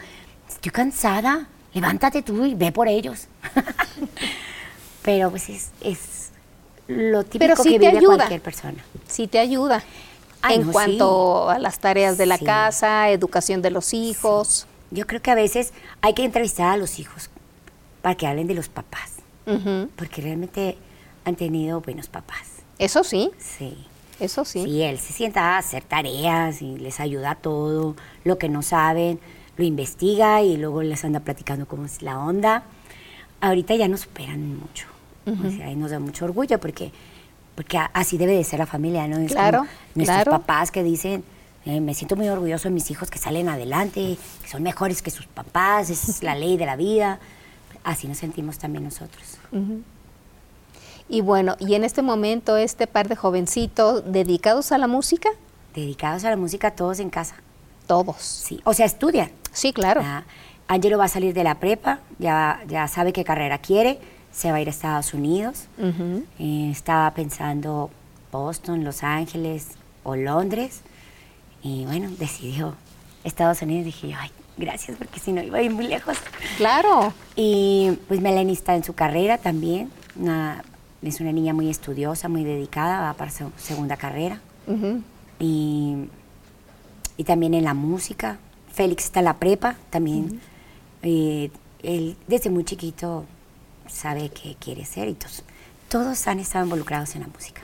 Estoy 0.48 0.72
cansada 0.72 1.48
levántate 1.74 2.22
tú 2.22 2.44
y 2.44 2.54
ve 2.54 2.72
por 2.72 2.88
ellos. 2.88 3.26
Pero 5.02 5.30
pues 5.30 5.48
es, 5.48 5.70
es 5.80 6.30
lo 6.86 7.24
típico 7.24 7.62
que 7.62 7.78
vive 7.78 8.04
cualquier 8.04 8.40
persona. 8.40 8.84
Sí 9.08 9.26
te 9.26 9.38
ayuda. 9.38 9.82
en 10.48 10.70
cuanto 10.70 11.50
a 11.50 11.58
las 11.58 11.78
tareas 11.78 12.18
de 12.18 12.26
la 12.26 12.38
casa, 12.38 13.10
educación 13.10 13.62
de 13.62 13.70
los 13.70 13.94
hijos. 13.94 14.66
Yo 14.90 15.06
creo 15.06 15.22
que 15.22 15.30
a 15.30 15.34
veces 15.34 15.72
hay 16.02 16.14
que 16.14 16.24
entrevistar 16.24 16.70
a 16.70 16.76
los 16.76 16.98
hijos 16.98 17.30
para 18.02 18.14
que 18.14 18.26
hablen 18.26 18.46
de 18.46 18.54
los 18.54 18.68
papás. 18.68 19.12
Porque 19.96 20.22
realmente 20.22 20.78
han 21.24 21.34
tenido 21.36 21.80
buenos 21.80 22.08
papás. 22.08 22.46
Eso 22.78 23.02
sí. 23.02 23.30
Sí. 23.38 23.86
Eso 24.22 24.44
sí. 24.44 24.62
Sí, 24.62 24.82
él 24.82 24.98
se 24.98 25.12
sienta 25.12 25.54
a 25.54 25.58
hacer 25.58 25.82
tareas 25.82 26.62
y 26.62 26.78
les 26.78 27.00
ayuda 27.00 27.32
a 27.32 27.34
todo, 27.34 27.96
lo 28.22 28.38
que 28.38 28.48
no 28.48 28.62
saben, 28.62 29.18
lo 29.56 29.64
investiga 29.64 30.42
y 30.42 30.56
luego 30.56 30.82
les 30.82 31.04
anda 31.04 31.20
platicando 31.20 31.66
cómo 31.66 31.86
es 31.86 32.02
la 32.02 32.18
onda. 32.20 32.62
Ahorita 33.40 33.74
ya 33.74 33.88
nos 33.88 34.00
superan 34.00 34.58
mucho. 34.58 34.86
O 35.26 35.50
sea, 35.50 35.70
y 35.70 35.76
nos 35.76 35.90
da 35.90 36.00
mucho 36.00 36.24
orgullo 36.24 36.58
porque, 36.58 36.92
porque 37.54 37.78
así 37.92 38.16
debe 38.16 38.34
de 38.34 38.44
ser 38.44 38.58
la 38.58 38.66
familia, 38.66 39.06
¿no? 39.06 39.18
Es 39.18 39.32
claro, 39.32 39.66
nuestros 39.94 40.24
papás 40.24 40.70
que 40.70 40.82
dicen, 40.82 41.24
eh, 41.64 41.80
me 41.80 41.94
siento 41.94 42.16
muy 42.16 42.28
orgulloso 42.28 42.68
de 42.68 42.74
mis 42.74 42.90
hijos 42.90 43.10
que 43.10 43.18
salen 43.18 43.48
adelante, 43.48 44.18
que 44.42 44.48
son 44.48 44.62
mejores 44.62 45.02
que 45.02 45.10
sus 45.10 45.26
papás, 45.26 45.90
es 45.90 46.22
la 46.22 46.34
ley 46.34 46.56
de 46.56 46.66
la 46.66 46.76
vida. 46.76 47.20
Así 47.84 48.08
nos 48.08 48.18
sentimos 48.18 48.58
también 48.58 48.84
nosotros. 48.84 49.38
Y 51.12 51.20
bueno, 51.20 51.56
y 51.60 51.74
en 51.74 51.84
este 51.84 52.00
momento 52.00 52.56
este 52.56 52.86
par 52.86 53.06
de 53.06 53.16
jovencitos 53.16 54.02
dedicados 54.10 54.72
a 54.72 54.78
la 54.78 54.86
música. 54.86 55.28
Dedicados 55.74 56.24
a 56.24 56.30
la 56.30 56.38
música 56.38 56.70
todos 56.70 57.00
en 57.00 57.10
casa. 57.10 57.36
Todos. 57.86 58.16
Sí, 58.16 58.62
o 58.64 58.72
sea, 58.72 58.86
estudian. 58.86 59.30
Sí, 59.52 59.74
claro. 59.74 60.00
Ah, 60.02 60.24
Angelo 60.68 60.96
va 60.96 61.04
a 61.04 61.08
salir 61.08 61.34
de 61.34 61.44
la 61.44 61.56
prepa, 61.56 62.00
ya, 62.18 62.62
ya 62.66 62.88
sabe 62.88 63.12
qué 63.12 63.24
carrera 63.24 63.58
quiere, 63.58 63.98
se 64.32 64.52
va 64.52 64.56
a 64.56 64.60
ir 64.62 64.68
a 64.68 64.70
Estados 64.70 65.12
Unidos. 65.12 65.66
Eh, 66.38 66.70
estaba 66.72 67.10
pensando 67.10 67.90
Boston, 68.30 68.82
Los 68.82 69.02
Ángeles 69.02 69.72
o 70.04 70.16
Londres. 70.16 70.80
Y 71.62 71.84
bueno, 71.84 72.08
decidió 72.18 72.74
Estados 73.22 73.60
Unidos. 73.60 73.84
Dije 73.84 74.08
yo, 74.08 74.16
ay, 74.18 74.30
gracias, 74.56 74.96
porque 74.96 75.20
si 75.20 75.32
no 75.32 75.42
iba 75.42 75.58
a 75.58 75.62
ir 75.62 75.72
muy 75.72 75.88
lejos. 75.88 76.16
Claro. 76.56 77.12
Y 77.36 77.98
pues 78.08 78.22
Melanie 78.22 78.54
está 78.54 78.74
en 78.76 78.82
su 78.82 78.94
carrera 78.94 79.36
también. 79.36 79.90
Es 81.02 81.20
una 81.20 81.32
niña 81.32 81.52
muy 81.52 81.68
estudiosa, 81.68 82.28
muy 82.28 82.44
dedicada, 82.44 83.00
va 83.00 83.14
para 83.14 83.30
su 83.30 83.50
segunda 83.56 83.96
carrera. 83.96 84.40
y, 85.38 85.96
y, 87.16 87.24
también 87.24 87.54
en 87.54 87.64
la 87.64 87.74
música. 87.74 88.38
Félix 88.72 89.04
está 89.04 89.20
en 89.20 89.24
la 89.24 89.38
prepa 89.38 89.76
también. 89.90 90.40
Eh, 91.02 91.50
él 91.82 92.16
desde 92.28 92.48
muy 92.48 92.64
chiquito 92.64 93.24
sabe 93.88 94.30
qué 94.30 94.56
quiere 94.58 94.84
ser 94.84 95.08
y 95.08 95.14
todos, 95.14 95.42
todos 95.88 96.26
han 96.28 96.38
estado 96.38 96.64
involucrados 96.64 97.14
en 97.16 97.22
la 97.22 97.28
música 97.28 97.62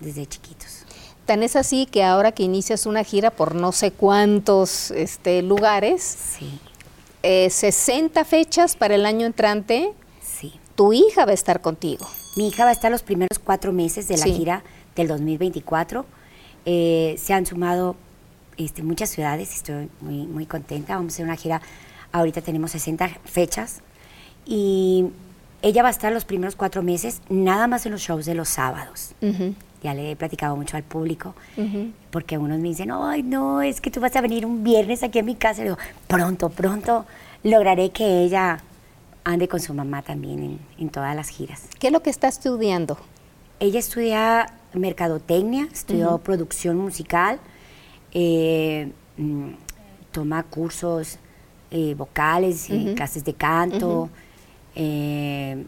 desde 0.00 0.26
chiquitos. 0.26 0.84
Tan 1.26 1.42
es 1.42 1.56
así 1.56 1.86
que 1.86 2.04
ahora 2.04 2.30
que 2.30 2.44
inicias 2.44 2.86
una 2.86 3.02
gira 3.02 3.32
por 3.32 3.56
no 3.56 3.72
sé 3.72 3.90
cuántos 3.90 4.92
este, 4.92 5.42
lugares, 5.42 6.02
sí. 6.02 6.60
60 7.22 8.20
eh, 8.20 8.24
fechas 8.24 8.76
para 8.76 8.94
el 8.94 9.04
año 9.04 9.26
entrante, 9.26 9.92
sí. 10.22 10.54
tu 10.76 10.92
hija 10.92 11.24
va 11.24 11.32
a 11.32 11.34
estar 11.34 11.60
contigo. 11.60 12.06
Mi 12.36 12.48
hija 12.48 12.64
va 12.64 12.70
a 12.70 12.72
estar 12.72 12.90
los 12.90 13.02
primeros 13.02 13.38
cuatro 13.38 13.72
meses 13.72 14.08
de 14.08 14.16
la 14.18 14.26
gira 14.26 14.62
del 14.94 15.08
2024. 15.08 16.04
Eh, 16.64 17.16
se 17.18 17.32
han 17.32 17.46
sumado 17.46 17.96
este, 18.56 18.82
muchas 18.82 19.10
ciudades, 19.10 19.54
estoy 19.54 19.88
muy, 20.00 20.26
muy 20.26 20.46
contenta. 20.46 20.96
Vamos 20.96 21.12
a 21.12 21.14
hacer 21.14 21.24
una 21.24 21.36
gira, 21.36 21.62
ahorita 22.12 22.42
tenemos 22.42 22.70
60 22.72 23.08
fechas 23.24 23.80
y 24.44 25.06
ella 25.62 25.82
va 25.82 25.88
a 25.88 25.92
estar 25.92 26.12
los 26.12 26.24
primeros 26.24 26.56
cuatro 26.56 26.82
meses 26.82 27.22
nada 27.28 27.66
más 27.66 27.86
en 27.86 27.92
los 27.92 28.02
shows 28.02 28.26
de 28.26 28.34
los 28.34 28.48
sábados 28.48 29.14
ya 29.82 29.94
le 29.94 30.10
he 30.10 30.16
platicado 30.16 30.56
mucho 30.56 30.76
al 30.76 30.82
público, 30.82 31.34
porque 32.10 32.38
unos 32.38 32.58
me 32.58 32.68
dicen, 32.68 32.90
ay, 32.90 33.22
no, 33.22 33.62
es 33.62 33.80
que 33.80 33.90
tú 33.90 34.00
vas 34.00 34.14
a 34.16 34.20
venir 34.20 34.44
un 34.44 34.64
viernes 34.64 35.02
aquí 35.02 35.18
a 35.18 35.22
mi 35.22 35.36
casa. 35.36 35.60
Y 35.60 35.64
digo, 35.64 35.78
pronto, 36.08 36.48
pronto 36.48 37.06
lograré 37.44 37.90
que 37.90 38.22
ella 38.22 38.58
ande 39.26 39.48
con 39.48 39.58
su 39.58 39.74
mamá 39.74 40.02
también 40.02 40.60
en, 40.78 40.88
todas 40.88 41.14
las 41.16 41.28
giras. 41.30 41.64
¿Qué 41.80 41.88
es 41.88 41.92
lo 41.92 42.00
que 42.00 42.10
está 42.10 42.28
estudiando? 42.28 42.96
Ella 43.58 43.80
estudia 43.80 44.46
mercadotecnia, 44.72 45.66
estudió 45.72 46.18
producción 46.18 46.76
musical, 46.76 47.40
eh, 48.12 48.92
mm, 49.16 49.48
toma 50.12 50.44
cursos 50.44 51.18
eh, 51.72 51.94
vocales, 51.98 52.70
y 52.70 52.94
clases 52.94 53.24
de 53.24 53.34
canto, 53.34 54.10
eh, 54.76 55.66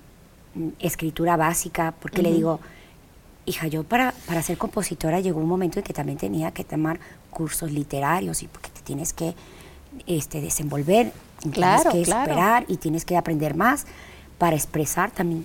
escritura 0.78 1.36
básica, 1.36 1.94
porque 2.00 2.22
le 2.22 2.32
digo, 2.32 2.60
hija, 3.44 3.66
yo 3.66 3.82
para, 3.82 4.14
para 4.28 4.40
ser 4.40 4.56
compositora 4.56 5.18
llegó 5.18 5.40
un 5.40 5.48
momento 5.48 5.80
en 5.80 5.84
que 5.84 5.92
también 5.92 6.16
tenía 6.16 6.52
que 6.52 6.62
tomar 6.62 7.00
cursos 7.30 7.72
literarios 7.72 8.44
y 8.44 8.46
porque 8.46 8.70
te 8.70 8.82
tienes 8.82 9.12
que 9.12 9.34
este, 10.06 10.40
desenvolver, 10.40 11.12
claro, 11.52 11.90
tienes 11.90 12.08
que 12.08 12.18
esperar 12.18 12.64
y 12.68 12.76
tienes 12.76 13.04
que 13.04 13.16
aprender 13.16 13.54
más 13.54 13.86
para 14.38 14.56
expresar 14.56 15.10
también. 15.10 15.44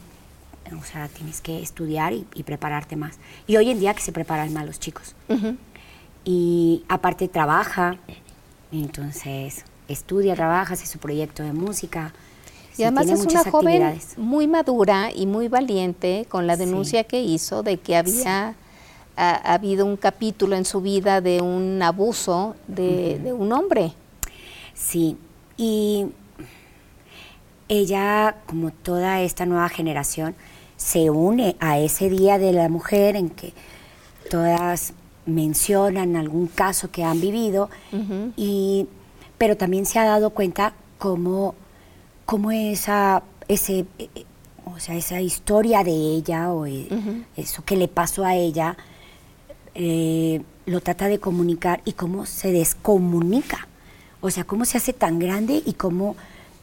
O 0.80 0.84
sea, 0.84 1.08
tienes 1.08 1.42
que 1.42 1.62
estudiar 1.62 2.14
y, 2.14 2.44
prepararte 2.44 2.96
más. 2.96 3.18
Y 3.48 3.58
hoy 3.58 3.70
en 3.70 3.80
día 3.80 3.94
que 3.94 4.02
se 4.02 4.12
preparan 4.12 4.54
más 4.54 4.66
los 4.66 4.80
chicos. 4.80 5.16
Y 6.26 6.84
aparte 6.88 7.28
trabaja, 7.28 7.98
entonces 8.72 9.66
estudia, 9.88 10.36
trabaja, 10.36 10.74
hace 10.74 10.86
su 10.86 11.00
proyecto 11.00 11.44
de 11.44 11.54
música. 11.54 12.14
Y 12.78 12.84
además 12.84 13.08
es 13.10 13.26
una 13.26 13.44
joven 13.44 14.00
muy 14.18 14.48
madura 14.48 15.12
y 15.14 15.28
muy 15.28 15.48
valiente 15.48 16.26
con 16.30 16.48
la 16.48 16.58
denuncia 16.58 17.04
que 17.04 17.22
hizo 17.22 17.62
de 17.62 17.78
que 17.78 17.96
había 17.96 18.56
ha, 19.16 19.54
habido 19.54 19.86
un 19.86 19.98
capítulo 19.98 20.56
en 20.56 20.66
su 20.66 20.82
vida 20.82 21.22
de 21.22 21.42
un 21.42 21.82
abuso 21.82 22.56
de, 22.68 23.34
un 23.38 23.52
hombre. 23.52 23.94
Sí, 24.74 25.18
y 25.58 26.08
ella, 27.68 28.38
como 28.48 28.72
toda 28.72 29.22
esta 29.22 29.46
nueva 29.46 29.70
generación, 29.70 30.36
se 30.78 31.10
une 31.10 31.56
a 31.60 31.80
ese 31.80 32.10
Día 32.10 32.38
de 32.38 32.52
la 32.52 32.70
Mujer 32.70 33.16
en 33.16 33.30
que 33.30 33.54
todas 34.30 34.94
mencionan 35.26 36.16
algún 36.16 36.48
caso 36.48 36.92
que 36.92 37.04
han 37.04 37.22
vivido, 37.22 37.70
y, 38.36 38.88
pero 39.38 39.56
también 39.56 39.86
se 39.86 40.00
ha 40.00 40.06
dado 40.06 40.32
cuenta 40.32 40.74
cómo 40.98 41.56
cómo 42.26 42.52
esa, 42.52 43.24
ese, 43.48 43.86
o 44.66 44.80
sea, 44.80 44.96
esa 44.96 45.22
historia 45.22 45.84
de 45.84 45.92
ella 45.92 46.52
o 46.52 46.66
e, 46.66 46.88
eso 47.36 47.64
que 47.64 47.76
le 47.76 47.88
pasó 47.88 48.26
a 48.26 48.36
ella 48.36 48.78
eh, 49.76 50.42
lo 50.66 50.82
trata 50.82 51.08
de 51.08 51.20
comunicar 51.20 51.82
y 51.86 51.94
cómo 51.94 52.26
se 52.26 52.52
descomunica. 52.52 53.68
O 54.24 54.32
sea, 54.32 54.46
cómo 54.46 54.64
se 54.64 54.78
hace 54.78 54.94
tan 54.94 55.20
grande 55.20 55.62
y 55.66 55.74
cómo 55.74 56.16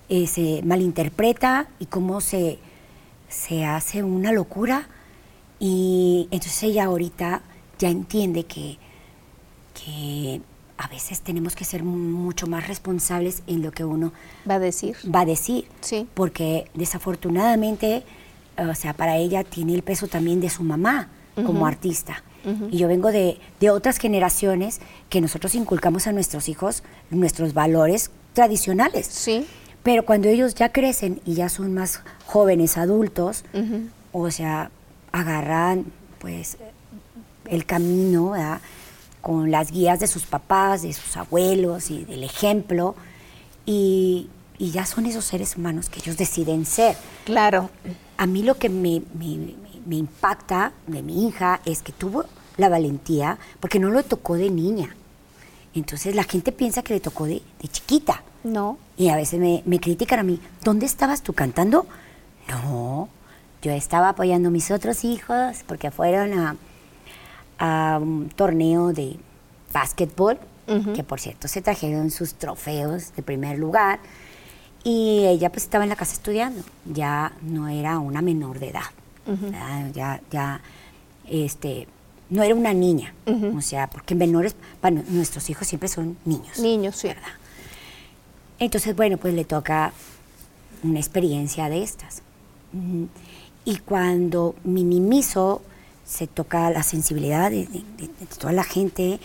eh, 0.09 0.27
se 0.27 0.63
malinterpreta 0.65 1.69
y 1.79 1.85
cómo 1.85 2.23
se, 2.23 2.59
se 3.29 3.67
hace 3.67 4.03
una 4.03 4.33
locura. 4.33 4.89
Y 5.59 6.27
entonces 6.31 6.63
ella 6.63 6.87
ahorita 6.87 7.43
ya 7.79 7.91
entiende 7.91 8.45
que, 8.45 8.79
que 9.75 10.41
a 10.79 10.89
veces 10.89 11.21
tenemos 11.21 11.55
que 11.55 11.67
ser 11.67 11.85
mucho 11.85 12.47
más 12.47 12.67
responsables 12.67 13.43
en 13.47 13.61
lo 13.63 13.73
que 13.73 13.85
uno 13.85 14.15
va 14.49 14.55
a 14.55 14.59
decir. 14.59 14.97
Va 15.15 15.21
a 15.21 15.27
decir. 15.27 15.67
Sí. 15.83 16.09
Porque 16.15 16.71
desafortunadamente, 16.73 18.05
o 18.57 18.75
sea, 18.75 18.95
para 18.95 19.19
ella 19.19 19.45
tiene 19.45 19.75
el 19.75 19.83
peso 19.83 20.07
también 20.07 20.41
de 20.41 20.49
su 20.49 20.63
mamá 20.63 21.11
como 21.45 21.67
artista. 21.67 22.25
Y 22.71 22.79
yo 22.79 22.89
vengo 22.89 23.13
de, 23.13 23.39
de, 23.61 23.71
otras 23.71 23.99
generaciones 23.99 24.81
que 25.09 25.21
nosotros 25.21 25.55
inculcamos 25.55 26.07
a 26.07 26.13
nuestros 26.13 26.49
hijos 26.49 26.83
nuestros 27.11 27.55
valores 27.55 28.11
tradicionales. 28.33 29.07
Sí. 29.07 29.47
Pero 29.83 30.05
cuando 30.05 30.29
ellos 30.29 30.55
ya 30.55 30.71
crecen 30.71 31.21
y 31.25 31.35
ya 31.35 31.49
son 31.49 31.75
más 31.75 32.03
jóvenes, 32.27 32.77
adultos, 32.77 33.45
o 34.13 34.31
sea, 34.31 34.71
agarran 35.13 35.87
pues 36.19 36.59
el 37.47 37.65
camino, 37.65 38.31
¿verdad? 38.31 38.61
con 39.21 39.51
las 39.51 39.71
guías 39.71 40.01
de 40.01 40.07
sus 40.07 40.25
papás, 40.25 40.83
de 40.83 40.93
sus 40.93 41.17
abuelos 41.17 41.91
y 41.91 42.05
del 42.05 42.25
ejemplo, 42.25 42.95
y, 43.67 44.29
ya 44.59 44.85
son 44.85 45.07
esos 45.07 45.25
seres 45.25 45.57
humanos 45.57 45.89
que 45.89 46.01
ellos 46.01 46.19
deciden 46.19 46.67
ser. 46.67 46.95
Claro. 47.25 47.71
A 48.19 48.27
mí 48.27 48.43
lo 48.43 48.57
que 48.57 48.69
me, 48.69 49.01
impacta 49.97 50.73
de 50.87 51.03
mi 51.03 51.27
hija 51.27 51.61
es 51.65 51.83
que 51.83 51.93
tuvo 51.93 52.25
la 52.57 52.69
valentía, 52.69 53.39
porque 53.61 53.79
no 53.79 53.91
lo 53.91 54.03
tocó 54.03 54.35
de 54.35 54.51
niña. 54.51 54.95
Entonces 55.75 56.15
la 56.15 56.25
gente 56.25 56.53
piensa 56.53 56.83
que 56.83 56.95
le 56.95 57.01
tocó 57.01 57.27
de, 57.27 57.43
chiquita. 57.71 58.23
No. 58.43 58.79
Y 58.97 59.09
a 59.09 59.17
veces 59.17 59.39
me, 59.39 59.63
me, 59.67 59.79
critican 59.81 60.19
a 60.19 60.23
mí, 60.23 60.41
¿dónde 60.65 60.87
estabas 60.87 61.23
tú 61.23 61.33
cantando? 61.33 61.87
No, 62.49 63.09
yo 63.63 63.73
estaba 63.73 64.11
apoyando 64.11 64.49
a 64.49 64.53
mis 64.53 64.71
otros 64.71 65.05
hijos 65.05 65.59
porque 65.67 65.91
fueron 65.91 66.39
a, 66.39 66.57
a 67.59 67.99
un 68.01 68.31
torneo 68.31 68.93
de 68.93 69.19
básquetbol, 69.73 70.39
que 70.95 71.03
por 71.03 71.19
cierto 71.19 71.49
se 71.49 71.63
trajeron 71.63 72.13
sus 72.13 72.35
trofeos 72.35 73.13
de 73.17 73.23
primer 73.23 73.59
lugar, 73.59 73.99
y 74.85 75.25
ella 75.27 75.51
pues 75.51 75.65
estaba 75.65 75.85
en 75.85 75.91
la 75.91 75.97
casa 75.97 76.13
estudiando, 76.13 76.63
ya 76.85 77.33
no 77.43 77.69
era 77.69 77.99
una 77.99 78.23
menor 78.23 78.61
de 78.61 78.69
edad, 78.69 78.91
ya, 79.93 80.21
ya, 80.31 80.61
este, 81.29 81.87
no 82.29 82.43
era 82.43 82.55
una 82.55 82.73
niña, 82.73 83.15
o 83.57 83.61
sea, 83.61 83.89
porque 83.89 84.15
menores, 84.15 84.55
para 84.81 85.03
nuestros 85.09 85.49
hijos 85.51 85.67
siempre 85.67 85.89
son 85.89 86.17
niños. 86.25 86.59
Niños, 86.59 86.97
sí. 86.97 87.09
¿verdad? 87.09 87.33
Entonces, 88.59 88.95
bueno, 88.95 89.17
pues 89.17 89.35
le 89.35 89.45
toca 89.45 89.93
una 90.83 90.99
experiencia 90.99 91.69
de 91.69 91.83
estas. 91.83 92.23
Y 93.65 93.79
cuando 93.79 94.55
minimizo 94.65 95.63
se 96.11 96.27
toca 96.27 96.71
la 96.71 96.83
sensibilidad 96.83 97.51
de, 97.51 97.69
toda 98.39 98.53
la 98.53 98.65
gente. 98.65 99.21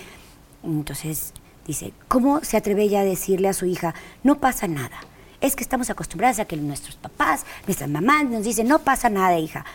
Entonces 0.64 1.34
dice, 1.66 1.94
¿cómo 2.08 2.42
se 2.44 2.58
atreve 2.58 2.84
ella 2.84 3.02
a 3.02 3.04
decirle 3.04 3.48
a 3.48 3.54
su 3.54 3.66
hija, 3.66 3.96
no 4.24 4.40
pasa 4.40 4.68
nada? 4.68 5.00
Es 5.42 5.56
que 5.56 5.64
estamos 5.64 5.90
acostumbradas 5.90 6.40
a 6.40 6.46
que 6.46 6.58
nuestros 6.58 6.96
papás, 6.96 7.46
nuestras 7.66 7.90
mamás 7.90 8.26
nos 8.26 8.44
dicen, 8.44 8.68
no 8.68 8.80
pasa 8.80 9.10
nada, 9.10 9.40
hija, 9.40 9.66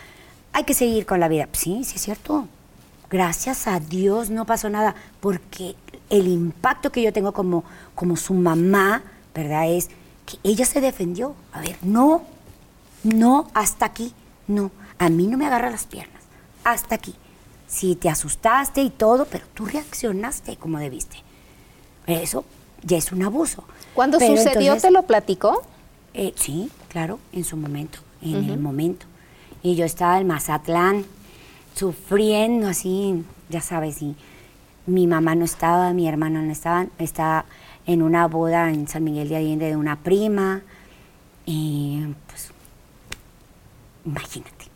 hay 0.53 0.63
que 0.63 0.73
seguir 0.73 1.05
con 1.05 1.19
la 1.19 1.27
vida. 1.27 1.47
Sí, 1.51 1.83
sí 1.83 1.95
es 1.95 2.01
cierto. 2.01 2.47
Gracias 3.09 3.67
a 3.67 3.79
Dios 3.79 4.29
no 4.29 4.45
pasó 4.45 4.69
nada, 4.69 4.95
porque 5.19 5.75
el 6.09 6.27
impacto 6.27 6.91
que 6.91 7.01
yo 7.01 7.11
tengo 7.11 7.33
como, 7.33 7.63
como 7.93 8.15
su 8.15 8.33
mamá, 8.33 9.03
¿verdad? 9.35 9.69
Es 9.69 9.89
que 10.25 10.37
ella 10.43 10.65
se 10.65 10.79
defendió. 10.79 11.35
A 11.51 11.59
ver, 11.59 11.77
no, 11.81 12.23
no, 13.03 13.49
hasta 13.53 13.85
aquí, 13.85 14.13
no. 14.47 14.71
A 14.97 15.09
mí 15.09 15.27
no 15.27 15.37
me 15.37 15.45
agarra 15.45 15.69
las 15.69 15.85
piernas 15.85 16.21
hasta 16.63 16.95
aquí. 16.95 17.15
Si 17.67 17.95
te 17.95 18.09
asustaste 18.09 18.81
y 18.81 18.89
todo, 18.89 19.25
pero 19.25 19.45
tú 19.53 19.65
reaccionaste 19.65 20.57
como 20.57 20.79
debiste. 20.79 21.17
Eso 22.07 22.43
ya 22.83 22.97
es 22.97 23.11
un 23.11 23.23
abuso. 23.23 23.63
¿Cuándo 23.93 24.19
sucedió 24.19 24.77
te 24.77 24.91
lo 24.91 25.03
platicó? 25.03 25.63
Eh, 26.13 26.33
sí, 26.35 26.69
claro, 26.89 27.19
en 27.31 27.43
su 27.45 27.55
momento, 27.55 27.99
en 28.21 28.49
el 28.49 28.59
momento. 28.59 29.05
Y 29.63 29.75
yo 29.75 29.85
estaba 29.85 30.19
en 30.19 30.27
Mazatlán, 30.27 31.05
sufriendo 31.75 32.67
así, 32.67 33.23
ya 33.49 33.61
sabes, 33.61 34.01
y 34.01 34.15
mi 34.85 35.07
mamá 35.07 35.35
no 35.35 35.45
estaba, 35.45 35.93
mi 35.93 36.07
hermana 36.07 36.41
no 36.41 36.51
estaba, 36.51 36.87
estaba 36.97 37.45
en 37.85 38.01
una 38.01 38.27
boda 38.27 38.69
en 38.69 38.87
San 38.87 39.03
Miguel 39.03 39.29
de 39.29 39.35
Allende 39.37 39.67
de 39.67 39.75
una 39.75 39.97
prima. 39.97 40.61
Y 41.45 42.03
pues, 42.27 42.51
imagínate 44.05 44.71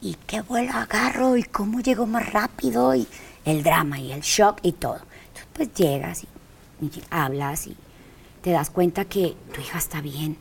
y 0.00 0.16
qué 0.26 0.40
vuelo 0.40 0.72
agarro 0.72 1.36
y 1.36 1.42
cómo 1.42 1.80
llego 1.80 2.06
más 2.06 2.32
rápido 2.32 2.94
y 2.94 3.06
el 3.44 3.62
drama 3.62 3.98
y 3.98 4.12
el 4.12 4.20
shock 4.20 4.58
y 4.62 4.72
todo. 4.72 5.00
Entonces 5.28 5.48
pues 5.52 5.74
llegas 5.74 6.24
y, 6.24 6.28
hablas 7.10 7.66
y 7.66 7.76
te 8.42 8.50
das 8.50 8.70
cuenta 8.70 9.04
que 9.04 9.36
tu 9.54 9.60
hija 9.60 9.78
está 9.78 10.00
bien. 10.00 10.38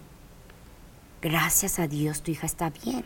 Gracias 1.22 1.80
a 1.80 1.88
Dios 1.88 2.22
tu 2.22 2.32
hija 2.32 2.46
está 2.46 2.70
bien. 2.70 3.04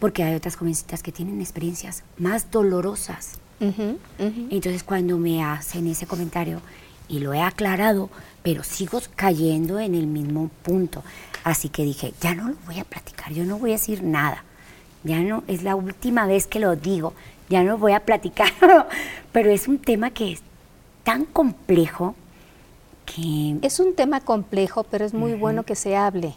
Porque 0.00 0.22
hay 0.22 0.34
otras 0.34 0.56
jovencitas 0.56 1.02
que 1.02 1.12
tienen 1.12 1.40
experiencias 1.40 2.02
más 2.18 2.50
dolorosas. 2.50 3.38
Entonces 3.58 4.82
cuando 4.82 5.16
me 5.16 5.42
hacen 5.42 5.86
ese 5.86 6.06
comentario 6.06 6.60
y 7.08 7.20
lo 7.20 7.32
he 7.32 7.40
aclarado, 7.40 8.10
pero 8.42 8.62
sigo 8.62 9.00
cayendo 9.14 9.80
en 9.80 9.94
el 9.94 10.06
mismo 10.06 10.50
punto. 10.62 11.02
Así 11.44 11.68
que 11.68 11.84
dije, 11.84 12.12
ya 12.20 12.34
no 12.34 12.48
lo 12.48 12.56
voy 12.66 12.78
a 12.78 12.84
platicar, 12.84 13.32
yo 13.32 13.44
no 13.44 13.58
voy 13.58 13.70
a 13.70 13.74
decir 13.74 14.02
nada. 14.02 14.44
Ya 15.04 15.20
no, 15.20 15.44
es 15.46 15.62
la 15.62 15.76
última 15.76 16.26
vez 16.26 16.46
que 16.46 16.58
lo 16.58 16.74
digo, 16.74 17.14
ya 17.48 17.62
no 17.62 17.78
voy 17.78 17.92
a 17.92 18.04
platicar, 18.04 18.52
pero 19.32 19.50
es 19.50 19.68
un 19.68 19.78
tema 19.78 20.10
que 20.10 20.32
es 20.32 20.42
tan 21.04 21.24
complejo 21.24 22.16
que... 23.04 23.56
Es 23.62 23.78
un 23.78 23.94
tema 23.94 24.20
complejo, 24.20 24.82
pero 24.82 25.04
es 25.04 25.14
muy 25.14 25.34
bueno 25.34 25.62
que 25.62 25.76
se 25.76 25.96
hable, 25.96 26.34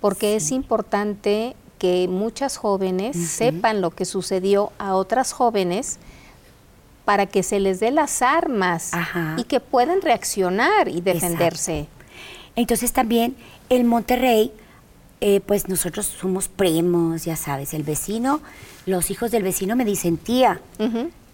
porque 0.00 0.36
es 0.36 0.50
importante 0.50 1.56
que 1.78 2.08
muchas 2.08 2.56
jóvenes 2.56 3.16
sepan 3.16 3.80
lo 3.80 3.90
que 3.90 4.04
sucedió 4.04 4.72
a 4.78 4.94
otras 4.94 5.32
jóvenes 5.32 5.98
para 7.04 7.26
que 7.26 7.42
se 7.42 7.60
les 7.60 7.80
dé 7.80 7.90
las 7.90 8.20
armas 8.20 8.90
y 9.36 9.44
que 9.44 9.60
puedan 9.60 10.02
reaccionar 10.02 10.88
y 10.88 11.00
defenderse. 11.00 11.88
Entonces 12.56 12.92
también 12.92 13.36
el 13.70 13.84
Monterrey 13.84 14.52
eh, 15.20 15.40
pues 15.40 15.68
nosotros 15.68 16.06
somos 16.06 16.48
primos, 16.48 17.24
ya 17.24 17.34
sabes, 17.34 17.74
el 17.74 17.82
vecino, 17.82 18.40
los 18.86 19.10
hijos 19.10 19.30
del 19.30 19.42
vecino 19.42 19.74
me 19.74 19.84
dicen 19.84 20.16
tía. 20.16 20.60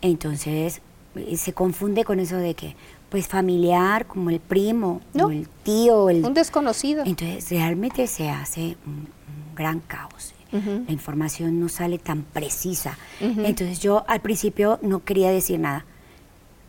Entonces 0.00 0.80
eh, 1.16 1.36
se 1.36 1.52
confunde 1.52 2.04
con 2.04 2.18
eso 2.18 2.36
de 2.36 2.54
que, 2.54 2.76
pues 3.10 3.28
familiar, 3.28 4.06
como 4.06 4.30
el 4.30 4.40
primo, 4.40 5.02
o 5.18 5.30
el 5.30 5.48
tío. 5.62 6.08
El, 6.08 6.24
un 6.24 6.34
desconocido. 6.34 7.04
Entonces 7.04 7.50
realmente 7.50 8.06
se 8.06 8.30
hace 8.30 8.76
un, 8.86 9.08
gran 9.54 9.80
caos. 9.80 10.33
La 10.54 10.92
información 10.92 11.58
no 11.58 11.68
sale 11.68 11.98
tan 11.98 12.22
precisa. 12.22 12.96
Entonces 13.20 13.80
yo 13.80 14.04
al 14.08 14.20
principio 14.20 14.78
no 14.82 15.04
quería 15.04 15.30
decir 15.30 15.58
nada. 15.58 15.84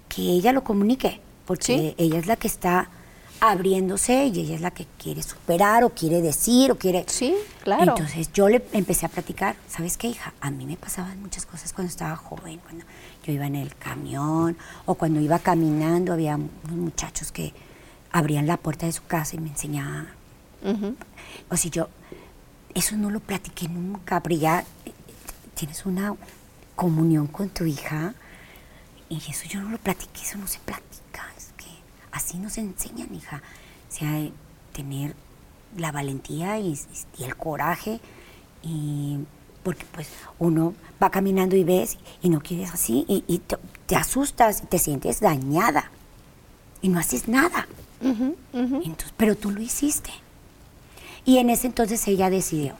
Que 0.09 0.21
ella 0.21 0.51
lo 0.51 0.63
comunique, 0.63 1.21
porque 1.45 1.93
ella 1.97 2.17
es 2.17 2.27
la 2.27 2.35
que 2.35 2.47
está 2.47 2.89
abriéndose 3.39 4.27
y 4.27 4.39
ella 4.39 4.55
es 4.55 4.61
la 4.61 4.71
que 4.71 4.87
quiere 4.97 5.21
superar 5.21 5.83
o 5.83 5.89
quiere 5.89 6.21
decir 6.21 6.71
o 6.71 6.77
quiere... 6.77 7.03
Sí, 7.07 7.35
claro. 7.63 7.91
Entonces 7.95 8.31
yo 8.33 8.49
le 8.49 8.65
empecé 8.71 9.05
a 9.05 9.09
platicar, 9.09 9.55
¿sabes 9.67 9.97
qué, 9.97 10.07
hija? 10.07 10.33
A 10.41 10.51
mí 10.51 10.65
me 10.65 10.77
pasaban 10.77 11.21
muchas 11.21 11.45
cosas 11.45 11.73
cuando 11.73 11.89
estaba 11.89 12.15
joven, 12.15 12.59
cuando 12.59 12.85
yo 13.25 13.33
iba 13.33 13.45
en 13.45 13.55
el 13.55 13.75
camión 13.75 14.57
o 14.85 14.95
cuando 14.95 15.19
iba 15.19 15.39
caminando, 15.39 16.13
había 16.13 16.35
unos 16.35 16.77
muchachos 16.77 17.31
que 17.31 17.53
abrían 18.11 18.47
la 18.47 18.57
puerta 18.57 18.85
de 18.85 18.93
su 18.93 19.05
casa 19.05 19.35
y 19.35 19.39
me 19.39 19.49
enseñaban. 19.49 20.07
O 21.49 21.57
si 21.57 21.69
yo, 21.69 21.89
eso 22.75 22.95
no 22.97 23.09
lo 23.09 23.19
platiqué 23.19 23.67
nunca, 23.67 24.21
pero 24.21 24.35
ya 24.35 24.63
tienes 25.55 25.85
una 25.85 26.15
comunión 26.75 27.25
con 27.27 27.49
tu 27.49 27.65
hija 27.65 28.13
y 29.09 29.17
eso 29.17 29.45
yo 29.47 29.61
no 29.61 29.69
lo 29.69 29.77
platiqué, 29.79 30.21
eso 30.21 30.37
no 30.37 30.47
se 30.47 30.59
platica 30.59 30.95
así 32.15 32.37
nos 32.39 32.57
enseñan, 32.57 33.13
hija. 33.13 33.43
O 33.89 33.93
sea, 33.93 34.29
tener 34.71 35.15
la 35.77 35.91
valentía 35.91 36.57
y, 36.59 36.79
el 37.19 37.35
coraje. 37.35 37.99
Y 38.63 39.19
porque 39.63 39.85
pues 39.91 40.07
uno 40.39 40.73
va 41.01 41.09
caminando 41.09 41.55
y 41.55 41.63
ves 41.63 41.97
y 42.21 42.29
no 42.29 42.39
quieres 42.39 42.71
así 42.71 43.03
y, 43.07 43.39
te, 43.87 43.95
asustas 43.95 44.61
y 44.63 44.67
te 44.67 44.79
sientes 44.79 45.19
dañada 45.19 45.91
y 46.81 46.89
no 46.89 46.99
haces 46.99 47.27
nada. 47.27 47.67
Entonces, 48.01 49.13
pero 49.17 49.35
tú 49.35 49.51
lo 49.51 49.61
hiciste. 49.61 50.11
Y 51.25 51.39
en 51.39 51.49
ese 51.49 51.67
entonces 51.67 52.07
ella 52.07 52.29
decidió, 52.29 52.75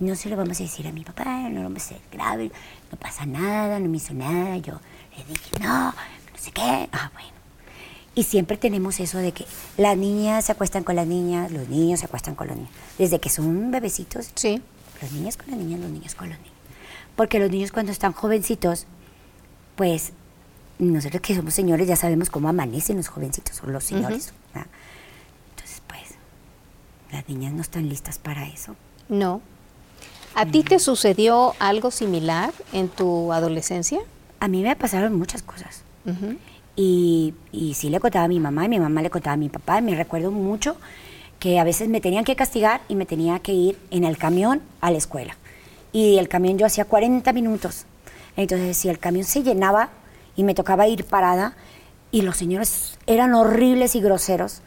no 0.00 0.14
se 0.14 0.28
lo 0.28 0.36
vamos 0.36 0.60
a 0.60 0.62
decir 0.62 0.86
a 0.86 0.92
mi 0.92 1.02
papá, 1.02 1.48
no 1.48 1.56
lo 1.56 1.62
vamos 1.64 1.82
a 1.82 1.86
hacer 1.86 2.00
grave, 2.12 2.50
no 2.90 2.98
pasa 2.98 3.26
nada, 3.26 3.80
no 3.80 3.88
me 3.88 3.96
hizo 3.96 4.14
nada. 4.14 4.56
Yo 4.58 4.80
le 5.16 5.24
dije, 5.24 5.50
no, 5.60 5.86
no 5.86 6.38
sé 6.38 6.52
qué. 6.52 6.88
Ah, 6.92 7.10
bueno. 7.12 7.34
Y 8.14 8.22
siempre 8.22 8.56
tenemos 8.56 9.00
eso 9.00 9.18
de 9.18 9.32
que 9.32 9.44
las 9.76 9.96
niñas 9.96 10.44
se 10.44 10.52
acuestan 10.52 10.84
con 10.84 10.94
las 10.94 11.06
niñas, 11.06 11.50
los 11.50 11.68
niños 11.68 12.00
se 12.00 12.06
acuestan 12.06 12.36
con 12.36 12.46
los 12.46 12.56
niños. 12.56 12.72
Desde 12.96 13.18
que 13.18 13.28
son 13.28 13.72
bebecitos, 13.72 14.30
sí. 14.36 14.62
los 15.02 15.10
niños 15.12 15.36
con 15.36 15.50
las 15.50 15.58
niñas, 15.58 15.80
los 15.80 15.90
niños 15.90 16.14
con 16.14 16.28
los 16.28 16.38
niños. 16.38 16.54
Porque 17.16 17.40
los 17.40 17.50
niños 17.50 17.72
cuando 17.72 17.90
están 17.90 18.12
jovencitos, 18.12 18.86
pues 19.74 20.12
nosotros 20.78 21.22
que 21.22 21.34
somos 21.34 21.54
señores 21.54 21.88
ya 21.88 21.96
sabemos 21.96 22.30
cómo 22.30 22.48
amanecen 22.48 22.96
los 22.98 23.08
jovencitos 23.08 23.60
o 23.64 23.66
los 23.66 23.82
señores. 23.82 24.32
Pues, 24.52 24.64
las 27.14 27.28
niñas 27.28 27.52
no 27.52 27.62
están 27.62 27.88
listas 27.88 28.18
para 28.18 28.46
eso. 28.46 28.74
No. 29.08 29.40
¿A 30.34 30.46
ti 30.46 30.64
te 30.64 30.80
sucedió 30.80 31.54
algo 31.60 31.92
similar 31.92 32.52
en 32.72 32.88
tu 32.88 33.32
adolescencia? 33.32 34.00
A 34.40 34.48
mí 34.48 34.62
me 34.62 34.74
pasaron 34.74 35.16
muchas 35.16 35.42
cosas. 35.42 35.82
Y, 36.76 37.34
y 37.52 37.74
sí 37.74 37.88
le 37.88 38.00
contaba 38.00 38.24
a 38.24 38.28
mi 38.28 38.40
mamá 38.40 38.64
y 38.64 38.68
mi 38.68 38.80
mamá 38.80 39.00
le 39.00 39.10
contaba 39.10 39.34
a 39.34 39.36
mi 39.36 39.48
papá. 39.48 39.78
Y 39.78 39.82
me 39.82 39.94
recuerdo 39.94 40.32
mucho 40.32 40.76
que 41.38 41.60
a 41.60 41.64
veces 41.64 41.88
me 41.88 42.00
tenían 42.00 42.24
que 42.24 42.34
castigar 42.34 42.80
y 42.88 42.96
me 42.96 43.06
tenía 43.06 43.38
que 43.38 43.52
ir 43.52 43.78
en 43.92 44.02
el 44.02 44.18
camión 44.18 44.60
a 44.80 44.90
la 44.90 44.98
escuela. 44.98 45.36
Y 45.92 46.18
el 46.18 46.28
camión 46.28 46.58
yo 46.58 46.66
hacía 46.66 46.84
40 46.84 47.32
minutos. 47.32 47.84
Entonces, 48.36 48.76
si 48.76 48.88
el 48.88 48.98
camión 48.98 49.24
se 49.24 49.44
llenaba 49.44 49.90
y 50.34 50.42
me 50.42 50.54
tocaba 50.54 50.88
ir 50.88 51.04
parada, 51.04 51.54
y 52.10 52.22
los 52.22 52.36
señores 52.36 52.98
eran 53.06 53.34
horribles 53.34 53.94
y 53.94 54.00
groseros, 54.00 54.62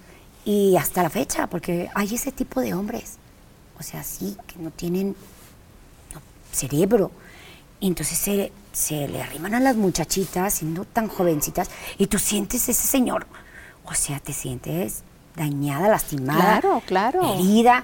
y 0.47 0.77
hasta 0.77 1.03
la 1.03 1.09
fecha, 1.09 1.47
porque 1.47 1.89
hay 1.93 2.15
ese 2.15 2.31
tipo 2.31 2.61
de 2.61 2.73
hombres, 2.73 3.17
o 3.77 3.83
sea, 3.83 4.01
sí, 4.01 4.37
que 4.47 4.57
no 4.59 4.71
tienen 4.71 5.13
cerebro. 6.53 7.11
Y 7.81 7.87
entonces 7.87 8.17
se, 8.17 8.53
se 8.71 9.09
le 9.09 9.21
arriman 9.21 9.55
a 9.55 9.59
las 9.59 9.75
muchachitas, 9.75 10.53
siendo 10.53 10.85
tan 10.85 11.09
jovencitas, 11.09 11.69
y 11.97 12.07
tú 12.07 12.17
sientes 12.17 12.69
ese 12.69 12.87
señor, 12.87 13.27
o 13.83 13.93
sea, 13.93 14.21
te 14.21 14.31
sientes 14.31 15.03
dañada, 15.35 15.89
lastimada, 15.89 16.61
claro, 16.61 16.81
claro. 16.85 17.33
herida. 17.33 17.83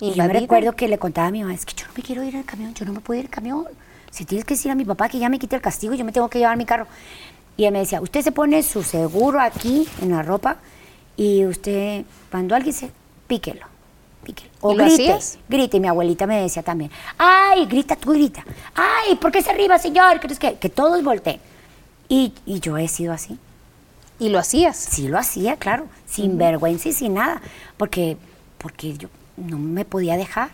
Y 0.00 0.14
yo 0.14 0.24
me 0.24 0.32
recuerdo 0.32 0.74
que 0.74 0.88
le 0.88 0.96
contaba 0.96 1.28
a 1.28 1.30
mi 1.30 1.42
mamá, 1.42 1.52
es 1.52 1.66
que 1.66 1.74
yo 1.74 1.86
no 1.88 1.92
me 1.94 2.02
quiero 2.02 2.24
ir 2.24 2.38
al 2.38 2.46
camión, 2.46 2.72
yo 2.72 2.86
no 2.86 2.94
me 2.94 3.00
puedo 3.00 3.20
ir 3.20 3.26
al 3.26 3.30
camión. 3.30 3.66
Si 4.10 4.24
tienes 4.24 4.46
que 4.46 4.54
decir 4.54 4.70
a 4.70 4.74
mi 4.74 4.86
papá 4.86 5.10
que 5.10 5.18
ya 5.18 5.28
me 5.28 5.38
quite 5.38 5.56
el 5.56 5.62
castigo, 5.62 5.92
yo 5.92 6.06
me 6.06 6.12
tengo 6.12 6.30
que 6.30 6.38
llevar 6.38 6.56
mi 6.56 6.64
carro. 6.64 6.86
Y 7.58 7.66
él 7.66 7.72
me 7.72 7.80
decía, 7.80 8.00
usted 8.00 8.22
se 8.22 8.32
pone 8.32 8.62
su 8.62 8.82
seguro 8.82 9.40
aquí 9.42 9.86
en 10.00 10.12
la 10.12 10.22
ropa 10.22 10.56
y 11.18 11.44
usted, 11.44 12.04
cuando 12.30 12.54
alguien 12.54 12.72
se, 12.72 12.92
píquelo. 13.26 13.66
O 14.60 14.74
grite, 14.74 15.18
grite. 15.48 15.76
Y 15.76 15.80
mi 15.80 15.88
abuelita 15.88 16.26
me 16.28 16.40
decía 16.40 16.62
también, 16.62 16.92
ay, 17.18 17.66
grita, 17.66 17.96
tú 17.96 18.12
grita. 18.12 18.44
Ay, 18.74 19.16
¿por 19.16 19.32
qué 19.32 19.42
se 19.42 19.50
arriba, 19.50 19.78
señor? 19.78 20.20
¿Crees 20.20 20.38
que, 20.38 20.54
que 20.54 20.68
todos 20.68 21.02
volteen? 21.02 21.40
Y, 22.08 22.32
y 22.46 22.60
yo 22.60 22.78
he 22.78 22.86
sido 22.86 23.12
así. 23.12 23.36
¿Y 24.20 24.28
lo 24.28 24.38
hacías? 24.38 24.76
Sí, 24.76 25.08
lo 25.08 25.18
hacía, 25.18 25.56
claro, 25.56 25.88
sin 26.06 26.38
vergüenza 26.38 26.88
y 26.88 26.92
sin 26.92 27.14
nada, 27.14 27.42
porque, 27.76 28.16
porque 28.58 28.96
yo 28.96 29.08
no 29.36 29.58
me 29.58 29.84
podía 29.84 30.16
dejar. 30.16 30.50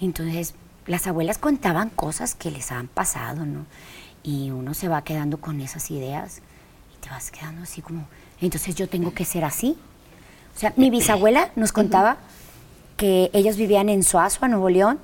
Entonces, 0.00 0.54
las 0.86 1.06
abuelas 1.06 1.38
contaban 1.38 1.88
cosas 1.88 2.34
que 2.34 2.50
les 2.50 2.72
han 2.72 2.88
pasado, 2.88 3.46
¿no? 3.46 3.64
Y 4.22 4.50
uno 4.50 4.74
se 4.74 4.88
va 4.88 5.02
quedando 5.02 5.38
con 5.38 5.62
esas 5.62 5.90
ideas 5.90 6.42
y 6.94 7.00
te 7.02 7.08
vas 7.08 7.30
quedando 7.30 7.62
así 7.62 7.80
como, 7.80 8.06
entonces 8.40 8.74
yo 8.74 8.88
tengo 8.88 9.14
que 9.14 9.24
ser 9.24 9.44
así. 9.44 9.76
O 10.54 10.58
sea, 10.58 10.72
mi 10.76 10.90
bisabuela 10.90 11.50
nos 11.56 11.72
contaba 11.72 12.16
que 12.96 13.30
ellos 13.32 13.56
vivían 13.56 13.88
en 13.88 14.02
Suazua, 14.02 14.48
Nuevo 14.48 14.70
León, 14.70 14.98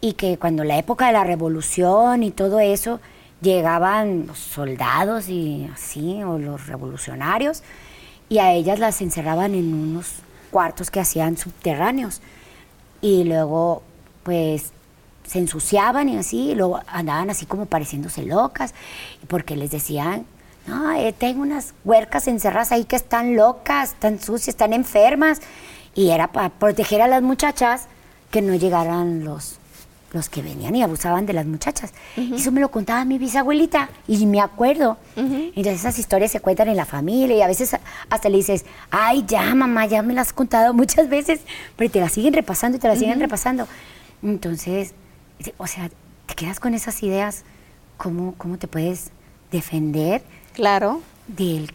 y 0.00 0.14
que 0.14 0.36
cuando 0.36 0.64
la 0.64 0.78
época 0.78 1.06
de 1.06 1.12
la 1.12 1.24
revolución 1.24 2.22
y 2.24 2.32
todo 2.32 2.58
eso, 2.58 3.00
llegaban 3.40 4.26
los 4.26 4.38
soldados 4.38 5.28
y 5.28 5.68
así, 5.72 6.22
o 6.22 6.38
los 6.38 6.66
revolucionarios, 6.66 7.62
y 8.28 8.38
a 8.38 8.52
ellas 8.52 8.78
las 8.78 9.00
encerraban 9.00 9.54
en 9.54 9.72
unos 9.72 10.14
cuartos 10.50 10.90
que 10.90 11.00
hacían 11.00 11.36
subterráneos. 11.36 12.20
Y 13.00 13.24
luego, 13.24 13.82
pues, 14.22 14.72
se 15.24 15.38
ensuciaban 15.38 16.08
y 16.08 16.16
así, 16.16 16.50
y 16.50 16.54
luego 16.54 16.80
andaban 16.86 17.30
así 17.30 17.46
como 17.46 17.66
pareciéndose 17.66 18.24
locas, 18.24 18.74
porque 19.28 19.56
les 19.56 19.70
decían, 19.70 20.26
no, 20.66 20.92
eh, 20.92 21.12
tengo 21.12 21.42
unas 21.42 21.74
huercas 21.84 22.28
encerradas 22.28 22.72
ahí 22.72 22.84
que 22.84 22.96
están 22.96 23.36
locas, 23.36 23.92
están 23.92 24.20
sucias, 24.20 24.48
están 24.48 24.72
enfermas. 24.72 25.40
Y 25.94 26.10
era 26.10 26.32
para 26.32 26.48
proteger 26.48 27.02
a 27.02 27.08
las 27.08 27.22
muchachas 27.22 27.86
que 28.30 28.40
no 28.40 28.54
llegaran 28.54 29.24
los 29.24 29.58
los 30.12 30.28
que 30.28 30.42
venían 30.42 30.76
y 30.76 30.82
abusaban 30.82 31.26
de 31.26 31.32
las 31.32 31.46
muchachas. 31.46 31.92
Eso 32.16 32.52
me 32.52 32.60
lo 32.60 32.70
contaba 32.70 33.04
mi 33.04 33.18
bisabuelita 33.18 33.88
y 34.06 34.26
me 34.26 34.40
acuerdo. 34.40 34.98
Entonces 35.16 35.80
esas 35.80 35.98
historias 35.98 36.30
se 36.30 36.40
cuentan 36.40 36.68
en 36.68 36.76
la 36.76 36.84
familia 36.84 37.36
y 37.36 37.42
a 37.42 37.46
veces 37.46 37.76
hasta 38.10 38.28
le 38.28 38.36
dices, 38.36 38.64
ay, 38.90 39.24
ya 39.26 39.54
mamá, 39.54 39.86
ya 39.86 40.02
me 40.02 40.14
las 40.14 40.28
has 40.28 40.32
contado 40.32 40.74
muchas 40.74 41.08
veces, 41.08 41.40
pero 41.76 41.90
te 41.90 42.00
las 42.00 42.12
siguen 42.12 42.34
repasando 42.34 42.76
y 42.76 42.80
te 42.80 42.88
las 42.88 42.98
siguen 42.98 43.20
repasando. 43.20 43.66
Entonces, 44.22 44.94
o 45.56 45.66
sea, 45.66 45.90
te 46.26 46.34
quedas 46.34 46.60
con 46.60 46.74
esas 46.74 47.02
ideas, 47.02 47.44
¿cómo, 47.96 48.34
cómo 48.36 48.58
te 48.58 48.68
puedes 48.68 49.10
defender? 49.50 50.22
Claro. 50.52 51.00
Del 51.26 51.72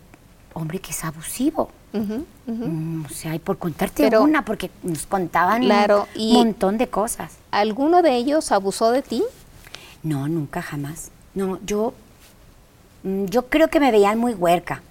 hombre 0.53 0.79
que 0.79 0.91
es 0.91 1.03
abusivo. 1.03 1.71
Mm, 1.93 3.05
o 3.05 3.09
sea, 3.09 3.33
y 3.33 3.39
por 3.39 3.57
contarte 3.57 4.15
una, 4.19 4.45
porque 4.45 4.69
nos 4.83 5.05
contaban 5.07 5.63
un 5.63 6.33
montón 6.33 6.77
de 6.77 6.87
cosas. 6.87 7.33
¿Alguno 7.51 8.01
de 8.01 8.15
ellos 8.15 8.51
abusó 8.51 8.91
de 8.91 9.01
ti? 9.01 9.23
No, 10.03 10.27
nunca, 10.27 10.61
jamás. 10.61 11.11
No, 11.33 11.59
yo, 11.65 11.93
mm, 13.03 13.25
yo 13.25 13.47
creo 13.47 13.69
que 13.69 13.79
me 13.79 13.91
veían 13.91 14.19
muy 14.19 14.33
huerca. 14.33 14.81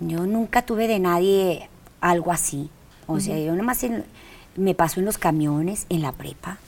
Yo 0.00 0.26
nunca 0.26 0.62
tuve 0.62 0.88
de 0.88 0.98
nadie 0.98 1.68
algo 2.00 2.32
así. 2.32 2.70
O 3.06 3.20
sea, 3.20 3.38
yo 3.38 3.54
nomás 3.54 3.84
me 4.56 4.74
pasó 4.74 5.00
en 5.00 5.06
los 5.06 5.18
camiones, 5.18 5.86
en 5.88 6.02
la 6.02 6.12
prepa. 6.12 6.58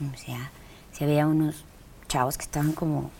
O 0.00 0.16
sea, 0.16 0.50
se 0.92 1.06
veía 1.06 1.26
unos 1.26 1.64
chavos 2.08 2.38
que 2.38 2.44
estaban 2.44 2.72
como, 2.72 3.10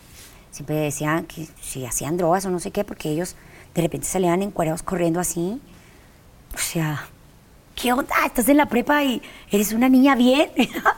siempre 0.59 0.75
decían 0.75 1.25
que 1.25 1.47
si 1.61 1.85
hacían 1.85 2.17
drogas 2.17 2.45
o 2.45 2.49
no 2.49 2.59
sé 2.59 2.71
qué, 2.71 2.83
porque 2.83 3.09
ellos 3.09 3.37
de 3.73 3.81
repente 3.81 4.05
salían 4.05 4.41
encuadrados 4.41 4.83
corriendo 4.83 5.21
así. 5.21 5.61
O 6.53 6.57
sea, 6.57 7.07
¿qué 7.75 7.93
onda? 7.93 8.13
Estás 8.25 8.49
en 8.49 8.57
la 8.57 8.65
prepa 8.65 9.01
y 9.05 9.21
eres 9.51 9.71
una 9.71 9.87
niña 9.87 10.15
bien. 10.15 10.49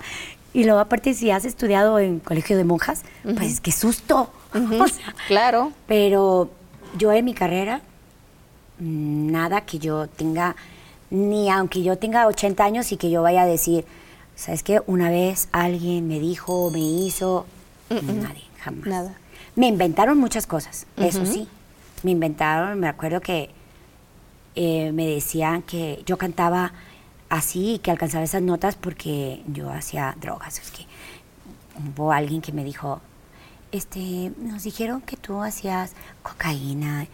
y 0.53 0.63
luego 0.63 0.79
aparte 0.79 1.13
si 1.13 1.29
has 1.29 1.45
estudiado 1.45 1.99
en 1.99 2.19
colegio 2.19 2.57
de 2.57 2.63
monjas, 2.63 3.03
pues 3.38 3.61
qué 3.61 3.71
susto. 3.71 4.31
claro. 5.27 5.73
Pero 5.85 6.49
yo 6.97 7.11
en 7.11 7.23
mi 7.23 7.35
carrera, 7.35 7.81
nada 8.79 9.61
que 9.61 9.77
yo 9.77 10.07
tenga, 10.07 10.55
ni 11.11 11.51
aunque 11.51 11.83
yo 11.83 11.99
tenga 11.99 12.25
80 12.25 12.63
años 12.63 12.91
y 12.91 12.97
que 12.97 13.11
yo 13.11 13.21
vaya 13.21 13.43
a 13.43 13.45
decir, 13.45 13.85
¿sabes 14.35 14.63
qué? 14.63 14.81
Una 14.88 15.11
vez 15.11 15.49
alguien 15.51 16.07
me 16.07 16.19
dijo, 16.19 16.71
me 16.71 16.79
hizo, 16.79 17.45
nadie, 17.91 18.45
jamás. 18.57 18.88
Nada. 18.88 19.20
Me 19.56 19.68
inventaron 19.68 20.18
muchas 20.18 20.48
cosas, 20.48 20.88
eso 20.98 21.26
sí 21.26 21.48
me 22.03 22.11
inventaron, 22.11 22.80
me 22.80 22.88
acuerdo 22.88 23.22
que 23.22 23.49
eh, 24.56 24.91
me 24.91 25.07
decían 25.07 25.61
que 25.61 26.02
yo 26.06 26.18
cantaba 26.18 26.73
así 27.30 27.76
y 27.76 27.80
que 27.80 27.91
alcanzaba 27.91 28.23
esas 28.23 28.41
notas 28.41 28.76
porque 28.76 29.44
yo 29.48 29.69
hacía 29.69 30.15
drogas. 30.19 30.60
Es 30.60 30.72
que 30.72 30.86
hubo 31.95 32.11
alguien 32.11 32.41
que 32.41 32.52
me 32.52 32.64
dijo, 32.64 33.02
este, 33.72 34.32
nos 34.38 34.64
dijeron 34.64 35.02
que 35.02 35.18
tú 35.18 35.41
hacías 35.41 35.94
cocaína. 36.23 37.07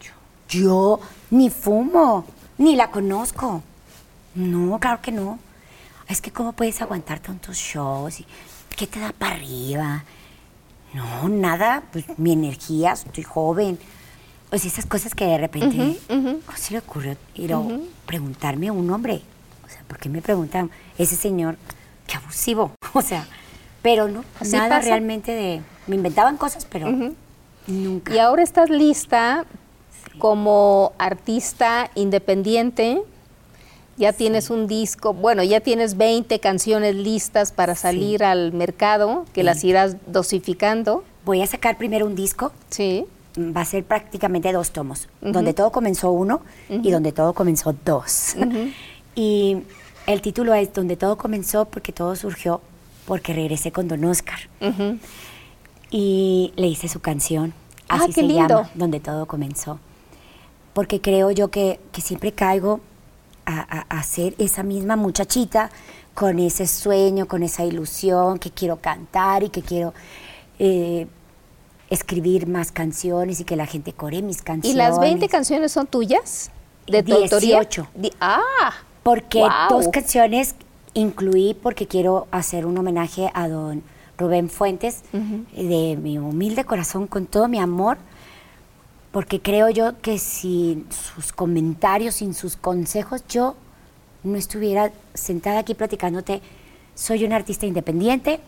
Yo, 0.00 0.12
yo 0.48 1.00
ni 1.30 1.50
fumo, 1.50 2.24
ni 2.58 2.76
la 2.76 2.90
conozco. 2.90 3.62
No, 4.34 4.78
claro 4.78 5.00
que 5.02 5.12
no. 5.12 5.38
Es 6.08 6.20
que 6.20 6.32
cómo 6.32 6.52
puedes 6.52 6.82
aguantar 6.82 7.20
tantos 7.20 7.56
shows 7.56 8.20
y 8.20 8.26
qué 8.76 8.86
te 8.86 8.98
da 8.98 9.12
para 9.12 9.36
arriba. 9.36 10.04
No, 10.94 11.28
nada, 11.28 11.82
pues 11.92 12.04
mi 12.18 12.32
energía, 12.32 12.92
estoy 12.92 13.24
joven 13.24 13.78
pues 14.50 14.64
esas 14.64 14.84
cosas 14.84 15.14
que 15.14 15.24
de 15.24 15.38
repente, 15.38 15.96
¿cómo 16.08 16.56
se 16.56 16.72
le 16.72 16.80
ocurrió 16.80 17.16
ir 17.36 17.54
a 17.54 17.60
preguntarme 18.04 18.68
a 18.68 18.72
un 18.72 18.90
hombre? 18.90 19.22
O 19.64 19.68
sea, 19.68 19.82
¿por 19.86 19.98
qué 19.98 20.08
me 20.08 20.20
preguntan 20.20 20.70
ese 20.98 21.14
señor? 21.14 21.56
Qué 22.06 22.16
abusivo. 22.16 22.72
O 22.92 23.02
sea, 23.02 23.24
pero 23.82 24.08
no, 24.08 24.24
nada 24.50 24.80
realmente 24.80 25.30
de... 25.30 25.62
Me 25.86 25.94
inventaban 25.94 26.36
cosas, 26.36 26.64
pero 26.64 26.88
nunca. 27.68 28.12
Y 28.12 28.18
ahora 28.18 28.42
estás 28.42 28.68
lista 28.68 29.46
como 30.18 30.92
artista 30.98 31.88
independiente. 31.94 33.00
Ya 34.00 34.12
tienes 34.12 34.50
un 34.50 34.66
disco, 34.66 35.14
bueno, 35.14 35.44
ya 35.44 35.60
tienes 35.60 35.96
20 35.96 36.40
canciones 36.40 36.96
listas 36.96 37.52
para 37.52 37.76
salir 37.76 38.24
al 38.24 38.52
mercado, 38.52 39.26
que 39.32 39.44
las 39.44 39.62
irás 39.62 39.96
dosificando. 40.06 41.04
Voy 41.24 41.42
a 41.42 41.46
sacar 41.46 41.78
primero 41.78 42.06
un 42.06 42.16
disco. 42.16 42.50
Sí 42.70 43.06
va 43.38 43.60
a 43.60 43.64
ser 43.64 43.84
prácticamente 43.84 44.52
dos 44.52 44.72
tomos, 44.72 45.08
donde 45.20 45.54
todo 45.54 45.70
comenzó 45.70 46.10
uno 46.10 46.40
y 46.68 46.90
donde 46.90 47.12
todo 47.12 47.32
comenzó 47.32 47.74
dos. 47.84 48.34
y 49.14 49.62
el 50.06 50.22
título 50.22 50.54
es 50.54 50.72
Donde 50.72 50.96
todo 50.96 51.16
comenzó 51.16 51.66
porque 51.66 51.92
todo 51.92 52.16
surgió 52.16 52.60
porque 53.06 53.32
regresé 53.32 53.72
con 53.72 53.88
Don 53.88 54.04
Oscar. 54.04 54.38
Y 55.90 56.52
le 56.56 56.68
hice 56.68 56.88
su 56.88 57.00
canción, 57.00 57.52
ah, 57.88 58.00
así 58.02 58.12
se 58.12 58.28
llama, 58.28 58.70
Donde 58.74 59.00
todo 59.00 59.26
comenzó. 59.26 59.78
Porque 60.72 61.00
creo 61.00 61.32
yo 61.32 61.50
que, 61.50 61.80
siempre 62.00 62.32
caigo 62.32 62.80
a, 63.58 63.80
a, 63.88 64.02
ser 64.02 64.34
esa 64.38 64.62
misma 64.62 64.96
muchachita 64.96 65.70
con 66.14 66.38
ese 66.38 66.66
sueño, 66.66 67.26
con 67.26 67.42
esa 67.42 67.64
ilusión, 67.64 68.38
que 68.38 68.50
quiero 68.50 68.76
cantar 68.76 69.42
y 69.42 69.48
que 69.50 69.62
quiero... 69.62 69.94
Eh, 70.58 71.06
escribir 71.90 72.46
más 72.46 72.70
canciones 72.70 73.40
y 73.40 73.44
que 73.44 73.56
la 73.56 73.66
gente 73.66 73.92
core 73.92 74.22
mis 74.22 74.42
canciones. 74.42 74.74
¿Y 74.74 74.78
las 74.78 74.98
20 74.98 75.28
canciones 75.28 75.72
son 75.72 75.88
tuyas? 75.88 76.50
¿De 76.86 77.02
tu 77.02 77.16
18. 77.16 77.88
ah, 78.20 78.72
porque 79.02 79.44
dos 79.68 79.88
canciones 79.88 80.54
incluí 80.94 81.54
porque 81.54 81.86
quiero 81.86 82.26
hacer 82.30 82.64
un 82.66 82.78
homenaje 82.78 83.30
a 83.34 83.48
don 83.48 83.82
Rubén 84.18 84.50
Fuentes, 84.50 85.02
de 85.12 85.98
mi 86.00 86.18
humilde 86.18 86.64
corazón, 86.64 87.06
con 87.06 87.26
todo 87.26 87.48
mi 87.48 87.58
amor, 87.58 87.98
porque 89.12 89.40
creo 89.40 89.68
yo 89.70 90.00
que 90.00 90.18
sin 90.18 90.86
sus 90.92 91.32
comentarios, 91.32 92.16
sin 92.16 92.34
sus 92.34 92.56
consejos, 92.56 93.24
yo 93.28 93.56
no 94.22 94.36
estuviera 94.36 94.92
sentada 95.14 95.60
aquí 95.60 95.74
platicándote. 95.74 96.42
Soy 96.94 97.24
un 97.24 97.32
artista 97.32 97.66
independiente, 97.66 98.40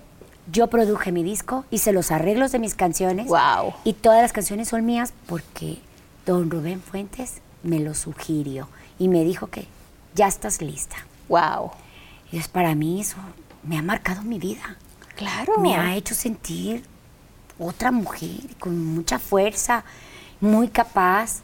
yo 0.51 0.69
produje 0.69 1.13
mi 1.13 1.23
disco, 1.23 1.65
hice 1.71 1.93
los 1.93 2.11
arreglos 2.11 2.53
de 2.53 2.59
mis 2.59 2.75
canciones. 2.75 3.27
Wow. 3.27 3.75
Y 3.85 3.95
todas 3.95 4.23
las 4.23 4.33
canciones 4.33 4.69
son 4.69 4.85
mías 4.85 5.13
porque 5.27 5.79
don 6.27 6.51
Rubén 6.51 6.81
Fuentes 6.81 7.41
me 7.63 7.81
lo 7.81 7.95
sugirió 7.95 8.69
y 8.99 9.09
me 9.09 9.25
dijo 9.25 9.49
que 9.49 9.67
ya 10.15 10.29
estás 10.29 10.61
lista. 10.61 10.97
Wow. 11.29 11.73
Y 12.31 12.39
es 12.39 12.49
para 12.49 12.75
mí 12.75 13.01
eso 13.01 13.17
me 13.63 13.79
ha 13.79 13.83
marcado 13.83 14.23
mi 14.23 14.39
vida. 14.39 14.77
Claro. 15.17 15.59
Me 15.59 15.77
ha 15.77 15.97
hecho 15.97 16.15
sentir 16.15 16.85
otra 17.59 17.91
mujer 17.91 18.57
con 18.59 18.95
mucha 18.95 19.19
fuerza, 19.19 19.85
muy 20.43 20.69
capaz. 20.69 21.41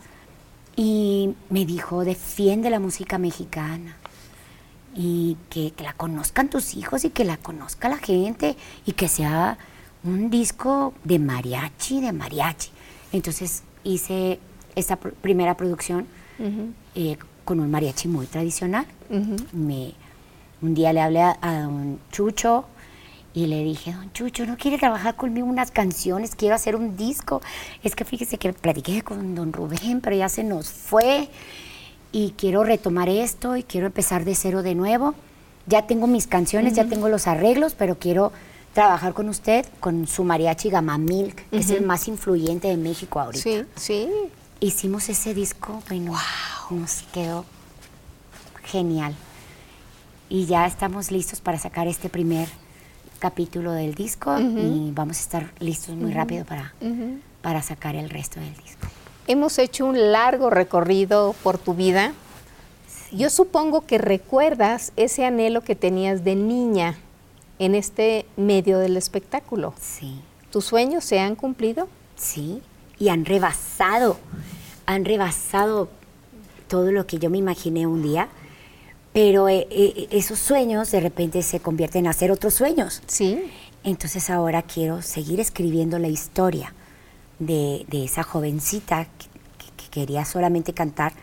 Y 0.77 1.35
me 1.49 1.65
dijo, 1.65 2.05
defiende 2.05 2.70
la 2.70 2.79
música 2.79 3.19
mexicana 3.19 3.97
y 4.95 5.37
que, 5.51 5.73
la 5.83 5.93
conozcan 5.93 6.51
tus 6.51 6.75
hijos 6.75 7.05
y 7.05 7.11
que 7.11 7.25
la 7.25 7.37
conozca 7.37 7.89
la 7.89 7.99
gente 7.99 8.57
y 8.85 8.93
que 8.93 9.09
sea 9.09 9.59
un 10.05 10.31
disco 10.31 10.93
de 11.05 11.19
mariachi, 11.19 12.01
de 12.01 12.12
mariachi. 12.12 12.70
Entonces 13.12 13.62
hice 13.85 14.39
esa 14.77 14.97
primera 14.97 15.57
producción 15.57 16.07
eh, 16.95 17.16
con 17.45 17.61
un 17.61 17.70
mariachi 17.70 18.09
muy 18.09 18.27
tradicional. 18.27 18.87
Me, 19.53 19.95
un 20.61 20.75
día 20.75 20.93
le 20.93 21.01
hablé 21.01 21.23
a, 21.23 21.39
a, 21.41 21.62
don 21.62 21.99
Chucho 22.12 22.66
y 23.35 23.47
le 23.47 23.63
dije, 23.63 23.93
don 23.93 24.13
Chucho, 24.13 24.47
¿no 24.47 24.57
quiere 24.57 24.79
trabajar 24.79 25.15
conmigo 25.15 25.47
unas 25.47 25.71
canciones? 25.71 26.35
Quiero 26.35 26.55
hacer 26.55 26.75
un 26.75 26.97
disco. 26.97 27.41
Es 27.83 27.95
que 27.95 28.05
fíjese 28.05 28.39
que 28.39 28.53
platiqué 28.53 29.03
con 29.03 29.35
don 29.35 29.53
Rubén, 29.53 30.01
pero 30.01 30.17
ya 30.17 30.29
se 30.29 30.43
nos 30.45 30.69
fue 30.71 31.29
y 32.11 32.35
quiero 32.37 32.65
retomar 32.65 33.09
esto 33.09 33.57
y 33.57 33.63
quiero 33.63 33.87
empezar 33.87 34.25
de 34.25 34.35
cero 34.35 34.63
de 34.63 34.75
nuevo. 34.75 35.15
ya 35.67 35.87
tengo 35.87 36.07
mis 36.07 36.27
canciones, 36.27 36.73
ya 36.75 36.87
tengo 36.87 37.11
los 37.11 37.27
arreglos, 37.27 37.75
pero 37.75 37.99
quiero 37.99 38.33
trabajar 38.73 39.13
con 39.13 39.29
usted, 39.29 39.67
con 39.81 40.07
su 40.07 40.25
mariachi 40.25 40.71
Gama 40.71 40.97
Milk, 40.97 41.49
que 41.51 41.59
es 41.59 41.71
el 41.71 41.85
más 41.85 42.09
influyente 42.09 42.69
de 42.69 42.79
México 42.79 43.21
ahorita. 43.21 43.43
Sí, 43.43 43.65
sí. 43.77 44.09
Hicimos 44.61 45.09
ese 45.11 45.35
disco, 45.35 45.83
bueno, 45.89 46.15
nos 46.71 47.03
quedó 47.13 47.45
genial. 48.65 49.15
Y 50.31 50.47
ya 50.47 50.67
estamos 50.67 51.11
listos 51.11 51.41
para 51.41 51.59
sacar 51.59 51.87
este 51.87 52.09
primer 52.09 52.49
capítulo 53.19 53.73
del 53.73 53.95
disco 53.95 54.39
y 54.39 54.90
vamos 54.93 55.19
a 55.19 55.20
estar 55.20 55.53
listos 55.59 55.95
muy 55.97 56.12
rápido 56.12 56.45
para, 56.45 56.73
para 57.43 57.62
sacar 57.62 57.97
el 57.97 58.11
resto 58.11 58.40
del 58.40 58.55
disco. 58.57 58.86
Hemos 59.27 59.59
hecho 59.59 59.86
un 59.86 60.12
largo 60.12 60.51
recorrido 60.51 61.35
por 61.43 61.59
tu 61.59 61.74
vida. 61.74 62.12
Yo 63.12 63.31
supongo 63.31 63.82
que 63.82 63.99
recuerdas 63.99 64.93
ese 64.97 65.24
anhelo 65.24 65.62
que 65.62 65.74
tenías 65.74 66.24
de 66.24 66.35
niña 66.35 66.97
en 67.59 67.74
este 67.74 68.27
medio 68.36 68.78
del 68.78 68.97
espectáculo. 68.97 69.74
Sí. 69.81 70.20
¿Tus 70.51 70.65
sueños 70.65 71.05
se 71.05 71.20
han 71.20 71.35
cumplido? 71.35 71.89
Sí, 72.16 72.62
y 72.99 73.11
han 73.11 73.24
rebasado, 73.24 74.16
han 74.86 75.05
rebasado 75.05 75.89
todo 76.69 76.90
lo 76.93 77.07
que 77.07 77.19
yo 77.19 77.31
me 77.31 77.39
imaginé 77.39 77.86
un 77.86 78.03
día, 78.03 78.28
pero 79.19 79.49
eh, 79.49 79.66
eh, 79.69 80.07
esos 80.12 80.39
sueños 80.39 80.93
de 80.93 81.01
repente 81.01 81.43
se 81.43 81.59
convierten 81.59 82.05
en 82.05 82.11
hacer 82.11 82.31
otros 82.31 82.55
sueños. 82.55 83.03
Sí. 83.09 83.51
Entonces 83.82 84.31
ahora 84.31 84.62
quiero 84.62 85.03
seguir 85.03 85.40
escribiendo 85.40 85.99
la 85.99 86.07
historia 86.07 86.73
de, 87.40 87.85
esa 87.90 88.23
jovencita 88.23 89.09
que, 89.19 89.89
quería 89.90 90.24
solamente 90.24 90.73
cantar 90.73 91.15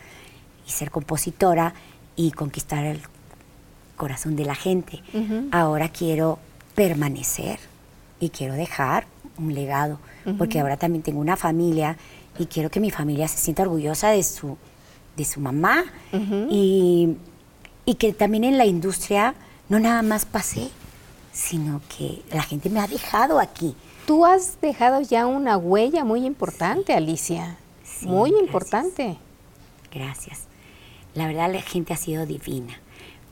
y 0.67 0.72
ser 0.72 0.91
compositora 0.91 1.73
y 2.17 2.31
conquistar 2.31 2.84
el 2.84 2.99
corazón 3.95 4.35
de 4.35 4.43
la 4.43 4.55
gente. 4.55 5.01
Ahora 5.51 5.88
quiero 5.88 6.39
permanecer 6.73 7.59
y 8.19 8.27
quiero 8.27 8.55
dejar 8.55 9.07
un 9.38 9.53
legado, 9.53 9.99
porque 10.38 10.59
ahora 10.59 10.76
también 10.76 11.01
tengo 11.01 11.22
una 11.22 11.38
familia 11.38 11.95
y 12.38 12.47
quiero 12.47 12.69
que 12.69 12.81
mi 12.81 12.91
familia 12.91 13.30
se 13.30 13.38
sienta 13.38 13.61
orgullosa 13.61 14.09
de 14.09 14.23
su, 14.23 14.57
de 15.15 15.23
su 15.23 15.39
mamá 15.39 15.85
y, 16.49 17.15
y 17.85 17.95
que 17.95 18.13
también 18.13 18.43
en 18.43 18.57
la 18.57 18.65
industria 18.65 19.35
no 19.69 19.79
nada 19.79 20.01
más 20.01 20.25
pasé, 20.25 20.69
sino 21.31 21.81
que 21.97 22.21
la 22.31 22.43
gente 22.43 22.69
me 22.69 22.79
ha 22.79 22.87
dejado 22.87 23.39
aquí. 23.39 23.75
Tú 24.05 24.25
has 24.25 24.59
dejado 24.61 25.01
ya 25.01 25.25
una 25.25 25.57
huella 25.57 26.03
muy 26.03 26.25
importante, 26.25 26.93
Alicia. 26.93 27.57
muy 28.01 28.29
importante. 28.31 29.17
Gracias. 29.91 30.43
La 31.13 31.27
verdad 31.27 31.51
la 31.51 31.61
gente 31.61 31.93
ha 31.93 31.97
sido 31.97 32.25
divina. 32.25 32.79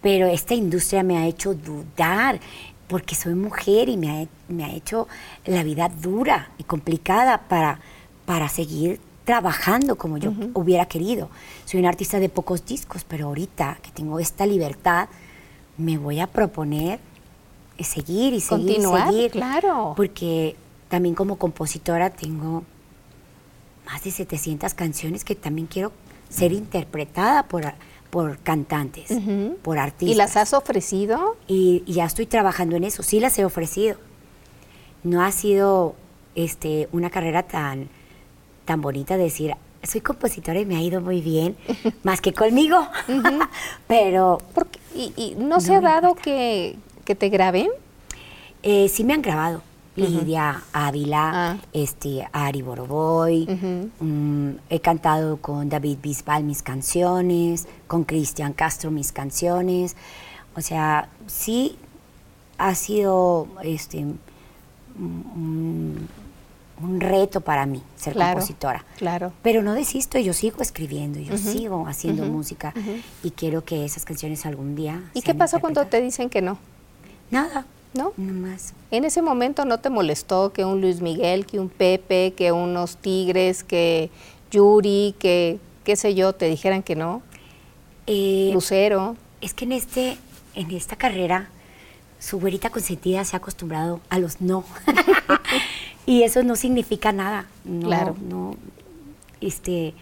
Pero 0.02 0.28
esta 0.28 0.54
industria 0.54 1.04
me 1.04 1.18
ha 1.18 1.28
hecho 1.28 1.54
dudar 1.54 2.40
porque 2.88 3.16
soy 3.16 3.36
mujer 3.36 3.90
y 3.90 3.98
me 3.98 4.28
ha, 4.64 4.70
hecho 4.72 5.08
la 5.46 5.64
vida 5.64 5.90
dura 5.90 6.52
y 6.58 6.64
complicada 6.64 7.48
para, 7.48 7.80
para 8.26 8.50
seguir 8.50 9.00
trabajando 9.26 9.96
como 9.96 10.18
yo 10.18 10.34
hubiera 10.54 10.86
querido. 10.86 11.30
Soy 11.66 11.80
una 11.80 11.90
artista 11.90 12.20
de 12.20 12.30
pocos 12.30 12.66
discos, 12.66 13.06
pero 13.08 13.28
ahorita 13.28 13.80
que 13.82 13.92
tengo 13.92 14.20
esta 14.20 14.46
libertad, 14.46 15.10
me 15.78 15.98
voy 15.98 16.20
a 16.20 16.28
proponer 16.28 17.00
seguir 17.84 18.34
y 18.34 18.40
seguir 18.40 18.78
Continuar, 18.78 19.10
seguir. 19.10 19.32
Claro. 19.32 19.94
Porque 19.96 20.56
también 20.90 21.16
como 21.16 21.38
compositora 21.38 22.10
tengo 22.10 22.64
más 23.86 24.04
de 24.04 24.12
700 24.12 24.74
canciones 24.74 25.24
que 25.24 25.36
también 25.36 25.68
quiero 25.68 25.92
ser 26.30 26.52
interpretada 26.52 27.44
por, 27.44 27.66
por 28.10 28.40
cantantes, 28.40 29.12
por 29.62 29.78
artistas. 29.78 30.16
¿Y 30.16 30.18
las 30.18 30.38
has 30.38 30.54
ofrecido? 30.54 31.38
Y, 31.48 31.84
ya 31.86 32.06
estoy 32.06 32.26
trabajando 32.26 32.76
en 32.76 32.84
eso, 32.84 33.04
sí 33.04 33.20
las 33.20 33.38
he 33.38 33.46
ofrecido. 33.46 33.98
No 35.04 35.22
ha 35.22 35.32
sido 35.32 35.96
este, 36.36 36.88
una 36.92 37.10
carrera 37.10 37.44
tan, 37.44 37.90
tan 38.66 38.82
bonita 38.82 39.18
decir, 39.18 39.56
soy 39.84 40.02
compositora 40.02 40.60
y 40.60 40.66
me 40.66 40.78
ha 40.78 40.82
ido 40.82 41.02
muy 41.02 41.22
bien, 41.22 41.56
más 42.04 42.22
que 42.22 42.34
conmigo. 42.34 42.88
Pero... 43.88 44.40
¿Y, 44.96 45.36
no, 45.40 45.60
se 45.60 45.76
ha 45.76 45.82
dado 45.82 46.14
que, 46.14 46.78
que, 47.04 47.16
te 47.16 47.30
graben? 47.30 47.70
Eh, 48.62 48.88
sí 48.90 49.04
me 49.04 49.14
han 49.14 49.24
grabado. 49.24 49.64
Lidia 49.96 50.64
Ávila, 50.74 51.32
ah. 51.34 51.58
este, 51.72 52.28
Ari 52.32 52.62
Boroboy. 52.62 53.46
Mm, 54.00 54.50
he 54.70 54.80
cantado 54.80 55.38
con 55.38 55.70
David 55.70 55.98
Bisbal 56.02 56.44
mis 56.44 56.64
canciones, 56.64 57.68
con 57.88 58.04
Cristian 58.04 58.54
Castro 58.54 58.90
mis 58.90 59.12
canciones. 59.12 59.96
O 60.56 60.62
sea, 60.62 61.10
sí 61.28 61.78
ha 62.58 62.74
sido 62.74 63.48
este, 63.64 64.06
un, 66.82 67.00
reto 67.00 67.42
para 67.42 67.66
mí 67.66 67.82
ser 67.96 68.14
compositora. 68.14 68.86
Claro. 68.98 69.32
Pero 69.42 69.62
no 69.62 69.74
desisto, 69.74 70.20
yo 70.20 70.34
sigo 70.34 70.62
escribiendo, 70.62 71.20
yo 71.20 71.38
sigo 71.38 71.86
haciendo 71.88 72.26
música 72.26 72.74
y 73.24 73.32
quiero 73.32 73.64
que 73.64 73.86
esas 73.86 74.06
canciones 74.06 74.46
algún 74.46 74.76
día. 74.76 75.04
¿Y 75.14 75.22
qué 75.22 75.34
pasa 75.34 75.60
cuando 75.60 75.86
te 75.86 76.02
dicen 76.02 76.30
que 76.30 76.42
no? 76.42 76.58
Nada. 77.32 77.66
¿no? 77.94 78.14
más. 78.18 78.74
En 78.92 79.06
ese 79.06 79.22
momento 79.22 79.66
no 79.66 79.80
te 79.80 79.90
molestó 79.90 80.52
que 80.52 80.66
un 80.66 80.82
Luis 80.82 81.02
Miguel, 81.02 81.46
que 81.46 81.60
un 81.60 81.70
Pepe, 81.70 82.34
que 82.36 82.52
unos 82.52 82.98
Tigres, 82.98 83.64
que 83.64 84.10
Yuri, 84.52 85.16
que 85.20 85.60
qué 85.84 85.96
sé 85.96 86.16
yo, 86.16 86.34
te 86.34 86.48
dijeran 86.48 86.84
que 86.84 86.96
no. 86.96 87.22
Eh, 88.08 88.52
Lucero. 88.54 89.16
Es 89.42 89.54
que 89.54 89.66
en 89.66 89.74
este, 89.74 90.18
en 90.56 90.72
esta 90.72 90.96
carrera, 90.96 91.50
su 92.24 92.40
güerita 92.40 92.70
consentida 92.70 93.26
se 93.26 93.36
ha 93.36 93.40
acostumbrado 93.40 94.00
a 94.10 94.20
los 94.20 94.40
no. 94.40 94.64
y 96.06 96.24
eso 96.24 96.44
no 96.44 96.56
significa 96.56 97.12
nada. 97.12 97.48
No, 97.66 97.88
claro. 97.88 98.16
No, 98.22 98.56
este, 99.42 99.94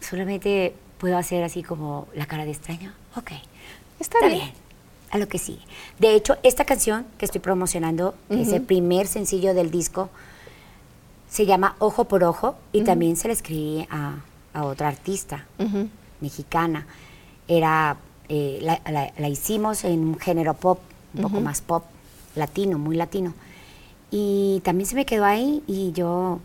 solamente 0.00 0.74
puedo 0.98 1.16
hacer 1.16 1.42
así 1.44 1.62
como 1.62 2.08
la 2.14 2.26
cara 2.26 2.44
de 2.44 2.50
extraño. 2.50 2.92
Ok. 3.16 3.32
Está, 4.00 4.26
bien 4.26 4.52
a 5.12 5.18
lo 5.18 5.28
que 5.28 5.38
sigue. 5.38 5.60
De 5.98 6.14
hecho, 6.14 6.36
esta 6.42 6.64
canción 6.64 7.06
que 7.18 7.26
estoy 7.26 7.40
promocionando, 7.40 8.14
es 8.30 8.50
el 8.50 8.62
primer 8.62 9.06
sencillo 9.06 9.54
del 9.54 9.70
disco, 9.70 10.08
se 11.28 11.46
llama 11.46 11.76
Ojo 11.78 12.06
por 12.06 12.24
Ojo 12.24 12.56
y 12.72 12.82
también 12.82 13.16
se 13.16 13.28
la 13.28 13.34
escribí 13.34 13.86
a, 13.90 14.16
otra 14.54 14.88
artista 14.88 15.46
mexicana. 16.20 16.86
Era, 17.46 17.98
eh, 18.30 18.58
la, 18.62 19.28
hicimos 19.28 19.84
en 19.84 20.00
un 20.00 20.18
género 20.18 20.54
pop, 20.54 20.80
un 21.14 21.22
poco 21.22 21.40
más 21.40 21.60
pop, 21.60 21.84
latino, 22.34 22.78
muy 22.78 22.96
latino. 22.96 23.34
Y 24.10 24.60
también 24.64 24.86
se 24.86 24.94
me 24.94 25.06
quedó 25.06 25.24
ahí 25.24 25.62
y 25.66 25.92
yo, 25.92 26.40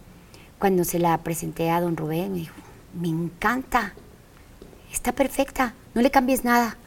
cuando 0.60 0.84
se 0.84 1.00
la 1.00 1.18
presenté 1.20 1.70
a 1.70 1.82
don 1.82 1.98
Rubén, 1.98 2.32
me 2.32 2.40
dijo, 2.40 2.56
me 2.94 3.10
encanta, 3.10 3.94
está 4.92 5.12
perfecta, 5.12 5.74
no 5.94 6.02
le 6.02 6.12
cambies 6.12 6.44
nada 6.44 6.78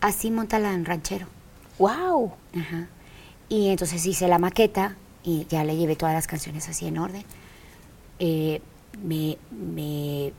así 0.00 0.30
montala 0.30 0.72
en 0.74 0.84
ranchero. 0.84 1.26
¡Wow! 1.78 2.32
Y 3.48 3.68
entonces 3.68 4.04
hice 4.04 4.28
la 4.28 4.38
maqueta 4.38 4.96
y 5.22 5.46
ya 5.48 5.64
le 5.64 5.76
llevé 5.76 5.96
todas 5.96 6.14
las 6.14 6.26
canciones 6.26 6.68
así 6.68 6.86
en 6.86 6.98
orden. 6.98 7.24
Eh, 8.18 8.60
me, 9.02 9.38
me, 9.50 10.32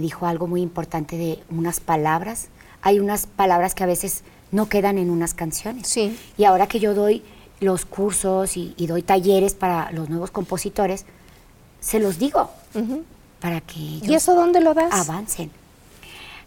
dijo 0.00 0.26
algo 0.26 0.46
muy 0.46 0.60
importante 0.60 1.16
de 1.16 1.38
unas 1.50 1.80
palabras. 1.80 2.48
Hay 2.82 3.00
unas 3.00 3.26
palabras 3.26 3.74
que 3.74 3.84
a 3.84 3.86
veces 3.86 4.22
no 4.52 4.68
quedan 4.68 4.98
en 4.98 5.10
unas 5.10 5.34
canciones. 5.34 5.88
Sí. 5.88 6.16
Y 6.36 6.44
ahora 6.44 6.66
que 6.66 6.80
yo 6.80 6.94
doy 6.94 7.22
los 7.60 7.84
cursos 7.84 8.56
y, 8.56 8.74
doy 8.86 9.02
talleres 9.02 9.54
para 9.54 9.90
los 9.92 10.08
nuevos 10.08 10.30
compositores, 10.30 11.04
se 11.80 12.00
los 12.00 12.18
digo 12.18 12.50
para 13.40 13.60
que 13.60 13.78
ellos 13.78 14.08
¿Y 14.08 14.14
eso 14.14 14.34
dónde 14.34 14.60
lo 14.60 14.74
das? 14.74 14.92
avancen. 14.92 15.50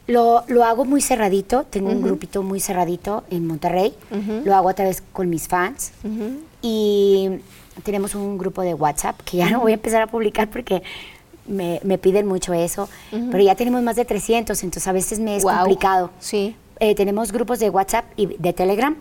Lo, 0.08 0.44
lo 0.48 0.64
hago 0.64 0.84
muy 0.84 1.02
cerradito, 1.02 1.64
tengo 1.64 1.90
un 1.90 2.02
grupito 2.02 2.44
muy 2.44 2.60
cerradito 2.60 3.24
en 3.30 3.46
Monterrey, 3.46 3.94
lo 4.44 4.56
hago 4.56 4.70
a 4.70 4.74
través 4.74 5.04
con 5.14 5.30
mis 5.30 5.48
fans 5.48 5.92
y 6.62 7.30
tenemos 7.84 8.16
un 8.16 8.38
grupo 8.38 8.62
de 8.62 8.74
WhatsApp 8.74 9.20
que 9.22 9.38
ya 9.38 9.50
no 9.50 9.62
voy 9.62 9.72
a 9.72 9.76
empezar 9.76 10.02
a 10.02 10.08
publicar 10.08 10.50
porque 10.50 10.82
me, 11.48 11.98
piden 11.98 12.28
mucho 12.28 12.54
eso, 12.54 12.90
pero 13.10 13.44
ya 13.44 13.56
tenemos 13.56 13.82
más 13.84 13.96
de 13.96 14.06
300, 14.06 14.62
entonces 14.64 14.88
a 14.88 14.92
veces 14.92 15.20
me 15.20 15.38
es 15.38 15.44
complicado. 15.44 16.10
Sí. 16.20 16.56
Eh, 16.82 16.96
tenemos 16.96 17.32
grupos 17.32 17.60
de 17.60 17.70
WhatsApp 17.70 18.06
y 18.18 18.26
de 18.26 18.54
Telegram 18.54 18.98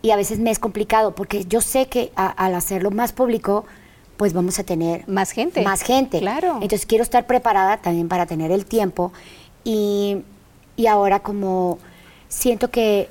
y 0.00 0.10
a 0.12 0.16
veces 0.16 0.38
me 0.38 0.52
es 0.52 0.60
complicado 0.60 1.16
porque 1.16 1.44
yo 1.46 1.60
sé 1.60 1.86
que 1.86 2.12
al 2.14 2.54
hacerlo 2.54 2.92
más 2.92 3.12
público, 3.12 3.64
pues 4.16 4.32
vamos 4.32 4.60
a 4.60 4.62
tener 4.62 5.08
más 5.08 5.32
gente. 5.32 5.62
Más 5.62 5.82
gente. 5.82 6.20
Claro. 6.20 6.60
Entonces 6.62 6.86
quiero 6.86 7.02
estar 7.02 7.26
preparada 7.26 7.78
también 7.78 8.06
para 8.06 8.26
tener 8.26 8.52
el 8.52 8.64
tiempo 8.64 9.12
y 9.64 10.18
y 10.76 10.86
ahora 10.86 11.20
como 11.20 11.78
siento 12.28 12.70
que 12.70 13.08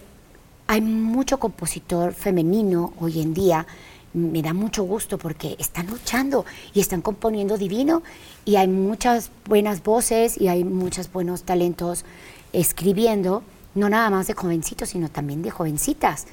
hay 0.68 0.82
mucho 0.82 1.40
compositor 1.40 2.14
femenino 2.14 2.94
hoy 3.00 3.22
en 3.22 3.34
día, 3.34 3.66
me 4.14 4.42
da 4.42 4.54
mucho 4.54 4.84
gusto 4.84 5.18
porque 5.18 5.56
están 5.60 5.88
luchando 5.88 6.46
y 6.74 6.80
están 6.80 7.02
componiendo 7.02 7.58
divino 7.58 8.02
y 8.46 8.56
hay 8.56 8.68
muchas 8.68 9.30
buenas 9.46 9.84
voces 9.84 10.40
y 10.40 10.48
hay 10.48 10.64
muchos 10.64 11.12
buenos 11.12 11.44
talentos 11.44 12.06
escribiendo 12.54 13.44
no 13.76 13.90
nada 13.90 14.10
más 14.10 14.28
de 14.28 14.34
jovencitos, 14.34 14.90
sino 14.90 15.10
también 15.10 15.42
de 15.42 15.52
jovencitas. 15.52 16.26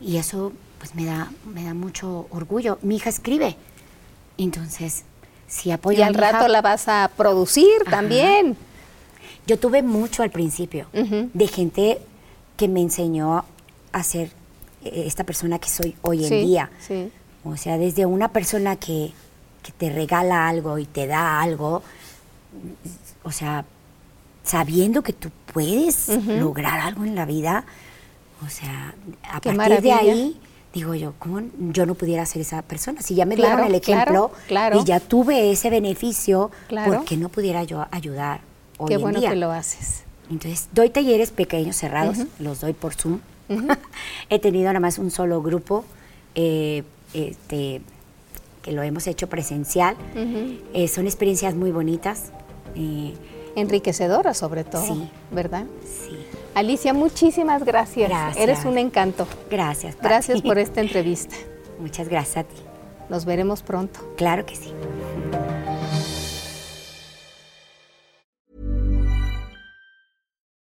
Y 0.00 0.16
eso 0.16 0.52
pues 0.78 0.94
me 0.94 1.04
da, 1.04 1.30
me 1.52 1.64
da 1.64 1.74
mucho 1.74 2.26
orgullo. 2.30 2.78
Mi 2.82 2.96
hija 2.96 3.10
escribe, 3.10 3.56
entonces 4.38 5.04
si 5.46 5.70
apoyo 5.70 6.00
y 6.00 6.02
al 6.02 6.14
rato 6.14 6.48
la 6.48 6.62
vas 6.62 6.88
a 6.88 7.10
producir 7.16 7.84
también. 7.90 8.56
Yo 9.46 9.58
tuve 9.58 9.82
mucho 9.82 10.24
al 10.24 10.30
principio 10.30 10.88
de 10.92 11.46
gente 11.46 12.00
que 12.56 12.68
me 12.68 12.80
enseñó 12.80 13.44
a 13.92 14.02
ser 14.02 14.30
eh, 14.84 15.04
esta 15.06 15.24
persona 15.24 15.58
que 15.58 15.68
soy 15.68 15.94
hoy 16.02 16.24
en 16.24 16.46
día. 16.46 16.70
O 17.44 17.56
sea, 17.56 17.78
desde 17.78 18.06
una 18.06 18.28
persona 18.32 18.74
que, 18.74 19.12
que, 19.62 19.70
te 19.70 19.90
regala 19.90 20.48
algo 20.48 20.78
y 20.78 20.84
te 20.84 21.06
da 21.06 21.40
algo, 21.40 21.84
o 23.22 23.30
sea, 23.30 23.64
sabiendo 24.46 25.02
que 25.02 25.12
tú 25.12 25.30
puedes 25.52 26.08
lograr 26.26 26.80
algo 26.80 27.04
en 27.04 27.14
la 27.14 27.26
vida, 27.26 27.64
o 28.44 28.48
sea, 28.48 28.94
a 29.30 29.40
partir 29.40 29.82
de 29.82 29.92
ahí 29.92 30.40
digo 30.76 30.94
yo, 30.94 31.14
¿cómo 31.18 31.40
yo 31.58 31.86
no 31.86 31.94
pudiera 31.94 32.26
ser 32.26 32.42
esa 32.42 32.60
persona? 32.60 33.00
Si 33.00 33.14
ya 33.14 33.24
me 33.24 33.34
dieron 33.34 33.64
el 33.64 33.74
ejemplo 33.74 34.30
y 34.48 34.84
ya 34.84 35.00
tuve 35.00 35.50
ese 35.50 35.70
beneficio, 35.70 36.50
¿por 36.68 37.04
qué 37.04 37.16
no 37.16 37.30
pudiera 37.30 37.64
yo 37.64 37.86
ayudar 37.90 38.40
hoy 38.76 38.88
Qué 38.88 38.96
bueno 38.98 39.20
que 39.20 39.34
lo 39.36 39.50
haces. 39.52 40.04
Entonces, 40.30 40.68
doy 40.72 40.90
talleres 40.90 41.30
pequeños, 41.30 41.76
cerrados, 41.76 42.18
los 42.38 42.60
doy 42.60 42.74
por 42.74 42.94
Zoom. 42.94 43.20
He 44.28 44.38
tenido 44.38 44.66
nada 44.66 44.80
más 44.80 44.98
un 44.98 45.10
solo 45.10 45.40
grupo 45.40 45.84
eh, 46.34 46.82
este, 47.14 47.80
que 48.62 48.72
lo 48.72 48.82
hemos 48.82 49.06
hecho 49.06 49.28
presencial. 49.28 49.96
Eh, 50.74 50.88
son 50.88 51.06
experiencias 51.06 51.54
muy 51.54 51.70
bonitas. 51.70 52.32
Eh, 52.74 53.14
Enriquecedoras 53.56 54.36
sobre 54.36 54.64
todo, 54.64 54.84
sí. 54.84 55.10
¿verdad? 55.30 55.64
Sí. 55.82 56.14
Alicia, 56.54 56.92
muchísimas 56.92 57.64
gracias. 57.64 58.10
Gracias. 58.10 58.42
Eres 58.42 58.64
un 58.66 58.76
encanto. 58.76 59.26
Gracias. 59.50 59.96
Gracias 60.00 60.42
por 60.42 60.58
esta 60.58 60.82
entrevista. 60.82 61.34
Muchas 61.78 62.08
gracias 62.08 62.36
a 62.36 62.44
ti. 62.44 62.56
Nos 63.08 63.24
veremos 63.24 63.62
pronto. 63.62 64.00
Claro 64.16 64.44
que 64.44 64.54
sí. 64.54 64.74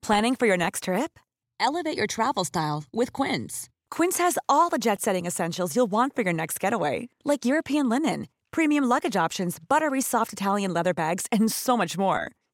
Planning 0.02 0.36
for 0.36 0.48
your 0.48 0.58
next 0.58 0.86
trip? 0.86 1.20
Elevate 1.60 1.96
your 1.96 2.08
travel 2.08 2.44
style 2.44 2.86
with 2.92 3.14
Quince. 3.14 3.70
Quince 3.92 4.18
has 4.18 4.40
all 4.48 4.70
the 4.70 4.80
jet-setting 4.80 5.28
essentials 5.28 5.76
you'll 5.76 5.92
want 5.92 6.16
for 6.16 6.24
your 6.24 6.34
next 6.34 6.60
getaway, 6.60 7.10
like 7.24 7.46
European 7.46 7.90
linen, 7.90 8.28
premium 8.50 8.86
luggage 8.86 9.16
options, 9.16 9.60
buttery 9.60 10.02
soft 10.02 10.34
Italian 10.34 10.74
leather 10.74 10.94
bags, 10.96 11.28
and 11.32 11.52
so 11.52 11.78
much 11.78 11.96
more 11.96 12.32